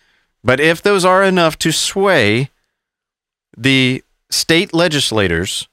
but 0.43 0.59
if 0.59 0.83
those 0.83 1.05
are 1.05 1.23
enough 1.23 1.57
to 1.61 1.71
sway 1.71 2.51
the 3.57 4.03
state 4.31 4.75
legislators 4.75 5.69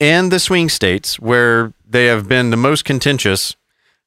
and 0.00 0.32
the 0.32 0.40
swing 0.40 0.68
states 0.68 1.18
where 1.20 1.72
they 1.88 2.06
have 2.06 2.28
been 2.28 2.50
the 2.50 2.56
most 2.56 2.84
contentious, 2.84 3.54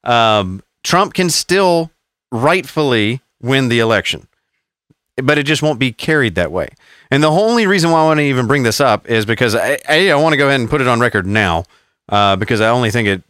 um, 0.04 0.62
Trump 0.84 1.14
can 1.14 1.30
still 1.30 1.92
rightfully 2.32 3.22
win 3.42 3.70
the 3.70 3.80
election, 3.80 4.28
but 5.22 5.38
it 5.38 5.44
just 5.44 5.62
won't 5.62 5.80
be 5.80 5.92
carried 5.92 6.36
that 6.36 6.52
way. 6.52 6.70
And 7.12 7.24
the 7.24 7.30
only 7.30 7.68
reason 7.68 7.92
why 7.92 8.02
I 8.02 8.06
want 8.06 8.20
to 8.20 8.24
even 8.24 8.48
bring 8.48 8.64
this 8.64 8.82
up 8.82 9.08
is 9.10 9.26
because 9.26 9.56
I, 9.56 9.78
I, 9.88 10.10
I 10.10 10.16
want 10.16 10.34
to 10.34 10.38
go 10.38 10.48
ahead 10.48 10.60
and 10.60 10.70
put 10.70 10.82
it 10.82 10.88
on 10.88 11.00
record 11.00 11.26
now, 11.26 11.66
uh, 12.10 12.36
because 12.36 12.62
I 12.62 12.70
only 12.70 12.92
think 12.92 13.08
it 13.08 13.24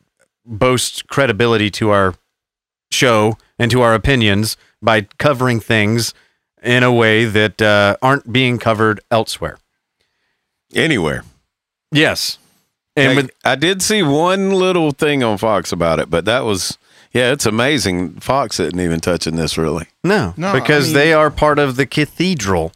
boasts 0.45 1.01
credibility 1.01 1.69
to 1.71 1.89
our 1.89 2.15
show 2.91 3.37
and 3.59 3.69
to 3.71 3.81
our 3.81 3.93
opinions 3.93 4.57
by 4.81 5.01
covering 5.17 5.59
things 5.59 6.13
in 6.63 6.83
a 6.83 6.91
way 6.91 7.25
that 7.25 7.61
uh, 7.61 7.97
aren't 8.01 8.31
being 8.31 8.57
covered 8.57 8.99
elsewhere. 9.11 9.57
Anywhere. 10.75 11.23
Yes. 11.91 12.37
And 12.95 13.09
Hey, 13.11 13.15
with 13.15 13.31
I 13.43 13.55
did 13.55 13.81
see 13.81 14.03
one 14.03 14.51
little 14.51 14.91
thing 14.91 15.23
on 15.23 15.37
Fox 15.37 15.71
about 15.71 15.99
it, 15.99 16.09
but 16.09 16.25
that 16.25 16.45
was 16.45 16.77
yeah, 17.13 17.31
it's 17.31 17.45
amazing. 17.45 18.19
Fox 18.19 18.59
isn't 18.59 18.79
even 18.79 18.99
touching 18.99 19.35
this 19.37 19.57
really. 19.57 19.87
No, 20.03 20.33
No, 20.37 20.49
I 20.49 20.59
because 20.59 20.87
mean- 20.87 20.93
they 20.95 21.13
are 21.13 21.31
part 21.31 21.59
of 21.59 21.75
the 21.77 21.85
cathedral, 21.85 22.73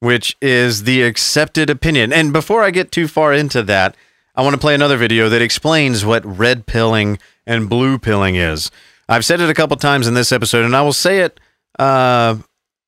which 0.00 0.36
is 0.42 0.82
the 0.84 1.02
accepted 1.02 1.70
opinion. 1.70 2.12
And 2.12 2.32
before 2.32 2.62
I 2.64 2.70
get 2.70 2.90
too 2.92 3.06
far 3.08 3.32
into 3.32 3.62
that, 3.64 3.96
I 4.34 4.42
want 4.42 4.54
to 4.54 4.60
play 4.60 4.74
another 4.74 4.96
video 4.96 5.28
that 5.28 5.40
explains 5.40 6.04
what 6.04 6.24
red 6.26 6.66
pilling 6.66 7.18
and 7.46 7.68
blue 7.68 7.98
pilling 7.98 8.34
is. 8.34 8.70
I've 9.08 9.24
said 9.24 9.40
it 9.40 9.48
a 9.48 9.54
couple 9.54 9.76
times 9.76 10.08
in 10.08 10.14
this 10.14 10.32
episode, 10.32 10.64
and 10.64 10.74
I 10.76 10.82
will 10.82 10.92
say 10.92 11.20
it 11.20 11.38
uh, 11.78 12.36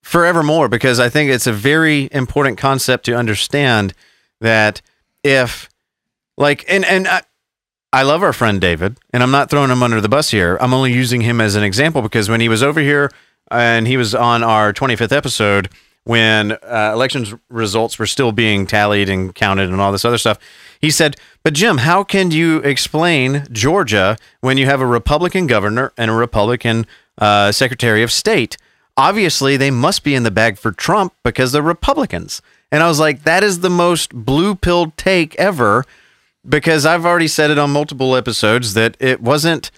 forevermore 0.03 0.69
because 0.69 0.99
I 0.99 1.09
think 1.09 1.31
it's 1.31 1.47
a 1.47 1.53
very 1.53 2.09
important 2.13 2.59
concept 2.59 3.05
to 3.07 3.15
understand 3.17 3.95
that 4.40 4.81
if, 5.23 5.69
like, 6.36 6.65
and 6.69 6.85
and 6.85 7.09
I, 7.09 7.23
I 7.93 8.02
love 8.02 8.23
our 8.23 8.32
friend 8.32 8.60
David, 8.60 8.98
and 9.12 9.23
I'm 9.23 9.31
not 9.31 9.51
throwing 9.51 9.70
him 9.70 9.82
under 9.82 10.01
the 10.01 10.09
bus 10.09 10.31
here. 10.31 10.59
I'm 10.60 10.74
only 10.74 10.93
using 10.93 11.23
him 11.23 11.40
as 11.40 11.55
an 11.55 11.62
example 11.62 12.02
because 12.02 12.28
when 12.28 12.40
he 12.40 12.48
was 12.48 12.62
over 12.62 12.81
here 12.81 13.10
and 13.51 13.86
he 13.86 13.97
was 13.97 14.15
on 14.15 14.43
our 14.43 14.73
25th 14.73 15.12
episode 15.12 15.70
when 16.05 16.52
uh, 16.52 16.90
elections 16.94 17.35
results 17.48 17.98
were 17.98 18.06
still 18.06 18.32
being 18.32 18.66
tallied 18.66 19.09
and 19.09 19.35
counted 19.35 19.70
and 19.70 19.81
all 19.81 19.93
this 19.93 20.05
other 20.05 20.19
stuff, 20.19 20.39
he 20.81 20.90
said, 20.90 21.16
But 21.43 21.55
Jim, 21.55 21.78
how 21.78 22.05
can 22.05 22.31
you 22.31 22.59
explain 22.59 23.47
Georgia 23.51 24.16
when 24.40 24.59
you 24.59 24.66
have 24.66 24.81
a 24.81 24.86
Republican 24.86 25.47
governor 25.47 25.93
and 25.97 26.10
a 26.10 26.15
Republican 26.15 26.86
uh, 27.16 27.52
Secretary 27.52 28.02
of 28.02 28.12
State? 28.12 28.56
Obviously, 28.99 29.57
they 29.57 29.70
must 29.70 30.03
be 30.03 30.15
in 30.15 30.25
the 30.25 30.31
bag 30.31 30.59
for 30.59 30.73
Trump 30.73 31.15
because 31.23 31.53
they're 31.53 31.62
Republicans. 31.62 32.43
And 32.70 32.83
I 32.83 32.89
was 32.89 33.01
like, 33.01 33.23
That 33.23 33.43
is 33.43 33.61
the 33.61 33.70
most 33.70 34.15
blue 34.15 34.55
pill 34.55 34.93
take 34.97 35.35
ever 35.37 35.85
because 36.47 36.85
I've 36.85 37.07
already 37.07 37.29
said 37.29 37.51
it 37.51 37.59
on 37.59 37.70
multiple 37.70 38.16
episodes 38.16 38.75
that 38.75 38.97
it 39.01 39.20
wasn't 39.23 39.70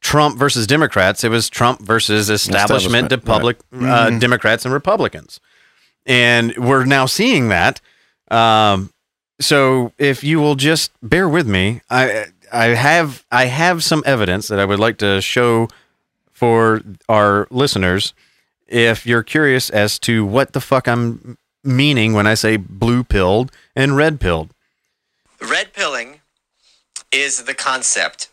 Trump 0.00 0.36
versus 0.36 0.66
Democrats; 0.66 1.24
it 1.24 1.30
was 1.30 1.48
Trump 1.48 1.80
versus 1.80 2.28
establishment, 2.28 3.12
Establishment, 3.12 3.24
public 3.24 3.58
uh, 3.72 4.10
Democrats 4.18 4.64
and 4.64 4.74
Republicans, 4.74 5.40
and 6.04 6.56
we're 6.56 6.84
now 6.84 7.06
seeing 7.06 7.48
that. 7.48 7.80
Um, 8.30 8.92
so, 9.40 9.92
if 9.98 10.24
you 10.24 10.40
will 10.40 10.56
just 10.56 10.90
bear 11.02 11.28
with 11.28 11.46
me, 11.46 11.82
I 11.88 12.26
I 12.52 12.66
have 12.66 13.24
I 13.30 13.46
have 13.46 13.84
some 13.84 14.02
evidence 14.04 14.48
that 14.48 14.58
I 14.58 14.64
would 14.64 14.80
like 14.80 14.98
to 14.98 15.20
show 15.20 15.68
for 16.32 16.82
our 17.08 17.46
listeners. 17.50 18.12
If 18.72 19.06
you're 19.06 19.22
curious 19.22 19.68
as 19.68 19.98
to 20.00 20.24
what 20.24 20.54
the 20.54 20.60
fuck 20.60 20.88
I'm 20.88 21.36
meaning 21.62 22.14
when 22.14 22.26
I 22.26 22.34
say 22.34 22.56
blue 22.56 23.04
pilled 23.04 23.52
and 23.76 23.96
red 23.96 24.18
pilled. 24.18 24.50
Red 25.40 25.72
pilling 25.72 26.20
is 27.12 27.44
the 27.44 27.54
concept 27.54 28.28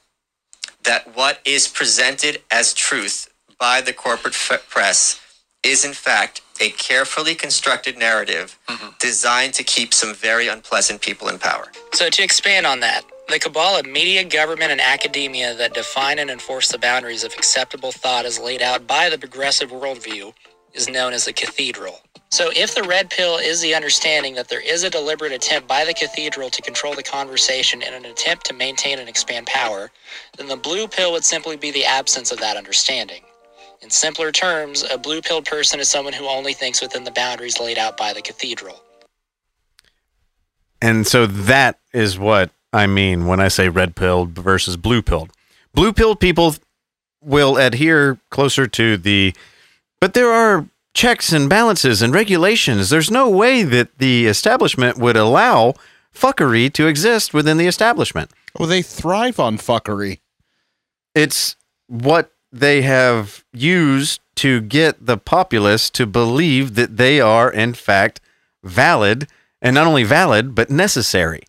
that 0.84 1.16
what 1.16 1.40
is 1.45 1.68
presented 1.68 2.41
as 2.49 2.74
truth 2.74 3.32
by 3.60 3.82
the 3.82 3.94
corporate 3.94 4.34
f- 4.34 4.68
press 4.70 5.20
is, 5.64 5.84
in 5.84 5.94
fact, 5.94 6.41
a 6.61 6.70
carefully 6.72 7.36
constructed 7.36 7.98
narrative 7.98 8.57
mm-hmm. 8.68 8.90
designed 8.99 9.53
to 9.56 9.64
keep 9.64 9.94
some 9.94 10.14
very 10.14 10.48
unpleasant 10.48 11.02
people 11.02 11.28
in 11.28 11.38
power. 11.38 11.72
So, 11.94 12.10
to 12.10 12.24
expand 12.24 12.66
on 12.66 12.80
that, 12.80 13.03
the 13.30 13.40
cabal 13.40 13.80
of 13.80 13.86
media, 13.86 14.24
government, 14.24 14.72
and 14.72 14.82
academia 14.82 15.54
that 15.56 15.74
define 15.74 16.20
and 16.20 16.32
enforce 16.32 16.72
the 16.72 16.80
boundaries 16.80 17.24
of 17.24 17.34
acceptable 17.34 17.92
thought 17.92 18.26
as 18.26 18.40
laid 18.40 18.62
out 18.62 18.88
by 18.88 19.10
the 19.10 19.18
progressive 19.18 19.70
worldview 19.70 20.34
is 20.74 20.90
known 20.90 21.14
as 21.14 21.26
the 21.26 21.34
cathedral. 21.34 22.00
So, 22.32 22.52
if 22.56 22.76
the 22.76 22.84
red 22.84 23.10
pill 23.10 23.38
is 23.38 23.62
the 23.62 23.74
understanding 23.74 24.36
that 24.36 24.50
there 24.50 24.62
is 24.62 24.84
a 24.84 24.90
deliberate 24.90 25.32
attempt 25.32 25.68
by 25.68 25.86
the 25.86 25.94
cathedral 25.94 26.50
to 26.50 26.62
control 26.62 26.94
the 26.94 27.04
conversation 27.04 27.82
in 27.82 27.94
an 27.94 28.06
attempt 28.06 28.46
to 28.48 28.54
maintain 28.54 29.00
and 29.00 29.10
expand 29.10 29.48
power, 29.48 29.90
then 30.38 30.48
the 30.48 30.56
blue 30.56 30.88
pill 30.88 31.12
would 31.12 31.24
simply 31.24 31.58
be 31.58 31.72
the 31.72 31.86
absence 31.86 32.32
of 32.32 32.40
that 32.40 32.58
understanding. 32.58 33.22
In 33.82 33.90
simpler 33.90 34.32
terms, 34.32 34.84
a 34.92 34.98
blue 34.98 35.22
pilled 35.22 35.46
person 35.46 35.80
is 35.80 35.90
someone 35.90 36.14
who 36.14 36.28
only 36.28 36.54
thinks 36.54 36.82
within 36.82 37.04
the 37.04 37.12
boundaries 37.12 37.60
laid 37.60 37.78
out 37.78 37.98
by 37.98 38.14
the 38.14 38.22
cathedral. 38.22 38.82
And 40.82 41.08
so 41.08 41.26
that 41.26 41.80
is 41.94 42.20
what 42.20 42.52
I 42.72 42.88
mean 42.88 43.26
when 43.26 43.40
I 43.40 43.48
say 43.48 43.70
red 43.70 43.96
pilled 43.96 44.32
versus 44.32 44.78
blue 44.78 45.02
pilled. 45.02 45.32
Blue 45.74 45.94
pilled 45.94 46.20
people 46.20 46.56
will 47.22 47.58
adhere 47.58 48.20
closer 48.30 48.68
to 48.68 48.98
the, 48.98 49.34
but 50.00 50.14
there 50.14 50.32
are 50.32 50.68
checks 50.94 51.32
and 51.32 51.50
balances 51.50 52.02
and 52.02 52.14
regulations. 52.14 52.90
There's 52.90 53.12
no 53.12 53.30
way 53.30 53.64
that 53.64 53.98
the 53.98 54.28
establishment 54.28 54.98
would 54.98 55.18
allow 55.18 55.74
fuckery 56.14 56.72
to 56.74 56.88
exist 56.88 57.34
within 57.34 57.58
the 57.58 57.68
establishment. 57.68 58.32
Well, 58.58 58.68
they 58.68 58.82
thrive 58.82 59.40
on 59.40 59.58
fuckery. 59.58 60.20
It's 61.14 61.56
what 61.88 62.32
they 62.52 62.82
have 62.82 63.44
used 63.54 64.22
to 64.36 64.62
get 64.62 65.06
the 65.06 65.18
populace 65.18 65.90
to 65.91 66.06
believe 66.06 66.76
that 66.76 66.98
they 66.98 67.20
are, 67.20 67.52
in 67.52 67.74
fact, 67.74 68.22
valid 68.64 69.28
and 69.62 69.76
not 69.76 69.88
only 69.88 70.04
valid, 70.04 70.56
but 70.56 70.70
necessary. 70.70 71.44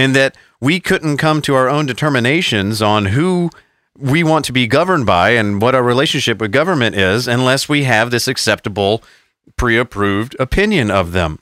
And 0.00 0.16
that 0.16 0.34
we 0.60 0.80
couldn't 0.80 1.18
come 1.18 1.42
to 1.42 1.54
our 1.54 1.68
own 1.68 1.84
determinations 1.84 2.80
on 2.80 3.06
who 3.06 3.50
we 3.98 4.24
want 4.24 4.46
to 4.46 4.52
be 4.52 4.66
governed 4.66 5.04
by 5.04 5.30
and 5.30 5.60
what 5.60 5.74
our 5.74 5.82
relationship 5.82 6.40
with 6.40 6.52
government 6.52 6.96
is 6.96 7.28
unless 7.28 7.68
we 7.68 7.84
have 7.84 8.10
this 8.10 8.26
acceptable, 8.26 9.02
pre 9.56 9.76
approved 9.76 10.34
opinion 10.40 10.90
of 10.90 11.12
them. 11.12 11.38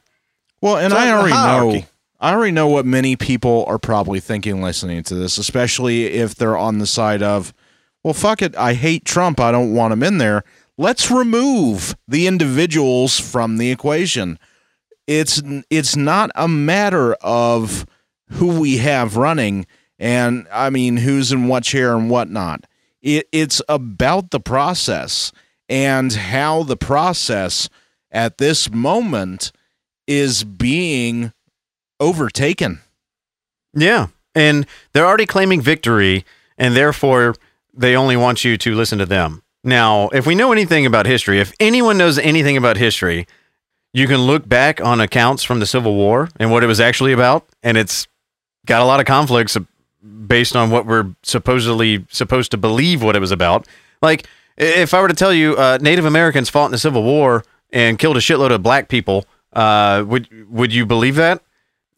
Well, 0.61 0.77
and 0.77 0.93
So 0.93 0.99
I 0.99 1.13
already 1.13 1.35
know. 1.35 1.87
I 2.21 2.33
already 2.33 2.51
know 2.51 2.67
what 2.67 2.85
many 2.85 3.15
people 3.15 3.65
are 3.69 3.79
probably 3.79 4.19
thinking 4.19 4.61
listening 4.61 5.05
to 5.05 5.15
this, 5.15 5.39
especially 5.39 6.07
if 6.07 6.35
they're 6.35 6.59
on 6.59 6.79
the 6.79 6.87
side 6.87 7.23
of, 7.23 7.55
well, 8.03 8.13
fuck 8.13 8.43
it, 8.43 8.57
I 8.57 8.75
hate 8.75 9.05
Trump, 9.05 9.39
I 9.39 9.53
don't 9.53 9.73
want 9.73 9.93
him 9.93 10.03
in 10.03 10.19
there. 10.19 10.43
Let's 10.77 11.13
remove 11.13 11.97
the 12.09 12.27
individuals 12.27 13.21
from 13.21 13.59
the 13.59 13.71
equation. 13.71 14.37
It's 15.07 15.41
it's 15.71 15.95
not 15.95 16.31
a 16.35 16.49
matter 16.49 17.15
of 17.15 17.87
who 18.31 18.61
we 18.61 18.79
have 18.79 19.17
running 19.17 19.67
and 19.99 20.47
I 20.53 20.71
mean 20.71 20.99
who's 20.99 21.33
in 21.33 21.49
what 21.49 21.65
chair 21.65 21.97
and 21.97 22.09
whatnot. 22.11 22.65
It, 23.03 23.29
it's 23.33 23.63
about 23.69 24.31
the 24.31 24.41
process 24.41 25.33
and 25.69 26.13
how 26.13 26.63
the 26.63 26.77
process 26.77 27.69
at 28.11 28.39
this 28.39 28.71
moment 28.71 29.53
is 30.07 30.45
being 30.45 31.33
overtaken. 32.01 32.81
Yeah. 33.75 34.09
And 34.35 34.67
they're 34.93 35.07
already 35.07 35.27
claiming 35.27 35.61
victory, 35.61 36.25
and 36.57 36.77
therefore 36.77 37.35
they 37.75 37.97
only 37.97 38.17
want 38.17 38.45
you 38.45 38.57
to 38.59 38.75
listen 38.75 38.99
to 38.99 39.07
them. 39.07 39.43
Now, 39.65 40.09
if 40.09 40.27
we 40.27 40.35
know 40.35 40.53
anything 40.53 40.87
about 40.87 41.07
history, 41.07 41.41
if 41.41 41.53
anyone 41.61 41.99
knows 41.99 42.19
anything 42.19 42.57
about 42.57 42.77
history, 42.77 43.27
you 43.93 44.07
can 44.07 44.19
look 44.19 44.49
back 44.49 44.81
on 44.81 45.01
accounts 45.01 45.43
from 45.43 45.59
the 45.59 45.67
Civil 45.67 45.95
War 45.95 46.29
and 46.39 46.51
what 46.51 46.63
it 46.63 46.67
was 46.69 46.81
actually 46.81 47.13
about, 47.13 47.49
and 47.63 47.77
it's 47.77 48.07
got 48.69 48.83
a 48.83 48.85
lot 48.85 49.01
of 49.01 49.07
conflicts 49.07 49.57
based 50.27 50.55
on 50.55 50.71
what 50.71 50.87
we're 50.87 51.15
supposedly 51.23 52.07
supposed 52.11 52.53
to 52.53 52.57
believe 52.57 53.03
what 53.03 53.17
it 53.17 53.21
was 53.21 53.33
about. 53.33 53.67
Like, 54.01 54.29
if 54.57 54.95
I 54.95 55.01
were 55.01 55.09
to 55.09 55.15
tell 55.15 55.33
you 55.33 55.57
uh, 55.57 55.79
Native 55.81 56.05
Americans 56.05 56.49
fought 56.49 56.67
in 56.67 56.73
the 56.73 56.79
Civil 56.79 57.03
War 57.03 57.45
and 57.73 57.99
killed 57.99 58.17
a 58.17 58.21
shitload 58.21 58.53
of 58.53 58.63
black 58.63 58.89
people, 58.89 59.25
uh, 59.55 60.05
would 60.07 60.29
would 60.49 60.73
you 60.73 60.87
believe 60.87 61.17
that? 61.17 61.43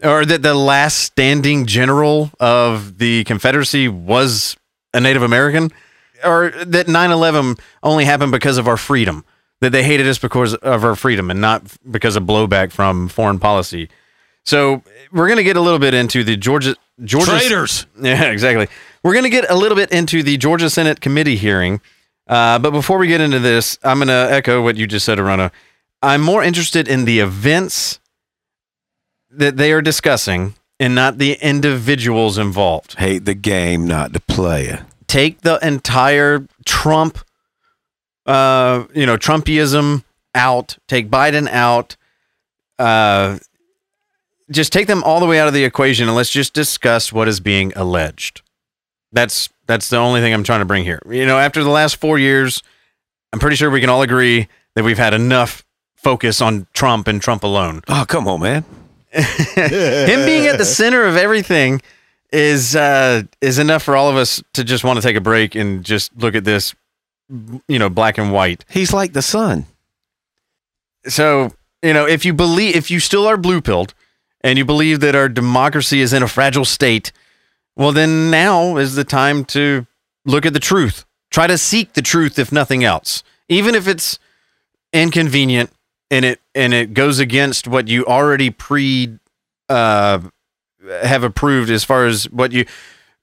Or 0.03 0.25
that 0.25 0.43
the 0.43 0.55
last 0.55 0.97
standing 0.97 1.67
general 1.67 2.31
of 2.41 2.97
the 2.97 3.25
Confederacy 3.25 3.89
was 3.89 4.57
a 4.95 5.01
Native 5.01 5.23
American? 5.23 5.71
Or 6.25 6.51
that 6.51 6.89
9 6.89 7.11
11 7.11 7.57
only 7.83 8.05
happened 8.05 8.33
because 8.33 8.57
of 8.57 8.67
our 8.69 8.79
freedom? 8.79 9.25
That 9.61 9.73
they 9.73 9.83
hated 9.83 10.07
us 10.07 10.19
because 10.19 10.55
of 10.55 10.85
our 10.85 10.97
freedom 10.97 11.31
and 11.31 11.41
not 11.41 11.63
because 11.91 12.17
of 12.17 12.23
blowback 12.23 12.73
from 12.73 13.09
foreign 13.09 13.39
policy? 13.39 13.91
So 14.51 14.83
we're 15.13 15.29
going 15.29 15.37
to 15.37 15.45
get 15.45 15.57
a 15.57 15.61
little 15.61 15.79
bit 15.79 15.95
into 15.95 16.25
the 16.25 16.37
Georgia 16.37 16.75
Georgia 17.05 17.39
Traitors. 17.39 17.87
Yeah, 18.03 18.25
exactly. 18.33 18.67
We're 19.05 19.13
going 19.13 19.23
to 19.23 19.31
get 19.31 19.49
a 19.49 19.55
little 19.55 19.77
bit 19.77 19.93
into 19.93 20.25
the 20.25 20.37
Georgia 20.39 20.69
Senate 20.69 21.01
committee 21.01 21.37
hearing, 21.37 21.81
uh, 22.27 22.59
but 22.59 22.73
before 22.73 22.99
we 22.99 23.07
get 23.07 23.21
into 23.21 23.39
this, 23.39 23.79
I'm 23.85 23.99
going 23.99 24.09
to 24.09 24.27
echo 24.29 24.61
what 24.61 24.77
you 24.77 24.89
just 24.89 25.07
said, 25.07 25.21
Arona. 25.21 25.53
I'm 26.03 26.21
more 26.21 26.43
interested 26.43 26.89
in 26.89 27.05
the 27.05 27.21
events 27.21 28.01
that 29.31 29.57
they 29.57 29.71
are 29.71 29.81
discussing 29.81 30.57
and 30.81 30.97
not 30.97 31.19
the 31.19 31.35
individuals 31.35 32.37
involved. 32.37 32.95
Hate 32.99 33.27
the 33.27 33.35
game, 33.35 33.87
not 33.87 34.13
the 34.13 34.21
player. 34.21 34.85
Take 35.07 35.43
the 35.43 35.65
entire 35.65 36.45
Trump, 36.65 37.19
uh, 38.27 38.83
you 38.97 39.07
know, 39.07 39.17
Trumpism 39.17 40.03
out. 40.35 40.77
Take 40.89 41.09
Biden 41.09 41.49
out. 41.49 41.97
Uh, 42.81 43.39
just 44.51 44.73
take 44.73 44.87
them 44.87 45.03
all 45.03 45.21
the 45.21 45.27
way 45.27 45.39
out 45.39 45.49
of 45.49 45.55
the 45.55 45.65
equation 45.65 46.09
and 46.09 46.17
let's 46.17 46.31
just 46.31 46.53
discuss 46.53 47.13
what 47.13 47.29
is 47.29 47.41
being 47.41 47.73
alleged. 47.77 48.43
That's 49.13 49.49
that's 49.67 49.89
the 49.89 49.97
only 49.97 50.21
thing 50.21 50.33
I'm 50.35 50.45
trying 50.45 50.61
to 50.61 50.65
bring 50.67 50.85
here. 50.85 51.01
You 51.09 51.27
know, 51.27 51.39
after 51.39 51.63
the 51.63 51.71
last 51.71 51.97
4 51.97 52.19
years, 52.19 52.63
I'm 53.33 53.39
pretty 53.39 53.57
sure 53.57 53.71
we 53.71 53.81
can 53.81 53.91
all 53.91 54.03
agree 54.03 54.49
that 54.75 54.85
we've 54.85 54.99
had 54.99 55.15
enough 55.15 55.65
focus 55.95 56.41
on 56.41 56.67
Trump 56.73 57.07
and 57.07 57.21
Trump 57.21 57.43
alone. 57.43 57.83
Oh, 57.89 58.05
come 58.07 58.27
on, 58.27 58.41
man. 58.41 58.65
Him 59.13 60.25
being 60.25 60.47
at 60.47 60.59
the 60.59 60.65
center 60.65 61.05
of 61.05 61.17
everything 61.17 61.83
is 62.33 62.77
uh 62.77 63.23
is 63.41 63.59
enough 63.59 63.83
for 63.83 63.97
all 63.97 64.09
of 64.09 64.17
us 64.17 64.41
to 64.53 64.63
just 64.63 64.85
want 64.85 64.97
to 64.99 65.03
take 65.03 65.17
a 65.17 65.21
break 65.21 65.57
and 65.57 65.85
just 65.85 66.17
look 66.17 66.37
at 66.37 66.45
this 66.45 66.75
you 67.69 67.79
know, 67.79 67.89
black 67.89 68.19
and 68.19 68.33
white. 68.33 68.65
He's 68.69 68.93
like 68.93 69.13
the 69.13 69.23
sun. 69.23 69.67
So, 71.07 71.53
you 71.83 71.93
know, 71.93 72.07
if 72.07 72.25
you 72.25 72.33
believe 72.33 72.77
if 72.77 72.91
you 72.91 73.01
still 73.01 73.27
are 73.27 73.37
blue 73.37 73.61
pilled 73.61 73.95
and 74.43 74.59
you 74.59 74.65
believe 74.65 75.01
that 75.01 75.15
our 75.15 75.29
democracy 75.29 76.01
is 76.01 76.13
in 76.13 76.23
a 76.23 76.29
fragile 76.29 76.65
state, 76.65 77.13
well, 77.77 77.93
then 77.93 78.31
now 78.31 78.77
is 78.77 78.95
the 78.95 79.05
time 79.05 79.45
to 79.47 79.87
look 80.25 80.47
at 80.47 80.53
the 80.53 80.61
truth. 80.61 81.05
Try 81.31 81.47
to 81.47 81.59
seek 81.59 81.93
the 81.93 82.03
truth, 82.03 82.39
if 82.39 82.51
nothing 82.51 82.83
else, 82.85 83.23
even 83.49 83.75
if 83.75 83.87
it's 83.87 84.19
inconvenient 84.93 85.71
and 86.11 86.25
it 86.25 86.41
and 86.55 86.75
it 86.75 86.93
goes 86.93 87.19
against 87.19 87.69
what 87.69 87.89
you 87.89 88.05
already 88.05 88.51
pre 88.51 89.19
uh, 89.69 90.21
have 91.03 91.23
approved 91.23 91.71
as 91.71 91.85
far 91.85 92.07
as 92.07 92.25
what 92.31 92.53
you. 92.53 92.65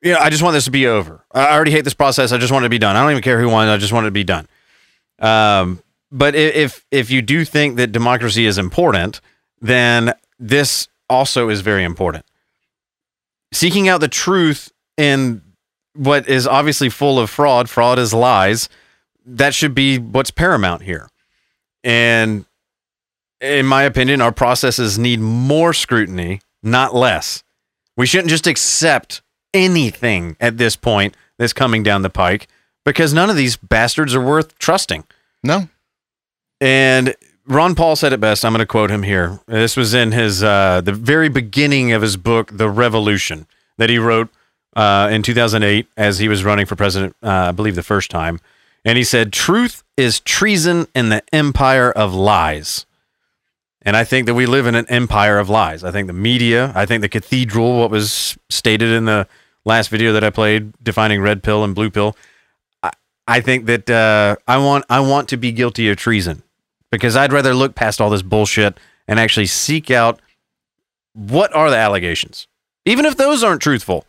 You 0.01 0.13
know, 0.13 0.19
I 0.19 0.29
just 0.29 0.43
want 0.43 0.53
this 0.53 0.65
to 0.65 0.71
be 0.71 0.85
over. 0.85 1.25
I 1.31 1.53
already 1.53 1.71
hate 1.71 1.83
this 1.83 1.95
process. 1.95 2.31
I 2.31 2.37
just 2.37 2.53
want 2.53 2.63
it 2.63 2.67
to 2.67 2.69
be 2.69 2.77
done. 2.77 2.95
I 2.95 3.01
don't 3.01 3.11
even 3.11 3.23
care 3.23 3.41
who 3.41 3.49
won. 3.49 3.67
I 3.67 3.77
just 3.77 3.91
want 3.91 4.05
it 4.05 4.09
to 4.09 4.11
be 4.11 4.23
done. 4.23 4.47
Um, 5.19 5.81
but 6.11 6.35
if 6.35 6.85
if 6.91 7.11
you 7.11 7.21
do 7.21 7.43
think 7.43 7.77
that 7.77 7.91
democracy 7.91 8.45
is 8.45 8.57
important, 8.57 9.19
then 9.59 10.13
this 10.39 10.87
also 11.09 11.49
is 11.49 11.61
very 11.61 11.83
important. 11.83 12.25
Seeking 13.53 13.87
out 13.87 14.01
the 14.01 14.07
truth 14.07 14.71
in 14.97 15.41
what 15.93 16.27
is 16.27 16.45
obviously 16.45 16.89
full 16.89 17.19
of 17.19 17.29
fraud, 17.29 17.69
fraud 17.69 17.99
is 17.99 18.13
lies, 18.13 18.69
that 19.25 19.53
should 19.53 19.73
be 19.73 19.97
what's 19.97 20.31
paramount 20.31 20.83
here. 20.83 21.09
And 21.83 22.45
in 23.41 23.65
my 23.65 23.83
opinion, 23.83 24.21
our 24.21 24.31
processes 24.31 24.97
need 24.97 25.19
more 25.19 25.73
scrutiny, 25.73 26.41
not 26.63 26.93
less. 26.93 27.43
We 27.95 28.05
shouldn't 28.05 28.29
just 28.29 28.47
accept 28.47 29.21
anything 29.53 30.37
at 30.39 30.57
this 30.57 30.75
point 30.75 31.15
that's 31.37 31.53
coming 31.53 31.83
down 31.83 32.01
the 32.01 32.09
pike 32.09 32.47
because 32.85 33.13
none 33.13 33.29
of 33.29 33.35
these 33.35 33.57
bastards 33.57 34.15
are 34.15 34.21
worth 34.21 34.57
trusting. 34.59 35.03
No. 35.43 35.69
And 36.59 37.15
Ron 37.47 37.75
Paul 37.75 37.95
said 37.95 38.11
it 38.11 38.19
best. 38.19 38.43
I'm 38.43 38.51
going 38.51 38.59
to 38.59 38.65
quote 38.65 38.91
him 38.91 39.03
here. 39.03 39.39
This 39.47 39.77
was 39.77 39.93
in 39.93 40.11
his 40.11 40.43
uh, 40.43 40.81
the 40.81 40.91
very 40.91 41.29
beginning 41.29 41.93
of 41.93 42.01
his 42.01 42.17
book, 42.17 42.51
The 42.57 42.69
Revolution, 42.69 43.47
that 43.77 43.89
he 43.89 43.97
wrote 43.97 44.27
uh, 44.75 45.07
in 45.09 45.23
2008 45.23 45.87
as 45.95 46.19
he 46.19 46.27
was 46.27 46.43
running 46.43 46.65
for 46.65 46.75
president, 46.75 47.15
uh, 47.23 47.29
I 47.29 47.51
believe 47.53 47.75
the 47.75 47.83
first 47.83 48.11
time. 48.11 48.41
And 48.83 48.97
he 48.97 49.03
said, 49.05 49.31
"Truth 49.31 49.83
is 49.95 50.19
treason 50.19 50.87
in 50.93 51.07
the 51.07 51.23
empire 51.33 51.89
of 51.89 52.13
lies." 52.13 52.85
And 53.81 53.95
I 53.95 54.03
think 54.03 54.25
that 54.25 54.35
we 54.35 54.45
live 54.45 54.67
in 54.67 54.75
an 54.75 54.85
empire 54.89 55.39
of 55.39 55.49
lies. 55.49 55.85
I 55.85 55.91
think 55.91 56.07
the 56.07 56.13
media, 56.13 56.73
I 56.75 56.85
think 56.85 56.99
the 56.99 57.07
cathedral, 57.07 57.79
what 57.79 57.89
was 57.89 58.37
stated 58.49 58.91
in 58.91 59.05
the 59.05 59.25
last 59.63 59.87
video 59.87 60.11
that 60.11 60.23
I 60.23 60.31
played, 60.31 60.73
defining 60.83 61.21
red 61.21 61.43
pill 61.43 61.63
and 61.63 61.73
blue 61.73 61.89
pill. 61.89 62.17
I, 62.83 62.91
I 63.25 63.39
think 63.39 63.67
that 63.67 63.89
uh, 63.89 64.35
I 64.49 64.57
want 64.57 64.83
I 64.89 64.99
want 64.99 65.29
to 65.29 65.37
be 65.37 65.53
guilty 65.53 65.89
of 65.89 65.95
treason 65.95 66.43
because 66.91 67.15
I'd 67.15 67.33
rather 67.33 67.53
look 67.53 67.75
past 67.75 67.99
all 68.01 68.09
this 68.09 68.21
bullshit 68.21 68.79
and 69.07 69.19
actually 69.19 69.45
seek 69.47 69.89
out 69.91 70.19
what 71.13 71.53
are 71.55 71.69
the 71.69 71.77
allegations, 71.77 72.47
even 72.85 73.05
if 73.05 73.17
those 73.17 73.43
aren't 73.43 73.61
truthful. 73.61 74.05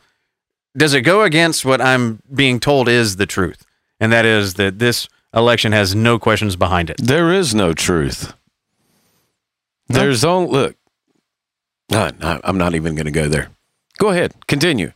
Does 0.77 0.95
it 0.95 1.01
go 1.03 1.23
against 1.23 1.65
what 1.65 1.81
I'm 1.81 2.21
being 2.33 2.61
told 2.61 2.89
is 2.89 3.17
the 3.17 3.27
truth, 3.27 3.65
and 3.99 4.13
that 4.13 4.25
is 4.25 4.55
that 4.55 4.79
this 4.79 5.09
election 5.35 5.73
has 5.73 5.95
no 5.95 6.19
questions 6.19 6.55
behind 6.57 6.91
it? 6.91 6.97
There 7.03 7.33
is 7.33 7.55
no 7.55 7.73
truth. 7.73 8.33
There's 9.89 10.25
only 10.25 10.51
look. 10.51 10.77
No, 11.91 12.11
no, 12.21 12.41
I'm 12.45 12.59
not 12.59 12.75
even 12.75 12.95
going 12.95 13.07
to 13.07 13.11
go 13.11 13.29
there. 13.29 13.49
Go 13.99 14.11
ahead, 14.11 14.35
continue. 14.47 14.93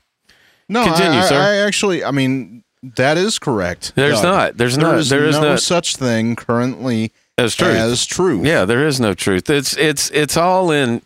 No, 0.68 0.84
Continue, 0.84 1.18
I, 1.18 1.22
I- 1.22 1.28
sir. 1.28 1.40
I 1.40 1.54
actually, 1.66 2.04
I 2.04 2.10
mean, 2.12 2.62
that 2.82 3.16
is 3.16 3.38
correct. 3.38 3.92
There's 3.94 4.20
Doug. 4.20 4.24
not. 4.24 4.56
There's 4.58 4.78
not. 4.78 4.98
is 4.98 5.08
There 5.08 5.24
is 5.24 5.36
no 5.38 5.50
not. 5.52 5.60
such 5.60 5.96
thing 5.96 6.36
currently 6.36 7.12
As 7.42 7.54
truth. 7.54 7.76
as 7.76 8.06
truth. 8.06 8.46
Yeah, 8.46 8.64
there 8.64 8.86
is 8.86 9.00
no 9.00 9.14
truth. 9.14 9.50
It's 9.50 9.76
it's 9.76 10.10
it's 10.10 10.36
all 10.36 10.70
in. 10.70 11.02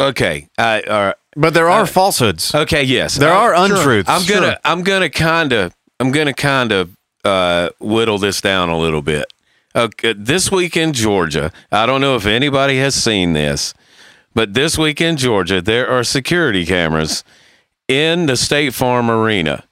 Okay, 0.00 0.48
I 0.58 0.82
all 0.82 1.04
right. 1.06 1.14
But 1.36 1.54
there 1.54 1.68
are 1.68 1.86
falsehoods. 1.86 2.54
Okay, 2.54 2.82
yes, 2.82 3.16
There 3.16 3.32
I- 3.32 3.36
are 3.36 3.54
untruths. 3.54 4.08
I'm 4.08 4.26
gonna 4.26 4.58
I'm 4.64 4.82
gonna 4.82 5.10
kind 5.10 5.52
of 5.52 5.74
I'm 6.00 6.10
gonna 6.10 6.34
kind 6.34 6.72
of 6.72 6.96
uh, 7.24 7.70
whittle 7.80 8.18
this 8.18 8.40
down 8.40 8.68
a 8.68 8.78
little 8.78 9.02
bit. 9.02 9.32
Okay, 9.74 10.14
this 10.14 10.50
week 10.50 10.76
in 10.76 10.92
Georgia, 10.92 11.52
I 11.70 11.84
don't 11.86 12.00
know 12.00 12.16
if 12.16 12.24
anybody 12.26 12.78
has 12.78 12.94
seen 12.94 13.32
this, 13.34 13.74
but 14.34 14.54
this 14.54 14.78
week 14.78 15.00
in 15.00 15.16
Georgia, 15.18 15.60
there 15.60 15.88
are 15.88 16.04
security 16.04 16.64
cameras 16.64 17.22
in 17.88 18.26
the 18.26 18.36
State 18.36 18.72
Farm 18.74 19.10
Arena 19.10 19.64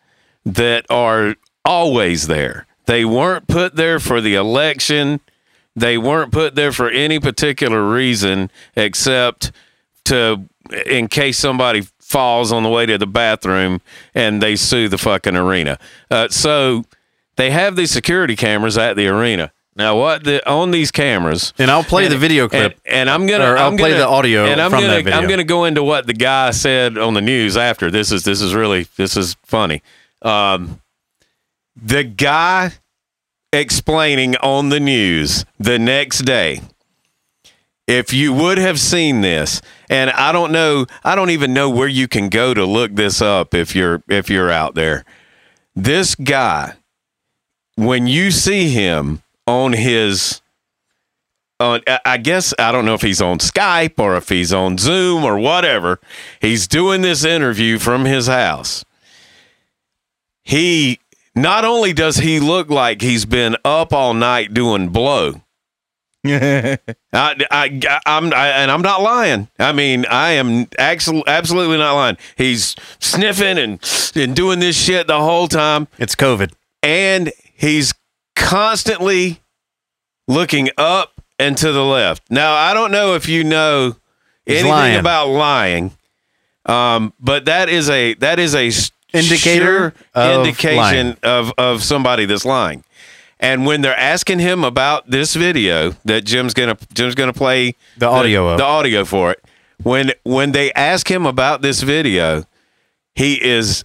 that 0.44 0.85
are 0.90 1.36
always 1.65 2.27
there. 2.27 2.66
They 2.86 3.05
weren't 3.05 3.47
put 3.48 3.77
there 3.77 3.98
for 3.98 4.20
the 4.20 4.35
election. 4.35 5.20
They 5.77 5.98
weren't 5.98 6.32
put 6.32 6.55
there 6.55 6.73
for 6.73 6.89
any 6.90 7.19
particular 7.19 7.89
reason 7.89 8.51
except 8.77 9.51
to 10.05 10.43
in 10.86 11.09
case 11.09 11.39
somebody 11.39 11.82
falls 11.98 12.52
on 12.52 12.62
the 12.62 12.69
way 12.69 12.86
to 12.86 12.97
the 12.98 13.06
bathroom 13.06 13.81
and 14.15 14.43
they 14.43 14.56
sue 14.56 14.89
the 14.89 14.98
fucking 14.98 15.36
arena. 15.36 15.78
Uh, 16.11 16.28
so 16.28 16.85
they 17.36 17.51
have 17.51 17.77
these 17.77 17.90
security 17.90 18.36
cameras 18.36 18.78
at 18.78 18.97
the 18.97 19.06
arena. 19.09 19.51
Now, 19.77 19.98
what 19.98 20.23
the 20.23 20.48
on 20.48 20.70
these 20.70 20.93
cameras? 20.93 21.52
And 21.59 21.69
I'll 21.70 21.82
play 21.82 22.06
the 22.06 22.16
video 22.16 22.44
and, 22.44 22.51
clip. 22.51 22.78
and 22.86 23.11
I'm 23.11 23.27
gonna 23.27 23.44
I'll 23.44 23.70
I'm 23.73 23.77
play 23.77 23.90
gonna- 23.90 24.02
the 24.05 24.09
audio 24.09 24.44
and 24.44 24.61
I'm 24.61 24.70
from 24.70 24.82
gonna 24.82 24.93
that 24.94 25.05
video. 25.05 25.19
I'm 25.19 25.28
gonna 25.28 25.43
go 25.43 25.65
into 25.65 25.82
what 25.82 26.06
the 26.06 26.12
guy 26.12 26.52
said 26.52 26.97
on 26.97 27.15
the 27.15 27.20
news 27.20 27.56
after. 27.56 27.90
This 27.90 28.12
is 28.12 28.23
this 28.23 28.40
is 28.40 28.55
really 28.55 28.86
this 28.97 29.16
is 29.16 29.36
funny. 29.43 29.82
Um, 30.23 30.81
the 31.76 32.05
guy 32.05 32.72
explaining 33.52 34.36
on 34.36 34.68
the 34.68 34.80
news 34.80 35.44
the 35.59 35.78
next 35.78 36.20
day 36.20 36.60
if 37.86 38.12
you 38.12 38.32
would 38.32 38.59
have 38.59 38.80
seen 38.80 39.20
this 39.20 39.60
and 39.88 40.10
i 40.10 40.32
don't 40.32 40.51
know 40.51 40.86
i 41.05 41.14
don't 41.14 41.30
even 41.30 41.52
know 41.55 41.70
where 41.70 41.88
you 41.88 42.09
can 42.09 42.28
go 42.28 42.52
to 42.55 42.64
look 42.64 42.94
this 42.94 43.20
up 43.22 43.55
if 43.55 43.74
you're 43.74 44.02
if 44.09 44.28
you're 44.28 44.51
out 44.51 44.74
there 44.74 45.05
this 45.76 46.14
guy 46.14 46.72
when 47.76 48.06
you 48.06 48.30
see 48.30 48.70
him 48.70 49.22
on 49.46 49.72
his 49.72 50.40
on 51.60 51.80
I- 52.05 52.16
guess 52.18 52.52
I 52.59 52.72
don't 52.72 52.84
know 52.84 52.94
if 52.94 53.02
he's 53.02 53.20
on 53.22 53.38
Skype 53.38 53.98
or 53.98 54.16
if 54.16 54.28
he's 54.28 54.52
on 54.52 54.76
Zoom 54.76 55.24
or 55.24 55.38
whatever. 55.38 56.01
He's 56.40 56.66
doing 56.66 57.02
this 57.02 57.24
interview 57.24 57.78
from 57.78 58.05
his 58.05 58.26
house. 58.26 58.84
He 60.42 60.98
not 61.35 61.65
only 61.65 61.93
does 61.93 62.16
he 62.19 62.39
look 62.40 62.70
like 62.70 63.02
he's 63.02 63.24
been 63.27 63.56
up 63.65 63.93
all 63.93 64.15
night 64.15 64.55
doing 64.55 64.89
blow. 64.89 65.40
I, 66.27 66.78
I, 67.12 68.01
I'm, 68.06 68.32
I, 68.32 68.48
and 68.48 68.70
I'm 68.70 68.81
not 68.81 69.02
lying. 69.02 69.48
I 69.59 69.73
mean, 69.73 70.06
I 70.06 70.31
am 70.32 70.66
actually 70.78 71.23
absolutely 71.27 71.77
not 71.77 71.94
lying. 71.94 72.16
He's 72.36 72.74
sniffing 72.98 73.59
and 73.59 73.78
and 74.16 74.35
doing 74.35 74.59
this 74.61 74.77
shit 74.77 75.06
the 75.06 75.20
whole 75.20 75.48
time 75.48 75.86
It's 75.98 76.15
COVID. 76.15 76.52
and 76.82 77.31
he's 77.55 77.93
constantly 78.36 79.40
looking 80.28 80.70
up 80.78 81.12
and 81.39 81.56
to 81.59 81.73
the 81.73 81.85
left. 81.85 82.31
Now, 82.31 82.55
I 82.55 82.73
don't 82.73 82.90
know 82.93 83.15
if 83.16 83.28
you 83.28 83.44
know 83.44 83.97
He's 84.47 84.56
anything 84.61 84.70
lying. 84.70 84.98
about 85.01 85.28
lying, 85.28 85.90
um, 86.65 87.12
but 87.20 87.44
that 87.47 87.69
is 87.69 87.90
a 87.90 88.15
that 88.15 88.39
is 88.39 88.55
a 88.55 88.69
s- 88.69 88.93
Indicator 89.15 89.65
sure 89.65 89.95
of 90.15 90.47
indication 90.47 90.77
lying. 90.77 91.16
of 91.23 91.53
of 91.59 91.82
somebody 91.82 92.27
that's 92.27 92.45
lying. 92.45 92.85
And 93.41 93.66
when 93.66 93.82
they're 93.82 93.99
asking 93.99 94.39
him 94.39 94.65
about 94.65 95.11
this 95.11 95.35
video 95.35 95.95
that 96.05 96.24
Jim's 96.24 96.55
gonna 96.55 96.77
Jim's 96.95 97.15
gonna 97.15 97.32
play 97.32 97.74
The 97.99 98.07
audio 98.07 98.49
of. 98.49 98.59
the 98.59 98.65
audio 98.65 99.05
for 99.05 99.32
it, 99.32 99.45
when 99.82 100.12
when 100.23 100.53
they 100.53 100.73
ask 100.73 101.11
him 101.11 101.27
about 101.27 101.62
this 101.62 101.82
video, 101.82 102.45
he 103.15 103.43
is 103.43 103.85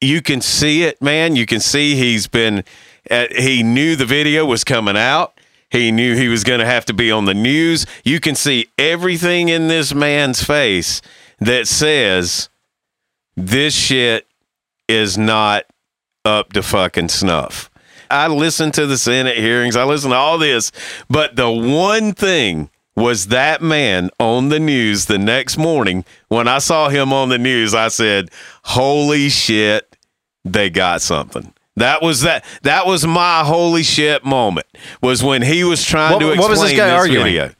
you 0.00 0.22
can 0.22 0.40
see 0.40 0.82
it, 0.82 1.00
man. 1.02 1.36
You 1.36 1.46
can 1.46 1.60
see 1.60 1.94
he's 1.94 2.26
been, 2.26 2.64
uh, 3.10 3.26
he 3.36 3.62
knew 3.62 3.96
the 3.96 4.06
video 4.06 4.46
was 4.46 4.64
coming 4.64 4.96
out. 4.96 5.38
He 5.70 5.92
knew 5.92 6.16
he 6.16 6.28
was 6.28 6.42
going 6.42 6.60
to 6.60 6.66
have 6.66 6.84
to 6.86 6.94
be 6.94 7.12
on 7.12 7.26
the 7.26 7.34
news. 7.34 7.86
You 8.02 8.18
can 8.18 8.34
see 8.34 8.66
everything 8.76 9.48
in 9.48 9.68
this 9.68 9.94
man's 9.94 10.42
face 10.42 11.00
that 11.38 11.68
says 11.68 12.48
this 13.36 13.74
shit 13.74 14.26
is 14.90 15.16
not 15.16 15.64
up 16.24 16.52
to 16.52 16.62
fucking 16.62 17.08
snuff. 17.08 17.70
I 18.10 18.26
listened 18.26 18.74
to 18.74 18.86
the 18.86 18.98
Senate 18.98 19.36
hearings, 19.36 19.76
I 19.76 19.84
listened 19.84 20.12
to 20.12 20.16
all 20.16 20.36
this, 20.38 20.72
but 21.08 21.36
the 21.36 21.50
one 21.50 22.12
thing 22.12 22.68
was 22.96 23.28
that 23.28 23.62
man 23.62 24.10
on 24.18 24.48
the 24.48 24.58
news 24.58 25.06
the 25.06 25.16
next 25.18 25.56
morning. 25.56 26.04
When 26.28 26.48
I 26.48 26.58
saw 26.58 26.88
him 26.88 27.12
on 27.12 27.28
the 27.28 27.38
news, 27.38 27.72
I 27.74 27.88
said, 27.88 28.30
Holy 28.64 29.28
shit, 29.28 29.96
they 30.44 30.70
got 30.70 31.00
something. 31.02 31.54
That 31.76 32.02
was 32.02 32.22
that. 32.22 32.44
That 32.62 32.86
was 32.86 33.06
my 33.06 33.42
holy 33.44 33.84
shit 33.84 34.24
moment. 34.24 34.66
Was 35.00 35.22
when 35.22 35.40
he 35.42 35.62
was 35.64 35.84
trying 35.84 36.14
What- 36.14 36.18
to 36.18 36.26
what 36.26 36.34
explain 36.34 36.50
was 36.50 36.60
this 36.62 36.72
guy 36.76 36.90
arguing? 36.90 37.24
video. 37.24 37.50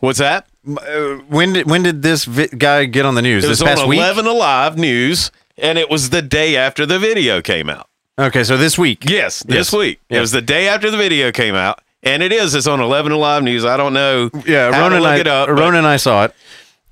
What's 0.00 0.18
that? 0.18 0.46
Uh, 0.66 1.18
when 1.28 1.52
did 1.52 1.68
when 1.70 1.82
did 1.82 2.02
this 2.02 2.24
vi- 2.24 2.48
guy 2.56 2.86
get 2.86 3.04
on 3.04 3.14
the 3.14 3.22
news? 3.22 3.44
It 3.44 3.48
This 3.48 3.60
was 3.60 3.68
past 3.68 3.82
on 3.82 3.88
week. 3.88 3.98
11 3.98 4.26
Alive 4.26 4.76
News, 4.78 5.30
and 5.62 5.78
it 5.78 5.88
was 5.88 6.10
the 6.10 6.20
day 6.20 6.56
after 6.56 6.84
the 6.84 6.98
video 6.98 7.40
came 7.40 7.70
out. 7.70 7.88
Okay, 8.20 8.44
so 8.44 8.58
this 8.58 8.76
week. 8.76 9.08
Yes, 9.08 9.42
this 9.42 9.56
Yes. 9.56 9.72
week. 9.72 10.00
It 10.10 10.20
was 10.20 10.32
the 10.32 10.42
day 10.42 10.68
after 10.68 10.90
the 10.90 10.98
video 10.98 11.32
came 11.32 11.54
out, 11.54 11.80
and 12.02 12.22
it 12.22 12.30
is. 12.32 12.54
It's 12.54 12.66
on 12.66 12.80
11 12.80 13.12
Alive 13.12 13.42
News. 13.42 13.64
I 13.64 13.78
don't 13.78 13.94
know. 13.94 14.28
Yeah, 14.44 14.66
Ronan 14.68 14.92
and 14.94 15.02
look 15.02 15.12
I, 15.12 15.16
it 15.18 15.26
up. 15.26 15.48
Ronan 15.48 15.76
and 15.76 15.86
I 15.86 15.96
saw 15.96 16.24
it. 16.24 16.34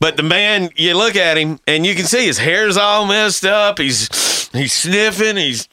But 0.00 0.16
the 0.16 0.22
man, 0.22 0.70
you 0.76 0.96
look 0.96 1.14
at 1.16 1.36
him 1.36 1.60
and 1.66 1.84
you 1.84 1.94
can 1.94 2.06
see 2.06 2.24
his 2.24 2.38
hair's 2.38 2.78
all 2.78 3.04
messed 3.04 3.44
up. 3.44 3.76
He's 3.78 4.48
he's 4.54 4.72
sniffing. 4.72 5.36
He's 5.36 5.68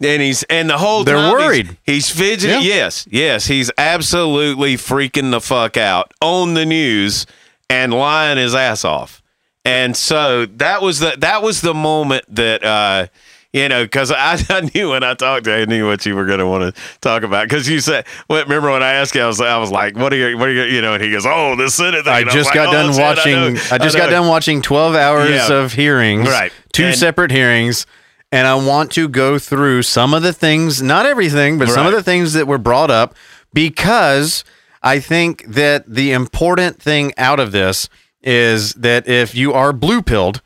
and 0.00 0.22
he's 0.22 0.44
and 0.44 0.70
the 0.70 0.78
whole 0.78 1.02
They're 1.02 1.16
time 1.16 1.32
worried. 1.32 1.76
He's, 1.84 2.08
fidgeting. 2.08 2.62
Yes, 2.62 3.06
yes, 3.10 3.46
he's 3.46 3.70
absolutely 3.78 4.76
freaking 4.76 5.30
the 5.32 5.40
fuck 5.40 5.76
out 5.76 6.12
on 6.20 6.54
the 6.54 6.64
news 6.66 7.26
and 7.70 7.92
lying 7.92 8.38
his 8.38 8.54
ass 8.54 8.84
off. 8.84 9.21
And 9.64 9.96
so 9.96 10.46
that 10.46 10.82
was 10.82 10.98
the 10.98 11.14
that 11.18 11.42
was 11.42 11.60
the 11.60 11.74
moment 11.74 12.24
that 12.34 12.64
uh 12.64 13.06
you 13.52 13.68
know, 13.68 13.84
because 13.84 14.10
I, 14.10 14.38
I 14.48 14.70
knew 14.74 14.90
when 14.90 15.04
I 15.04 15.12
talked 15.14 15.44
to 15.44 15.50
you, 15.50 15.56
I 15.58 15.64
knew 15.66 15.86
what 15.86 16.06
you 16.06 16.16
were 16.16 16.24
going 16.24 16.38
to 16.38 16.46
want 16.46 16.74
to 16.74 16.82
talk 17.02 17.22
about. 17.22 17.44
Because 17.46 17.68
you 17.68 17.80
said, 17.80 18.06
well, 18.26 18.42
remember 18.42 18.70
when 18.70 18.82
I 18.82 18.92
asked 18.94 19.14
you, 19.14 19.20
I 19.20 19.26
was, 19.26 19.42
I 19.42 19.58
was 19.58 19.70
like, 19.70 19.94
"What 19.94 20.10
are 20.10 20.16
you, 20.16 20.38
what 20.38 20.48
are 20.48 20.52
you, 20.52 20.62
you 20.64 20.80
know?" 20.80 20.94
And 20.94 21.02
he 21.02 21.10
goes, 21.12 21.26
"Oh, 21.26 21.54
the 21.54 21.68
Senate 21.68 22.04
thing." 22.04 22.14
I 22.14 22.20
And 22.20 22.30
just 22.30 22.46
like, 22.46 22.54
got 22.54 22.68
"Oh, 22.68 22.72
done 22.72 22.94
I 22.94 22.98
watching. 23.14 23.32
know, 23.54 23.60
I, 23.70 23.76
just 23.76 23.94
got 23.94 24.08
done 24.08 24.26
watching 24.26 24.62
twelve 24.62 24.94
hours 24.94 25.28
Yeah. 25.30 25.52
of 25.52 25.74
hearings, 25.74 26.28
Right. 26.30 26.50
Two 26.72 26.86
And- 26.86 26.96
separate 26.96 27.30
hearings, 27.30 27.84
and 28.32 28.46
I 28.46 28.54
want 28.54 28.90
to 28.92 29.06
go 29.06 29.38
through 29.38 29.82
some 29.82 30.14
of 30.14 30.22
the 30.22 30.32
things, 30.32 30.80
not 30.80 31.04
everything, 31.04 31.58
but 31.58 31.68
some 31.68 31.86
of 31.86 31.92
the 31.92 32.02
things 32.02 32.32
that 32.32 32.46
were 32.46 32.56
brought 32.58 32.90
up, 32.90 33.14
because 33.52 34.44
I 34.82 34.98
think 34.98 35.44
that 35.46 35.84
the 35.86 36.12
important 36.12 36.80
thing 36.80 37.12
out 37.18 37.38
of 37.38 37.52
this 37.52 37.90
is 38.22 38.74
that 38.74 39.08
if 39.08 39.34
you 39.34 39.52
are 39.52 39.72
blue 39.72 40.02
pilled, 40.02 40.40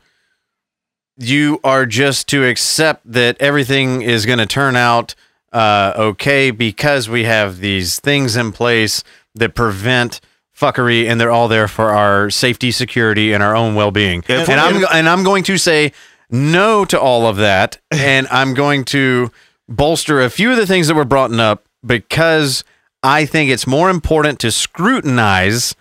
you 1.17 1.59
are 1.63 1.85
just 1.85 2.27
to 2.29 2.45
accept 2.45 3.11
that 3.11 3.37
everything 3.39 4.01
is 4.01 4.25
going 4.25 4.39
to 4.39 4.45
turn 4.45 4.75
out 4.75 5.15
uh, 5.53 5.93
okay 5.95 6.51
because 6.51 7.09
we 7.09 7.23
have 7.23 7.59
these 7.59 7.99
things 7.99 8.35
in 8.35 8.51
place 8.51 9.03
that 9.33 9.55
prevent 9.55 10.19
fuckery 10.55 11.07
and 11.07 11.19
they're 11.21 11.31
all 11.31 11.47
there 11.47 11.67
for 11.67 11.91
our 11.91 12.29
safety 12.29 12.71
security 12.71 13.31
and 13.33 13.41
our 13.43 13.55
own 13.55 13.75
well-being. 13.75 14.23
If- 14.27 14.49
and 14.49 14.59
i'm 14.59 14.83
and 14.91 15.07
i'm 15.07 15.23
going 15.23 15.43
to 15.43 15.57
say 15.57 15.93
no 16.29 16.83
to 16.85 16.99
all 16.99 17.27
of 17.27 17.37
that 17.37 17.79
and 17.91 18.27
i'm 18.29 18.53
going 18.53 18.83
to 18.85 19.31
bolster 19.69 20.21
a 20.21 20.29
few 20.29 20.51
of 20.51 20.57
the 20.57 20.67
things 20.67 20.87
that 20.87 20.95
were 20.95 21.05
brought 21.05 21.31
up 21.33 21.65
because 21.85 22.63
i 23.03 23.25
think 23.25 23.49
it's 23.49 23.67
more 23.67 23.89
important 23.89 24.39
to 24.39 24.51
scrutinize 24.51 25.75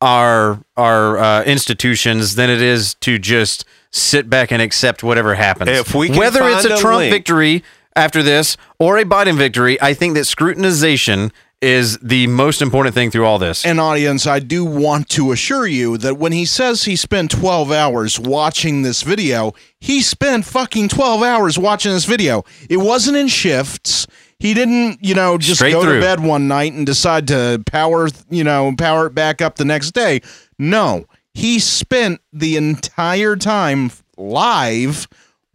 our 0.00 0.62
our 0.76 1.18
uh, 1.18 1.44
institutions 1.44 2.34
than 2.34 2.50
it 2.50 2.62
is 2.62 2.94
to 2.96 3.18
just 3.18 3.64
sit 3.90 4.28
back 4.28 4.52
and 4.52 4.62
accept 4.62 5.02
whatever 5.02 5.34
happens. 5.34 5.70
If 5.70 5.94
we 5.94 6.10
whether 6.10 6.42
it's 6.48 6.64
a 6.64 6.74
a 6.74 6.78
Trump 6.78 6.98
link- 6.98 7.12
victory 7.12 7.64
after 7.96 8.22
this 8.22 8.56
or 8.78 8.98
a 8.98 9.04
Biden 9.04 9.36
victory, 9.36 9.80
I 9.80 9.94
think 9.94 10.14
that 10.14 10.24
scrutinization 10.24 11.32
is 11.60 11.98
the 11.98 12.26
most 12.28 12.62
important 12.62 12.94
thing 12.94 13.10
through 13.10 13.26
all 13.26 13.38
this. 13.38 13.66
And 13.66 13.80
audience, 13.80 14.26
I 14.26 14.38
do 14.38 14.64
want 14.64 15.08
to 15.10 15.32
assure 15.32 15.66
you 15.66 15.98
that 15.98 16.16
when 16.16 16.30
he 16.30 16.44
says 16.44 16.84
he 16.84 16.94
spent 16.94 17.32
12 17.32 17.72
hours 17.72 18.18
watching 18.18 18.82
this 18.82 19.02
video, 19.02 19.54
he 19.80 20.00
spent 20.00 20.44
fucking 20.44 20.88
12 20.88 21.22
hours 21.22 21.58
watching 21.58 21.92
this 21.92 22.04
video. 22.04 22.44
It 22.70 22.76
wasn't 22.76 23.16
in 23.16 23.26
shifts. 23.26 24.06
He 24.40 24.54
didn't, 24.54 25.04
you 25.04 25.14
know, 25.14 25.36
just 25.36 25.56
Straight 25.56 25.72
go 25.72 25.82
through. 25.82 25.96
to 25.96 26.00
bed 26.00 26.20
one 26.20 26.46
night 26.46 26.72
and 26.72 26.86
decide 26.86 27.26
to 27.28 27.62
power, 27.66 28.08
you 28.30 28.44
know, 28.44 28.72
power 28.78 29.06
it 29.06 29.14
back 29.14 29.42
up 29.42 29.56
the 29.56 29.64
next 29.64 29.90
day. 29.92 30.20
No, 30.58 31.06
he 31.34 31.58
spent 31.58 32.20
the 32.32 32.56
entire 32.56 33.34
time 33.34 33.90
live 34.16 35.08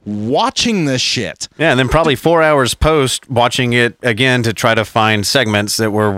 watching 0.06 0.84
this 0.86 1.02
shit. 1.02 1.48
yeah, 1.58 1.72
and 1.72 1.80
then 1.80 1.88
probably 1.88 2.16
four 2.16 2.44
hours 2.44 2.74
post 2.74 3.30
watching 3.30 3.72
it 3.72 3.98
again 4.04 4.44
to 4.44 4.54
try 4.54 4.76
to 4.76 4.84
find 4.84 5.26
segments 5.26 5.78
that 5.78 5.92
were 5.92 6.12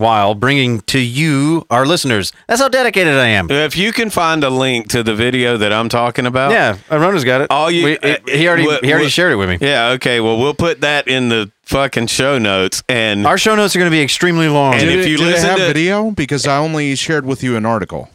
worthwhile 0.00 0.34
bringing 0.34 0.80
to 0.82 0.98
you, 0.98 1.66
our 1.70 1.84
listeners. 1.86 2.32
That's 2.48 2.60
how 2.60 2.68
dedicated 2.68 3.14
I 3.14 3.26
am. 3.28 3.50
If 3.50 3.76
you 3.76 3.92
can 3.92 4.08
find 4.10 4.42
a 4.42 4.48
link 4.50 4.88
to 4.88 5.02
the 5.02 5.14
video 5.14 5.58
that 5.58 5.72
I'm 5.72 5.88
talking 5.90 6.24
about, 6.26 6.52
Yeah, 6.52 6.78
Rona's 6.90 7.24
got 7.24 7.42
it. 7.42 7.48
All 7.50 7.70
you- 7.70 7.84
We- 7.84 7.98
uh, 7.98 8.16
he 8.26 8.48
already 8.48 8.64
what- 8.66 8.82
he 8.84 8.90
already 8.92 9.06
what- 9.06 9.12
shared 9.12 9.32
it 9.32 9.36
with 9.36 9.50
me. 9.50 9.58
Yeah, 9.60 9.88
okay. 9.90 10.20
Well, 10.20 10.38
we'll 10.38 10.54
put 10.54 10.80
that 10.80 11.06
in 11.06 11.28
the 11.28 11.50
fucking 11.64 12.06
show 12.06 12.38
notes. 12.38 12.82
And 12.88 13.26
Our 13.26 13.36
show 13.38 13.54
notes 13.54 13.76
are 13.76 13.78
going 13.78 13.90
to 13.90 13.94
be 13.96 14.02
extremely 14.02 14.48
long. 14.48 14.74
And 14.74 14.88
if 14.88 15.06
you 15.06 15.16
it, 15.16 15.20
it 15.20 15.24
listen 15.24 15.48
have 15.50 15.58
to- 15.58 15.66
video? 15.66 16.10
Because 16.12 16.46
I 16.46 16.56
only 16.56 16.96
shared 16.96 17.26
with 17.26 17.42
you 17.42 17.56
an 17.56 17.66
article. 17.66 18.08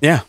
yeah, 0.00 0.20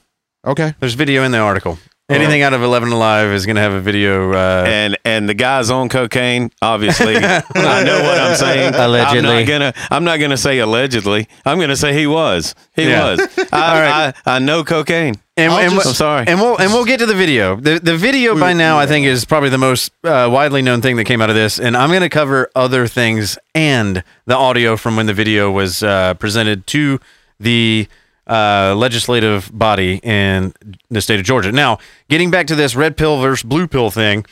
Okay. 0.45 0.73
there's 0.81 0.93
video 0.95 1.23
in 1.23 1.31
the 1.31 1.39
article. 1.39 1.79
Anything 2.09 2.41
out 2.41 2.53
of 2.53 2.63
Eleven 2.63 2.93
Alive 2.93 3.31
is 3.33 3.45
going 3.45 3.57
to 3.57 3.61
have 3.61 3.73
a 3.73 3.81
video. 3.81 4.31
Uh, 4.31 4.63
and 4.65 4.97
and 5.03 5.27
the 5.27 5.33
guy's 5.33 5.69
on 5.69 5.89
cocaine. 5.89 6.51
Obviously, 6.61 7.15
I 7.17 7.83
know 7.83 8.01
what 8.01 8.17
I'm 8.17 8.35
saying. 8.37 8.75
Allegedly. 8.75 9.29
I'm 9.29 9.39
not 9.39 9.45
gonna. 9.47 9.73
I'm 9.91 10.03
not 10.05 10.17
gonna 10.21 10.37
say 10.37 10.59
allegedly. 10.59 11.27
I'm 11.45 11.59
gonna 11.59 11.75
say 11.75 11.91
he 11.93 12.07
was. 12.07 12.55
He 12.77 12.87
Yeah. 12.87 13.11
was. 13.15 13.19
I, 13.51 14.13
I 14.25 14.35
I 14.35 14.39
know 14.39 14.63
cocaine. 14.63 15.15
and, 15.35 15.51
I'll 15.51 15.59
and 15.59 15.73
just- 15.73 15.87
I'm 15.87 15.93
sorry. 15.95 16.25
And 16.29 16.39
we'll 16.39 16.55
and 16.55 16.71
we'll 16.71 16.85
get 16.85 16.99
to 16.99 17.05
the 17.05 17.13
video. 17.13 17.57
The 17.57 17.77
the 17.79 17.97
video 17.97 18.39
by 18.39 18.53
now 18.53 18.77
I 18.79 18.85
think 18.87 19.05
is 19.05 19.25
probably 19.25 19.49
the 19.49 19.57
most 19.57 19.91
uh, 20.05 20.29
widely 20.31 20.61
known 20.61 20.81
thing 20.81 20.95
that 20.95 21.03
came 21.03 21.21
out 21.21 21.29
of 21.29 21.35
this, 21.35 21.59
and 21.59 21.75
I'm 21.75 21.89
going 21.89 22.01
to 22.03 22.09
cover 22.09 22.49
other 22.55 22.87
things 22.87 23.37
and 23.53 24.01
the 24.25 24.35
audio 24.37 24.77
from 24.77 24.95
when 24.95 25.07
the 25.07 25.13
video 25.13 25.51
was 25.51 25.83
uh, 25.83 26.13
presented 26.13 26.67
to 26.67 27.01
the 27.37 27.89
uh, 28.27 28.75
legislative 28.77 29.49
body 29.53 29.99
in 30.03 30.53
the 30.89 31.01
state 31.01 31.19
of 31.19 31.25
Georgia. 31.25 31.51
Now, 31.51 31.79
getting 32.09 32.29
back 32.31 32.47
to 32.47 32.55
this 32.55 32.75
red 32.75 32.97
pill 32.97 33.19
versus 33.21 33.43
blue 33.43 33.67
pill 33.67 33.89
thing, 33.89 34.25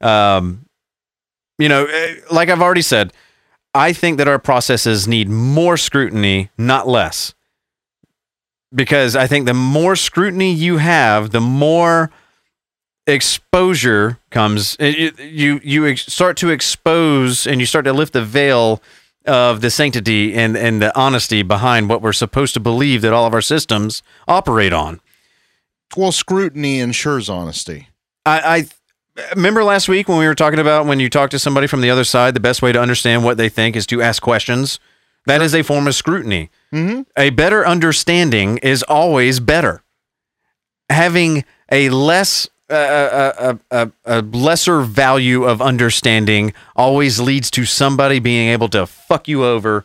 um, 0.00 0.66
you 1.58 1.68
know, 1.68 1.84
eh, 1.86 2.14
like 2.30 2.48
I've 2.48 2.62
already 2.62 2.82
said, 2.82 3.12
I 3.74 3.92
think 3.92 4.18
that 4.18 4.28
our 4.28 4.38
processes 4.38 5.06
need 5.06 5.28
more 5.28 5.76
scrutiny, 5.76 6.50
not 6.56 6.88
less 6.88 7.34
because 8.74 9.16
I 9.16 9.26
think 9.26 9.46
the 9.46 9.54
more 9.54 9.96
scrutiny 9.96 10.52
you 10.52 10.78
have, 10.78 11.30
the 11.30 11.40
more 11.40 12.10
exposure 13.06 14.18
comes. 14.30 14.76
It- 14.78 15.18
You 15.18 15.60
you 15.64 15.96
start 15.96 16.36
to 16.38 16.50
expose 16.50 17.46
and 17.46 17.60
you 17.60 17.66
start 17.66 17.84
to 17.86 17.92
lift 17.92 18.12
the 18.12 18.24
veil 18.24 18.80
of 19.26 19.60
the 19.60 19.70
sanctity 19.70 20.34
and, 20.34 20.56
and 20.56 20.80
the 20.80 20.96
honesty 20.98 21.42
behind 21.42 21.88
what 21.88 22.02
we're 22.02 22.12
supposed 22.12 22.54
to 22.54 22.60
believe 22.60 23.02
that 23.02 23.12
all 23.12 23.26
of 23.26 23.34
our 23.34 23.42
systems 23.42 24.02
operate 24.26 24.72
on. 24.72 25.00
Well, 25.96 26.12
scrutiny 26.12 26.80
ensures 26.80 27.28
honesty. 27.28 27.88
I, 28.24 28.68
I 29.16 29.34
remember 29.34 29.64
last 29.64 29.88
week 29.88 30.08
when 30.08 30.18
we 30.18 30.26
were 30.26 30.34
talking 30.34 30.58
about 30.58 30.86
when 30.86 31.00
you 31.00 31.10
talk 31.10 31.30
to 31.30 31.38
somebody 31.38 31.66
from 31.66 31.80
the 31.80 31.90
other 31.90 32.04
side, 32.04 32.34
the 32.34 32.40
best 32.40 32.62
way 32.62 32.72
to 32.72 32.80
understand 32.80 33.24
what 33.24 33.36
they 33.36 33.48
think 33.48 33.76
is 33.76 33.86
to 33.86 34.00
ask 34.00 34.22
questions. 34.22 34.78
That 35.26 35.42
is 35.42 35.54
a 35.54 35.62
form 35.62 35.86
of 35.86 35.94
scrutiny. 35.94 36.50
Mm-hmm. 36.72 37.02
A 37.16 37.30
better 37.30 37.66
understanding 37.66 38.58
is 38.58 38.82
always 38.84 39.40
better. 39.40 39.82
Having 40.88 41.44
a 41.70 41.90
less 41.90 42.48
a, 42.70 43.34
a, 43.50 43.58
a, 43.70 43.92
a 44.04 44.22
lesser 44.22 44.80
value 44.80 45.44
of 45.44 45.60
understanding 45.60 46.52
always 46.76 47.20
leads 47.20 47.50
to 47.52 47.64
somebody 47.64 48.18
being 48.18 48.48
able 48.50 48.68
to 48.68 48.86
fuck 48.86 49.28
you 49.28 49.44
over 49.44 49.84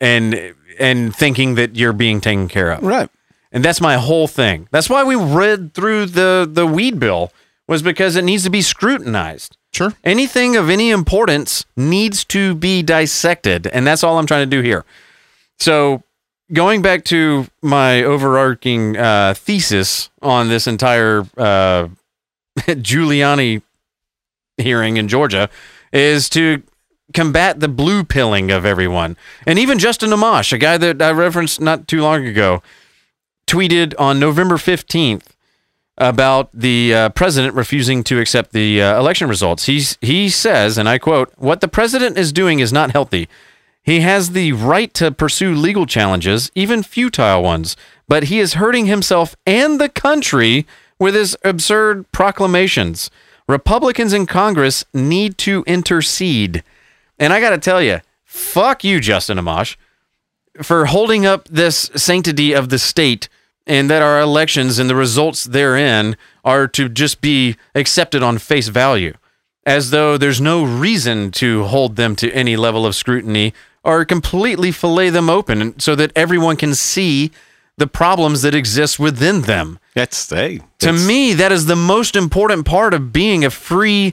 and 0.00 0.54
and 0.78 1.14
thinking 1.16 1.54
that 1.54 1.76
you're 1.76 1.92
being 1.92 2.20
taken 2.20 2.48
care 2.48 2.70
of. 2.70 2.82
Right. 2.82 3.08
And 3.52 3.64
that's 3.64 3.80
my 3.80 3.94
whole 3.94 4.28
thing. 4.28 4.68
That's 4.70 4.90
why 4.90 5.04
we 5.04 5.14
read 5.16 5.74
through 5.74 6.06
the 6.06 6.48
the 6.50 6.66
weed 6.66 7.00
bill 7.00 7.32
was 7.68 7.82
because 7.82 8.16
it 8.16 8.24
needs 8.24 8.44
to 8.44 8.50
be 8.50 8.62
scrutinized. 8.62 9.56
Sure. 9.72 9.92
Anything 10.04 10.56
of 10.56 10.70
any 10.70 10.90
importance 10.90 11.66
needs 11.76 12.24
to 12.26 12.54
be 12.54 12.82
dissected, 12.82 13.66
and 13.66 13.86
that's 13.86 14.02
all 14.02 14.18
I'm 14.18 14.26
trying 14.26 14.48
to 14.48 14.56
do 14.56 14.62
here. 14.62 14.84
So, 15.58 16.02
going 16.52 16.80
back 16.80 17.04
to 17.04 17.46
my 17.62 18.02
overarching 18.02 18.96
uh, 18.96 19.34
thesis 19.34 20.08
on 20.22 20.48
this 20.48 20.66
entire 20.66 21.26
uh, 21.36 21.88
Giuliani 22.66 23.62
hearing 24.56 24.96
in 24.96 25.08
Georgia 25.08 25.50
is 25.92 26.28
to 26.30 26.62
combat 27.14 27.60
the 27.60 27.68
blue 27.68 28.04
pilling 28.04 28.50
of 28.50 28.64
everyone. 28.64 29.16
And 29.46 29.58
even 29.58 29.78
Justin 29.78 30.10
Amash, 30.10 30.52
a 30.52 30.58
guy 30.58 30.76
that 30.78 31.00
I 31.00 31.10
referenced 31.12 31.60
not 31.60 31.86
too 31.86 32.02
long 32.02 32.26
ago, 32.26 32.62
tweeted 33.46 33.94
on 33.98 34.18
November 34.18 34.56
15th 34.56 35.26
about 35.98 36.50
the 36.52 36.94
uh, 36.94 37.08
president 37.10 37.54
refusing 37.54 38.04
to 38.04 38.20
accept 38.20 38.52
the 38.52 38.82
uh, 38.82 38.98
election 38.98 39.28
results. 39.28 39.64
He's, 39.64 39.96
he 40.00 40.28
says, 40.28 40.76
and 40.76 40.88
I 40.88 40.98
quote, 40.98 41.32
What 41.36 41.60
the 41.60 41.68
president 41.68 42.18
is 42.18 42.32
doing 42.32 42.60
is 42.60 42.72
not 42.72 42.90
healthy. 42.90 43.28
He 43.82 44.00
has 44.00 44.32
the 44.32 44.52
right 44.52 44.92
to 44.94 45.12
pursue 45.12 45.54
legal 45.54 45.86
challenges, 45.86 46.50
even 46.54 46.82
futile 46.82 47.42
ones, 47.42 47.76
but 48.08 48.24
he 48.24 48.40
is 48.40 48.54
hurting 48.54 48.86
himself 48.86 49.36
and 49.46 49.80
the 49.80 49.88
country 49.88 50.66
with 50.98 51.14
his 51.14 51.36
absurd 51.44 52.10
proclamations. 52.12 53.10
Republicans 53.48 54.12
in 54.12 54.26
Congress 54.26 54.84
need 54.92 55.38
to 55.38 55.62
intercede. 55.66 56.64
And 57.18 57.32
I 57.32 57.40
got 57.40 57.50
to 57.50 57.58
tell 57.58 57.80
you, 57.80 58.00
fuck 58.24 58.82
you, 58.82 59.00
Justin 59.00 59.38
Amash, 59.38 59.76
for 60.62 60.86
holding 60.86 61.26
up 61.26 61.48
this 61.48 61.90
sanctity 61.94 62.52
of 62.52 62.68
the 62.68 62.78
state 62.78 63.28
and 63.66 63.90
that 63.90 64.02
our 64.02 64.20
elections 64.20 64.78
and 64.78 64.88
the 64.88 64.94
results 64.94 65.44
therein 65.44 66.16
are 66.44 66.68
to 66.68 66.88
just 66.88 67.20
be 67.20 67.56
accepted 67.74 68.22
on 68.22 68.38
face 68.38 68.68
value, 68.68 69.14
as 69.64 69.90
though 69.90 70.16
there's 70.16 70.40
no 70.40 70.64
reason 70.64 71.30
to 71.32 71.64
hold 71.64 71.96
them 71.96 72.14
to 72.16 72.32
any 72.32 72.56
level 72.56 72.86
of 72.86 72.94
scrutiny 72.94 73.52
or 73.82 74.04
completely 74.04 74.70
fillet 74.70 75.10
them 75.10 75.30
open 75.30 75.78
so 75.78 75.94
that 75.94 76.12
everyone 76.16 76.56
can 76.56 76.74
see 76.74 77.30
the 77.78 77.86
problems 77.86 78.42
that 78.42 78.54
exist 78.54 78.98
within 78.98 79.42
them. 79.42 79.78
That's 79.94 80.28
hey. 80.30 80.60
To 80.80 80.92
me, 80.92 81.34
that 81.34 81.52
is 81.52 81.66
the 81.66 81.76
most 81.76 82.16
important 82.16 82.66
part 82.66 82.94
of 82.94 83.12
being 83.12 83.44
a 83.44 83.50
free 83.50 84.12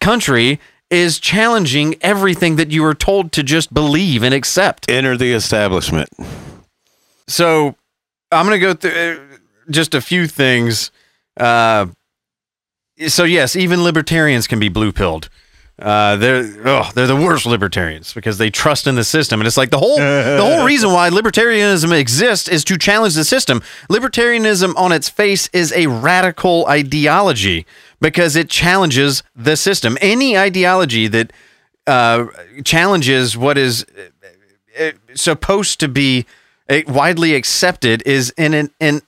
country 0.00 0.60
is 0.90 1.18
challenging 1.18 1.96
everything 2.00 2.56
that 2.56 2.70
you 2.70 2.84
are 2.84 2.94
told 2.94 3.32
to 3.32 3.42
just 3.42 3.74
believe 3.74 4.22
and 4.22 4.32
accept. 4.32 4.88
enter 4.90 5.16
the 5.16 5.32
establishment. 5.32 6.08
So 7.26 7.74
I'm 8.30 8.46
going 8.46 8.60
to 8.60 8.66
go 8.66 8.74
through 8.74 9.20
uh, 9.34 9.36
just 9.70 9.94
a 9.94 10.00
few 10.00 10.26
things. 10.28 10.92
Uh, 11.36 11.86
so 13.08 13.24
yes, 13.24 13.56
even 13.56 13.82
libertarians 13.82 14.46
can 14.46 14.60
be 14.60 14.68
blue 14.68 14.92
pilled. 14.92 15.28
Uh, 15.78 16.16
they're 16.16 16.50
oh, 16.64 16.90
they're 16.94 17.06
the 17.06 17.14
worst 17.14 17.44
libertarians 17.44 18.14
because 18.14 18.38
they 18.38 18.48
trust 18.48 18.86
in 18.86 18.94
the 18.94 19.04
system, 19.04 19.40
and 19.40 19.46
it's 19.46 19.58
like 19.58 19.68
the 19.68 19.78
whole 19.78 19.96
the 19.96 20.38
whole 20.40 20.64
reason 20.66 20.90
why 20.90 21.10
libertarianism 21.10 21.92
exists 21.92 22.48
is 22.48 22.64
to 22.64 22.78
challenge 22.78 23.14
the 23.14 23.24
system. 23.24 23.62
Libertarianism, 23.90 24.74
on 24.76 24.90
its 24.90 25.10
face, 25.10 25.50
is 25.52 25.72
a 25.72 25.86
radical 25.86 26.66
ideology 26.66 27.66
because 28.00 28.36
it 28.36 28.48
challenges 28.48 29.22
the 29.34 29.54
system. 29.54 29.98
Any 30.00 30.38
ideology 30.38 31.08
that 31.08 31.30
uh, 31.86 32.26
challenges 32.64 33.36
what 33.36 33.58
is 33.58 33.84
uh, 34.80 34.92
supposed 35.14 35.78
to 35.80 35.88
be 35.88 36.24
uh, 36.70 36.80
widely 36.88 37.34
accepted 37.34 38.02
is 38.06 38.32
in 38.38 38.54
an, 38.54 38.70
in, 38.80 39.02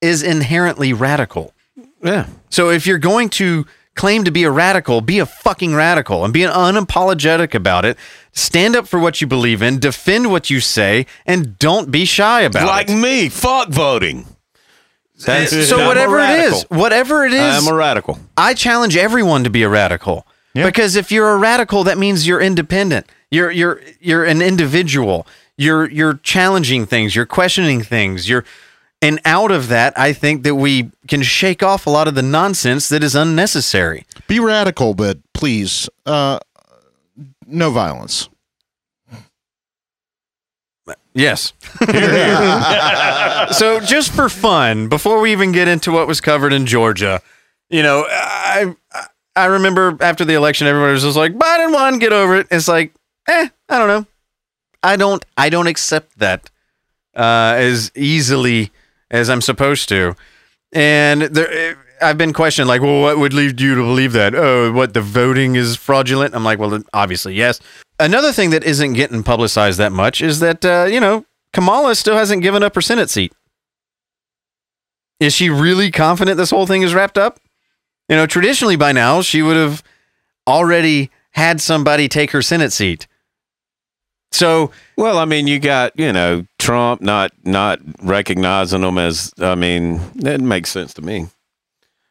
is 0.00 0.22
inherently 0.22 0.92
radical. 0.92 1.52
Yeah. 2.00 2.28
So 2.48 2.70
if 2.70 2.86
you're 2.86 2.98
going 2.98 3.28
to 3.30 3.66
claim 3.96 4.22
to 4.24 4.30
be 4.30 4.44
a 4.44 4.50
radical, 4.50 5.00
be 5.00 5.18
a 5.18 5.26
fucking 5.26 5.74
radical 5.74 6.24
and 6.24 6.32
be 6.32 6.40
unapologetic 6.40 7.54
about 7.54 7.84
it. 7.84 7.96
Stand 8.32 8.76
up 8.76 8.86
for 8.86 9.00
what 9.00 9.20
you 9.20 9.26
believe 9.26 9.62
in, 9.62 9.78
defend 9.80 10.30
what 10.30 10.50
you 10.50 10.60
say, 10.60 11.06
and 11.26 11.58
don't 11.58 11.90
be 11.90 12.04
shy 12.04 12.42
about 12.42 12.66
like 12.66 12.88
it. 12.88 12.92
Like 12.92 13.00
me, 13.02 13.28
fuck 13.28 13.68
voting. 13.70 14.26
That's- 15.24 15.68
so 15.68 15.86
whatever 15.86 16.18
it 16.20 16.40
is, 16.40 16.64
whatever 16.68 17.24
it 17.24 17.32
is, 17.32 17.66
I'm 17.66 17.72
a 17.72 17.76
radical. 17.76 18.20
I 18.36 18.52
challenge 18.54 18.96
everyone 18.96 19.44
to 19.44 19.50
be 19.50 19.62
a 19.62 19.68
radical. 19.68 20.26
Because 20.54 20.96
if 20.96 21.12
you're 21.12 21.28
a 21.32 21.36
radical, 21.36 21.84
that 21.84 21.98
means 21.98 22.26
you're 22.26 22.40
independent. 22.40 23.06
You're 23.30 23.50
you're 23.50 23.80
you're 24.00 24.24
an 24.24 24.40
individual. 24.40 25.26
You're 25.58 25.86
you're 25.90 26.14
challenging 26.22 26.86
things. 26.86 27.14
You're 27.14 27.26
questioning 27.26 27.82
things. 27.82 28.26
You're 28.26 28.44
and 29.02 29.20
out 29.24 29.50
of 29.50 29.68
that, 29.68 29.98
I 29.98 30.12
think 30.12 30.42
that 30.44 30.54
we 30.54 30.90
can 31.06 31.22
shake 31.22 31.62
off 31.62 31.86
a 31.86 31.90
lot 31.90 32.08
of 32.08 32.14
the 32.14 32.22
nonsense 32.22 32.88
that 32.88 33.02
is 33.02 33.14
unnecessary. 33.14 34.06
Be 34.26 34.40
radical, 34.40 34.94
but 34.94 35.18
please, 35.34 35.88
uh, 36.06 36.38
no 37.46 37.70
violence. 37.70 38.28
Yes. 41.14 41.54
so 43.58 43.80
just 43.80 44.12
for 44.12 44.28
fun, 44.28 44.88
before 44.88 45.20
we 45.20 45.32
even 45.32 45.50
get 45.50 45.66
into 45.66 45.90
what 45.90 46.06
was 46.06 46.20
covered 46.20 46.52
in 46.52 46.66
Georgia, 46.66 47.22
you 47.70 47.82
know, 47.82 48.04
I 48.08 48.76
I 49.34 49.46
remember 49.46 49.96
after 50.00 50.26
the 50.26 50.34
election, 50.34 50.66
everybody 50.66 50.92
was 50.92 51.02
just 51.04 51.16
like, 51.16 51.32
Biden 51.32 51.72
won, 51.72 51.98
get 51.98 52.12
over 52.12 52.36
it. 52.36 52.48
It's 52.50 52.68
like, 52.68 52.92
eh, 53.28 53.48
I 53.68 53.78
don't 53.78 53.88
know. 53.88 54.06
I 54.82 54.96
don't 54.96 55.24
I 55.38 55.48
don't 55.48 55.66
accept 55.66 56.18
that 56.18 56.50
uh, 57.14 57.54
as 57.56 57.90
easily 57.94 58.70
as 59.10 59.30
I'm 59.30 59.40
supposed 59.40 59.88
to. 59.90 60.14
And 60.72 61.22
there, 61.22 61.78
I've 62.02 62.18
been 62.18 62.32
questioned, 62.32 62.68
like, 62.68 62.82
well, 62.82 63.00
what 63.00 63.18
would 63.18 63.32
lead 63.32 63.60
you 63.60 63.74
to 63.74 63.82
believe 63.82 64.12
that? 64.12 64.34
Oh, 64.34 64.72
what 64.72 64.94
the 64.94 65.00
voting 65.00 65.54
is 65.56 65.76
fraudulent? 65.76 66.34
I'm 66.34 66.44
like, 66.44 66.58
well, 66.58 66.82
obviously, 66.92 67.34
yes. 67.34 67.60
Another 67.98 68.32
thing 68.32 68.50
that 68.50 68.64
isn't 68.64 68.92
getting 68.92 69.22
publicized 69.22 69.78
that 69.78 69.92
much 69.92 70.20
is 70.20 70.40
that 70.40 70.64
uh, 70.64 70.86
you 70.90 71.00
know 71.00 71.24
Kamala 71.52 71.94
still 71.94 72.16
hasn't 72.16 72.42
given 72.42 72.62
up 72.62 72.74
her 72.74 72.82
Senate 72.82 73.08
seat. 73.08 73.32
Is 75.18 75.32
she 75.32 75.48
really 75.48 75.90
confident 75.90 76.36
this 76.36 76.50
whole 76.50 76.66
thing 76.66 76.82
is 76.82 76.94
wrapped 76.94 77.16
up? 77.16 77.40
You 78.08 78.16
know, 78.16 78.26
traditionally 78.26 78.76
by 78.76 78.92
now 78.92 79.22
she 79.22 79.40
would 79.40 79.56
have 79.56 79.82
already 80.46 81.10
had 81.30 81.60
somebody 81.60 82.08
take 82.08 82.32
her 82.32 82.42
Senate 82.42 82.72
seat. 82.72 83.06
So, 84.30 84.70
Well, 84.96 85.18
I 85.18 85.24
mean, 85.24 85.46
you 85.46 85.58
got 85.58 85.98
you 85.98 86.12
know 86.12 86.46
Trump 86.66 87.00
not 87.00 87.30
not 87.44 87.78
recognizing 88.02 88.80
them 88.80 88.98
as. 88.98 89.32
I 89.38 89.54
mean, 89.54 90.00
that 90.16 90.40
makes 90.40 90.70
sense 90.70 90.92
to 90.94 91.02
me. 91.02 91.28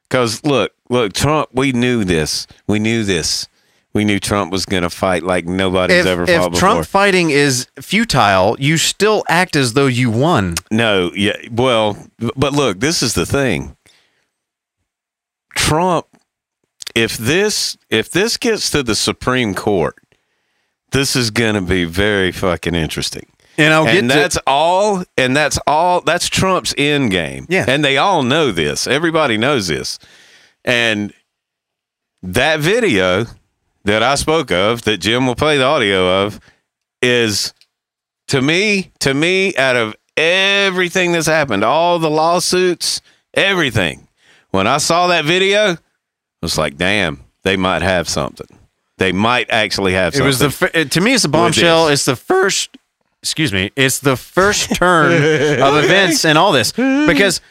Because 0.04 0.46
look, 0.46 0.72
look, 0.90 1.12
Trump. 1.12 1.50
We 1.52 1.74
knew 1.74 2.06
this. 2.06 2.48
We 2.66 2.80
knew 2.80 3.04
this. 3.04 3.50
We 3.92 4.06
knew 4.06 4.18
Trump 4.18 4.54
was 4.54 4.66
going 4.66 4.84
to 4.84 4.90
fight 4.90 5.24
like 5.24 5.46
nobody's 5.46 5.98
if, 5.98 6.06
ever 6.06 6.24
if 6.24 6.30
fought 6.30 6.52
before. 6.52 6.54
If 6.54 6.60
Trump 6.60 6.86
fighting 6.86 7.32
is 7.32 7.68
futile, 7.82 8.56
you 8.58 8.78
still 8.78 9.26
act 9.28 9.58
as 9.58 9.74
though 9.74 9.88
you 9.88 10.10
won. 10.10 10.56
No, 10.72 11.12
yeah, 11.14 11.36
well, 11.52 11.98
but 12.38 12.54
look, 12.54 12.80
this 12.80 13.04
is 13.04 13.14
the 13.14 13.26
thing. 13.26 13.76
Trump, 15.56 16.08
if 16.94 17.18
this 17.18 17.78
if 17.90 18.10
this 18.10 18.38
gets 18.38 18.70
to 18.72 18.84
the 18.84 18.96
Supreme 18.96 19.54
Court, 19.54 19.98
this 20.92 21.16
is 21.16 21.30
going 21.30 21.56
to 21.56 21.62
be 21.62 21.84
very 21.84 22.32
fucking 22.32 22.76
interesting. 22.76 23.26
And 23.58 23.74
I'll 23.74 23.88
and 23.88 24.10
get 24.10 24.16
to- 24.16 24.20
that's 24.20 24.38
all. 24.46 25.04
And 25.18 25.36
that's 25.36 25.58
all. 25.68 26.02
That's 26.02 26.30
Trump's 26.30 26.74
end 26.78 27.12
game. 27.12 27.46
Yeah. 27.50 27.66
and 27.68 27.84
they 27.84 27.98
all 27.98 28.24
know 28.24 28.52
this. 28.52 28.88
Everybody 28.88 29.38
knows 29.38 29.68
this. 29.68 30.00
And 30.64 31.14
that 32.24 32.60
video 32.60 33.26
that 33.84 34.04
I 34.04 34.16
spoke 34.16 34.52
of, 34.52 34.84
that 34.84 34.98
Jim 34.98 35.28
will 35.28 35.36
play 35.36 35.58
the 35.58 35.64
audio 35.64 36.24
of, 36.26 36.40
is 37.02 37.54
to 38.30 38.42
me, 38.42 38.92
to 39.00 39.14
me, 39.14 39.56
out 39.56 39.76
of 39.76 39.96
everything 40.18 41.12
that's 41.12 41.28
happened, 41.28 41.64
all 41.64 42.00
the 42.00 42.10
lawsuits, 42.10 43.02
everything. 43.34 44.08
When 44.52 44.68
I 44.68 44.78
saw 44.78 45.08
that 45.08 45.26
video, 45.26 45.74
I 45.74 45.78
was 46.42 46.58
like, 46.58 46.78
damn, 46.78 47.24
they 47.44 47.58
might 47.58 47.82
have 47.82 48.10
something. 48.10 48.48
They 48.98 49.12
might 49.12 49.50
actually 49.50 49.94
have 49.94 50.14
something. 50.14 50.26
It 50.26 50.28
was 50.28 50.40
the 50.40 50.86
to 50.86 51.02
me 51.02 51.14
it's 51.14 51.26
a 51.26 51.30
bombshell. 51.30 51.90
It's 51.90 52.06
the 52.06 52.16
first. 52.16 52.78
Excuse 53.26 53.52
me. 53.52 53.72
It's 53.76 53.98
the 53.98 54.16
first 54.16 54.76
turn 54.76 55.12
of 55.12 55.84
events 55.84 56.26
in 56.26 56.38
all 56.38 56.52
this 56.52 56.72
because 56.72 57.42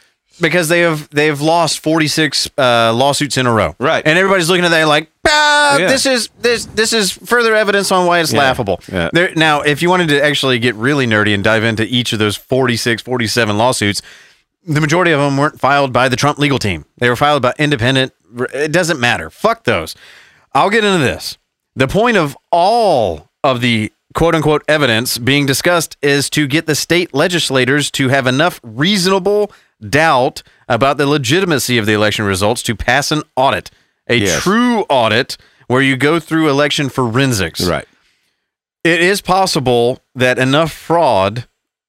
because 0.41 0.69
they 0.69 0.81
have 0.81 1.09
they 1.11 1.27
have 1.27 1.41
lost 1.41 1.81
46 1.81 2.49
uh, 2.57 2.93
lawsuits 2.95 3.37
in 3.37 3.47
a 3.47 3.53
row. 3.53 3.75
Right. 3.81 4.07
And 4.07 4.17
everybody's 4.17 4.49
looking 4.49 4.65
at 4.65 4.69
that 4.71 4.85
like, 4.87 5.11
ah, 5.27 5.77
Yeah. 5.79 5.89
this 5.89 6.07
is 6.07 6.29
this 6.41 6.67
this 6.67 6.93
is 6.93 7.11
further 7.11 7.57
evidence 7.57 7.91
on 7.91 8.07
why 8.07 8.21
it's 8.21 8.33
Yeah. 8.33 8.39
laughable. 8.39 8.81
Yeah. 8.91 9.11
There, 9.13 9.33
now, 9.35 9.63
if 9.63 9.83
you 9.83 9.91
wanted 9.91 10.09
to 10.11 10.25
actually 10.25 10.61
get 10.61 10.77
really 10.77 11.09
nerdy 11.09 11.35
and 11.35 11.43
dive 11.43 11.65
into 11.65 11.85
each 11.85 12.13
of 12.13 12.21
those 12.21 12.37
46, 12.37 13.03
47 13.03 13.59
lawsuits, 13.59 14.01
the 14.65 14.81
majority 14.81 15.11
of 15.11 15.19
them 15.21 15.37
weren't 15.37 15.59
filed 15.59 15.93
by 15.93 16.09
the 16.09 16.17
Trump 16.17 16.39
legal 16.39 16.61
team. 16.61 16.85
They 16.99 17.09
were 17.09 17.17
filed 17.17 17.43
by 17.43 17.53
independent. 17.59 18.13
It 18.55 18.71
doesn't 18.71 19.01
matter. 19.01 19.29
Fuck 19.29 19.65
those. 19.65 19.95
I'll 20.53 20.71
get 20.71 20.85
into 20.85 20.99
this. 21.05 21.37
The 21.77 21.89
point 21.89 22.17
of 22.17 22.37
all 22.53 23.29
of 23.43 23.61
the 23.61 23.93
quote 24.15 24.35
unquote 24.35 24.63
evidence 24.69 25.19
being 25.19 25.45
discussed 25.47 25.97
is 26.01 26.31
to 26.31 26.47
get 26.47 26.67
the 26.67 26.75
state 26.75 27.13
legislators 27.13 27.91
to 27.91 28.09
have 28.09 28.27
enough 28.27 28.61
reasonable 28.63 29.51
doubt 29.87 30.43
about 30.69 30.97
the 30.97 31.07
legitimacy 31.07 31.77
of 31.79 31.85
the 31.87 31.93
election 31.93 32.25
results 32.25 32.63
to 32.63 32.75
pass 32.75 33.11
an 33.13 33.23
audit, 33.37 33.71
a 34.09 34.17
Yes. 34.17 34.43
true 34.43 34.83
audit 34.89 35.37
where 35.67 35.83
you 35.83 35.97
go 35.97 36.19
through 36.21 36.49
election 36.49 36.89
forensics. 36.89 37.61
right. 37.63 37.87
It 38.85 39.01
is 39.01 39.21
possible 39.23 40.01
that 40.15 40.39
enough 40.39 40.71
fraud 40.73 41.47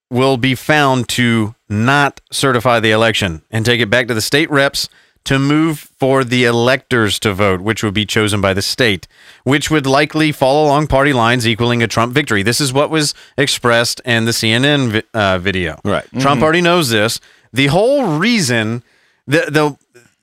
will 0.10 0.38
be 0.38 0.56
found 0.56 1.10
to 1.10 1.54
not 1.68 2.22
certify 2.32 2.80
the 2.80 2.92
election 2.92 3.42
and 3.52 3.66
take 3.66 3.82
it 3.82 3.90
back 3.90 4.08
to 4.08 4.14
the 4.14 4.22
state 4.22 4.50
reps 4.50 4.88
to 5.26 5.38
move 5.40 5.80
for 6.00 6.24
the 6.24 6.46
electors 6.46 7.20
to 7.20 7.34
vote, 7.34 7.62
which 7.62 7.84
would 7.84 7.94
be 7.94 8.06
chosen 8.06 8.42
by 8.42 8.54
the 8.54 8.62
state, 8.62 9.08
which 9.44 9.70
would 9.70 9.86
likely 9.86 10.32
fall 10.32 10.66
along 10.66 10.88
party 10.88 11.14
lines, 11.14 11.48
equaling 11.48 11.84
a 11.84 11.88
Trump 11.88 12.14
victory. 12.14 12.44
This 12.44 12.62
is 12.62 12.72
what 12.72 12.90
was 12.90 13.14
expressed 13.38 14.02
in 14.06 14.26
the 14.26 14.32
CNN 14.32 14.90
vi- 14.92 15.04
uh, 15.14 15.38
video. 15.40 15.80
Right. 15.84 16.06
Trump 16.20 16.42
already 16.42 16.62
knows 16.62 16.90
this. 16.90 17.20
The 17.52 17.68
whole 17.68 18.18
reason 18.18 18.84
the 19.28 19.46
the 19.50 19.78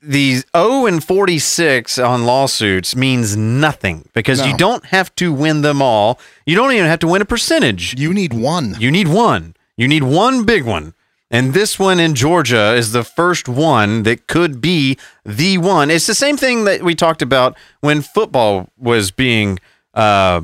the 0.05 0.43
0 0.55 0.85
and 0.85 1.01
46 1.01 1.97
on 1.97 2.25
lawsuits 2.25 2.93
means 2.93 3.37
nothing 3.37 4.09
because 4.13 4.45
you 4.45 4.57
don't 4.57 4.85
have 4.87 5.15
to 5.15 5.31
win 5.31 5.61
them 5.61 5.81
all. 5.81 6.19
You 6.45 6.55
don't 6.57 6.73
even 6.73 6.87
have 6.87 6.99
to 6.99 7.07
win 7.07 7.21
a 7.21 7.25
percentage. 7.25 7.97
You 7.97 8.13
need 8.13 8.33
one. 8.33 8.75
You 8.79 8.91
need 8.91 9.07
one. 9.07 9.55
You 9.77 9.87
need 9.87 10.03
one 10.03 10.43
big 10.43 10.65
one. 10.65 10.93
And 11.33 11.53
this 11.55 11.79
one 11.79 11.99
in 11.99 12.13
Georgia 12.13 12.73
is 12.75 12.91
the 12.91 13.03
first 13.03 13.49
one 13.49 14.03
that 14.03 14.27
could 14.27 14.61
be 14.61 14.97
the 15.25 15.57
one. 15.57 15.89
It's 15.89 16.05
the 16.07 16.13
same 16.13 16.37
thing 16.37 16.65
that 16.65 16.83
we 16.83 16.93
talked 16.93 17.23
about 17.23 17.57
when 17.81 18.01
football 18.03 18.69
was 18.77 19.09
being 19.09 19.57
uh, 19.95 20.41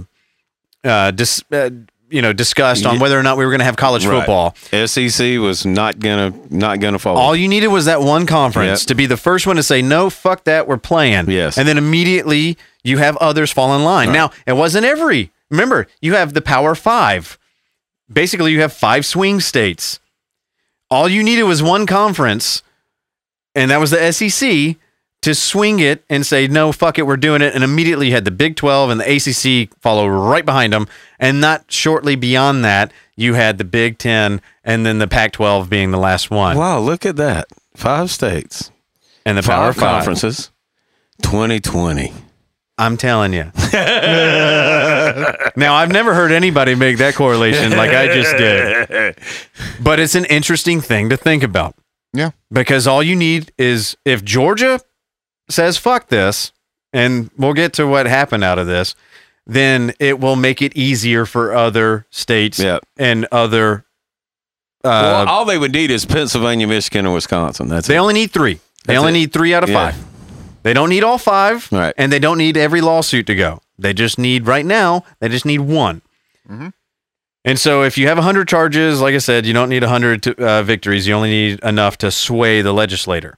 uh, 0.83 1.11
dis- 1.11 1.43
uh, 1.51 1.69
you 2.09 2.23
know 2.23 2.33
discussed 2.33 2.87
on 2.87 2.97
whether 2.99 3.19
or 3.19 3.21
not 3.21 3.37
we 3.37 3.45
were 3.45 3.51
going 3.51 3.59
to 3.59 3.65
have 3.65 3.75
college 3.75 4.03
Right. 4.07 4.17
football. 4.17 4.55
SEC 4.87 5.37
was 5.37 5.63
not 5.63 5.99
gonna 5.99 6.33
not 6.49 6.79
gonna 6.79 6.97
fall. 6.97 7.17
All 7.17 7.35
you 7.35 7.47
needed 7.47 7.67
was 7.67 7.85
that 7.85 8.01
one 8.01 8.25
conference 8.25 8.81
Yep. 8.81 8.87
to 8.87 8.95
be 8.95 9.05
the 9.05 9.15
first 9.17 9.45
one 9.45 9.57
to 9.57 9.63
say, 9.63 9.83
no, 9.83 10.09
fuck 10.09 10.45
that, 10.45 10.67
we're 10.67 10.77
playing. 10.77 11.29
Yes. 11.29 11.55
And 11.59 11.67
then 11.67 11.77
immediately 11.77 12.57
you 12.83 12.97
have 12.97 13.15
others 13.17 13.51
fall 13.51 13.75
in 13.75 13.83
line. 13.83 14.11
Now, 14.11 14.31
it 14.47 14.53
wasn't 14.53 14.85
every. 14.85 15.31
Remember, 15.51 15.85
you 16.01 16.15
have 16.15 16.33
the 16.33 16.41
Power 16.41 16.73
Five. 16.73 17.37
Basically, 18.11 18.51
you 18.53 18.61
have 18.61 18.73
five 18.73 19.05
swing 19.05 19.39
states. 19.39 19.99
All 20.91 21.07
you 21.07 21.23
needed 21.23 21.43
was 21.43 21.61
one 21.61 21.85
conference, 21.85 22.63
and 23.55 23.71
that 23.71 23.79
was 23.79 23.91
the 23.91 24.11
SEC, 24.11 24.75
to 25.21 25.35
swing 25.35 25.79
it 25.79 26.03
and 26.09 26.25
say, 26.25 26.47
no, 26.47 26.71
fuck 26.71 26.97
it, 26.97 27.05
we're 27.05 27.17
doing 27.17 27.41
it. 27.41 27.53
And 27.53 27.63
immediately 27.63 28.07
you 28.07 28.13
had 28.13 28.25
the 28.25 28.31
Big 28.31 28.55
12 28.55 28.89
and 28.89 29.01
the 29.01 29.15
ACC 29.15 29.69
follow 29.81 30.07
right 30.07 30.45
behind 30.45 30.73
them. 30.73 30.87
And 31.19 31.41
not 31.41 31.71
shortly 31.71 32.15
beyond 32.15 32.63
that, 32.63 32.91
you 33.15 33.33
had 33.33 33.57
the 33.57 33.65
Big 33.65 33.97
10 33.97 34.41
and 34.63 34.85
then 34.85 34.99
the 34.99 35.07
Pac 35.07 35.33
12 35.33 35.69
being 35.69 35.91
the 35.91 35.97
last 35.97 36.31
one. 36.31 36.57
Wow, 36.57 36.79
look 36.79 37.05
at 37.05 37.17
that. 37.17 37.47
Five 37.75 38.11
states. 38.11 38.71
And 39.25 39.37
the 39.37 39.43
Power 39.43 39.73
Five 39.73 39.75
Five. 39.75 39.95
conferences. 39.97 40.51
2020. 41.21 42.13
I'm 42.79 42.97
telling 42.97 43.33
you. 43.33 43.51
now, 45.55 45.75
I've 45.75 45.91
never 45.91 46.13
heard 46.13 46.31
anybody 46.31 46.75
make 46.75 46.97
that 46.99 47.13
correlation 47.15 47.71
like 47.75 47.91
I 47.91 48.07
just 48.07 48.37
did. 48.37 49.17
But 49.81 49.99
it's 49.99 50.15
an 50.15 50.25
interesting 50.25 50.81
thing 50.81 51.09
to 51.09 51.17
think 51.17 51.43
about 51.43 51.75
Yeah. 52.13 52.31
because 52.51 52.87
all 52.87 53.03
you 53.03 53.15
need 53.15 53.51
is 53.57 53.97
if 54.05 54.23
Georgia 54.23 54.79
says 55.49 55.77
fuck 55.77 56.07
this, 56.07 56.51
and 56.93 57.29
we'll 57.37 57.53
get 57.53 57.73
to 57.73 57.85
what 57.85 58.05
happened 58.07 58.43
out 58.43 58.57
of 58.59 58.65
this, 58.67 58.95
then 59.45 59.93
it 59.99 60.19
will 60.19 60.35
make 60.35 60.61
it 60.61 60.75
easier 60.75 61.25
for 61.25 61.53
other 61.53 62.05
states 62.11 62.59
Yep. 62.59 62.83
and 62.97 63.27
other. 63.31 63.85
well, 64.83 65.27
Uh, 65.27 65.29
all 65.29 65.43
they 65.45 65.57
would 65.57 65.73
need 65.73 65.91
is 65.91 66.05
Pennsylvania, 66.05 66.65
Michigan, 66.67 67.05
and 67.05 67.13
Wisconsin. 67.13 67.67
That's 67.67 67.87
they 67.87 67.95
it. 67.95 67.99
only 67.99 68.13
need 68.13 68.31
three. 68.31 68.55
They 68.85 68.93
That's 68.93 68.99
only 68.99 69.11
it. 69.11 69.13
need 69.15 69.33
three 69.33 69.53
out 69.53 69.63
of 69.63 69.69
Yeah. 69.69 69.91
five. 69.91 69.95
They 70.63 70.73
don't 70.73 70.89
need 70.89 71.03
all 71.03 71.17
five, 71.17 71.71
Right. 71.71 71.93
and 71.97 72.11
they 72.11 72.19
don't 72.19 72.37
need 72.37 72.57
every 72.57 72.81
lawsuit 72.81 73.25
to 73.27 73.35
go. 73.35 73.61
They 73.77 73.93
just 73.93 74.19
need 74.19 74.45
right 74.47 74.65
now. 74.65 75.03
They 75.19 75.29
just 75.29 75.45
need 75.45 75.59
one. 75.61 76.01
And 77.45 77.57
so, 77.57 77.83
if 77.83 77.97
you 77.97 78.07
have 78.07 78.17
hundred 78.17 78.47
charges, 78.47 78.99
like 79.01 79.15
I 79.15 79.19
said, 79.19 79.45
you 79.45 79.53
don't 79.53 79.69
need 79.69 79.83
hundred 79.83 80.27
uh, 80.39 80.61
victories. 80.63 81.07
You 81.07 81.13
only 81.13 81.29
need 81.29 81.59
enough 81.63 81.97
to 81.99 82.11
sway 82.11 82.61
the 82.61 82.73
legislator. 82.73 83.37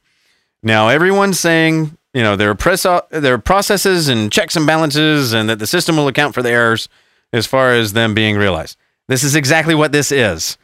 Now, 0.64 0.90
everyone's 0.90 1.40
saying, 1.40 1.98
you 2.14 2.24
know, 2.24 2.36
there 2.36 2.50
are 2.50 2.56
press 2.56 2.84
there 2.84 3.34
are 3.34 3.38
processes 3.38 4.08
and 4.08 4.32
checks 4.32 4.56
and 4.56 4.66
balances, 4.66 5.34
and 5.34 5.48
that 5.50 5.60
the 5.60 5.68
system 5.68 5.98
will 5.98 6.08
account 6.08 6.34
for 6.34 6.42
the 6.42 6.50
errors 6.50 6.90
as 7.32 7.46
far 7.46 7.74
as 7.74 7.94
them 7.94 8.14
being 8.16 8.38
realized. 8.38 8.78
This 9.08 9.24
is 9.24 9.36
exactly 9.36 9.76
what 9.76 9.92
this 9.92 10.12
is. 10.12 10.58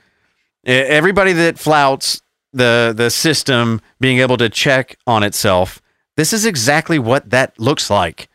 Everybody 0.65 1.33
that 1.33 1.59
flouts 1.59 2.21
the 2.53 2.91
the 2.95 3.09
system 3.11 3.81
being 3.99 4.17
able 4.19 4.37
to 4.37 4.49
check 4.49 4.97
on 5.05 5.21
itself, 5.21 5.81
this 6.17 6.33
is 6.33 6.45
exactly 6.45 6.99
what 6.99 7.29
that 7.29 7.57
looks 7.57 7.89
like. 7.89 8.27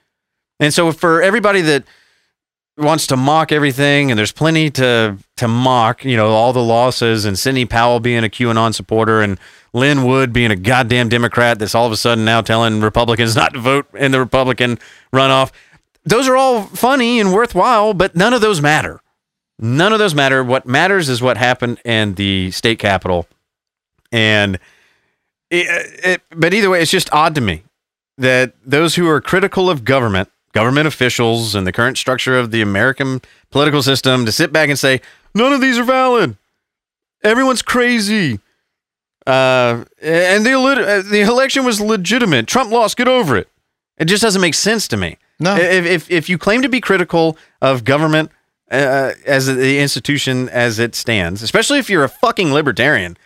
And 0.58 0.72
so, 0.72 0.92
for 0.92 1.20
everybody 1.20 1.60
that 1.62 1.84
wants 2.78 3.06
to 3.08 3.16
mock 3.16 3.52
everything, 3.52 4.10
and 4.10 4.18
there's 4.18 4.32
plenty 4.32 4.70
to 4.70 5.18
to 5.36 5.48
mock. 5.48 6.04
You 6.04 6.16
know, 6.16 6.28
all 6.28 6.52
the 6.52 6.62
losses, 6.62 7.24
and 7.24 7.38
Sidney 7.38 7.66
Powell 7.66 8.00
being 8.00 8.24
a 8.24 8.28
QAnon 8.28 8.74
supporter, 8.74 9.20
and 9.20 9.38
Lin 9.72 10.04
Wood 10.04 10.32
being 10.32 10.50
a 10.50 10.56
goddamn 10.56 11.08
Democrat 11.08 11.58
that's 11.58 11.74
all 11.74 11.86
of 11.86 11.92
a 11.92 11.96
sudden 11.96 12.24
now 12.24 12.40
telling 12.40 12.80
Republicans 12.80 13.36
not 13.36 13.52
to 13.54 13.58
vote 13.58 13.86
in 13.94 14.12
the 14.12 14.20
Republican 14.20 14.78
runoff. 15.12 15.50
Those 16.04 16.28
are 16.28 16.36
all 16.36 16.62
funny 16.62 17.20
and 17.20 17.32
worthwhile, 17.32 17.94
but 17.94 18.16
none 18.16 18.32
of 18.32 18.40
those 18.40 18.60
matter. 18.60 19.00
None 19.58 19.92
of 19.92 20.00
those 20.00 20.14
matter. 20.14 20.42
What 20.42 20.66
matters 20.66 21.08
is 21.08 21.22
what 21.22 21.36
happened 21.36 21.80
in 21.84 22.14
the 22.14 22.50
state 22.50 22.78
capitol, 22.78 23.26
and 24.10 24.58
it, 25.50 25.66
it, 26.04 26.22
but 26.30 26.54
either 26.54 26.70
way, 26.70 26.80
it's 26.80 26.90
just 26.90 27.12
odd 27.12 27.34
to 27.34 27.40
me 27.40 27.62
that 28.18 28.54
those 28.64 28.94
who 28.94 29.08
are 29.08 29.20
critical 29.20 29.70
of 29.70 29.84
government, 29.84 30.30
government 30.52 30.86
officials, 30.86 31.54
and 31.54 31.66
the 31.66 31.72
current 31.72 31.98
structure 31.98 32.38
of 32.38 32.50
the 32.50 32.60
American 32.60 33.20
political 33.50 33.82
system 33.82 34.26
to 34.26 34.32
sit 34.32 34.52
back 34.52 34.68
and 34.68 34.78
say, 34.78 35.00
none 35.34 35.52
of 35.52 35.60
these 35.60 35.78
are 35.78 35.84
valid. 35.84 36.36
Everyone's 37.22 37.62
crazy. 37.62 38.40
Uh, 39.26 39.84
and 40.00 40.44
the, 40.44 40.52
uh, 40.52 41.02
the 41.02 41.20
election 41.20 41.64
was 41.64 41.80
legitimate. 41.80 42.46
Trump 42.46 42.70
lost. 42.70 42.96
Get 42.96 43.08
over 43.08 43.36
it. 43.36 43.48
It 43.96 44.06
just 44.06 44.22
doesn't 44.22 44.40
make 44.40 44.54
sense 44.54 44.88
to 44.88 44.96
me. 44.96 45.16
No. 45.38 45.56
If, 45.56 45.86
if, 45.86 46.10
if 46.10 46.28
you 46.28 46.38
claim 46.38 46.62
to 46.62 46.68
be 46.68 46.80
critical 46.80 47.36
of 47.60 47.84
government 47.84 48.30
uh, 48.70 49.12
as 49.26 49.46
the 49.46 49.78
institution 49.78 50.48
as 50.48 50.78
it 50.78 50.94
stands, 50.94 51.42
especially 51.42 51.78
if 51.78 51.88
you're 51.88 52.04
a 52.04 52.08
fucking 52.08 52.52
libertarian, 52.52 53.16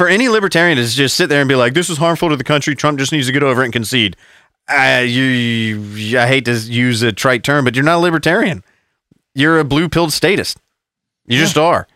for 0.00 0.08
any 0.08 0.30
libertarian 0.30 0.78
to 0.78 0.86
just 0.86 1.14
sit 1.14 1.28
there 1.28 1.42
and 1.42 1.48
be 1.48 1.54
like, 1.54 1.74
"This 1.74 1.90
is 1.90 1.98
harmful 1.98 2.30
to 2.30 2.36
the 2.36 2.42
country. 2.42 2.74
Trump 2.74 2.98
just 2.98 3.12
needs 3.12 3.26
to 3.26 3.34
get 3.34 3.42
over 3.42 3.60
it 3.60 3.66
and 3.66 3.72
concede." 3.74 4.16
I 4.66 5.00
you, 5.00 5.24
you 5.24 6.18
I 6.18 6.26
hate 6.26 6.46
to 6.46 6.54
use 6.54 7.02
a 7.02 7.12
trite 7.12 7.44
term, 7.44 7.66
but 7.66 7.74
you're 7.74 7.84
not 7.84 7.96
a 7.96 7.98
libertarian. 7.98 8.64
You're 9.34 9.58
a 9.58 9.64
blue 9.64 9.90
pilled 9.90 10.14
statist. 10.14 10.56
You 11.26 11.38
just 11.38 11.58
are. 11.58 11.86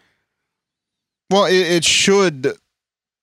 Well, 1.30 1.46
it, 1.46 1.54
it 1.54 1.84
should 1.86 2.52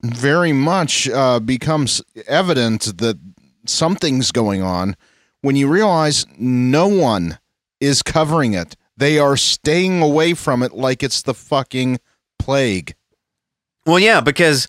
very 0.01 0.51
much 0.51 1.07
uh, 1.07 1.39
becomes 1.39 2.01
evident 2.25 2.97
that 2.97 3.19
something's 3.67 4.31
going 4.31 4.63
on 4.63 4.95
when 5.41 5.55
you 5.55 5.67
realize 5.67 6.25
no 6.39 6.87
one 6.87 7.37
is 7.79 8.01
covering 8.01 8.55
it. 8.55 8.75
They 8.97 9.19
are 9.19 9.37
staying 9.37 10.01
away 10.01 10.33
from 10.33 10.63
it 10.63 10.73
like 10.73 11.03
it's 11.03 11.21
the 11.21 11.35
fucking 11.35 11.99
plague. 12.39 12.95
Well, 13.85 13.99
yeah, 13.99 14.21
because 14.21 14.67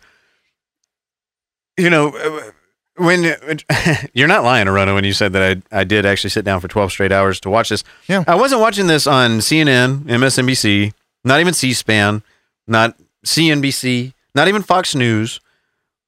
you 1.77 1.91
know 1.91 2.09
uh, 2.09 2.51
when 2.97 3.23
you're 4.13 4.29
not 4.29 4.45
lying, 4.45 4.69
Arona, 4.69 4.95
when 4.95 5.05
you 5.05 5.13
said 5.13 5.33
that 5.33 5.63
I 5.73 5.81
I 5.81 5.85
did 5.85 6.07
actually 6.07 6.31
sit 6.31 6.45
down 6.45 6.61
for 6.61 6.69
12 6.69 6.91
straight 6.93 7.13
hours 7.13 7.41
to 7.41 7.51
watch 7.51 7.69
this. 7.69 7.85
Yeah. 8.07 8.25
I 8.27 8.35
wasn't 8.35 8.61
watching 8.61 8.87
this 8.87 9.07
on 9.07 9.39
CNN, 9.39 10.05
MSNBC, 10.05 10.93
not 11.25 11.41
even 11.41 11.55
C-SPAN, 11.55 12.23
not 12.67 12.97
CNBC, 13.25 14.13
not 14.35 14.49
even 14.49 14.63
Fox 14.63 14.95
News, 14.95 15.41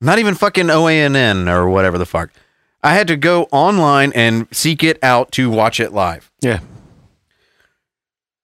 not 0.01 0.19
even 0.19 0.35
fucking 0.35 0.67
OANN 0.67 1.49
or 1.49 1.69
whatever 1.69 1.99
the 1.99 2.07
fuck. 2.07 2.31
I 2.83 2.93
had 2.95 3.09
to 3.09 3.17
go 3.17 3.45
online 3.51 4.13
and 4.15 4.47
seek 4.53 4.85
it 4.85 5.03
out 5.03 5.33
to 5.33 5.51
watch 5.51 5.81
it 5.81 5.93
live. 5.93 6.31
Yeah. 6.43 6.61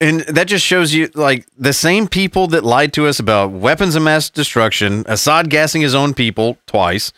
And 0.00 0.20
that 0.22 0.48
just 0.48 0.64
shows 0.64 0.94
you 0.94 1.10
like 1.14 1.46
the 1.58 1.74
same 1.74 2.08
people 2.08 2.46
that 2.48 2.64
lied 2.64 2.92
to 2.94 3.06
us 3.06 3.18
about 3.18 3.50
weapons 3.50 3.94
of 3.96 4.02
mass 4.02 4.30
destruction, 4.30 5.04
Assad 5.06 5.50
gassing 5.50 5.82
his 5.82 5.94
own 5.94 6.14
people 6.14 6.56
twice, 6.66 7.12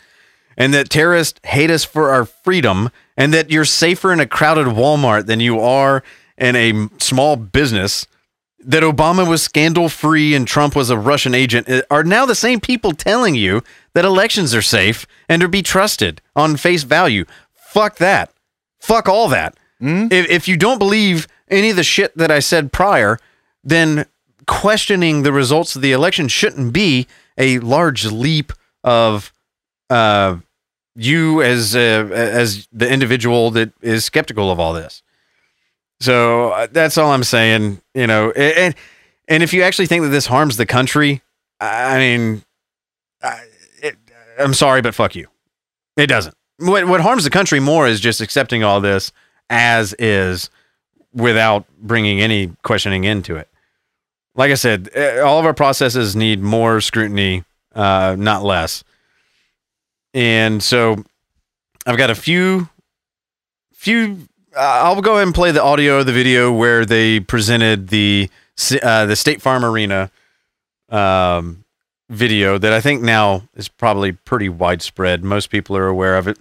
and 0.57 0.75
that 0.75 0.91
terrorists 0.91 1.41
hate 1.45 1.71
us 1.71 1.85
for 1.85 2.11
our 2.11 2.25
freedom, 2.25 2.91
and 3.17 3.33
that 3.33 3.51
you're 3.51 3.65
safer 3.65 4.13
in 4.13 4.19
a 4.19 4.27
crowded 4.27 4.67
Walmart 4.67 5.27
than 5.27 5.39
you 5.39 5.61
are 5.61 6.03
in 6.37 6.57
a 6.57 6.89
small 6.99 7.37
business, 7.37 8.07
that 8.59 8.83
Obama 8.83 9.29
was 9.29 9.43
scandal 9.43 9.89
free 9.89 10.35
and 10.35 10.47
Trump 10.47 10.75
was 10.75 10.91
a 10.91 10.99
Russian 10.99 11.35
agent, 11.35 11.69
uh, 11.69 11.83
are 11.91 12.05
now 12.05 12.27
the 12.27 12.35
same 12.35 12.61
people 12.61 12.93
telling 12.93 13.35
you 13.35 13.63
that 13.95 14.05
elections 14.05 14.55
are 14.55 14.63
safe 14.63 15.07
and 15.29 15.41
to 15.43 15.49
be 15.49 15.63
trusted 15.63 16.21
on 16.35 16.57
face 16.57 16.83
value. 16.83 17.25
Fuck 17.55 17.97
that. 17.97 18.33
Fuck 18.81 19.09
all 19.09 19.29
that. 19.29 19.57
If, 19.83 20.31
if 20.31 20.49
you 20.49 20.57
don't 20.57 20.79
believe 20.79 21.27
any 21.49 21.71
of 21.71 21.77
the 21.77 21.83
shit 21.83 22.17
that 22.17 22.31
I 22.31 22.39
said 22.39 22.73
prior, 22.73 23.19
then 23.65 24.07
questioning 24.47 25.23
the 25.23 25.33
results 25.33 25.75
of 25.75 25.83
the 25.83 25.93
election 25.93 26.29
shouldn't 26.29 26.73
be 26.73 27.07
a 27.37 27.59
large 27.59 28.07
leap 28.07 28.53
of 28.85 29.33
uh, 29.91 30.37
you 30.95 31.43
as 31.43 31.75
uh, 31.75 32.09
as 32.13 32.69
the 32.73 32.89
individual 32.89 33.51
that 33.53 33.73
is 33.81 34.05
skeptical 34.05 34.51
of 34.51 34.61
all 34.61 34.73
this. 34.73 35.03
So 36.01 36.51
uh, 36.51 36.67
that's 36.71 36.97
all 36.99 37.11
I'm 37.11 37.25
saying. 37.25 37.81
You 37.95 38.07
know, 38.07 38.31
and 38.33 38.75
and 39.29 39.43
if 39.43 39.53
you 39.53 39.63
actually 39.63 39.87
think 39.87 40.03
that 40.03 40.11
this 40.11 40.27
harms 40.27 40.57
the 40.57 40.67
country, 40.67 41.23
I 41.61 41.99
mean, 41.99 42.43
I, 43.23 43.45
it, 43.83 43.97
I'm 44.39 44.55
sorry, 44.55 44.83
but 44.83 44.95
fuck 44.95 45.15
you. 45.15 45.29
It 45.97 46.07
doesn't. 46.07 46.37
What 46.59 46.87
what 46.87 47.01
harms 47.01 47.25
the 47.25 47.31
country 47.31 47.59
more 47.61 47.87
is 47.87 48.01
just 48.01 48.21
accepting 48.21 48.63
all 48.63 48.81
this 48.81 49.13
as 49.51 49.95
is 49.99 50.51
without 51.13 51.67
bringing 51.79 52.21
any 52.21 52.53
questioning 52.63 53.05
into 53.05 53.37
it. 53.37 53.49
Like 54.35 54.51
I 54.51 54.55
said, 54.55 54.89
eh, 54.95 55.21
all 55.21 55.39
of 55.39 55.45
our 55.45 55.55
processes 55.55 56.17
need 56.17 56.41
more 56.41 56.81
scrutiny, 56.81 57.45
uh, 57.75 58.17
not 58.19 58.43
less. 58.43 58.83
And 60.15 60.63
so 60.63 61.05
I've 61.87 61.99
got 61.99 62.11
a 62.11 62.15
few 62.15 62.69
few 63.75 64.29
uh, 64.57 64.61
I'll 64.85 65.01
go 65.01 65.15
ahead 65.15 65.27
and 65.27 65.35
play 65.35 65.51
the 65.51 65.63
audio, 65.63 66.01
of 66.01 66.07
the 66.07 66.13
video 66.13 66.53
where 66.53 66.85
they 66.85 67.21
presented 67.21 67.89
the 67.89 68.29
uh, 68.83 69.07
the 69.07 69.17
State 69.17 69.41
Farm 69.41 69.65
Arena 69.65 70.11
um, 70.91 71.65
video 72.11 72.59
that 72.59 72.73
I 72.73 72.81
think 72.81 73.03
now 73.03 73.49
is 73.55 73.69
probably 73.69 74.13
pretty 74.13 74.49
widespread. 74.49 75.25
Most 75.25 75.51
people 75.51 75.77
are 75.77 75.87
aware 75.87 76.17
of 76.17 76.29
it. 76.29 76.39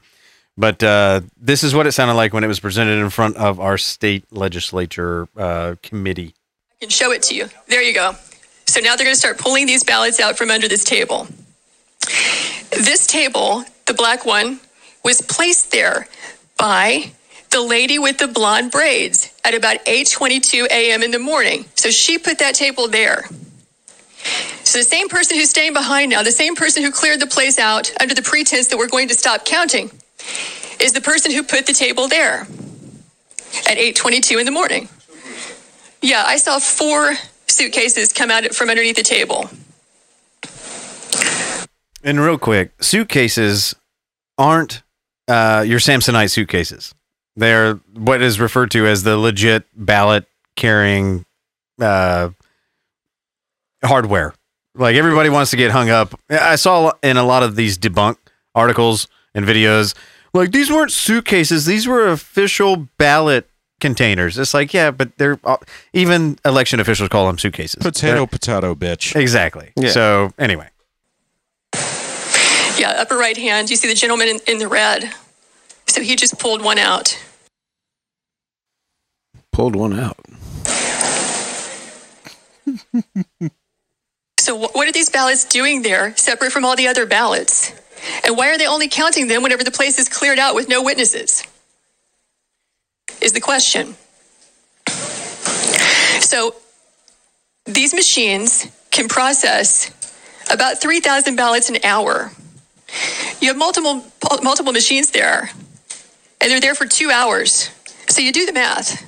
But 0.58 0.84
uh, 0.84 1.22
this 1.38 1.64
is 1.64 1.74
what 1.74 1.88
it 1.88 1.94
sounded 1.94 2.16
like 2.16 2.34
when 2.34 2.44
it 2.44 2.48
was 2.48 2.60
presented 2.60 3.00
in 3.00 3.10
front 3.10 3.38
of 3.38 3.60
our 3.60 3.78
state 3.78 4.26
legislature 4.32 5.28
uh, 5.38 5.76
committee. 5.82 6.36
I 6.72 6.76
can 6.82 6.90
show 6.90 7.12
it 7.12 7.24
to 7.24 7.36
you. 7.36 7.50
There 7.68 7.82
you 7.82 7.94
go. 7.94 8.16
So 8.66 8.80
now 8.80 8.96
they're 8.96 9.06
going 9.06 9.16
to 9.16 9.20
start 9.20 9.38
pulling 9.38 9.66
these 9.66 9.84
ballots 9.84 10.20
out 10.20 10.38
from 10.38 10.52
under 10.52 10.68
this 10.68 10.84
table. 10.84 11.28
This 12.72 13.06
table, 13.08 13.66
the 13.86 13.94
black 13.94 14.26
one, 14.26 14.60
was 15.04 15.22
placed 15.22 15.72
there 15.72 16.08
by 16.58 17.12
the 17.50 17.62
lady 17.62 18.00
with 18.00 18.18
the 18.18 18.28
blonde 18.28 18.72
braids 18.72 19.32
at 19.44 19.54
about 19.54 19.84
8:22 19.86 20.68
a.m. 20.72 21.04
in 21.04 21.12
the 21.12 21.20
morning. 21.20 21.66
So 21.76 21.90
she 21.90 22.18
put 22.18 22.40
that 22.40 22.56
table 22.56 22.88
there. 22.88 23.26
So 24.64 24.78
the 24.78 24.86
same 24.86 25.10
person 25.10 25.38
who's 25.38 25.50
staying 25.50 25.74
behind 25.74 26.12
now, 26.12 26.24
the 26.24 26.32
same 26.32 26.56
person 26.56 26.84
who 26.84 26.92
cleared 26.92 27.20
the 27.20 27.28
place 27.28 27.60
out 27.60 27.92
under 28.00 28.14
the 28.14 28.22
pretense 28.22 28.68
that 28.68 28.78
we're 28.78 28.88
going 28.88 29.08
to 29.10 29.16
stop 29.16 29.44
counting, 29.44 29.92
is 30.80 30.94
the 30.94 31.02
person 31.02 31.32
who 31.32 31.44
put 31.44 31.66
the 31.66 31.74
table 31.74 32.08
there 32.08 32.48
at 33.68 33.78
8:22 33.78 34.40
in 34.40 34.46
the 34.46 34.52
morning. 34.52 34.90
Yeah, 36.02 36.24
I 36.26 36.38
saw 36.38 36.60
four 36.60 37.14
suitcases 37.48 38.12
come 38.12 38.32
out 38.32 38.56
from 38.56 38.70
underneath 38.70 38.96
the 38.96 39.04
table. 39.04 39.50
And 42.04 42.20
real 42.20 42.40
quick, 42.40 42.72
suitcases 42.82 43.76
aren't 44.38 44.82
uh, 45.28 45.64
your 45.68 45.80
Samsonite 45.80 46.32
suitcases. 46.32 46.96
They're 47.36 47.76
what 47.94 48.22
is 48.22 48.40
referred 48.40 48.72
to 48.72 48.88
as 48.88 49.04
the 49.04 49.18
legit 49.18 49.66
ballot 49.76 50.26
carrying 50.56 51.26
uh, 51.80 52.30
hardware. 53.84 54.34
Like 54.74 54.96
everybody 54.96 55.30
wants 55.30 55.52
to 55.52 55.58
get 55.58 55.72
hung 55.72 55.90
up. 55.90 56.20
I 56.30 56.56
saw 56.56 56.94
in 57.04 57.18
a 57.18 57.24
lot 57.24 57.44
of 57.44 57.56
these 57.56 57.78
debunk 57.78 58.18
articles 58.56 59.08
and 59.34 59.46
videos, 59.46 59.94
like 60.34 60.52
these 60.52 60.72
weren't 60.72 60.92
suitcases; 60.92 61.66
these 61.66 61.88
were 61.88 62.08
official 62.08 62.88
ballot 62.98 63.50
containers. 63.80 64.38
It's 64.38 64.54
like, 64.54 64.74
yeah, 64.74 64.92
but 64.92 65.18
they're 65.18 65.40
uh, 65.44 65.58
even 65.94 66.38
election 66.46 66.80
officials 66.80 67.10
call 67.10 67.26
them 67.28 67.38
suitcases. 67.40 67.82
Potato, 67.82 68.18
They're- 68.20 68.28
potato, 68.28 68.76
bitch. 68.76 69.16
exactly. 69.20 69.72
Yeah. 69.76 69.90
So 69.90 70.32
anyway, 70.38 70.70
Yeah, 72.78 72.96
upper 72.98 73.18
right 73.18 73.36
hand, 73.38 73.70
you 73.70 73.76
see 73.76 73.88
the 73.88 73.96
gentleman 73.96 74.28
in, 74.28 74.40
in 74.48 74.58
the 74.60 74.68
red. 74.68 75.12
So 75.88 76.02
he 76.02 76.16
just 76.16 76.40
pulled 76.40 76.62
one 76.64 76.78
out. 76.78 77.18
Pulled 79.52 79.76
one 79.76 80.00
out. 80.00 80.18
So 84.40 84.56
what 84.56 84.88
are 84.88 84.92
these 84.92 85.10
ballots 85.10 85.46
doing 85.46 85.82
there, 85.84 86.16
separate 86.18 86.52
from 86.52 86.66
all 86.66 86.76
the 86.76 86.88
other 86.88 87.06
ballots? 87.06 87.72
And 88.26 88.38
why 88.38 88.50
are 88.50 88.58
they 88.58 88.68
only 88.68 88.88
counting 88.88 89.28
them 89.28 89.44
whenever 89.44 89.64
the 89.64 89.72
place 89.72 90.00
is 90.00 90.10
cleared 90.10 90.40
out 90.40 90.56
with 90.56 90.68
no 90.68 90.82
witnesses? 90.82 91.44
Is 93.22 93.34
the 93.34 93.42
question. 93.42 93.96
So 96.22 96.56
these 97.66 97.94
machines 97.94 98.68
can 98.90 99.08
process 99.08 99.92
about 100.52 100.82
3,000 100.82 101.36
ballots 101.36 101.70
an 101.70 101.78
hour. 101.84 102.32
You 103.40 103.48
have 103.50 103.58
multiple 103.58 104.06
multiple 104.44 104.74
machines 104.74 105.12
there, 105.12 105.50
and 106.42 106.52
they're 106.52 106.60
there 106.60 106.76
for 106.76 106.86
two 106.86 107.10
hours. 107.10 107.70
So 108.10 108.22
you 108.22 108.32
do 108.32 108.46
the 108.46 108.54
math. 108.54 109.08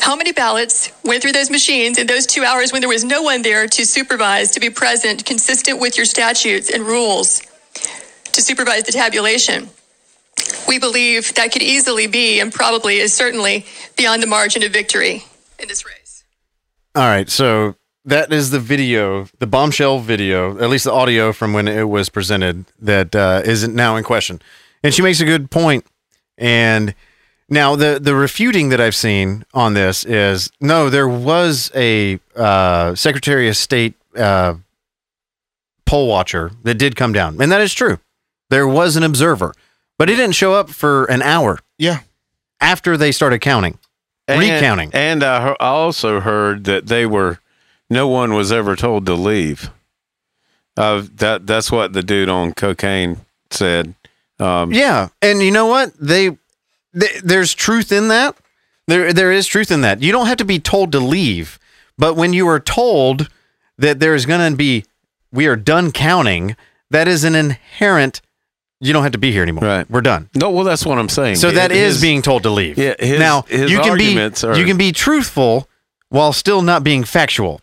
How 0.00 0.14
many 0.14 0.32
ballots 0.32 0.92
went 1.04 1.22
through 1.22 1.32
those 1.32 1.50
machines 1.50 1.98
in 1.98 2.06
those 2.06 2.26
two 2.26 2.44
hours 2.44 2.72
when 2.72 2.80
there 2.80 2.88
was 2.88 3.04
no 3.04 3.22
one 3.22 3.42
there 3.42 3.66
to 3.66 3.86
supervise, 3.86 4.50
to 4.52 4.60
be 4.60 4.70
present, 4.70 5.24
consistent 5.24 5.80
with 5.80 5.96
your 5.96 6.06
statutes 6.06 6.70
and 6.70 6.84
rules, 6.84 7.42
to 8.32 8.42
supervise 8.42 8.84
the 8.84 8.92
tabulation? 8.92 9.68
We 10.66 10.78
believe 10.78 11.34
that 11.34 11.52
could 11.52 11.62
easily 11.62 12.06
be, 12.06 12.40
and 12.40 12.52
probably 12.52 12.96
is 12.96 13.12
certainly, 13.12 13.66
beyond 13.96 14.22
the 14.22 14.26
margin 14.26 14.62
of 14.62 14.72
victory 14.72 15.24
in 15.58 15.68
this 15.68 15.84
race. 15.84 16.24
All 16.94 17.04
right, 17.04 17.28
so 17.28 17.76
that 18.04 18.32
is 18.32 18.50
the 18.50 18.60
video, 18.60 19.26
the 19.38 19.46
bombshell 19.46 20.00
video, 20.00 20.58
at 20.58 20.70
least 20.70 20.84
the 20.84 20.92
audio 20.92 21.32
from 21.32 21.52
when 21.52 21.68
it 21.68 21.88
was 21.88 22.08
presented 22.08 22.64
that 22.80 23.14
uh, 23.14 23.42
isn't 23.44 23.74
now 23.74 23.96
in 23.96 24.04
question. 24.04 24.40
And 24.82 24.94
she 24.94 25.02
makes 25.02 25.20
a 25.20 25.24
good 25.24 25.50
point. 25.50 25.84
And 26.38 26.94
now 27.48 27.76
the 27.76 27.98
the 28.00 28.14
refuting 28.14 28.70
that 28.70 28.80
I've 28.80 28.94
seen 28.94 29.44
on 29.52 29.74
this 29.74 30.04
is 30.04 30.50
no, 30.60 30.88
there 30.88 31.08
was 31.08 31.70
a 31.74 32.18
uh, 32.34 32.94
Secretary 32.94 33.48
of 33.48 33.56
State 33.56 33.94
uh, 34.16 34.54
poll 35.84 36.08
watcher 36.08 36.52
that 36.62 36.74
did 36.74 36.96
come 36.96 37.12
down, 37.12 37.40
and 37.40 37.52
that 37.52 37.60
is 37.60 37.74
true. 37.74 37.98
There 38.50 38.68
was 38.68 38.96
an 38.96 39.02
observer, 39.02 39.54
but 39.98 40.08
he 40.08 40.16
didn't 40.16 40.34
show 40.34 40.52
up 40.54 40.70
for 40.70 41.04
an 41.06 41.22
hour 41.22 41.58
Yeah. 41.78 42.00
after 42.60 42.96
they 42.96 43.12
started 43.12 43.40
counting, 43.40 43.78
And- 44.28 44.40
recounting. 44.40 44.90
And 44.92 45.22
I, 45.24 45.48
he- 45.50 45.56
I 45.60 45.66
also 45.68 46.20
heard 46.20 46.64
that 46.64 46.86
they 46.88 47.06
were, 47.06 47.38
no 47.88 48.06
one 48.08 48.34
was 48.34 48.52
ever 48.52 48.76
told 48.76 49.06
to 49.06 49.14
leave. 49.14 49.70
Uh, 50.76 51.02
that 51.16 51.46
that's 51.46 51.70
what 51.70 51.92
the 51.92 52.02
dude 52.02 52.28
on 52.28 52.52
cocaine 52.54 53.18
said. 53.50 53.94
Um, 54.38 54.72
Yeah, 54.72 55.08
and 55.20 55.42
you 55.42 55.50
know 55.50 55.66
what? 55.66 55.92
They, 56.00 56.30
th 56.98 57.20
there's 57.22 57.52
truth 57.54 57.92
in 57.92 58.08
that. 58.08 58.36
There 58.86 59.12
there 59.12 59.30
is 59.32 59.46
truth 59.46 59.70
in 59.70 59.82
that. 59.82 60.00
You 60.00 60.10
don't 60.12 60.26
have 60.26 60.38
to 60.38 60.44
be 60.44 60.58
told 60.58 60.92
to 60.92 61.00
leave, 61.00 61.58
but 61.98 62.14
when 62.16 62.32
you 62.32 62.48
are 62.48 62.60
told 62.60 63.28
that 63.78 64.00
there 64.00 64.14
is 64.14 64.26
going 64.26 64.50
to 64.52 64.56
be 64.56 64.84
we 65.32 65.46
are 65.46 65.56
done 65.56 65.92
counting, 65.92 66.56
that 66.90 67.06
is 67.08 67.24
an 67.24 67.34
inherent 67.34 68.20
you 68.80 68.92
don't 68.92 69.02
have 69.02 69.12
to 69.12 69.18
be 69.18 69.30
here 69.32 69.42
anymore. 69.42 69.64
Right. 69.64 69.90
We're 69.90 70.00
done. 70.00 70.28
No, 70.34 70.50
well, 70.50 70.64
that's 70.64 70.84
what 70.86 70.98
I'm 70.98 71.08
saying. 71.08 71.36
So 71.36 71.50
that 71.50 71.70
is 71.72 71.94
His- 71.94 72.02
being 72.02 72.22
told 72.22 72.42
to 72.44 72.50
leave. 72.50 72.78
Yeah, 72.78 72.94
his- 72.98 73.18
now 73.18 73.42
his 73.48 73.70
you 73.70 73.80
can 73.80 73.96
be 73.98 74.18
are- 74.18 74.56
you 74.56 74.64
can 74.64 74.76
be 74.76 74.92
truthful 74.92 75.68
while 76.08 76.32
still 76.32 76.62
not 76.62 76.82
being 76.82 77.04
factual, 77.04 77.60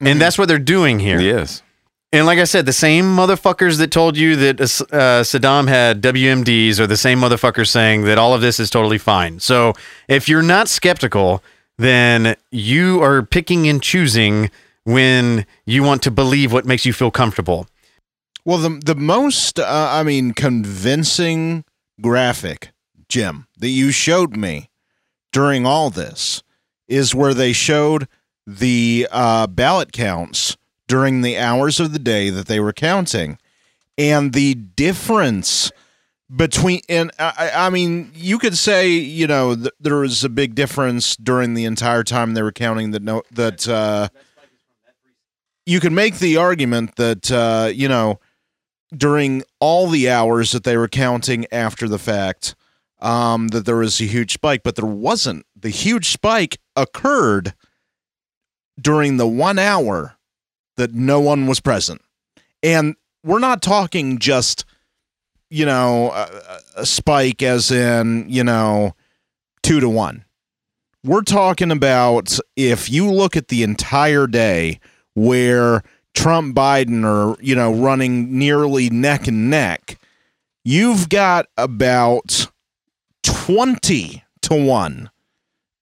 and 0.00 0.20
that's 0.20 0.38
what 0.38 0.48
they're 0.48 0.58
doing 0.58 0.98
here. 1.00 1.20
Yes. 1.20 1.62
And 2.12 2.26
like 2.26 2.38
I 2.38 2.44
said, 2.44 2.64
the 2.64 2.72
same 2.72 3.06
motherfuckers 3.16 3.78
that 3.78 3.90
told 3.90 4.16
you 4.16 4.36
that 4.36 4.60
uh, 4.60 5.24
Saddam 5.24 5.66
had 5.66 6.00
WMDs 6.00 6.78
are 6.78 6.86
the 6.86 6.96
same 6.96 7.18
motherfuckers 7.20 7.66
saying 7.68 8.04
that 8.04 8.18
all 8.18 8.32
of 8.34 8.40
this 8.40 8.60
is 8.60 8.70
totally 8.70 8.98
fine. 8.98 9.40
So 9.40 9.72
if 10.06 10.28
you're 10.28 10.40
not 10.42 10.68
skeptical, 10.68 11.42
then 11.76 12.36
you 12.52 13.02
are 13.02 13.22
picking 13.24 13.66
and 13.66 13.82
choosing 13.82 14.48
when 14.84 15.44
you 15.66 15.82
want 15.82 16.02
to 16.02 16.12
believe 16.12 16.52
what 16.52 16.64
makes 16.64 16.86
you 16.86 16.92
feel 16.92 17.10
comfortable. 17.10 17.66
Well, 18.44 18.58
the 18.58 18.80
the 18.84 18.94
most, 18.94 19.58
uh, 19.58 19.88
I 19.92 20.02
mean, 20.02 20.32
convincing 20.32 21.64
graphic, 22.00 22.72
Jim, 23.08 23.46
that 23.58 23.70
you 23.70 23.90
showed 23.90 24.36
me 24.36 24.70
during 25.32 25.64
all 25.66 25.90
this 25.90 26.42
is 26.86 27.14
where 27.14 27.32
they 27.34 27.52
showed 27.52 28.06
the 28.46 29.08
uh, 29.10 29.46
ballot 29.46 29.92
counts 29.92 30.56
during 30.86 31.22
the 31.22 31.38
hours 31.38 31.80
of 31.80 31.92
the 31.92 31.98
day 31.98 32.28
that 32.28 32.46
they 32.46 32.60
were 32.60 32.72
counting, 32.74 33.38
and 33.96 34.34
the 34.34 34.54
difference 34.54 35.72
between 36.34 36.80
and 36.88 37.10
I, 37.18 37.50
I 37.54 37.70
mean 37.70 38.10
you 38.14 38.38
could 38.38 38.56
say 38.58 38.88
you 38.88 39.26
know 39.26 39.54
th- 39.54 39.72
there 39.80 39.96
was 39.96 40.24
a 40.24 40.28
big 40.28 40.54
difference 40.54 41.16
during 41.16 41.54
the 41.54 41.64
entire 41.64 42.02
time 42.02 42.34
they 42.34 42.42
were 42.42 42.52
counting 42.52 42.90
that 42.92 43.02
no 43.02 43.22
that 43.32 43.68
uh, 43.68 44.08
you 45.66 45.80
can 45.80 45.94
make 45.94 46.18
the 46.18 46.36
argument 46.36 46.96
that 46.96 47.30
uh, 47.30 47.70
you 47.72 47.88
know 47.88 48.18
during 48.96 49.42
all 49.60 49.88
the 49.88 50.08
hours 50.08 50.52
that 50.52 50.64
they 50.64 50.76
were 50.76 50.88
counting 50.88 51.46
after 51.52 51.88
the 51.88 51.98
fact 51.98 52.54
um, 53.00 53.48
that 53.48 53.66
there 53.66 53.76
was 53.76 54.00
a 54.00 54.04
huge 54.04 54.32
spike, 54.32 54.62
but 54.62 54.76
there 54.76 54.86
wasn't. 54.86 55.44
The 55.54 55.68
huge 55.68 56.08
spike 56.08 56.58
occurred 56.74 57.54
during 58.80 59.18
the 59.18 59.26
one 59.26 59.58
hour 59.58 60.16
that 60.76 60.94
no 60.94 61.20
one 61.20 61.46
was 61.46 61.60
present, 61.60 62.00
and 62.62 62.96
we're 63.22 63.38
not 63.38 63.62
talking 63.62 64.18
just 64.18 64.64
you 65.50 65.66
know 65.66 66.10
a, 66.10 66.58
a 66.76 66.86
spike 66.86 67.42
as 67.42 67.70
in 67.70 68.26
you 68.28 68.42
know 68.42 68.94
two 69.62 69.80
to 69.80 69.88
one. 69.88 70.24
We're 71.04 71.22
talking 71.22 71.70
about 71.70 72.38
if 72.56 72.90
you 72.90 73.10
look 73.10 73.36
at 73.36 73.48
the 73.48 73.62
entire 73.62 74.26
day 74.26 74.80
where 75.14 75.82
Trump 76.14 76.54
Biden 76.56 77.04
are, 77.04 77.36
you 77.42 77.54
know, 77.54 77.72
running 77.72 78.38
nearly 78.38 78.88
neck 78.90 79.26
and 79.28 79.50
neck, 79.50 79.98
you've 80.64 81.08
got 81.08 81.46
about 81.56 82.46
20 83.22 84.22
to 84.42 84.54
1 84.54 85.10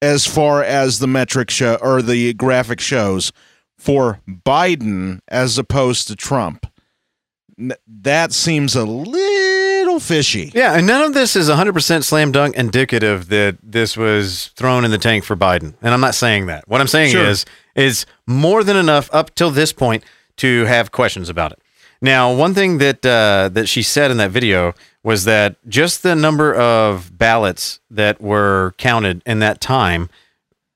as 0.00 0.26
far 0.26 0.62
as 0.64 0.98
the 0.98 1.06
metric 1.06 1.50
show 1.50 1.76
or 1.80 2.02
the 2.02 2.32
graphic 2.34 2.80
shows 2.80 3.32
for 3.78 4.20
Biden 4.28 5.20
as 5.28 5.58
opposed 5.58 6.08
to 6.08 6.16
Trump. 6.16 6.66
That 7.86 8.32
seems 8.32 8.74
a 8.74 8.84
little 8.84 10.00
fishy. 10.00 10.50
Yeah, 10.54 10.74
and 10.76 10.86
none 10.86 11.02
of 11.04 11.14
this 11.14 11.36
is 11.36 11.48
100% 11.48 12.02
slam 12.02 12.32
dunk 12.32 12.56
indicative 12.56 13.28
that 13.28 13.58
this 13.62 13.96
was 13.96 14.46
thrown 14.56 14.84
in 14.84 14.90
the 14.90 14.98
tank 14.98 15.22
for 15.24 15.36
Biden. 15.36 15.74
And 15.82 15.92
I'm 15.92 16.00
not 16.00 16.14
saying 16.14 16.46
that. 16.46 16.66
What 16.66 16.80
I'm 16.80 16.88
saying 16.88 17.12
Sure. 17.12 17.24
is 17.24 17.44
is 17.74 18.06
more 18.26 18.62
than 18.64 18.76
enough 18.76 19.08
up 19.12 19.34
till 19.34 19.50
this 19.50 19.72
point 19.72 20.04
to 20.42 20.64
have 20.64 20.90
questions 20.90 21.28
about 21.28 21.52
it. 21.52 21.60
Now, 22.00 22.34
one 22.34 22.52
thing 22.52 22.78
that 22.78 23.06
uh, 23.06 23.48
that 23.52 23.68
she 23.68 23.82
said 23.82 24.10
in 24.10 24.16
that 24.16 24.32
video 24.32 24.74
was 25.04 25.22
that 25.24 25.56
just 25.68 26.02
the 26.02 26.16
number 26.16 26.52
of 26.52 27.16
ballots 27.16 27.78
that 27.90 28.20
were 28.20 28.74
counted 28.76 29.22
in 29.24 29.38
that 29.38 29.60
time 29.60 30.10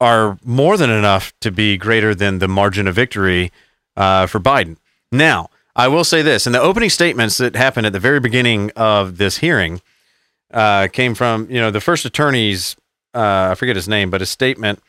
are 0.01 0.39
more 0.45 0.77
than 0.77 0.91
enough 0.91 1.33
to 1.41 1.51
be 1.51 1.77
greater 1.77 2.15
than 2.15 2.39
the 2.39 2.47
margin 2.47 2.87
of 2.87 2.95
victory 2.95 3.51
uh, 3.97 4.27
for 4.27 4.39
Biden. 4.39 4.77
Now, 5.11 5.51
I 5.75 5.89
will 5.89 6.05
say 6.05 6.23
this: 6.23 6.47
in 6.47 6.53
the 6.53 6.63
opening 6.63 6.91
statements 6.91 7.39
that 7.39 7.57
happened 7.57 7.87
at 7.87 7.93
the 7.93 8.01
very 8.01 8.21
beginning 8.21 8.71
of 8.77 9.19
this 9.19 9.39
hearing, 9.39 9.81
uh, 10.53 10.87
came 10.93 11.17
from 11.17 11.51
you 11.51 11.61
know 11.61 11.73
the 11.73 11.81
first 11.81 12.05
attorney's 12.05 12.77
uh, 13.15 13.49
I 13.51 13.55
forget 13.57 13.75
his 13.75 13.89
name, 13.89 14.11
but 14.11 14.21
his 14.21 14.31
statement. 14.31 14.81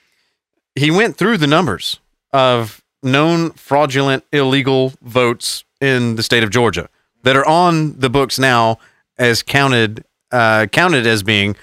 He 0.75 0.91
went 0.91 1.17
through 1.17 1.37
the 1.37 1.47
numbers 1.47 1.99
of 2.31 2.83
known 3.03 3.51
fraudulent 3.51 4.23
illegal 4.31 4.93
votes 5.01 5.63
in 5.79 6.15
the 6.15 6.23
state 6.23 6.43
of 6.43 6.49
Georgia 6.49 6.89
that 7.23 7.35
are 7.35 7.47
on 7.47 7.99
the 7.99 8.09
books 8.09 8.39
now 8.39 8.79
as 9.17 9.43
counted 9.43 10.05
uh, 10.31 10.65
counted 10.67 11.05
as 11.07 11.23
being 11.23 11.55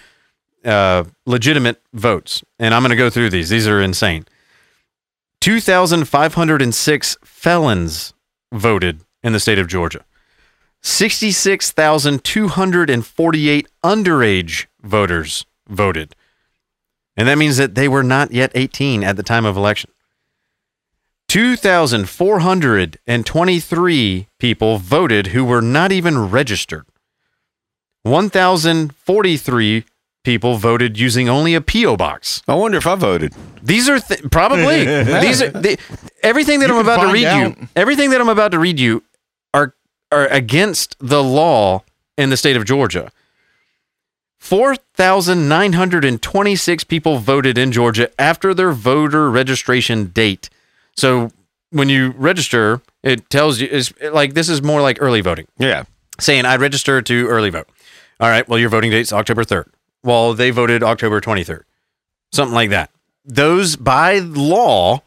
uh, 0.65 1.05
legitimate 1.27 1.81
votes. 1.93 2.43
And 2.59 2.75
I'm 2.75 2.83
going 2.83 2.91
to 2.91 2.97
go 2.97 3.11
through 3.11 3.31
these. 3.31 3.51
These 3.51 3.69
are 3.69 3.81
insane. 3.81 4.25
2,506 5.41 7.17
felons 7.23 8.15
voted 8.53 9.01
in 9.23 9.33
the 9.35 9.41
state 9.41 9.59
of 9.59 9.69
Georgia. 9.69 10.05
66,248 10.83 13.69
underage 13.83 14.67
voters 14.83 15.47
voted. 15.69 16.15
And 17.17 17.29
that 17.29 17.39
means 17.39 17.59
that 17.59 17.75
they 17.75 17.89
were 17.89 18.03
not 18.03 18.33
yet 18.33 18.51
18 18.55 19.05
at 19.05 19.17
the 19.17 19.23
time 19.23 19.45
of 19.45 19.55
election. 19.57 19.91
2,423 21.29 24.27
people 24.39 24.79
voted 24.79 25.27
who 25.29 25.45
were 25.45 25.63
not 25.63 25.93
even 25.93 26.31
registered. 26.31 26.87
1,043 28.03 29.85
people 30.25 30.57
voted 30.57 30.99
using 30.99 31.29
only 31.29 31.55
a 31.55 31.61
P.O. 31.61 31.97
box. 31.97 32.43
I 32.49 32.55
wonder 32.55 32.79
if 32.79 32.87
I 32.87 32.95
voted. 32.95 33.35
These 33.63 33.89
are 33.89 33.99
th- 34.01 34.23
probably 34.31 34.85
these 34.85 35.43
are 35.43 35.51
the, 35.51 35.79
everything 36.23 36.61
that 36.61 36.69
You 36.69 36.75
I'm 36.77 36.81
about 36.81 37.07
to 37.07 37.13
read 37.13 37.27
out. 37.27 37.59
you. 37.59 37.69
Everything 37.77 38.11
that 38.11 38.21
I'm 38.21 38.29
about 38.29 38.53
to 38.53 38.59
read 38.59 38.79
you 38.79 39.03
are 39.53 39.75
are 40.13 40.27
against 40.27 40.97
the 41.01 41.23
law 41.23 41.83
in 42.17 42.31
the 42.31 42.37
state 42.37 42.57
of 42.57 42.65
Georgia. 42.65 43.11
4,926 44.39 46.85
people 46.85 47.19
voted 47.19 47.57
in 47.57 47.73
Georgia 47.73 48.11
after 48.21 48.53
their 48.53 48.73
voter 48.73 49.31
registration 49.31 50.09
date. 50.09 50.51
So 50.97 51.31
when 51.71 51.89
you 51.89 52.11
register, 52.17 52.81
it 53.03 53.29
tells 53.31 53.61
you 53.61 53.69
it's 53.71 53.93
like 54.13 54.35
this 54.35 54.49
is 54.49 54.63
more 54.63 54.81
like 54.81 54.99
early 55.01 55.21
voting 55.21 55.47
Yeah. 55.59 55.85
saying 56.21 56.45
I'd 56.47 56.61
register 56.61 57.03
to 57.03 57.27
early 57.29 57.51
vote. 57.51 57.69
All 58.21 58.29
right, 58.29 58.49
well, 58.49 58.59
your 58.59 58.69
voting 58.69 58.91
date's 58.93 59.13
October 59.13 59.43
3rd. 59.45 59.67
Well, 60.05 60.35
they 60.35 60.51
voted 60.51 60.83
October 60.85 61.21
23rd. 61.21 61.63
Something 62.33 62.55
like 62.55 62.71
that. 62.71 62.91
Those, 63.25 63.75
by 63.77 64.19
law, 64.21 65.03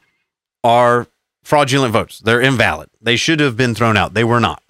are 0.63 1.07
fraudulent 1.43 1.93
votes. 1.93 2.19
They're 2.19 2.41
invalid. 2.41 2.89
They 3.01 3.15
should 3.15 3.39
have 3.39 3.55
been 3.55 3.73
thrown 3.75 3.95
out. 3.95 4.13
They 4.13 4.23
were 4.25 4.39
not. 4.41 4.61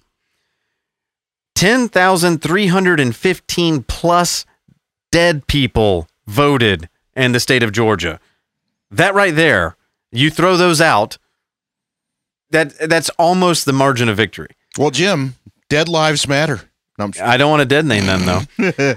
10,315 2.48 3.82
plus 3.82 4.46
dead 5.10 5.46
people 5.46 6.08
voted 6.26 6.88
in 7.16 7.32
the 7.32 7.40
state 7.40 7.62
of 7.62 7.72
Georgia. 7.72 8.20
That 8.90 9.14
right 9.14 9.34
there, 9.34 9.76
you 10.12 10.30
throw 10.30 10.56
those 10.56 10.80
out, 10.80 11.18
that 12.50 12.78
that's 12.88 13.10
almost 13.10 13.64
the 13.66 13.72
margin 13.72 14.08
of 14.08 14.16
victory. 14.16 14.48
Well, 14.78 14.90
Jim, 14.90 15.34
dead 15.68 15.88
lives 15.88 16.26
matter. 16.28 16.62
No, 16.98 17.10
I'm- 17.20 17.38
don't 17.38 17.50
want 17.50 17.60
to 17.60 17.66
dead 17.66 17.84
name 17.86 18.06
them 18.06 18.24
though. 18.26 18.42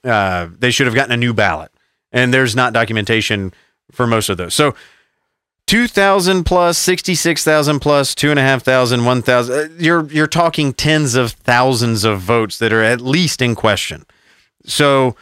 uh, 0.05 0.49
they 0.59 0.71
should 0.71 0.87
have 0.87 0.95
gotten 0.95 1.13
a 1.13 1.17
new 1.17 1.35
ballot. 1.35 1.71
And 2.13 2.35
there's 2.35 2.57
not 2.57 2.73
documentation 2.73 3.53
for 3.93 4.07
most 4.07 4.29
of 4.29 4.37
those. 4.37 4.55
So 4.55 4.75
2,000 5.67 6.45
plus, 6.45 6.79
66,000 6.79 7.79
plus, 7.79 8.15
2,500, 8.15 9.05
1,000. 9.05 9.55
uh, 9.55 9.69
You're, 9.79 10.07
you're 10.07 10.27
talking 10.27 10.73
tens 10.73 11.15
of 11.15 11.33
thousands 11.33 12.03
of 12.03 12.21
votes 12.21 12.59
that 12.59 12.73
are 12.73 12.83
at 12.83 13.01
least 13.01 13.41
in 13.41 13.55
question. 13.55 14.05
So 14.65 15.15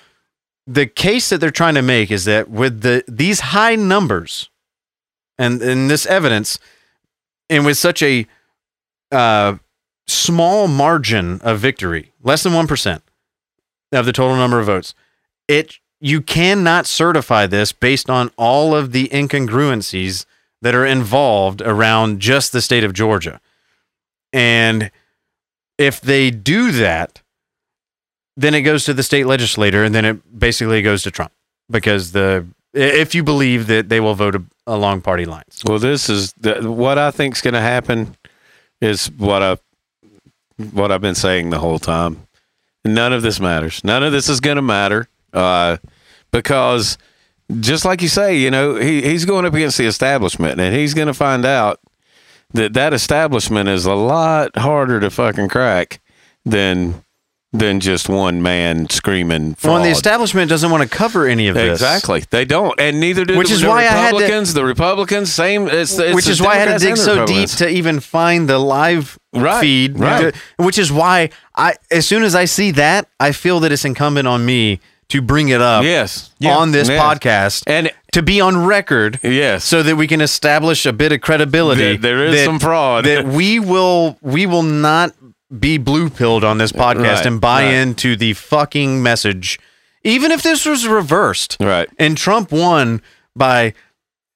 the 0.67 0.87
case 0.87 1.29
that 1.29 1.39
they're 1.39 1.51
trying 1.51 1.75
to 1.75 1.83
make 1.83 2.11
is 2.11 2.25
that 2.25 2.49
with 2.49 2.81
the 2.81 3.05
these 3.09 3.41
high 3.41 3.75
numbers 3.75 4.51
and, 5.39 5.63
and 5.63 5.91
this 5.91 6.07
evidence, 6.07 6.59
and 7.51 7.65
with 7.65 7.79
such 7.79 8.03
a 8.03 8.27
uh, 9.13 9.57
small 10.07 10.69
margin 10.69 11.41
of 11.43 11.59
victory, 11.61 12.13
less 12.23 12.43
than 12.43 12.53
1% 12.53 13.01
of 13.93 14.06
the 14.06 14.12
total 14.12 14.36
number 14.36 14.59
of 14.59 14.66
votes, 14.66 14.94
it 15.47 15.78
you 16.01 16.20
cannot 16.20 16.86
certify 16.86 17.47
this 17.47 17.73
based 17.73 18.09
on 18.09 18.31
all 18.36 18.74
of 18.74 18.93
the 18.93 19.09
incongruencies 19.09 20.27
that 20.62 20.74
are 20.74 20.86
involved 20.86 21.60
around 21.62 22.20
just 22.20 22.52
the 22.52 22.62
state 22.62 22.85
of 22.85 22.93
Georgia. 22.93 23.40
And 24.32 24.90
if 25.77 26.01
they 26.01 26.31
do 26.31 26.70
that, 26.73 27.23
then 28.36 28.55
it 28.55 28.62
goes 28.62 28.85
to 28.85 28.94
the 28.94 29.02
state 29.02 29.27
legislator, 29.27 29.82
and 29.82 29.94
then 29.94 30.05
it 30.05 30.39
basically 30.39 30.82
goes 30.82 31.02
to 31.02 31.10
Trump 31.10 31.32
because 31.70 32.12
the 32.12 32.47
if 32.74 33.15
you 33.15 33.24
believe 33.24 33.66
that 33.66 33.89
they 33.89 33.98
will 33.98 34.15
vote 34.15 34.40
along 34.66 35.01
party 35.01 35.24
lines. 35.24 35.62
Well, 35.66 35.78
this 35.78 36.09
is 36.09 36.32
the, 36.35 36.70
what 36.70 36.98
I 36.98 37.10
think 37.10 37.35
is 37.36 37.40
going 37.40 37.55
to 37.55 37.60
happen. 37.60 38.16
Is 38.81 39.10
what 39.10 39.43
I 39.43 39.59
what 40.73 40.93
I've 40.93 41.01
been 41.01 41.16
saying 41.16 41.51
the 41.51 41.59
whole 41.59 41.81
time. 41.81 42.28
None 42.94 43.12
of 43.12 43.23
this 43.23 43.40
matters. 43.40 43.82
None 43.85 44.02
of 44.02 44.12
this 44.12 44.28
is 44.28 44.40
going 44.40 44.56
to 44.56 44.62
matter 44.62 45.09
uh, 45.32 45.77
because, 46.31 46.98
just 47.60 47.85
like 47.85 48.02
you 48.02 48.09
say, 48.09 48.36
you 48.36 48.51
know, 48.51 48.77
he, 48.77 49.02
he's 49.02 49.24
going 49.24 49.44
up 49.44 49.55
against 49.55 49.78
the 49.78 49.86
establishment, 49.86 50.60
and 50.60 50.74
he's 50.74 50.94
going 50.94 51.09
to 51.09 51.15
find 51.15 51.44
out 51.44 51.81
that 52.55 52.73
that 52.74 52.93
establishment 52.94 53.69
is 53.69 53.85
a 53.85 53.94
lot 53.94 54.56
harder 54.56 55.01
to 55.01 55.10
fucking 55.10 55.48
crack 55.48 56.01
than 56.44 57.05
than 57.59 57.81
just 57.81 58.09
one 58.09 58.43
man 58.43 58.89
screaming. 58.91 59.55
Fraud. 59.55 59.73
Well, 59.75 59.83
the 59.83 59.91
establishment 59.91 60.49
doesn't 60.49 60.71
want 60.71 60.83
to 60.83 60.89
cover 60.89 61.27
any 61.27 61.49
of 61.49 61.55
this. 61.55 61.81
Exactly, 61.81 62.25
they 62.31 62.45
don't, 62.45 62.79
and 62.81 63.01
neither 63.01 63.25
do 63.25 63.37
Which 63.37 63.49
the, 63.49 63.55
is 63.55 63.61
the 63.63 63.69
why 63.69 63.81
I 63.81 63.83
had 63.85 64.13
to- 64.17 64.53
the 64.55 64.65
Republicans, 64.65 65.33
same. 65.33 65.69
It's, 65.69 65.99
it's 65.99 66.15
which 66.15 66.29
is 66.29 66.41
why 66.41 66.53
I 66.53 66.57
had 66.57 66.79
to 66.79 66.85
dig 66.85 66.97
so 66.97 67.27
deep 67.27 67.49
to 67.51 67.69
even 67.69 68.01
find 68.01 68.49
the 68.49 68.59
live 68.59 69.19
Right, 69.35 69.61
feed. 69.61 69.99
right. 69.99 70.33
to- 70.35 70.65
which 70.65 70.79
is 70.79 70.91
why 70.93 71.31
I, 71.57 71.75
as 71.91 72.07
soon 72.07 72.23
as 72.23 72.35
I 72.35 72.45
see 72.47 72.71
that, 72.73 73.09
I 73.21 73.33
feel 73.33 73.61
that 73.61 73.73
it's 73.73 73.85
incumbent 73.85 74.27
on 74.29 74.45
me 74.47 74.81
to 75.09 75.23
bring 75.23 75.49
it 75.49 75.61
up. 75.63 75.85
Yes. 75.85 76.31
on 76.45 76.73
this 76.73 76.89
Yeah. 76.89 77.01
podcast 77.03 77.65
And- 77.67 77.91
to 78.13 78.23
be 78.23 78.41
on 78.41 78.65
record. 78.65 79.21
Yes. 79.23 79.65
so 79.65 79.83
that 79.83 79.97
we 79.97 80.07
can 80.07 80.21
establish 80.21 80.85
a 80.87 80.93
bit 80.93 81.13
of 81.13 81.21
credibility. 81.21 81.97
There 81.97 82.25
is 82.27 82.35
that- 82.37 82.45
some 82.45 82.59
fraud. 82.59 83.05
that 83.05 83.27
we 83.27 83.59
will 83.59 84.19
we 84.23 84.47
will 84.47 84.63
not 84.63 85.13
be 85.57 85.79
blue 85.79 86.11
pilled 86.11 86.45
on 86.45 86.59
this 86.59 86.73
podcast 86.73 87.16
Right, 87.16 87.27
and 87.27 87.41
buy 87.41 87.65
right. 87.65 87.73
into 87.75 88.16
the 88.16 88.35
fucking 88.35 89.03
message, 89.03 89.59
even 90.05 90.31
if 90.31 90.43
this 90.43 90.66
was 90.66 90.87
reversed. 90.87 91.57
Right. 91.61 91.89
And 91.99 92.16
Trump 92.19 92.53
won 92.53 93.01
by 93.35 93.73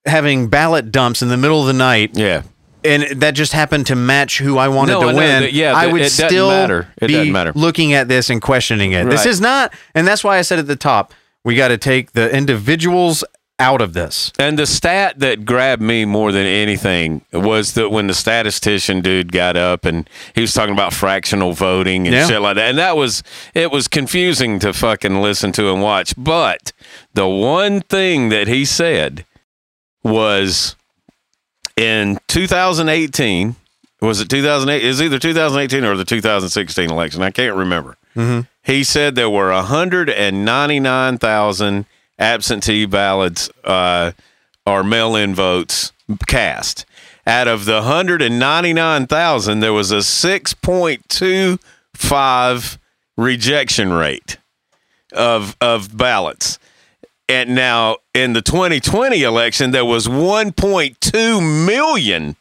having 0.06 0.48
ballot 0.48 0.90
dumps 0.90 1.22
in 1.22 1.28
the 1.28 1.36
middle 1.36 1.60
of 1.60 1.66
the 1.66 1.72
night 1.72 2.10
Yeah. 2.16 2.43
and 2.84 3.20
that 3.20 3.32
just 3.32 3.52
happened 3.52 3.86
to 3.86 3.94
match 3.94 4.39
who 4.39 4.59
I 4.59 4.68
wanted 4.68 4.93
No, 4.93 5.10
to 5.10 5.16
win, 5.16 5.48
yeah, 5.52 5.74
I 5.74 5.86
would 5.86 6.02
it 6.02 6.10
still 6.10 6.48
matter. 6.51 6.89
It 7.01 7.06
be 7.09 7.30
matter. 7.30 7.52
looking 7.55 7.93
at 7.93 8.09
this 8.09 8.28
and 8.30 8.40
questioning 8.43 8.93
it. 8.93 9.09
This 9.09 9.26
is 9.26 9.40
not, 9.40 9.72
and 9.94 10.06
that's 10.06 10.24
why 10.24 10.39
I 10.39 10.43
said 10.43 10.59
at 10.59 10.66
the 10.66 10.74
top, 10.76 11.12
we 11.44 11.55
got 11.55 11.68
to 11.68 11.78
take 11.78 12.12
the 12.12 12.34
individuals 12.34 13.22
out 13.58 13.80
of 13.80 13.92
this. 13.92 14.32
And 14.38 14.58
the 14.58 14.66
stat 14.66 15.18
that 15.20 15.44
grabbed 15.44 15.82
me 15.82 16.04
more 16.04 16.32
than 16.32 16.46
anything 16.46 17.24
was 17.32 17.74
that 17.74 17.90
when 17.90 18.08
the 18.08 18.14
statistician 18.14 19.00
dude 19.02 19.30
got 19.30 19.56
up 19.56 19.84
and 19.84 20.08
he 20.34 20.40
was 20.40 20.52
talking 20.52 20.74
about 20.74 20.92
fractional 20.92 21.52
voting 21.52 22.06
and 22.06 22.16
Yeah. 22.16 22.26
shit 22.26 22.40
like 22.40 22.56
that. 22.56 22.70
And 22.70 22.78
that 22.78 22.96
was 22.96 23.22
it 23.54 23.70
was 23.70 23.86
confusing 23.88 24.58
to 24.60 24.72
fucking 24.72 25.20
listen 25.22 25.52
to 25.52 25.72
and 25.72 25.80
watch. 25.80 26.14
But 26.16 26.72
the 27.14 27.28
one 27.28 27.82
thing 27.82 28.30
that 28.30 28.48
he 28.48 28.64
said 28.64 29.24
was 30.02 30.74
in 31.76 32.18
2018 32.28 33.54
was 34.00 34.20
it 34.20 34.28
2008 34.28 34.82
is 34.84 35.00
either 35.00 35.18
2018 35.18 35.84
or 35.84 35.96
the 35.96 36.04
2016 36.04 36.90
election 36.90 37.22
i 37.22 37.30
can't 37.30 37.56
remember 37.56 37.96
mm-hmm. 38.14 38.40
he 38.62 38.84
said 38.84 39.14
there 39.14 39.30
were 39.30 39.50
199000 39.52 41.86
absentee 42.23 42.86
ballots 42.86 43.51
uh, 43.65 44.12
or 44.65 44.85
mail-in 44.85 45.35
votes 45.35 45.93
cast 46.27 46.86
out 47.27 47.49
of 47.49 47.65
the 47.65 47.81
199000 47.82 49.61
there 49.61 49.73
was 49.73 49.90
a 49.90 49.97
6.25 49.99 52.78
rejection 53.16 53.93
rate 53.93 54.36
of 55.12 55.57
of 55.61 55.97
ballots 55.97 56.59
and 57.28 57.55
now 57.55 57.97
in 58.15 58.32
the 58.35 58.43
2020 58.43 59.23
election, 59.23 59.70
there 59.70 59.85
was 59.86 60.07
1.2 60.07 61.66
million 61.66 62.36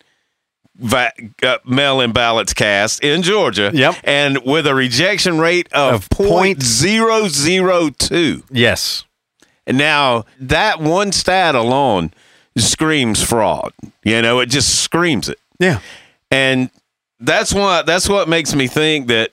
va- 0.76 1.14
uh, 1.44 1.58
mail-in 1.66 2.12
ballots 2.12 2.54
cast 2.54 3.02
in 3.04 3.22
Georgia. 3.22 3.72
Yep. 3.74 3.96
And 4.04 4.40
with 4.44 4.68
a 4.68 4.76
rejection 4.76 5.40
rate 5.40 5.72
of, 5.72 5.94
Of 5.94 6.10
point- 6.10 6.60
0.002. 6.60 8.44
Yes. 8.52 9.06
And 9.68 9.78
now 9.78 10.26
that 10.40 10.80
one 10.80 11.12
stat 11.12 11.56
alone 11.56 12.12
screams 12.58 13.24
fraud. 13.24 13.74
You 14.04 14.22
know, 14.22 14.40
it 14.40 14.48
just 14.48 14.82
screams 14.82 15.30
it. 15.30 15.40
Yeah. 15.60 15.80
And 16.30 16.70
that's 17.20 17.54
what 17.54 17.86
that's 17.86 18.10
what 18.10 18.28
makes 18.28 18.56
me 18.56 18.68
think 18.68 19.08
that 19.08 19.32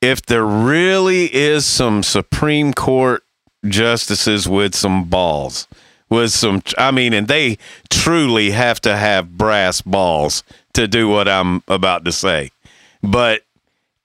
if 0.00 0.22
there 0.22 0.44
really 0.44 1.32
is 1.34 1.64
some 1.66 2.02
Supreme 2.02 2.72
Court 2.72 3.22
justices 3.66 4.48
with 4.48 4.74
some 4.74 5.04
balls, 5.04 5.66
with 6.08 6.32
some 6.32 6.62
I 6.78 6.90
mean, 6.90 7.12
and 7.12 7.28
they 7.28 7.58
truly 7.90 8.50
have 8.50 8.80
to 8.82 8.96
have 8.96 9.36
brass 9.36 9.82
balls 9.82 10.42
to 10.74 10.88
do 10.88 11.08
what 11.08 11.28
I'm 11.28 11.62
about 11.68 12.04
to 12.04 12.12
say. 12.12 12.50
But 13.02 13.42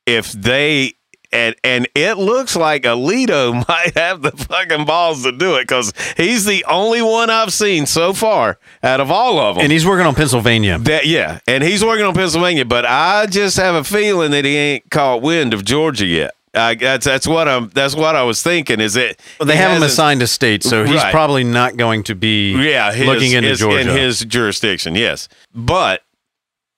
if 0.05 0.31
they 0.31 0.93
and 1.33 1.55
and 1.63 1.87
it 1.95 2.17
looks 2.17 2.55
like 2.55 2.83
Alito 2.83 3.53
might 3.67 3.95
have 3.97 4.21
the 4.21 4.31
fucking 4.31 4.85
balls 4.85 5.23
to 5.23 5.31
do 5.31 5.55
it 5.55 5.63
because 5.63 5.93
he's 6.17 6.45
the 6.45 6.63
only 6.65 7.01
one 7.01 7.29
I've 7.29 7.53
seen 7.53 7.85
so 7.85 8.13
far 8.13 8.57
out 8.83 8.99
of 8.99 9.09
all 9.11 9.39
of 9.39 9.55
them. 9.55 9.63
And 9.63 9.71
he's 9.71 9.85
working 9.85 10.05
on 10.05 10.15
Pennsylvania. 10.15 10.77
That 10.79 11.05
yeah, 11.07 11.39
and 11.47 11.63
he's 11.63 11.83
working 11.83 12.05
on 12.05 12.13
Pennsylvania, 12.13 12.65
but 12.65 12.85
I 12.85 13.25
just 13.27 13.57
have 13.57 13.75
a 13.75 13.83
feeling 13.83 14.31
that 14.31 14.45
he 14.45 14.55
ain't 14.55 14.89
caught 14.89 15.21
wind 15.21 15.53
of 15.53 15.63
Georgia 15.65 16.05
yet. 16.05 16.31
I, 16.53 16.75
that's 16.75 17.05
that's 17.05 17.25
what 17.25 17.47
I'm. 17.47 17.69
That's 17.69 17.95
what 17.95 18.13
I 18.17 18.23
was 18.23 18.43
thinking. 18.43 18.81
Is 18.81 18.97
it? 18.97 19.21
Well, 19.39 19.47
they 19.47 19.55
have 19.55 19.71
him 19.77 19.83
assigned 19.83 20.21
a 20.21 20.27
state, 20.27 20.63
so 20.63 20.83
he's 20.83 20.97
Right. 20.97 21.09
probably 21.13 21.45
not 21.45 21.77
going 21.77 22.03
to 22.03 22.15
be 22.15 22.51
Yeah, 22.51 22.91
his, 22.91 23.07
looking 23.07 23.31
into 23.31 23.47
his- 23.47 23.59
Georgia. 23.59 23.79
in 23.79 23.87
his 23.87 24.25
jurisdiction. 24.25 24.95
Yes, 24.95 25.29
but 25.55 26.03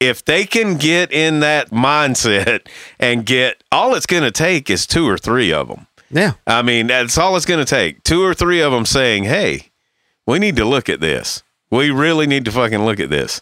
if 0.08 0.24
they 0.24 0.46
can 0.46 0.78
get 0.78 1.12
in 1.12 1.40
that 1.40 1.70
mindset 1.72 2.68
and 3.00 3.26
get 3.26 3.64
all 3.72 3.96
it's 3.96 4.06
going 4.06 4.24
to 4.24 4.32
take 4.32 4.70
is 4.70 4.86
two 4.86 5.08
or 5.08 5.18
three 5.18 5.52
of 5.54 5.68
them. 5.68 5.88
yeah. 6.10 6.34
I 6.46 6.62
mean, 6.62 6.88
that's 6.88 7.18
all 7.18 7.36
it's 7.36 7.46
going 7.46 7.64
to 7.64 7.70
take. 7.70 8.04
Two 8.04 8.24
or 8.24 8.34
three 8.34 8.62
of 8.62 8.72
them 8.72 8.86
saying, 8.86 9.24
"Hey, 9.24 9.72
we 10.28 10.40
need 10.40 10.56
to 10.58 10.66
look 10.66 10.90
at 10.90 11.00
this. 11.00 11.44
We 11.72 11.90
really 11.90 12.28
need 12.28 12.46
to 12.46 12.52
fucking 12.52 12.86
look 12.86 13.00
at 13.00 13.10
this." 13.10 13.42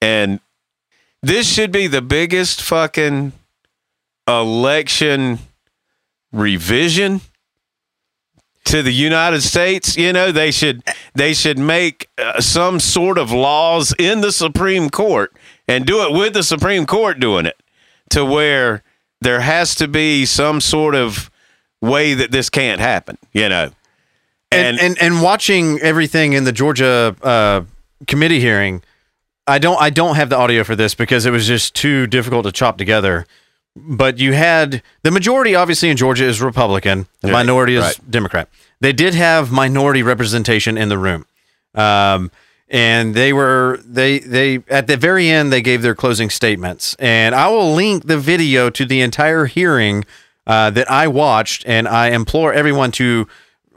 And 0.00 0.40
this 1.22 1.50
should 1.50 1.72
be 1.72 1.86
the 1.86 2.02
biggest 2.02 2.60
fucking 2.62 3.32
election 4.28 5.38
revision 6.32 7.20
to 8.64 8.82
the 8.82 8.92
United 8.92 9.42
States. 9.42 9.96
You 9.96 10.12
know, 10.12 10.32
they 10.32 10.50
should 10.50 10.82
they 11.14 11.32
should 11.34 11.58
make 11.58 12.08
uh, 12.18 12.40
some 12.40 12.80
sort 12.80 13.18
of 13.18 13.30
laws 13.30 13.94
in 13.98 14.20
the 14.20 14.32
Supreme 14.32 14.90
Court 14.90 15.32
and 15.68 15.86
do 15.86 16.02
it 16.02 16.12
with 16.12 16.34
the 16.34 16.42
Supreme 16.42 16.86
Court 16.86 17.18
doing 17.20 17.46
it 17.46 17.56
to 18.10 18.24
where 18.24 18.82
there 19.20 19.40
has 19.40 19.74
to 19.76 19.88
be 19.88 20.24
some 20.26 20.60
sort 20.60 20.94
of 20.94 21.30
way 21.80 22.14
that 22.14 22.30
this 22.30 22.50
can't 22.50 22.80
happen, 22.80 23.16
you 23.32 23.48
know. 23.48 23.70
and, 24.52 24.78
and 24.80 25.00
and 25.00 25.22
watching 25.22 25.80
everything 25.80 26.32
in 26.32 26.44
the 26.44 26.52
Georgia 26.52 27.16
uh, 27.22 27.62
committee 28.06 28.40
hearing, 28.40 28.82
I 29.46 29.58
don't 29.58 29.80
I 29.80 29.90
don't 29.90 30.16
have 30.16 30.28
the 30.30 30.36
audio 30.36 30.64
for 30.64 30.76
this 30.76 30.94
because 30.94 31.26
it 31.26 31.30
was 31.30 31.46
just 31.46 31.74
too 31.74 32.06
difficult 32.06 32.44
to 32.44 32.52
chop 32.52 32.78
together. 32.78 33.26
But 33.76 34.18
you 34.18 34.32
had 34.34 34.82
the 35.02 35.10
majority, 35.10 35.56
obviously, 35.56 35.90
in 35.90 35.96
Georgia 35.96 36.24
is 36.24 36.40
Republican. 36.40 37.08
The 37.22 37.28
Right, 37.28 37.32
minority 37.32 37.74
is 37.74 37.82
right. 37.82 38.10
Democrat. 38.10 38.48
They 38.80 38.92
did 38.92 39.14
have 39.14 39.50
minority 39.50 40.02
representation 40.04 40.78
in 40.78 40.88
the 40.90 40.98
room, 40.98 41.26
um, 41.74 42.30
and 42.74 43.14
they 43.14 43.32
were 43.32 43.78
they 43.84 44.18
they 44.18 44.58
at 44.68 44.88
the 44.88 44.96
very 44.96 45.28
end 45.28 45.52
they 45.52 45.62
gave 45.62 45.80
their 45.80 45.94
closing 45.94 46.28
statements. 46.28 46.96
And 46.98 47.32
I 47.32 47.48
will 47.48 47.72
link 47.72 48.08
the 48.08 48.18
video 48.18 48.68
to 48.70 48.84
the 48.84 49.00
entire 49.00 49.46
hearing 49.46 50.04
uh, 50.48 50.70
that 50.70 50.90
I 50.90 51.06
watched, 51.06 51.62
and 51.66 51.86
I 51.86 52.08
implore 52.08 52.52
everyone 52.52 52.90
to 52.92 53.28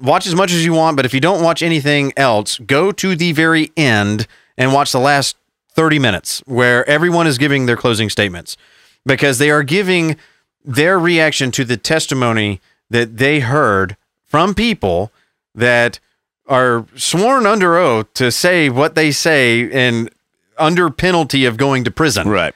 watch 0.02 0.26
as 0.26 0.34
much 0.34 0.52
as 0.52 0.66
you 0.66 0.74
want. 0.74 0.98
But 0.98 1.06
if 1.06 1.14
you 1.14 1.20
don't 1.20 1.44
watch 1.44 1.62
anything 1.62 2.12
else, 2.18 2.58
go 2.58 2.92
to 2.92 3.16
the 3.16 3.34
very 3.34 3.72
end 3.78 4.26
and 4.58 4.74
watch 4.74 4.92
the 4.92 5.00
last 5.00 5.38
30 5.74 6.00
minutes 6.00 6.42
where 6.48 6.84
everyone 6.90 7.28
is 7.28 7.38
giving 7.38 7.68
their 7.68 7.78
closing 7.78 8.10
statements 8.10 8.58
because 9.06 9.38
they 9.38 9.52
are 9.52 9.62
giving 9.62 10.18
their 10.66 10.98
reaction 10.98 11.52
to 11.52 11.64
the 11.64 11.78
testimony 11.78 12.60
that 12.90 13.18
they 13.18 13.42
heard 13.42 13.96
from 14.26 14.56
people 14.56 15.12
that 15.54 16.00
are 16.48 16.86
sworn 16.96 17.46
under 17.46 17.78
oath 17.78 18.12
to 18.16 18.32
say 18.32 18.70
what 18.70 18.96
they 18.96 19.12
say 19.12 19.70
and 19.72 20.10
under 20.58 20.90
penalty 20.90 21.46
of 21.46 21.58
going 21.58 21.84
to 21.84 21.92
prison. 21.92 22.28
right. 22.28 22.56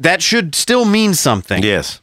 That 0.00 0.22
should 0.22 0.54
still 0.54 0.84
mean 0.84 1.14
something. 1.14 1.62
Yes. 1.62 2.00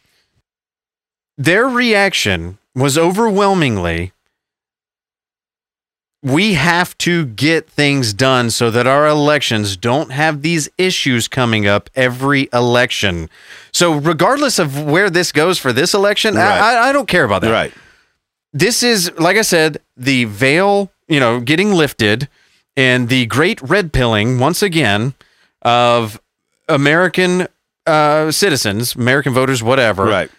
Their 1.38 1.68
reaction 1.68 2.58
was 2.76 2.98
overwhelmingly 2.98 4.12
we 6.26 6.56
have 6.56 6.98
to 6.98 7.24
get 7.28 7.70
things 7.70 8.12
done 8.12 8.50
so 8.50 8.72
that 8.72 8.88
our 8.88 9.06
elections 9.08 9.78
don't 9.78 10.12
have 10.12 10.42
these 10.42 10.68
issues 10.76 11.28
coming 11.28 11.68
up 11.68 11.88
every 11.94 12.50
election. 12.52 13.30
So, 13.72 13.94
regardless 13.94 14.58
of 14.58 14.84
where 14.84 15.12
this 15.12 15.32
goes 15.32 15.60
for 15.60 15.72
this 15.72 15.94
election, 15.94 16.34
Right. 16.34 16.44
I, 16.60 16.78
I, 16.78 16.90
I 16.90 16.92
don't 16.94 17.08
care 17.08 17.26
about 17.26 17.42
that. 17.44 17.52
Right. 17.52 17.72
This 18.58 18.84
is, 18.84 19.12
like 19.20 19.36
I 19.36 19.42
said, 19.42 19.82
the 19.98 20.24
veil, 20.24 20.90
you 21.10 21.20
know, 21.20 21.42
getting 21.42 21.74
lifted 21.74 22.30
and 22.78 23.10
the 23.10 23.26
great 23.26 23.62
red 23.62 23.92
pilling 23.92 24.40
once 24.40 24.62
again 24.64 25.14
of 25.62 26.22
American 26.70 27.48
uh, 27.86 28.32
citizens, 28.32 28.96
American 28.96 29.34
voters, 29.34 29.62
whatever, 29.62 30.06
Right. 30.06 30.32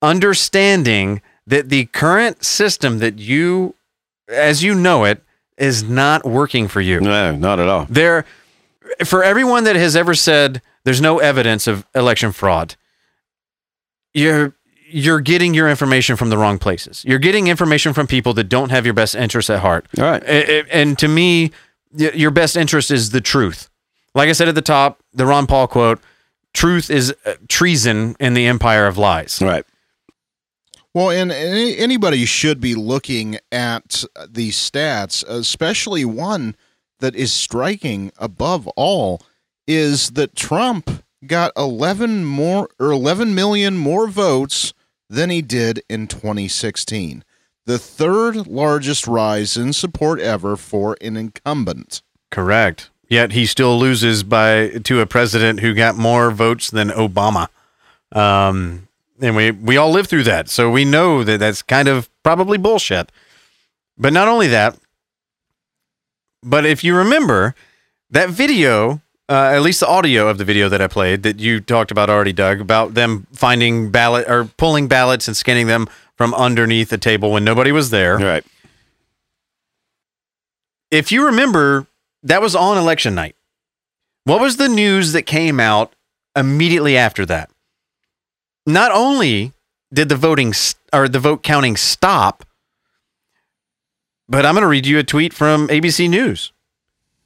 understanding 0.00 1.20
that 1.48 1.68
the 1.68 1.86
current 1.86 2.44
system 2.44 3.00
that 3.00 3.18
you, 3.18 3.74
as 4.28 4.62
you 4.62 4.74
know 4.76 5.02
it, 5.04 5.20
is 5.58 5.82
not 5.82 6.24
working 6.24 6.68
for 6.68 6.80
you. 6.80 7.00
No, 7.00 7.34
not 7.34 7.58
at 7.58 7.68
all. 7.68 7.86
There, 7.90 8.24
for 9.04 9.24
everyone 9.24 9.64
that 9.64 9.74
has 9.76 9.96
ever 9.96 10.14
said 10.14 10.62
there's 10.84 11.00
no 11.00 11.18
evidence 11.18 11.66
of 11.66 11.84
election 11.94 12.30
fraud, 12.30 12.76
you're 14.12 14.54
you're 14.96 15.20
getting 15.20 15.54
your 15.54 15.68
information 15.68 16.14
from 16.16 16.30
the 16.30 16.38
wrong 16.38 16.58
places. 16.58 17.04
You're 17.04 17.18
getting 17.18 17.48
information 17.48 17.92
from 17.92 18.06
people 18.06 18.32
that 18.34 18.44
don't 18.44 18.70
have 18.70 18.84
your 18.84 18.94
best 18.94 19.14
interests 19.16 19.50
at 19.50 19.58
heart. 19.60 19.86
All 19.98 20.04
right. 20.04 20.22
A- 20.22 20.60
a- 20.60 20.64
And 20.70 20.96
to 20.98 21.08
me, 21.08 21.50
your 21.96 22.30
best 22.30 22.56
interest 22.56 22.90
is 22.90 23.10
the 23.10 23.20
truth. 23.20 23.68
Like 24.14 24.28
I 24.28 24.32
said 24.32 24.46
at 24.48 24.54
the 24.54 24.62
top, 24.62 25.00
the 25.12 25.26
Ron 25.26 25.46
Paul 25.48 25.66
quote: 25.66 26.00
"Truth 26.52 26.90
is 26.90 27.12
uh, 27.26 27.34
treason 27.48 28.14
in 28.20 28.34
the 28.34 28.46
empire 28.46 28.86
of 28.86 28.96
lies." 28.96 29.40
Right. 29.42 29.64
Well, 30.92 31.10
and 31.10 31.32
any, 31.32 31.76
anybody 31.76 32.24
should 32.24 32.60
be 32.60 32.74
looking 32.76 33.38
at 33.50 34.04
these 34.28 34.56
stats, 34.56 35.24
especially 35.26 36.04
one 36.04 36.54
that 37.00 37.16
is 37.16 37.32
striking 37.32 38.12
above 38.18 38.68
all 38.76 39.20
is 39.66 40.10
that 40.10 40.36
Trump 40.36 41.02
got 41.26 41.50
11 41.56 42.24
more 42.24 42.68
or 42.78 42.92
11 42.92 43.34
million 43.34 43.76
more 43.78 44.06
votes 44.06 44.73
than 45.14 45.30
he 45.30 45.42
did 45.42 45.82
in 45.88 46.06
2016. 46.06 47.24
The 47.66 47.78
third 47.78 48.46
largest 48.46 49.06
rise 49.06 49.56
in 49.56 49.72
support 49.72 50.20
ever 50.20 50.56
for 50.56 50.96
an 51.00 51.16
incumbent. 51.16 52.02
Correct. 52.30 52.90
Yet 53.08 53.32
he 53.32 53.46
still 53.46 53.78
loses 53.78 54.22
by 54.22 54.68
to 54.84 55.00
a 55.00 55.06
president 55.06 55.60
who 55.60 55.72
got 55.72 55.96
more 55.96 56.30
votes 56.30 56.70
than 56.70 56.88
Obama. 56.90 57.48
Um, 58.12 58.88
and 59.20 59.36
we 59.36 59.50
we 59.50 59.76
all 59.76 59.90
lived 59.90 60.10
through 60.10 60.24
that, 60.24 60.48
so 60.48 60.70
we 60.70 60.84
know 60.84 61.24
that 61.24 61.38
that's 61.38 61.62
kind 61.62 61.88
of 61.88 62.08
probably 62.22 62.58
bullshit. 62.58 63.10
But 63.96 64.12
not 64.12 64.28
only 64.28 64.48
that, 64.48 64.76
but 66.42 66.66
if 66.66 66.82
you 66.82 66.96
remember 66.96 67.54
that 68.10 68.30
video, 68.30 69.00
uh, 69.28 69.52
at 69.54 69.62
least 69.62 69.80
the 69.80 69.86
audio 69.86 70.28
of 70.28 70.38
the 70.38 70.44
video 70.44 70.68
that 70.68 70.82
I 70.82 70.86
played 70.86 71.22
that 71.22 71.40
you 71.40 71.60
talked 71.60 71.90
about 71.90 72.10
already, 72.10 72.32
Doug, 72.32 72.60
about 72.60 72.94
them 72.94 73.26
finding 73.32 73.90
ballot 73.90 74.28
or 74.28 74.44
pulling 74.44 74.86
ballots 74.86 75.26
and 75.28 75.36
scanning 75.36 75.66
them 75.66 75.88
from 76.16 76.34
underneath 76.34 76.90
the 76.90 76.98
table 76.98 77.30
when 77.32 77.44
nobody 77.44 77.72
was 77.72 77.90
there. 77.90 78.18
Right. 78.18 78.44
If 80.90 81.10
you 81.10 81.26
remember, 81.26 81.86
that 82.22 82.42
was 82.42 82.54
on 82.54 82.78
election 82.78 83.14
night. 83.14 83.34
What 84.24 84.40
was 84.40 84.56
the 84.56 84.68
news 84.68 85.12
that 85.12 85.22
came 85.22 85.58
out 85.58 85.92
immediately 86.36 86.96
after 86.96 87.26
that? 87.26 87.50
Not 88.66 88.92
only 88.92 89.52
did 89.92 90.08
the 90.08 90.16
voting 90.16 90.52
st- 90.52 90.80
or 90.92 91.08
the 91.08 91.18
vote 91.18 91.42
counting 91.42 91.76
stop, 91.76 92.44
but 94.28 94.46
I'm 94.46 94.54
going 94.54 94.62
to 94.62 94.68
read 94.68 94.86
you 94.86 94.98
a 94.98 95.02
tweet 95.02 95.34
from 95.34 95.68
ABC 95.68 96.08
News. 96.08 96.52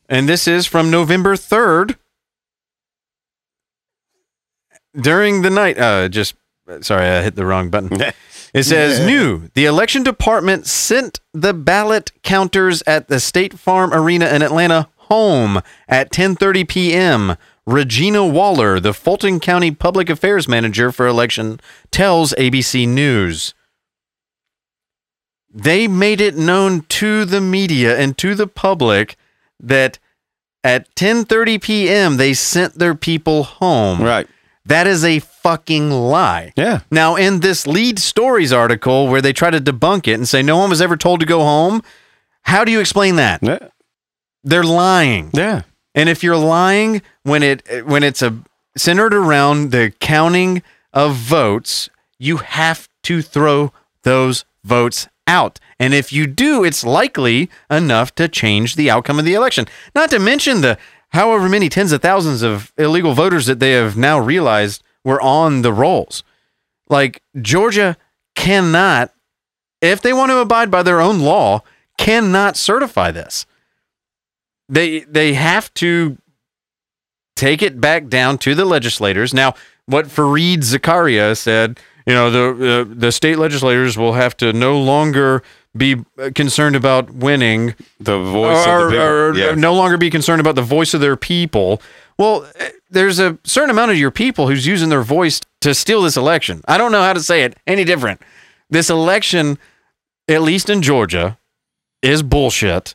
And 0.09 0.29
this 0.29 0.49
is 0.49 0.67
from 0.67 0.91
November 0.91 1.35
3rd. 1.37 1.97
During 4.99 5.43
the 5.43 5.51
night, 5.51 5.79
uh, 5.79 6.09
just 6.09 6.35
sorry, 6.81 7.07
I 7.07 7.23
hit 7.23 7.37
the 7.37 7.47
wrong 7.47 7.71
button. 7.71 8.01
It 8.55 8.63
says 8.63 9.05
new. 9.05 9.51
The 9.53 9.67
election 9.67 10.03
department 10.03 10.67
sent 10.67 11.21
the 11.35 11.53
ballot 11.53 12.13
counters 12.23 12.83
at 12.87 13.09
the 13.09 13.21
State 13.21 13.59
Farm 13.59 13.93
Arena 13.93 14.27
in 14.29 14.41
Atlanta 14.41 14.89
home 14.97 15.61
at 15.87 16.11
10:30 16.11 16.67
p.m. 16.67 17.37
Regina 17.67 18.27
Waller, 18.27 18.81
the 18.81 18.95
Fulton 18.95 19.39
County 19.39 19.71
Public 19.71 20.09
Affairs 20.09 20.49
Manager 20.49 20.91
for 20.91 21.07
election, 21.07 21.61
tells 21.91 22.33
ABC 22.39 22.89
News. 22.89 23.53
They 25.53 25.87
made 25.87 26.21
it 26.23 26.37
known 26.37 26.83
to 26.89 27.27
the 27.27 27.43
media 27.43 27.99
and 27.99 28.17
to 28.17 28.35
the 28.35 28.47
public 28.47 29.17
that 29.61 29.99
at 30.65 30.95
10:30 30.95 31.63
p.m. 31.63 32.17
they 32.17 32.35
sent 32.35 32.79
their 32.79 32.95
people 32.95 33.45
home. 33.45 34.03
Right. 34.03 34.27
That 34.65 34.87
is 34.87 35.03
a 35.03 35.21
fucking 35.21 35.91
lie. 35.91 36.53
Yeah. 36.55 36.81
Now, 36.91 37.17
in 37.17 37.41
this 37.41 37.67
lead 37.67 37.99
stories 37.99 38.53
article 38.53 39.09
where 39.09 39.23
they 39.23 39.33
try 39.33 39.51
to 39.51 39.61
debunk 39.61 40.07
it 40.07 40.15
and 40.15 40.29
say 40.29 40.43
no 40.43 40.59
one 40.59 40.69
was 40.69 40.83
ever 40.83 40.97
told 40.97 41.21
to 41.21 41.27
go 41.27 41.41
home, 41.41 41.83
how 42.43 42.65
do 42.65 42.73
you 42.73 42.81
explain 42.81 43.17
that? 43.17 43.43
Yeah. 43.43 43.69
They're 44.45 44.65
lying. 44.65 45.31
Yeah. 45.33 45.63
And 45.95 46.09
if 46.09 46.23
you're 46.23 46.37
lying 46.37 47.03
when 47.23 47.43
it 47.43 47.87
when 47.87 48.03
it's 48.03 48.23
a 48.23 48.39
centered 48.77 49.15
around 49.15 49.73
the 49.73 49.93
counting 50.01 50.63
of 50.93 51.17
votes, 51.17 51.89
you 52.19 52.39
have 52.39 52.89
to 53.05 53.23
throw 53.23 53.73
those 54.03 54.45
votes 54.65 55.09
out. 55.29 55.61
And 55.79 55.95
if 55.95 56.13
you 56.13 56.27
do, 56.27 56.65
it's 56.65 56.83
likely 56.85 57.49
enough 57.71 58.13
to 58.17 58.27
change 58.27 58.75
the 58.75 58.91
outcome 58.91 59.21
of 59.21 59.25
the 59.25 59.35
election. 59.35 59.67
Not 59.95 60.11
to 60.11 60.19
mention 60.19 60.61
the 60.61 60.79
however 61.11 61.49
many 61.49 61.69
tens 61.69 61.93
of 61.93 62.03
thousands 62.03 62.43
of 62.43 62.73
illegal 62.77 63.15
voters 63.15 63.47
that 63.47 63.61
they 63.61 63.73
have 63.73 63.97
now 63.97 64.19
realized 64.19 64.83
were 65.05 65.21
on 65.21 65.63
the 65.63 65.73
rolls. 65.73 66.25
Like 66.89 67.23
Georgia 67.41 67.97
cannot, 68.35 69.13
if 69.81 70.01
they 70.01 70.13
want 70.13 70.31
to 70.31 70.39
abide 70.39 70.71
by 70.71 70.83
their 70.83 71.01
own 71.01 71.21
law, 71.21 71.63
cannot 71.97 72.57
certify 72.57 73.11
this. 73.11 73.47
They 74.69 75.01
they 75.01 75.35
have 75.35 75.73
to 75.75 76.19
take 77.37 77.63
it 77.63 77.81
back 77.81 78.09
down 78.09 78.39
to 78.39 78.55
the 78.55 78.65
legislators. 78.65 79.33
Now, 79.33 79.55
what 79.87 80.07
Fareed 80.07 80.59
Zakaria 80.59 81.37
said, 81.37 81.81
you 82.09 82.15
know, 82.15 82.31
the 82.31 82.81
uh, 82.81 82.85
the 82.89 83.13
state 83.13 83.39
legislators 83.39 83.99
will 83.99 84.15
have 84.15 84.35
to 84.39 84.53
no 84.53 84.81
longer 84.81 85.43
be 85.77 86.03
concerned 86.35 86.75
about 86.75 87.11
winning 87.11 87.75
The 88.01 88.19
voice 88.19 88.67
or, 88.67 88.87
of 88.87 88.91
the 88.91 88.97
people. 88.97 89.05
or 89.07 89.35
yeah. 89.35 89.55
no 89.55 89.75
longer 89.75 89.99
be 89.99 90.09
concerned 90.11 90.41
about 90.41 90.55
the 90.55 90.63
voice 90.63 90.95
of 90.95 91.01
their 91.03 91.17
people. 91.17 91.83
Well, 92.19 92.49
eh, 92.57 92.71
there's 92.91 93.19
a 93.19 93.39
certain 93.45 93.71
amount 93.71 93.91
of 93.91 93.99
your 93.99 94.11
people 94.11 94.49
who's 94.49 94.67
using 94.67 94.89
their 94.89 95.03
voice 95.03 95.41
to 95.61 95.75
steal 95.75 96.01
this 96.03 96.17
election. 96.17 96.63
I 96.67 96.79
don't 96.79 96.93
know 96.93 97.03
how 97.03 97.13
to 97.13 97.21
say 97.23 97.43
it 97.45 97.57
any 97.67 97.85
different. 97.85 98.23
This 98.71 98.89
election, 98.91 99.59
at 100.29 100.41
least 100.43 100.71
in 100.71 100.81
Georgia, 100.83 101.39
is 102.03 102.23
bullshit 102.23 102.95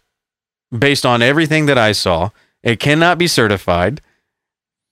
based 0.78 1.06
on 1.06 1.22
everything 1.22 1.68
that 1.68 1.78
I 1.78 1.92
saw. 1.92 2.32
It 2.64 2.80
cannot 2.80 3.18
be 3.20 3.28
certified. 3.28 4.02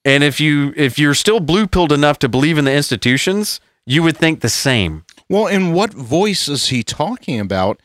And 0.05 0.23
if 0.23 0.39
you 0.39 0.73
if 0.77 0.99
you're 0.99 1.15
still 1.15 1.39
blue 1.39 1.65
pilled 1.67 1.91
enough 1.91 2.19
to 2.19 2.29
believe 2.29 2.57
in 2.59 2.65
the 2.65 2.73
institutions, 2.73 3.59
you 3.85 4.03
would 4.03 4.17
think 4.17 4.41
the 4.41 4.49
same. 4.49 5.05
Well, 5.29 5.47
and 5.47 5.73
what 5.73 5.93
voice 5.93 6.47
is 6.47 6.67
he 6.69 6.83
talking 6.83 7.39
about 7.39 7.79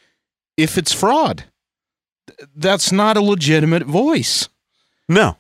if 0.56 0.76
it's 0.76 0.92
fraud? 0.92 1.44
That's 2.54 2.92
not 2.92 3.16
a 3.16 3.20
legitimate 3.20 3.84
voice. 3.84 4.48
No. 5.08 5.36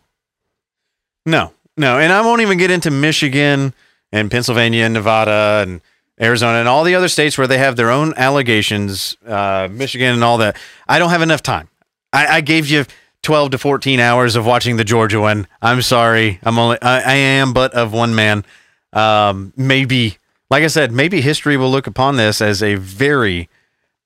No. 1.24 1.52
No. 1.76 1.98
And 1.98 2.12
I 2.12 2.20
won't 2.22 2.42
even 2.42 2.58
get 2.58 2.70
into 2.70 2.90
Michigan 2.90 3.74
and 4.12 4.30
Pennsylvania 4.30 4.84
and 4.84 4.94
Nevada 4.94 5.64
and 5.66 5.80
Arizona 6.20 6.58
and 6.58 6.68
all 6.68 6.84
the 6.84 6.94
other 6.94 7.08
states 7.08 7.36
where 7.36 7.46
they 7.46 7.58
have 7.58 7.76
their 7.76 7.90
own 7.90 8.14
allegations, 8.16 9.16
uh, 9.26 9.68
Michigan 9.70 10.14
and 10.14 10.24
all 10.24 10.38
that. 10.38 10.56
I 10.88 10.98
don't 10.98 11.10
have 11.10 11.22
enough 11.22 11.42
time. 11.42 11.68
I, 12.12 12.36
I 12.36 12.40
gave 12.40 12.70
you 12.70 12.86
12 13.22 13.50
to 13.50 13.58
14 13.58 14.00
hours 14.00 14.36
of 14.36 14.46
watching 14.46 14.76
the 14.76 14.84
Georgia 14.84 15.20
one. 15.20 15.46
I'm 15.60 15.82
sorry. 15.82 16.38
I'm 16.42 16.58
only, 16.58 16.80
I, 16.80 17.00
I 17.00 17.14
am 17.14 17.52
but 17.52 17.74
of 17.74 17.92
one 17.92 18.14
man. 18.14 18.44
Um, 18.92 19.52
maybe, 19.56 20.16
like 20.50 20.62
I 20.62 20.68
said, 20.68 20.92
maybe 20.92 21.20
history 21.20 21.56
will 21.56 21.70
look 21.70 21.86
upon 21.86 22.16
this 22.16 22.40
as 22.40 22.62
a 22.62 22.76
very, 22.76 23.48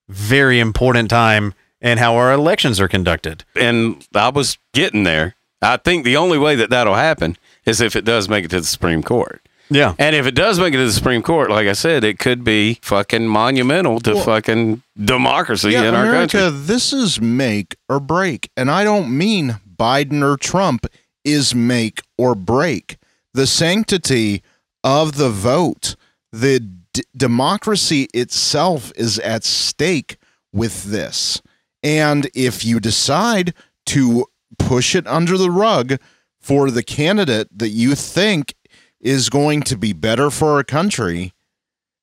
very 0.09 0.61
important 0.61 1.11
time 1.11 1.55
in 1.81 1.99
how 1.99 2.15
our 2.17 2.33
elections 2.33 2.81
are 2.81 2.89
conducted. 2.89 3.45
and 3.57 4.07
I 4.15 4.29
was 4.29 4.59
getting 4.73 5.05
there. 5.05 5.35
I 5.63 5.77
think 5.77 6.05
the 6.05 6.17
only 6.17 6.39
way 6.39 6.55
that 6.57 6.71
that'll 6.71 6.95
happen 6.95 7.37
is 7.67 7.81
if 7.81 7.95
it 7.97 8.05
does 8.05 8.29
make 8.29 8.45
it 8.45 8.49
to 8.51 8.61
the 8.61 8.67
Supreme 8.67 9.03
Court. 9.03 9.43
Yeah. 9.73 9.95
And 9.99 10.17
if 10.17 10.27
it 10.27 10.35
does 10.35 10.59
make 10.59 10.75
it 10.75 10.79
to 10.79 10.85
the 10.87 10.93
Supreme 10.93 11.23
Court, 11.23 11.49
like 11.51 11.69
I 11.69 11.75
said, 11.75 12.03
it 12.03 12.19
could 12.19 12.43
be 12.43 12.79
fucking 12.83 13.29
monumental 13.29 14.01
to 14.01 14.15
Well- 14.15 14.25
fucking 14.25 14.83
democracy 15.03 15.75
in 15.75 15.95
our 15.95 16.07
America, 16.07 16.39
country. 16.39 16.59
this 16.67 16.93
is 16.93 17.21
make 17.21 17.77
or 17.89 18.01
break. 18.01 18.51
And 18.57 18.71
I 18.71 18.83
don't 18.85 19.17
mean 19.17 19.61
Biden 19.79 20.23
or 20.23 20.37
Trump 20.37 20.87
is 21.25 21.55
make 21.55 22.03
or 22.19 22.35
break. 22.35 22.97
The 23.33 23.47
sanctity 23.47 24.43
of 24.83 25.17
the 25.17 25.31
vote, 25.31 25.95
the 26.33 26.61
d- 26.61 27.03
democracy 27.17 28.09
itself 28.15 28.93
is 28.97 29.19
at 29.19 29.45
stake 29.45 30.17
with 30.53 30.85
this. 30.85 31.43
And 31.83 32.29
if 32.35 32.65
you 32.65 32.81
decide 32.81 33.55
to 33.87 34.27
push 34.59 34.95
it 34.95 35.07
under 35.07 35.39
the 35.39 35.51
rug 35.51 35.99
for 36.39 36.71
the 36.71 36.83
candidate 36.83 37.49
that 37.57 37.71
you 37.71 37.95
think 37.95 38.55
is 39.01 39.31
going 39.31 39.63
to 39.63 39.77
be 39.77 39.93
better 39.93 40.31
for 40.31 40.53
our 40.53 40.65
country, 40.65 41.33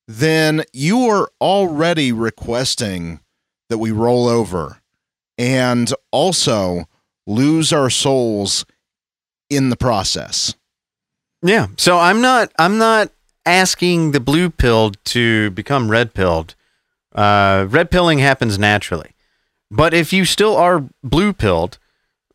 then 0.08 0.64
you 0.74 1.08
are 1.08 1.30
already 1.40 2.12
requesting 2.12 3.20
that 3.70 3.78
we 3.78 3.92
roll 3.92 4.28
over 4.28 4.82
and 5.38 5.94
also 6.12 6.86
lose 7.26 7.74
our 7.74 7.90
souls 7.90 8.66
in 9.50 9.70
the 9.70 9.76
process. 9.76 10.56
Yeah. 11.42 11.68
So 11.78 12.00
I'm 12.00 12.22
not 12.22 12.52
I'm 12.58 12.78
not 12.78 13.12
asking 13.48 14.12
the 14.12 14.20
blue 14.20 14.50
pilled 14.50 14.98
to 15.06 15.50
become 15.52 15.90
red 15.90 16.14
pilled. 16.14 16.54
Uh, 17.16 17.66
red 17.70 17.90
pilling 17.90 18.20
happens 18.20 18.60
naturally. 18.60 19.12
But 19.72 19.94
if 19.94 20.14
you 20.14 20.26
still 20.26 20.56
are 20.56 20.88
blue 21.04 21.34
pilled, 21.34 21.80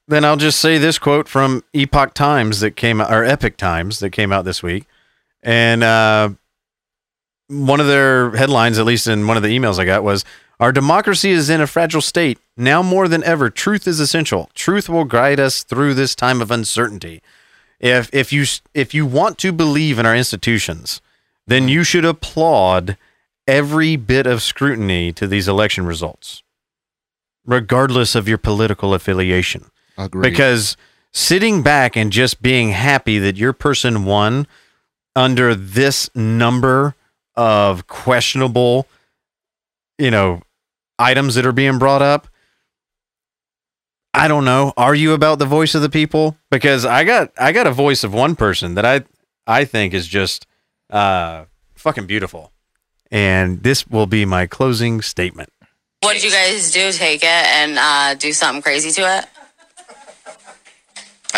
then 0.08 0.24
I'll 0.24 0.36
just 0.36 0.60
say 0.60 0.78
this 0.78 0.98
quote 0.98 1.28
from 1.28 1.62
Epoch 1.72 2.14
Times 2.14 2.60
that 2.60 2.76
came 2.76 3.00
or 3.00 3.24
Epic 3.24 3.56
Times 3.56 4.00
that 4.00 4.10
came 4.10 4.32
out 4.32 4.44
this 4.44 4.62
week. 4.62 4.86
And 5.42 5.82
uh, 5.82 6.30
one 7.48 7.80
of 7.80 7.86
their 7.86 8.30
headlines, 8.32 8.78
at 8.78 8.84
least 8.84 9.06
in 9.06 9.26
one 9.26 9.36
of 9.36 9.42
the 9.42 9.56
emails 9.56 9.78
I 9.78 9.84
got, 9.84 10.02
was 10.02 10.24
Our 10.60 10.72
democracy 10.72 11.30
is 11.30 11.50
in 11.50 11.60
a 11.60 11.66
fragile 11.66 12.00
state. 12.00 12.38
Now 12.56 12.82
more 12.82 13.08
than 13.08 13.24
ever, 13.24 13.50
truth 13.50 13.86
is 13.86 13.98
essential. 14.00 14.50
Truth 14.54 14.88
will 14.88 15.04
guide 15.04 15.40
us 15.40 15.62
through 15.62 15.94
this 15.94 16.14
time 16.14 16.40
of 16.40 16.50
uncertainty. 16.50 17.22
If, 17.82 18.08
if, 18.14 18.32
you, 18.32 18.44
if 18.72 18.94
you 18.94 19.04
want 19.04 19.36
to 19.38 19.52
believe 19.52 19.98
in 19.98 20.06
our 20.06 20.16
institutions, 20.16 21.02
then 21.46 21.68
you 21.68 21.82
should 21.82 22.04
applaud 22.04 22.96
every 23.46 23.96
bit 23.96 24.26
of 24.26 24.40
scrutiny 24.40 25.12
to 25.12 25.26
these 25.26 25.48
election 25.48 25.84
results, 25.84 26.42
regardless 27.44 28.14
of 28.14 28.28
your 28.28 28.38
political 28.38 28.94
affiliation. 28.94 29.70
Agreed. 29.98 30.22
Because 30.22 30.76
sitting 31.12 31.62
back 31.62 31.96
and 31.96 32.12
just 32.12 32.40
being 32.40 32.70
happy 32.70 33.18
that 33.18 33.36
your 33.36 33.52
person 33.52 34.04
won 34.04 34.46
under 35.14 35.54
this 35.54 36.08
number 36.14 36.94
of 37.34 37.86
questionable, 37.86 38.86
you 39.98 40.10
know, 40.10 40.40
items 40.98 41.34
that 41.34 41.44
are 41.44 41.52
being 41.52 41.78
brought 41.78 42.02
up. 42.02 42.28
I 44.14 44.28
don't 44.28 44.44
know. 44.44 44.72
Are 44.76 44.94
you 44.94 45.12
about 45.14 45.38
the 45.38 45.46
voice 45.46 45.74
of 45.74 45.82
the 45.82 45.88
people? 45.88 46.36
Because 46.50 46.84
I 46.84 47.04
got 47.04 47.32
I 47.38 47.52
got 47.52 47.66
a 47.66 47.72
voice 47.72 48.04
of 48.04 48.12
one 48.12 48.36
person 48.36 48.74
that 48.74 48.84
I 48.84 49.02
I 49.46 49.64
think 49.64 49.94
is 49.94 50.06
just 50.06 50.46
uh 50.90 51.44
fucking 51.74 52.06
beautiful. 52.06 52.52
And 53.10 53.62
this 53.62 53.86
will 53.86 54.06
be 54.06 54.24
my 54.24 54.46
closing 54.46 55.02
statement. 55.02 55.50
What 56.00 56.14
did 56.14 56.24
you 56.24 56.30
guys 56.30 56.72
do? 56.72 56.90
Take 56.92 57.22
it 57.22 57.26
and 57.28 57.78
uh, 57.78 58.14
do 58.14 58.32
something 58.32 58.62
crazy 58.62 58.90
to 58.90 59.18
it? 59.18 59.26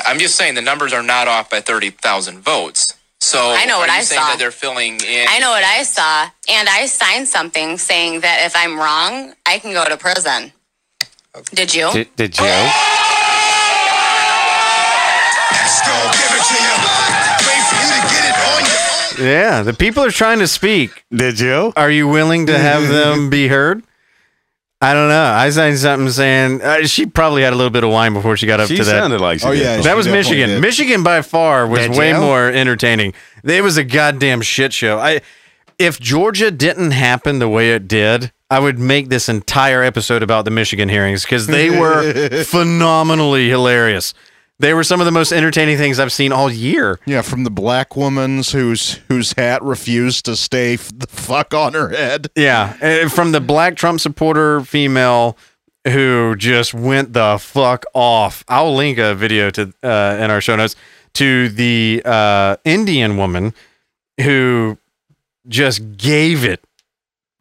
I'm 0.06 0.18
just 0.18 0.36
saying 0.36 0.54
the 0.54 0.62
numbers 0.62 0.92
are 0.92 1.02
not 1.02 1.28
off 1.28 1.50
by 1.50 1.60
30,000 1.60 2.40
votes. 2.40 2.94
So 3.20 3.38
I 3.40 3.64
know 3.66 3.78
what 3.78 3.88
are 3.88 3.94
you 3.94 4.00
I 4.00 4.04
saying 4.04 4.20
saw. 4.20 4.28
that 4.28 4.38
they're 4.38 4.50
filling 4.50 4.94
in. 5.00 5.26
I 5.28 5.38
know 5.38 5.50
what 5.50 5.64
I 5.64 5.82
saw, 5.82 6.28
and 6.48 6.68
I 6.68 6.86
signed 6.86 7.26
something 7.26 7.78
saying 7.78 8.20
that 8.20 8.42
if 8.44 8.54
I'm 8.54 8.78
wrong, 8.78 9.34
I 9.46 9.58
can 9.58 9.72
go 9.72 9.84
to 9.88 9.96
prison. 9.96 10.52
Did 11.52 11.74
you? 11.74 11.90
Did, 11.92 12.14
did 12.16 12.38
you? 12.38 12.70
Yeah, 19.16 19.62
the 19.62 19.72
people 19.72 20.02
are 20.02 20.10
trying 20.10 20.40
to 20.40 20.48
speak. 20.48 21.04
Did 21.14 21.38
you? 21.38 21.72
Are 21.76 21.90
you 21.90 22.08
willing 22.08 22.46
to 22.46 22.58
have 22.58 22.88
them 22.88 23.30
be 23.30 23.46
heard? 23.46 23.84
I 24.80 24.92
don't 24.92 25.08
know. 25.08 25.22
I 25.24 25.48
signed 25.50 25.78
something 25.78 26.10
saying 26.10 26.60
uh, 26.60 26.82
she 26.82 27.06
probably 27.06 27.42
had 27.42 27.52
a 27.52 27.56
little 27.56 27.70
bit 27.70 27.84
of 27.84 27.90
wine 27.90 28.12
before 28.12 28.36
she 28.36 28.46
got 28.46 28.58
up 28.58 28.66
She 28.68 28.76
to 28.76 28.82
that. 28.84 28.90
sounded 28.90 29.20
like 29.20 29.38
she 29.38 29.46
Oh, 29.46 29.52
did. 29.52 29.60
yeah, 29.62 29.76
that 29.76 29.84
she 29.90 29.94
was 29.94 30.08
Michigan. 30.08 30.48
did. 30.50 30.60
Michigan 30.60 31.04
by 31.04 31.22
far 31.22 31.66
was 31.68 31.80
Did 31.86 31.96
way 31.96 32.10
you? 32.10 32.18
more 32.20 32.48
entertaining. 32.50 33.14
It 33.44 33.62
was 33.62 33.76
a 33.76 33.84
goddamn 33.84 34.42
shit 34.42 34.72
show. 34.72 34.98
I 34.98 35.20
if 35.78 36.00
Georgia 36.00 36.50
didn't 36.50 36.90
happen 36.90 37.38
the 37.38 37.48
way 37.48 37.70
it 37.72 37.86
did, 37.86 38.32
I 38.54 38.60
would 38.60 38.78
make 38.78 39.08
this 39.08 39.28
entire 39.28 39.82
episode 39.82 40.22
about 40.22 40.44
the 40.44 40.52
Michigan 40.52 40.88
hearings 40.88 41.24
because 41.24 41.48
they 41.48 41.70
were 41.70 42.12
phenomenally 42.44 43.48
hilarious. 43.48 44.14
They 44.60 44.72
were 44.74 44.84
some 44.84 45.00
of 45.00 45.06
the 45.06 45.10
most 45.10 45.32
entertaining 45.32 45.76
things 45.76 45.98
I've 45.98 46.12
seen 46.12 46.30
all 46.30 46.48
year. 46.48 47.00
Yeah, 47.04 47.22
from 47.22 47.42
the 47.42 47.50
black 47.50 47.96
woman's 47.96 48.52
whose 48.52 49.00
whose 49.08 49.32
hat 49.32 49.60
refused 49.64 50.26
to 50.26 50.36
stay 50.36 50.74
f- 50.74 50.92
the 50.96 51.08
fuck 51.08 51.52
on 51.52 51.74
her 51.74 51.88
head. 51.88 52.28
Yeah, 52.36 52.76
uh, 52.80 53.08
from 53.08 53.32
the 53.32 53.40
black 53.40 53.74
Trump 53.74 53.98
supporter 53.98 54.60
female 54.60 55.36
who 55.88 56.36
just 56.36 56.74
went 56.74 57.12
the 57.12 57.38
fuck 57.40 57.84
off. 57.92 58.44
I'll 58.46 58.72
link 58.72 58.98
a 58.98 59.16
video 59.16 59.50
to 59.50 59.74
uh, 59.82 60.16
in 60.20 60.30
our 60.30 60.40
show 60.40 60.54
notes 60.54 60.76
to 61.14 61.48
the 61.48 62.02
uh, 62.04 62.56
Indian 62.64 63.16
woman 63.16 63.52
who 64.20 64.78
just 65.48 65.96
gave 65.96 66.44
it 66.44 66.62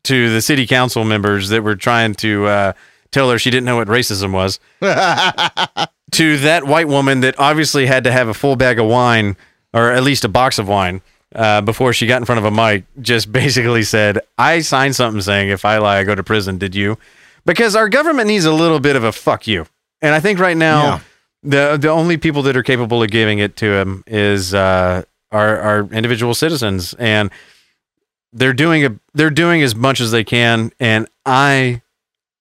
to 0.03 0.30
the 0.30 0.41
city 0.41 0.67
council 0.67 1.03
members 1.03 1.49
that 1.49 1.64
were 1.64 1.75
trying 1.75 2.14
to 2.15 2.45
uh, 2.45 2.73
tell 3.11 3.30
her 3.32 3.40
she 3.40 3.49
didn't 3.49 3.65
know 3.65 3.77
what 3.77 3.88
racism 3.88 4.32
was. 4.33 4.59
to 6.11 6.38
that 6.38 6.65
white 6.65 6.88
woman 6.88 7.22
that 7.22 7.40
obviously 7.40 7.85
had 7.85 8.03
to 8.03 8.11
have 8.11 8.27
a 8.27 8.33
full 8.33 8.56
bag 8.56 8.80
of 8.80 8.85
wine 8.85 9.35
or 9.73 9.91
at 9.91 10.03
least 10.03 10.23
a 10.23 10.30
box 10.30 10.59
of 10.59 10.67
wine 10.67 11.01
uh, 11.35 11.61
before 11.61 11.93
she 11.93 12.06
got 12.06 12.17
in 12.22 12.25
front 12.25 12.40
of 12.40 12.45
a 12.45 12.51
mic, 12.51 12.85
just 13.01 13.32
basically 13.32 13.83
said, 13.83 14.19
I 14.38 14.59
signed 14.59 14.95
something 14.95 15.22
saying 15.22 15.49
if 15.49 15.65
I 15.65 15.77
lie, 15.77 15.99
I 15.99 16.03
go 16.03 16.15
to 16.15 16.23
prison. 16.23 16.57
Did 16.57 16.75
you? 16.75 16.98
Because 17.45 17.75
our 17.75 17.90
government 17.90 18.27
needs 18.27 18.45
a 18.45 18.53
little 18.53 18.80
bit 18.80 18.95
of 18.95 19.03
a 19.03 19.11
fuck 19.11 19.48
you. 19.48 19.65
And 20.01 20.14
I 20.14 20.19
think 20.19 20.40
right 20.40 20.57
now, 20.57 21.01
the 21.43 21.77
the 21.77 21.90
only 21.90 22.17
people 22.17 22.41
that 22.43 22.56
are 22.56 22.64
capable 22.64 23.01
of 23.03 23.09
giving 23.09 23.40
it 23.40 23.56
to 23.57 23.65
him 23.65 24.03
is 24.06 24.53
uh, 24.53 25.03
our 25.32 25.59
our 25.59 25.80
individual 25.91 26.33
citizens, 26.33 26.93
and 26.95 27.32
they're 28.34 28.53
doing 28.53 28.86
a 28.86 29.00
they're 29.14 29.30
doing 29.30 29.62
as 29.62 29.76
much 29.76 30.02
as 30.02 30.12
they 30.12 30.24
can. 30.24 30.72
And 30.80 31.08
I 31.26 31.82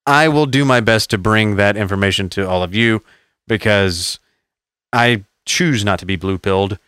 I 0.06 0.28
will 0.28 0.46
do 0.46 0.64
my 0.64 0.80
best 0.80 1.10
to 1.10 1.18
bring 1.18 1.56
that 1.56 1.76
information 1.76 2.28
to 2.30 2.48
all 2.48 2.62
of 2.62 2.74
you 2.74 3.02
because 3.46 4.18
I 4.92 5.24
choose 5.44 5.84
not 5.84 5.98
to 6.00 6.06
be 6.06 6.16
blue 6.16 6.38
pilled. 6.38 6.78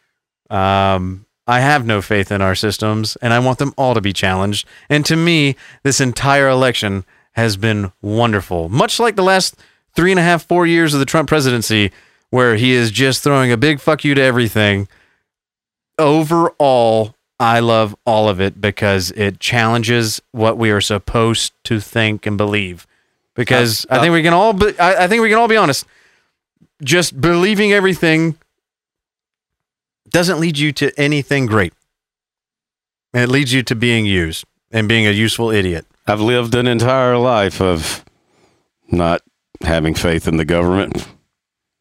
Um, 0.51 1.27
I 1.47 1.61
have 1.61 1.85
no 1.85 2.01
faith 2.01 2.33
in 2.33 2.41
our 2.41 2.55
systems, 2.55 3.17
and 3.17 3.33
I 3.33 3.39
want 3.39 3.59
them 3.59 3.75
all 3.77 3.95
to 3.95 4.01
be 4.01 4.13
challenged. 4.13 4.67
And 4.89 5.05
to 5.07 5.17
me, 5.17 5.57
this 5.83 6.01
entire 6.01 6.49
election 6.49 7.05
has 7.33 7.57
been 7.57 7.93
wonderful, 8.01 8.69
much 8.69 8.99
like 8.99 9.17
the 9.17 9.23
last 9.23 9.57
three 9.95 10.11
and 10.11 10.21
a 10.21 10.23
half, 10.23 10.47
four 10.47 10.67
years 10.67 10.95
of 10.95 11.01
the 11.01 11.07
Trump 11.07 11.29
presidency, 11.29 11.93
where 12.31 12.57
he 12.57 12.73
is 12.73 12.91
just 12.91 13.23
throwing 13.23 13.53
a 13.53 13.57
big 13.57 13.81
fuck 13.81 14.05
you 14.05 14.15
to 14.15 14.23
everything. 14.23 14.89
Overall, 15.99 17.15
I 17.41 17.61
love 17.61 17.97
all 18.07 18.29
of 18.29 18.41
it 18.41 18.61
because 18.61 19.11
it 19.13 19.41
challenges 19.41 20.23
what 20.33 20.57
we 20.57 20.71
are 20.71 20.81
supposed 20.81 21.53
to 21.65 21.81
think 21.81 22.27
and 22.27 22.39
believe. 22.39 22.87
Because 23.35 23.85
I 23.91 23.99
think 23.99 24.13
we 24.13 24.23
can 24.23 24.33
all, 24.33 24.53
be, 24.53 24.79
I, 24.79 25.05
I 25.05 25.09
think 25.09 25.23
we 25.23 25.29
can 25.29 25.39
all 25.39 25.49
be 25.49 25.57
honest. 25.57 25.85
Just 26.83 27.21
believing 27.21 27.73
everything 27.73 28.37
doesn't 30.09 30.39
lead 30.39 30.59
you 30.59 30.71
to 30.73 30.93
anything 30.99 31.47
great. 31.47 31.73
It 33.13 33.29
leads 33.29 33.53
you 33.53 33.63
to 33.65 33.75
being 33.75 34.07
used 34.07 34.45
and 34.71 34.89
being 34.89 35.07
a 35.07 35.11
useful 35.11 35.51
idiot. 35.51 35.87
I've 36.07 36.21
lived 36.21 36.55
an 36.55 36.67
entire 36.67 37.17
life 37.17 37.61
of 37.61 38.05
not 38.89 39.23
having 39.63 39.95
faith 39.95 40.29
in 40.29 40.37
the 40.37 40.45
government. 40.45 41.07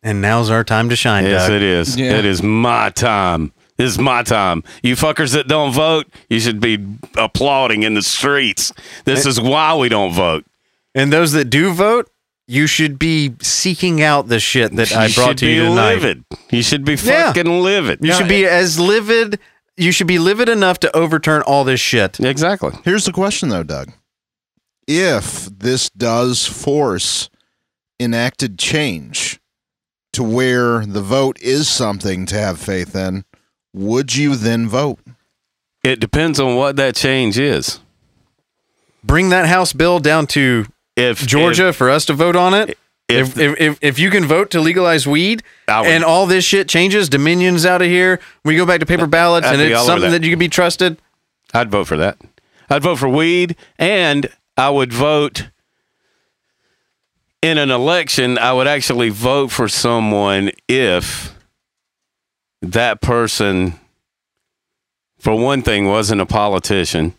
And 0.02 0.22
now's 0.22 0.50
our 0.50 0.64
time 0.64 0.90
to 0.90 0.96
shine. 0.96 1.26
Yes, 1.26 1.48
Doug. 1.48 1.54
it 1.54 1.62
is. 1.62 1.98
Yeah. 1.98 2.18
It 2.18 2.26
is 2.26 2.42
my 2.42 2.90
time. 2.90 3.54
This 3.84 3.94
is 3.94 4.00
my 4.00 4.24
time. 4.24 4.64
You 4.82 4.96
fuckers 4.96 5.34
that 5.34 5.48
don't 5.50 5.74
vote, 5.74 6.08
you 6.30 6.40
should 6.40 6.62
be 6.62 6.86
applauding 7.18 7.84
in 7.84 7.96
the 7.96 8.02
streets. 8.02 8.72
This 9.04 9.26
is 9.26 9.42
why 9.42 9.76
we 9.76 9.90
don't 9.90 10.14
vote. 10.14 10.46
And 10.96 11.12
those 11.12 11.34
that 11.34 11.46
do 11.50 11.74
vote, 11.74 12.10
you 12.48 12.66
should 12.66 12.98
be 12.98 13.36
seeking 13.42 14.02
out 14.02 14.30
the 14.30 14.40
shit 14.40 14.74
that 14.78 14.96
I 14.96 15.12
brought 15.12 15.38
to 15.40 15.48
you 15.50 15.64
tonight. 15.66 15.96
livid. 15.96 16.24
You 16.50 16.64
should 16.64 16.86
be 16.86 16.94
Yeah. 16.94 17.28
fucking 17.34 17.62
livid. 17.62 18.00
You 18.02 18.14
should 18.14 18.30
be 18.30 18.46
as 18.46 18.80
livid. 18.80 19.38
You 19.76 19.92
should 19.92 20.08
be 20.08 20.20
livid 20.20 20.48
enough 20.48 20.80
to 20.80 20.96
overturn 20.96 21.42
all 21.42 21.66
this 21.66 21.82
shit. 21.82 22.22
exactly. 22.22 22.72
Here's 22.86 23.04
the 23.04 23.12
question, 23.12 23.50
though, 23.50 23.64
Doug. 23.64 23.92
If 24.88 25.46
this 25.60 25.90
does 25.90 26.46
force 26.46 27.30
enacted 28.00 28.58
change 28.58 29.42
to 30.14 30.24
where 30.24 30.86
the 30.86 31.02
vote 31.02 31.38
is 31.42 31.68
something 31.68 32.26
to 32.28 32.36
have 32.38 32.60
faith 32.60 32.96
in, 32.96 33.26
would 33.74 34.16
you 34.16 34.36
then 34.36 34.68
vote? 34.68 35.00
It 35.84 36.00
depends 36.00 36.40
on 36.40 36.56
what 36.56 36.76
that 36.78 36.96
change 36.96 37.38
is. 37.38 37.80
Bring 39.04 39.30
that 39.30 39.48
House 39.48 39.74
bill 39.74 40.00
down 40.00 40.28
to 40.28 40.66
If 40.96 41.26
Georgia 41.26 41.74
for 41.74 41.90
us 41.90 42.06
to 42.06 42.14
vote 42.14 42.36
on 42.36 42.54
it. 42.54 42.78
if, 43.10 43.38
If, 43.38 43.38
if, 43.38 43.60
if, 43.62 43.80
if 43.82 44.00
you 44.00 44.10
can 44.10 44.26
vote 44.26 44.50
to 44.52 44.62
legalize 44.62 45.06
weed 45.06 45.44
would- 45.68 45.86
and 45.88 46.04
all 46.04 46.26
this 46.26 46.46
shit 46.46 46.70
changes, 46.70 47.10
Dominion's 47.10 47.66
out 47.66 47.82
of 47.82 47.88
here, 47.88 48.20
we 48.46 48.56
go 48.56 48.66
back 48.66 48.80
to 48.80 48.86
paper 48.86 49.08
ballots 49.08 49.46
I'd 49.46 49.56
and 49.56 49.62
it's 49.62 49.86
something 49.86 50.12
that. 50.12 50.22
that 50.22 50.24
you 50.26 50.32
can 50.32 50.40
be 50.40 50.48
trusted. 50.50 50.98
I'd 51.54 51.70
vote 51.70 51.88
for 51.88 51.98
that. 51.98 52.18
I'd 52.70 52.82
vote 52.82 52.98
for 52.98 53.10
weed, 53.10 53.58
and 53.78 54.30
I 54.56 54.70
would 54.70 54.94
vote 54.94 55.50
in 57.42 57.58
an 57.58 57.70
election, 57.72 58.38
I 58.38 58.54
would 58.54 58.68
actually 58.68 59.10
vote 59.10 59.52
for 59.52 59.68
someone 59.68 60.52
if 60.70 61.36
that 62.64 63.02
person, 63.02 63.74
for 65.20 65.36
one 65.36 65.62
thing, 65.62 65.88
wasn't 65.88 66.22
a 66.22 66.26
politician, 66.26 67.14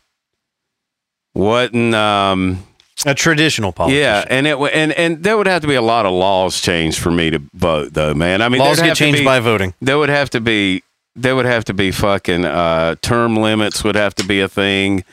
wasn't 1.35 1.95
um, 1.95 2.65
a 3.07 3.15
traditional 3.15 3.73
politician. 3.73 4.01
Yeah, 4.03 4.25
and 4.29 4.47
it 4.47 4.59
wa- 4.59 4.67
and 4.69 4.93
and 4.93 5.23
there 5.23 5.37
would 5.37 5.47
have 5.47 5.63
to 5.63 5.69
be 5.69 5.75
a 5.75 5.83
lot 5.83 6.07
of 6.07 6.13
laws 6.13 6.61
changed 6.61 6.99
for 6.99 7.11
me 7.11 7.31
to 7.31 7.41
vote, 7.55 7.93
though, 7.93 8.15
man. 8.15 8.43
I 8.43 8.49
mean, 8.49 8.61
Laws 8.61 8.81
get 8.81 8.97
changed 8.97 9.21
be- 9.21 9.25
by 9.25 9.41
voting. 9.41 9.75
There 9.81 9.99
would 9.99 10.09
have 10.09 10.31
to 10.31 10.41
be 10.41 10.83
there 11.17 11.37
would 11.37 11.47
have 11.47 11.65
to 11.67 11.75
be 11.75 11.91
fucking 11.91 12.45
uh, 12.45 12.97
term 13.03 13.37
limits 13.37 13.85
would 13.85 13.95
have 13.95 14.15
to 14.17 14.25
be 14.25 14.41
a 14.41 14.49
thing. 14.49 15.05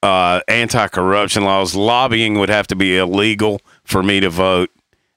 Uh, 0.00 0.40
anti-corruption 0.46 1.42
laws, 1.42 1.74
lobbying 1.74 2.38
would 2.38 2.48
have 2.48 2.68
to 2.68 2.76
be 2.76 2.96
illegal 2.96 3.60
for 3.82 4.00
me 4.00 4.20
to 4.20 4.30
vote. 4.30 4.70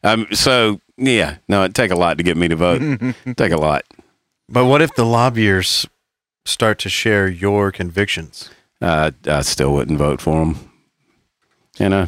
Um, 0.03 0.25
so 0.31 0.81
yeah, 0.97 1.37
no, 1.47 1.61
it'd 1.63 1.75
take 1.75 1.91
a 1.91 1.95
lot 1.95 2.17
to 2.17 2.23
get 2.23 2.35
me 2.37 2.47
to 2.47 2.55
vote. 2.55 2.81
take 3.37 3.51
a 3.51 3.57
lot. 3.57 3.83
But 4.51 4.65
what 4.65 4.81
if 4.81 4.93
the 4.95 5.05
lobbyers 5.05 5.85
start 6.45 6.77
to 6.79 6.89
share 6.89 7.27
your 7.27 7.71
convictions? 7.71 8.49
Uh, 8.81 9.11
I 9.25 9.41
still 9.41 9.73
wouldn't 9.73 9.97
vote 9.97 10.21
for 10.21 10.39
them. 10.39 10.71
You 11.79 11.89
know, 11.89 12.07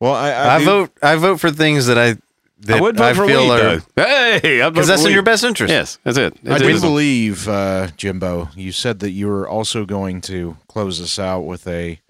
Well, 0.00 0.14
I, 0.14 0.56
I, 0.56 0.58
do- 0.60 0.64
vote. 0.64 0.90
I 1.02 1.16
vote 1.16 1.40
for 1.40 1.50
things 1.50 1.86
that 1.86 1.98
I 1.98 2.16
that 2.60 2.78
I 2.78 2.80
would 2.80 2.96
vote 2.96 3.16
for 3.16 3.26
feel 3.26 3.42
weed, 3.42 3.50
are 3.50 3.76
though. 3.78 4.02
Hey, 4.02 4.60
I'd 4.62 4.68
vote 4.68 4.74
because 4.74 4.88
that's 4.88 5.02
for 5.02 5.08
in 5.08 5.14
your 5.14 5.22
best 5.22 5.44
interest. 5.44 5.70
Yes, 5.72 5.98
that's 6.04 6.16
it. 6.16 6.36
I 6.46 6.56
It 6.56 6.58
do 6.60 6.68
is. 6.68 6.80
believe, 6.80 7.48
uh, 7.48 7.88
Jimbo, 7.96 8.48
you 8.54 8.70
said 8.72 9.00
that 9.00 9.10
you 9.10 9.26
were 9.26 9.48
also 9.48 9.84
going 9.84 10.20
to 10.22 10.56
close 10.68 11.00
us 11.00 11.18
out 11.18 11.40
with 11.40 11.66
a, 11.66 12.00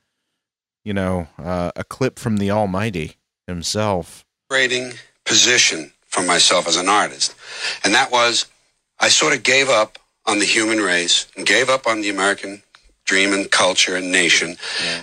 you 0.85 0.93
know, 0.93 1.27
uh, 1.39 1.73
a 1.75 1.83
clip 1.85 2.19
from 2.19 2.37
the 2.37 2.51
Almighty 2.51 3.17
himself. 3.47 4.25
liberating 4.51 4.93
position 5.25 5.93
for 6.07 6.23
myself 6.23 6.69
as 6.69 6.77
an 6.77 6.89
artist. 6.89 7.35
And 7.83 7.93
that 7.95 8.13
was 8.13 8.47
I 9.01 9.09
sort 9.09 9.35
of 9.35 9.43
gave 9.43 9.69
up 9.69 9.99
on 10.27 10.39
the 10.39 10.45
human 10.45 10.79
race 10.79 11.27
and 11.37 11.47
gave 11.47 11.69
up 11.69 11.87
on 11.87 12.01
the 12.01 12.11
American 12.11 12.63
dream 13.05 13.33
and 13.33 13.51
culture 13.51 13.97
and 13.97 14.11
nation 14.11 14.57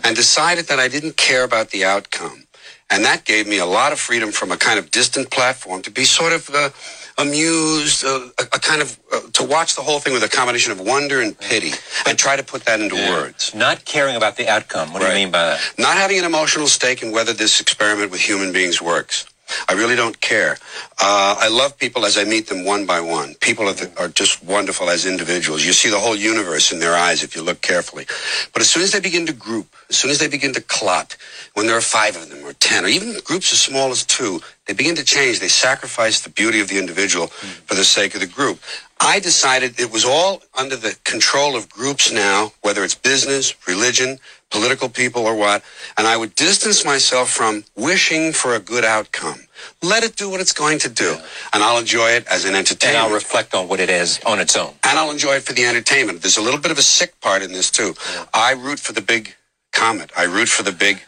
and 0.04 0.16
decided 0.16 0.66
that 0.68 0.80
I 0.80 0.88
didn't 0.88 1.18
care 1.18 1.44
about 1.44 1.70
the 1.70 1.86
outcome. 1.86 2.46
And 2.90 3.06
that 3.06 3.24
gave 3.26 3.48
me 3.48 3.60
a 3.60 3.66
lot 3.66 3.94
of 3.94 4.00
freedom 4.00 4.32
from 4.32 4.52
a 4.52 4.58
kind 4.58 4.78
of 4.78 4.92
distant 4.92 5.30
platform 5.32 5.82
to 5.84 5.92
be 5.92 6.04
sort 6.04 6.34
of 6.34 6.50
uh, 6.54 6.70
amused, 7.18 8.04
uh, 8.04 8.28
a, 8.40 8.44
a 8.44 8.60
kind 8.60 8.82
of 8.82 9.00
uh, 9.14 9.22
to 9.34 9.44
watch 9.44 9.76
the 9.76 9.82
whole 9.82 10.00
thing 10.00 10.14
with 10.14 10.24
a 10.24 10.28
combination 10.28 10.72
of 10.74 10.80
wonder 10.82 11.22
and 11.22 11.38
pity 11.40 11.72
and 12.06 12.18
try 12.18 12.36
to 12.36 12.44
put 12.44 12.66
that 12.66 12.82
into 12.82 12.96
words. 12.96 13.54
Not 13.56 13.86
caring 13.86 14.16
about 14.18 14.36
the 14.36 14.50
outcome. 14.50 14.92
What 14.92 15.02
do 15.02 15.08
you 15.08 15.14
mean 15.14 15.32
by 15.32 15.46
that? 15.46 15.60
Not 15.78 15.96
having 15.96 16.20
an 16.20 16.26
emotional 16.26 16.68
stake 16.68 17.02
in 17.02 17.12
whether 17.12 17.32
this 17.34 17.62
experiment 17.62 18.12
with 18.12 18.20
human 18.20 18.52
beings 18.52 18.82
works. 18.82 19.26
I 19.68 19.74
really 19.74 19.96
don't 19.96 20.20
care. 20.22 20.58
Uh, 21.00 21.36
I 21.40 21.50
love 21.50 21.78
people 21.78 22.06
as 22.06 22.18
I 22.18 22.24
meet 22.24 22.48
them 22.48 22.66
one 22.66 22.86
by 22.86 23.02
one. 23.02 23.36
People 23.36 23.68
are, 23.68 23.76
are 23.98 24.08
just 24.08 24.44
wonderful 24.44 24.90
as 24.90 25.06
individuals. 25.06 25.66
You 25.66 25.74
see 25.74 25.90
the 25.90 26.00
whole 26.00 26.16
universe 26.16 26.72
in 26.72 26.80
their 26.80 26.96
eyes 26.96 27.24
if 27.24 27.36
you 27.36 27.44
look 27.44 27.62
carefully. 27.62 28.06
But 28.54 28.62
as 28.62 28.70
soon 28.70 28.84
as 28.84 28.92
they 28.92 29.00
begin 29.00 29.26
to 29.28 29.34
group, 29.34 29.68
as 29.90 29.98
soon 29.98 30.12
as 30.12 30.20
they 30.20 30.28
begin 30.28 30.54
to 30.54 30.62
clot, 30.62 31.18
when 31.54 31.68
there 31.68 31.78
are 31.78 31.82
five 31.82 32.16
of 32.16 32.30
them 32.30 32.46
or 32.46 32.54
ten, 32.54 32.86
or 32.86 32.88
even 32.88 33.18
groups 33.24 33.52
as 33.52 33.62
small 33.62 33.92
as 33.92 34.06
two, 34.06 34.42
they 34.68 34.74
begin 34.74 34.96
to 34.96 35.04
change. 35.04 35.40
They 35.40 35.48
sacrifice 35.48 36.22
the 36.22 36.30
beauty 36.30 36.62
of 36.62 36.68
the 36.70 36.78
individual 36.78 37.28
for 37.28 37.76
the 37.76 37.84
sake 37.84 38.16
of 38.16 38.22
the 38.22 38.28
group. 38.28 38.60
I 39.00 39.20
decided 39.20 39.80
it 39.80 39.92
was 39.92 40.06
all 40.06 40.44
under 40.58 40.76
the 40.76 40.96
control 41.04 41.56
of 41.56 41.68
groups 41.70 42.12
now, 42.12 42.52
whether 42.62 42.84
it's 42.84 42.94
business, 42.96 43.56
religion, 43.68 44.20
political 44.52 44.90
people, 44.90 45.24
or 45.26 45.36
what, 45.36 45.64
and 45.98 46.06
I 46.06 46.16
would 46.18 46.36
distance 46.36 46.86
myself 46.86 47.30
from 47.30 47.64
wishing 47.76 48.34
for 48.34 48.54
a 48.56 48.60
good 48.60 48.84
outcome. 48.86 49.40
Let 49.82 50.04
it 50.04 50.16
do 50.16 50.30
what 50.30 50.40
it's 50.42 50.54
going 50.54 50.78
to 50.80 50.90
do, 50.90 51.16
and 51.54 51.64
I'll 51.64 51.78
enjoy 51.80 52.10
it 52.12 52.28
as 52.28 52.44
an 52.44 52.50
And 52.50 52.58
entertainment. 52.58 53.04
I'll 53.06 53.14
reflect 53.14 53.54
on 53.56 53.68
what 53.68 53.80
it 53.80 53.90
is 53.90 54.20
on 54.26 54.40
its 54.40 54.56
own. 54.56 54.74
and 54.84 55.00
I'll 55.00 55.12
enjoy 55.12 55.34
it 55.36 55.44
for 55.44 55.54
the 55.54 55.64
entertainment. 55.66 56.22
There's 56.22 56.38
a 56.38 56.42
little 56.42 56.60
bit 56.60 56.72
of 56.72 56.78
a 56.78 56.82
sick 56.84 57.20
part 57.22 57.42
in 57.42 57.52
this 57.54 57.72
too. 57.72 57.96
I 58.34 58.52
root 58.54 58.80
for 58.80 58.94
the 58.94 59.02
big 59.02 59.34
comet. 59.72 60.12
I 60.18 60.24
root 60.24 60.50
for 60.50 60.64
the 60.64 60.72
big 60.72 61.00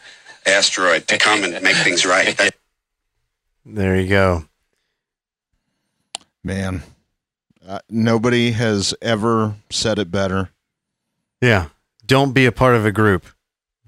asteroid 0.46 1.06
to 1.08 1.18
come 1.18 1.44
and 1.44 1.52
make 1.62 1.76
things 1.76 2.04
right. 2.06 2.36
That- 2.36 2.54
There 3.66 3.98
you 3.98 4.08
go. 4.08 4.44
Man, 6.42 6.82
uh, 7.66 7.78
nobody 7.88 8.50
has 8.52 8.94
ever 9.00 9.54
said 9.70 9.98
it 9.98 10.10
better. 10.10 10.50
Yeah. 11.40 11.68
Don't 12.06 12.32
be 12.34 12.44
a 12.44 12.52
part 12.52 12.74
of 12.74 12.84
a 12.84 12.92
group. 12.92 13.24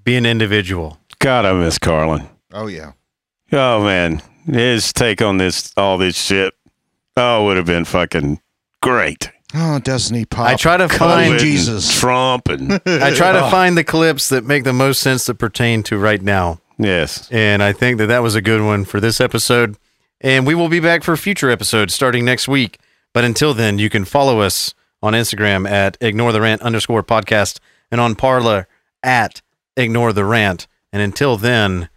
Be 0.07 0.15
an 0.15 0.25
individual. 0.25 0.97
God, 1.19 1.43
I 1.43 1.51
miss 1.51 1.77
Carlin. 1.77 2.29
Oh 2.53 2.67
yeah. 2.67 2.93
Oh 3.51 3.83
man, 3.83 4.21
his 4.45 4.93
take 4.93 5.21
on 5.21 5.37
this, 5.37 5.73
all 5.75 5.97
this 5.97 6.15
shit, 6.15 6.53
oh, 7.17 7.43
would 7.43 7.57
have 7.57 7.65
been 7.65 7.83
fucking 7.83 8.39
great. 8.81 9.29
Oh, 9.53 9.79
Destiny 9.79 10.23
Pop. 10.23 10.47
I 10.47 10.55
try 10.55 10.77
to 10.77 10.87
COVID 10.87 10.97
find 10.97 11.31
and 11.33 11.39
Jesus. 11.41 11.93
Trump, 11.99 12.47
and 12.47 12.71
I 12.85 13.13
try 13.13 13.33
to 13.33 13.45
Oh, 13.47 13.49
find 13.49 13.77
the 13.77 13.83
clips 13.83 14.29
that 14.29 14.45
make 14.45 14.63
the 14.63 14.71
most 14.71 15.01
sense 15.01 15.25
that 15.25 15.35
pertain 15.35 15.83
to 15.83 15.97
right 15.97 16.21
now. 16.21 16.61
Yes. 16.79 17.29
And 17.29 17.61
I 17.61 17.73
think 17.73 17.97
that 17.97 18.07
that 18.07 18.23
was 18.23 18.33
a 18.33 18.41
good 18.41 18.63
one 18.63 18.85
for 18.85 19.01
this 19.01 19.19
episode. 19.19 19.75
And 20.21 20.47
we 20.47 20.55
will 20.55 20.69
be 20.69 20.79
back 20.79 21.03
for 21.03 21.17
future 21.17 21.49
episodes 21.49 21.93
starting 21.93 22.23
next 22.23 22.47
week. 22.47 22.79
But 23.13 23.25
until 23.25 23.53
then, 23.53 23.77
you 23.77 23.89
can 23.89 24.05
follow 24.05 24.39
us 24.39 24.73
on 25.03 25.11
Instagram 25.11 25.69
at 25.69 25.97
ignore 25.99 26.31
the 26.31 26.39
rant 26.39 26.61
underscore 26.61 27.03
podcast 27.03 27.59
and 27.91 27.99
on 27.99 28.15
Parler 28.15 28.69
at 29.03 29.41
ignore 29.77 30.11
the 30.11 30.25
rant. 30.25 30.67
And 30.91 31.01
until 31.01 31.37
then, 31.37 31.89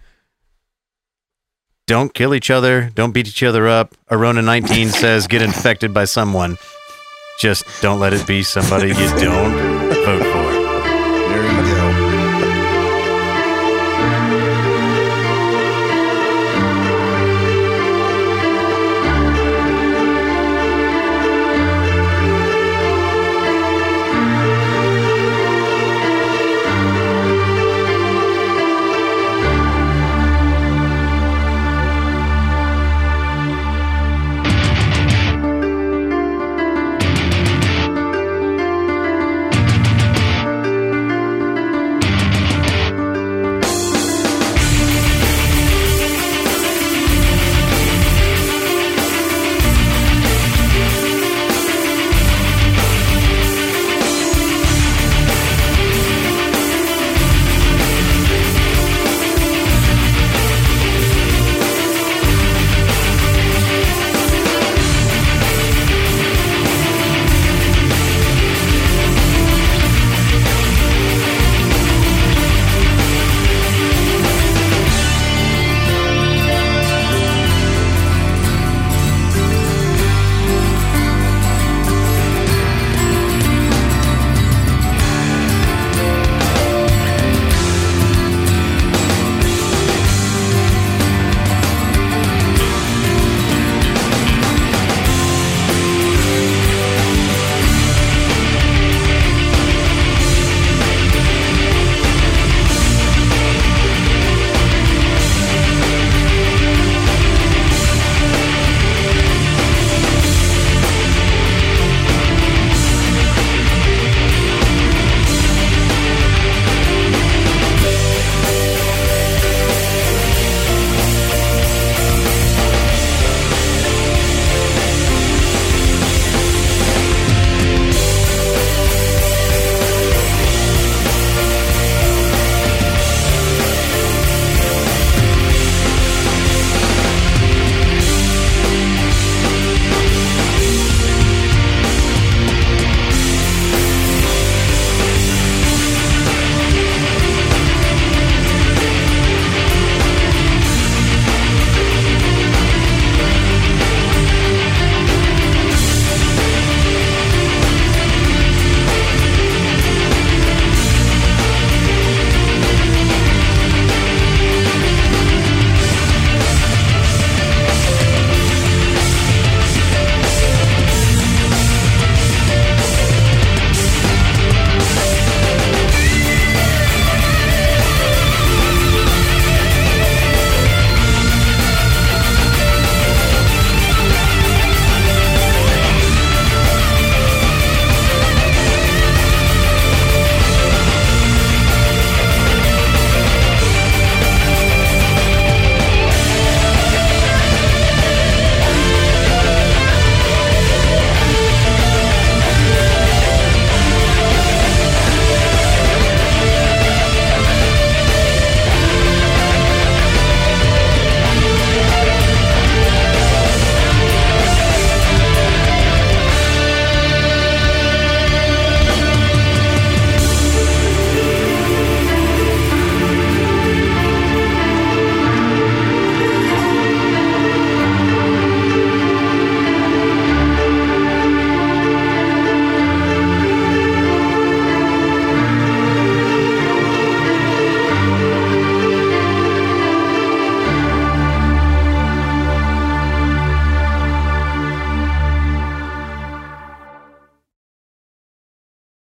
don't 1.87 2.15
kill 2.15 2.35
each 2.35 2.51
other. 2.51 2.91
Don't 2.95 3.13
beat 3.13 3.27
each 3.27 3.43
other 3.43 3.67
up. 3.67 3.97
Arona 4.11 4.43
19 4.43 4.89
says 4.91 5.27
get 5.27 5.43
infected 5.43 5.93
by 5.93 6.05
someone. 6.05 6.57
Just 7.41 7.65
don't 7.81 7.99
let 7.99 8.13
it 8.13 8.27
be 8.27 8.43
somebody 8.43 8.89
you 8.89 8.95
don't 9.19 9.55
vote 10.05 10.23
for. 10.23 10.40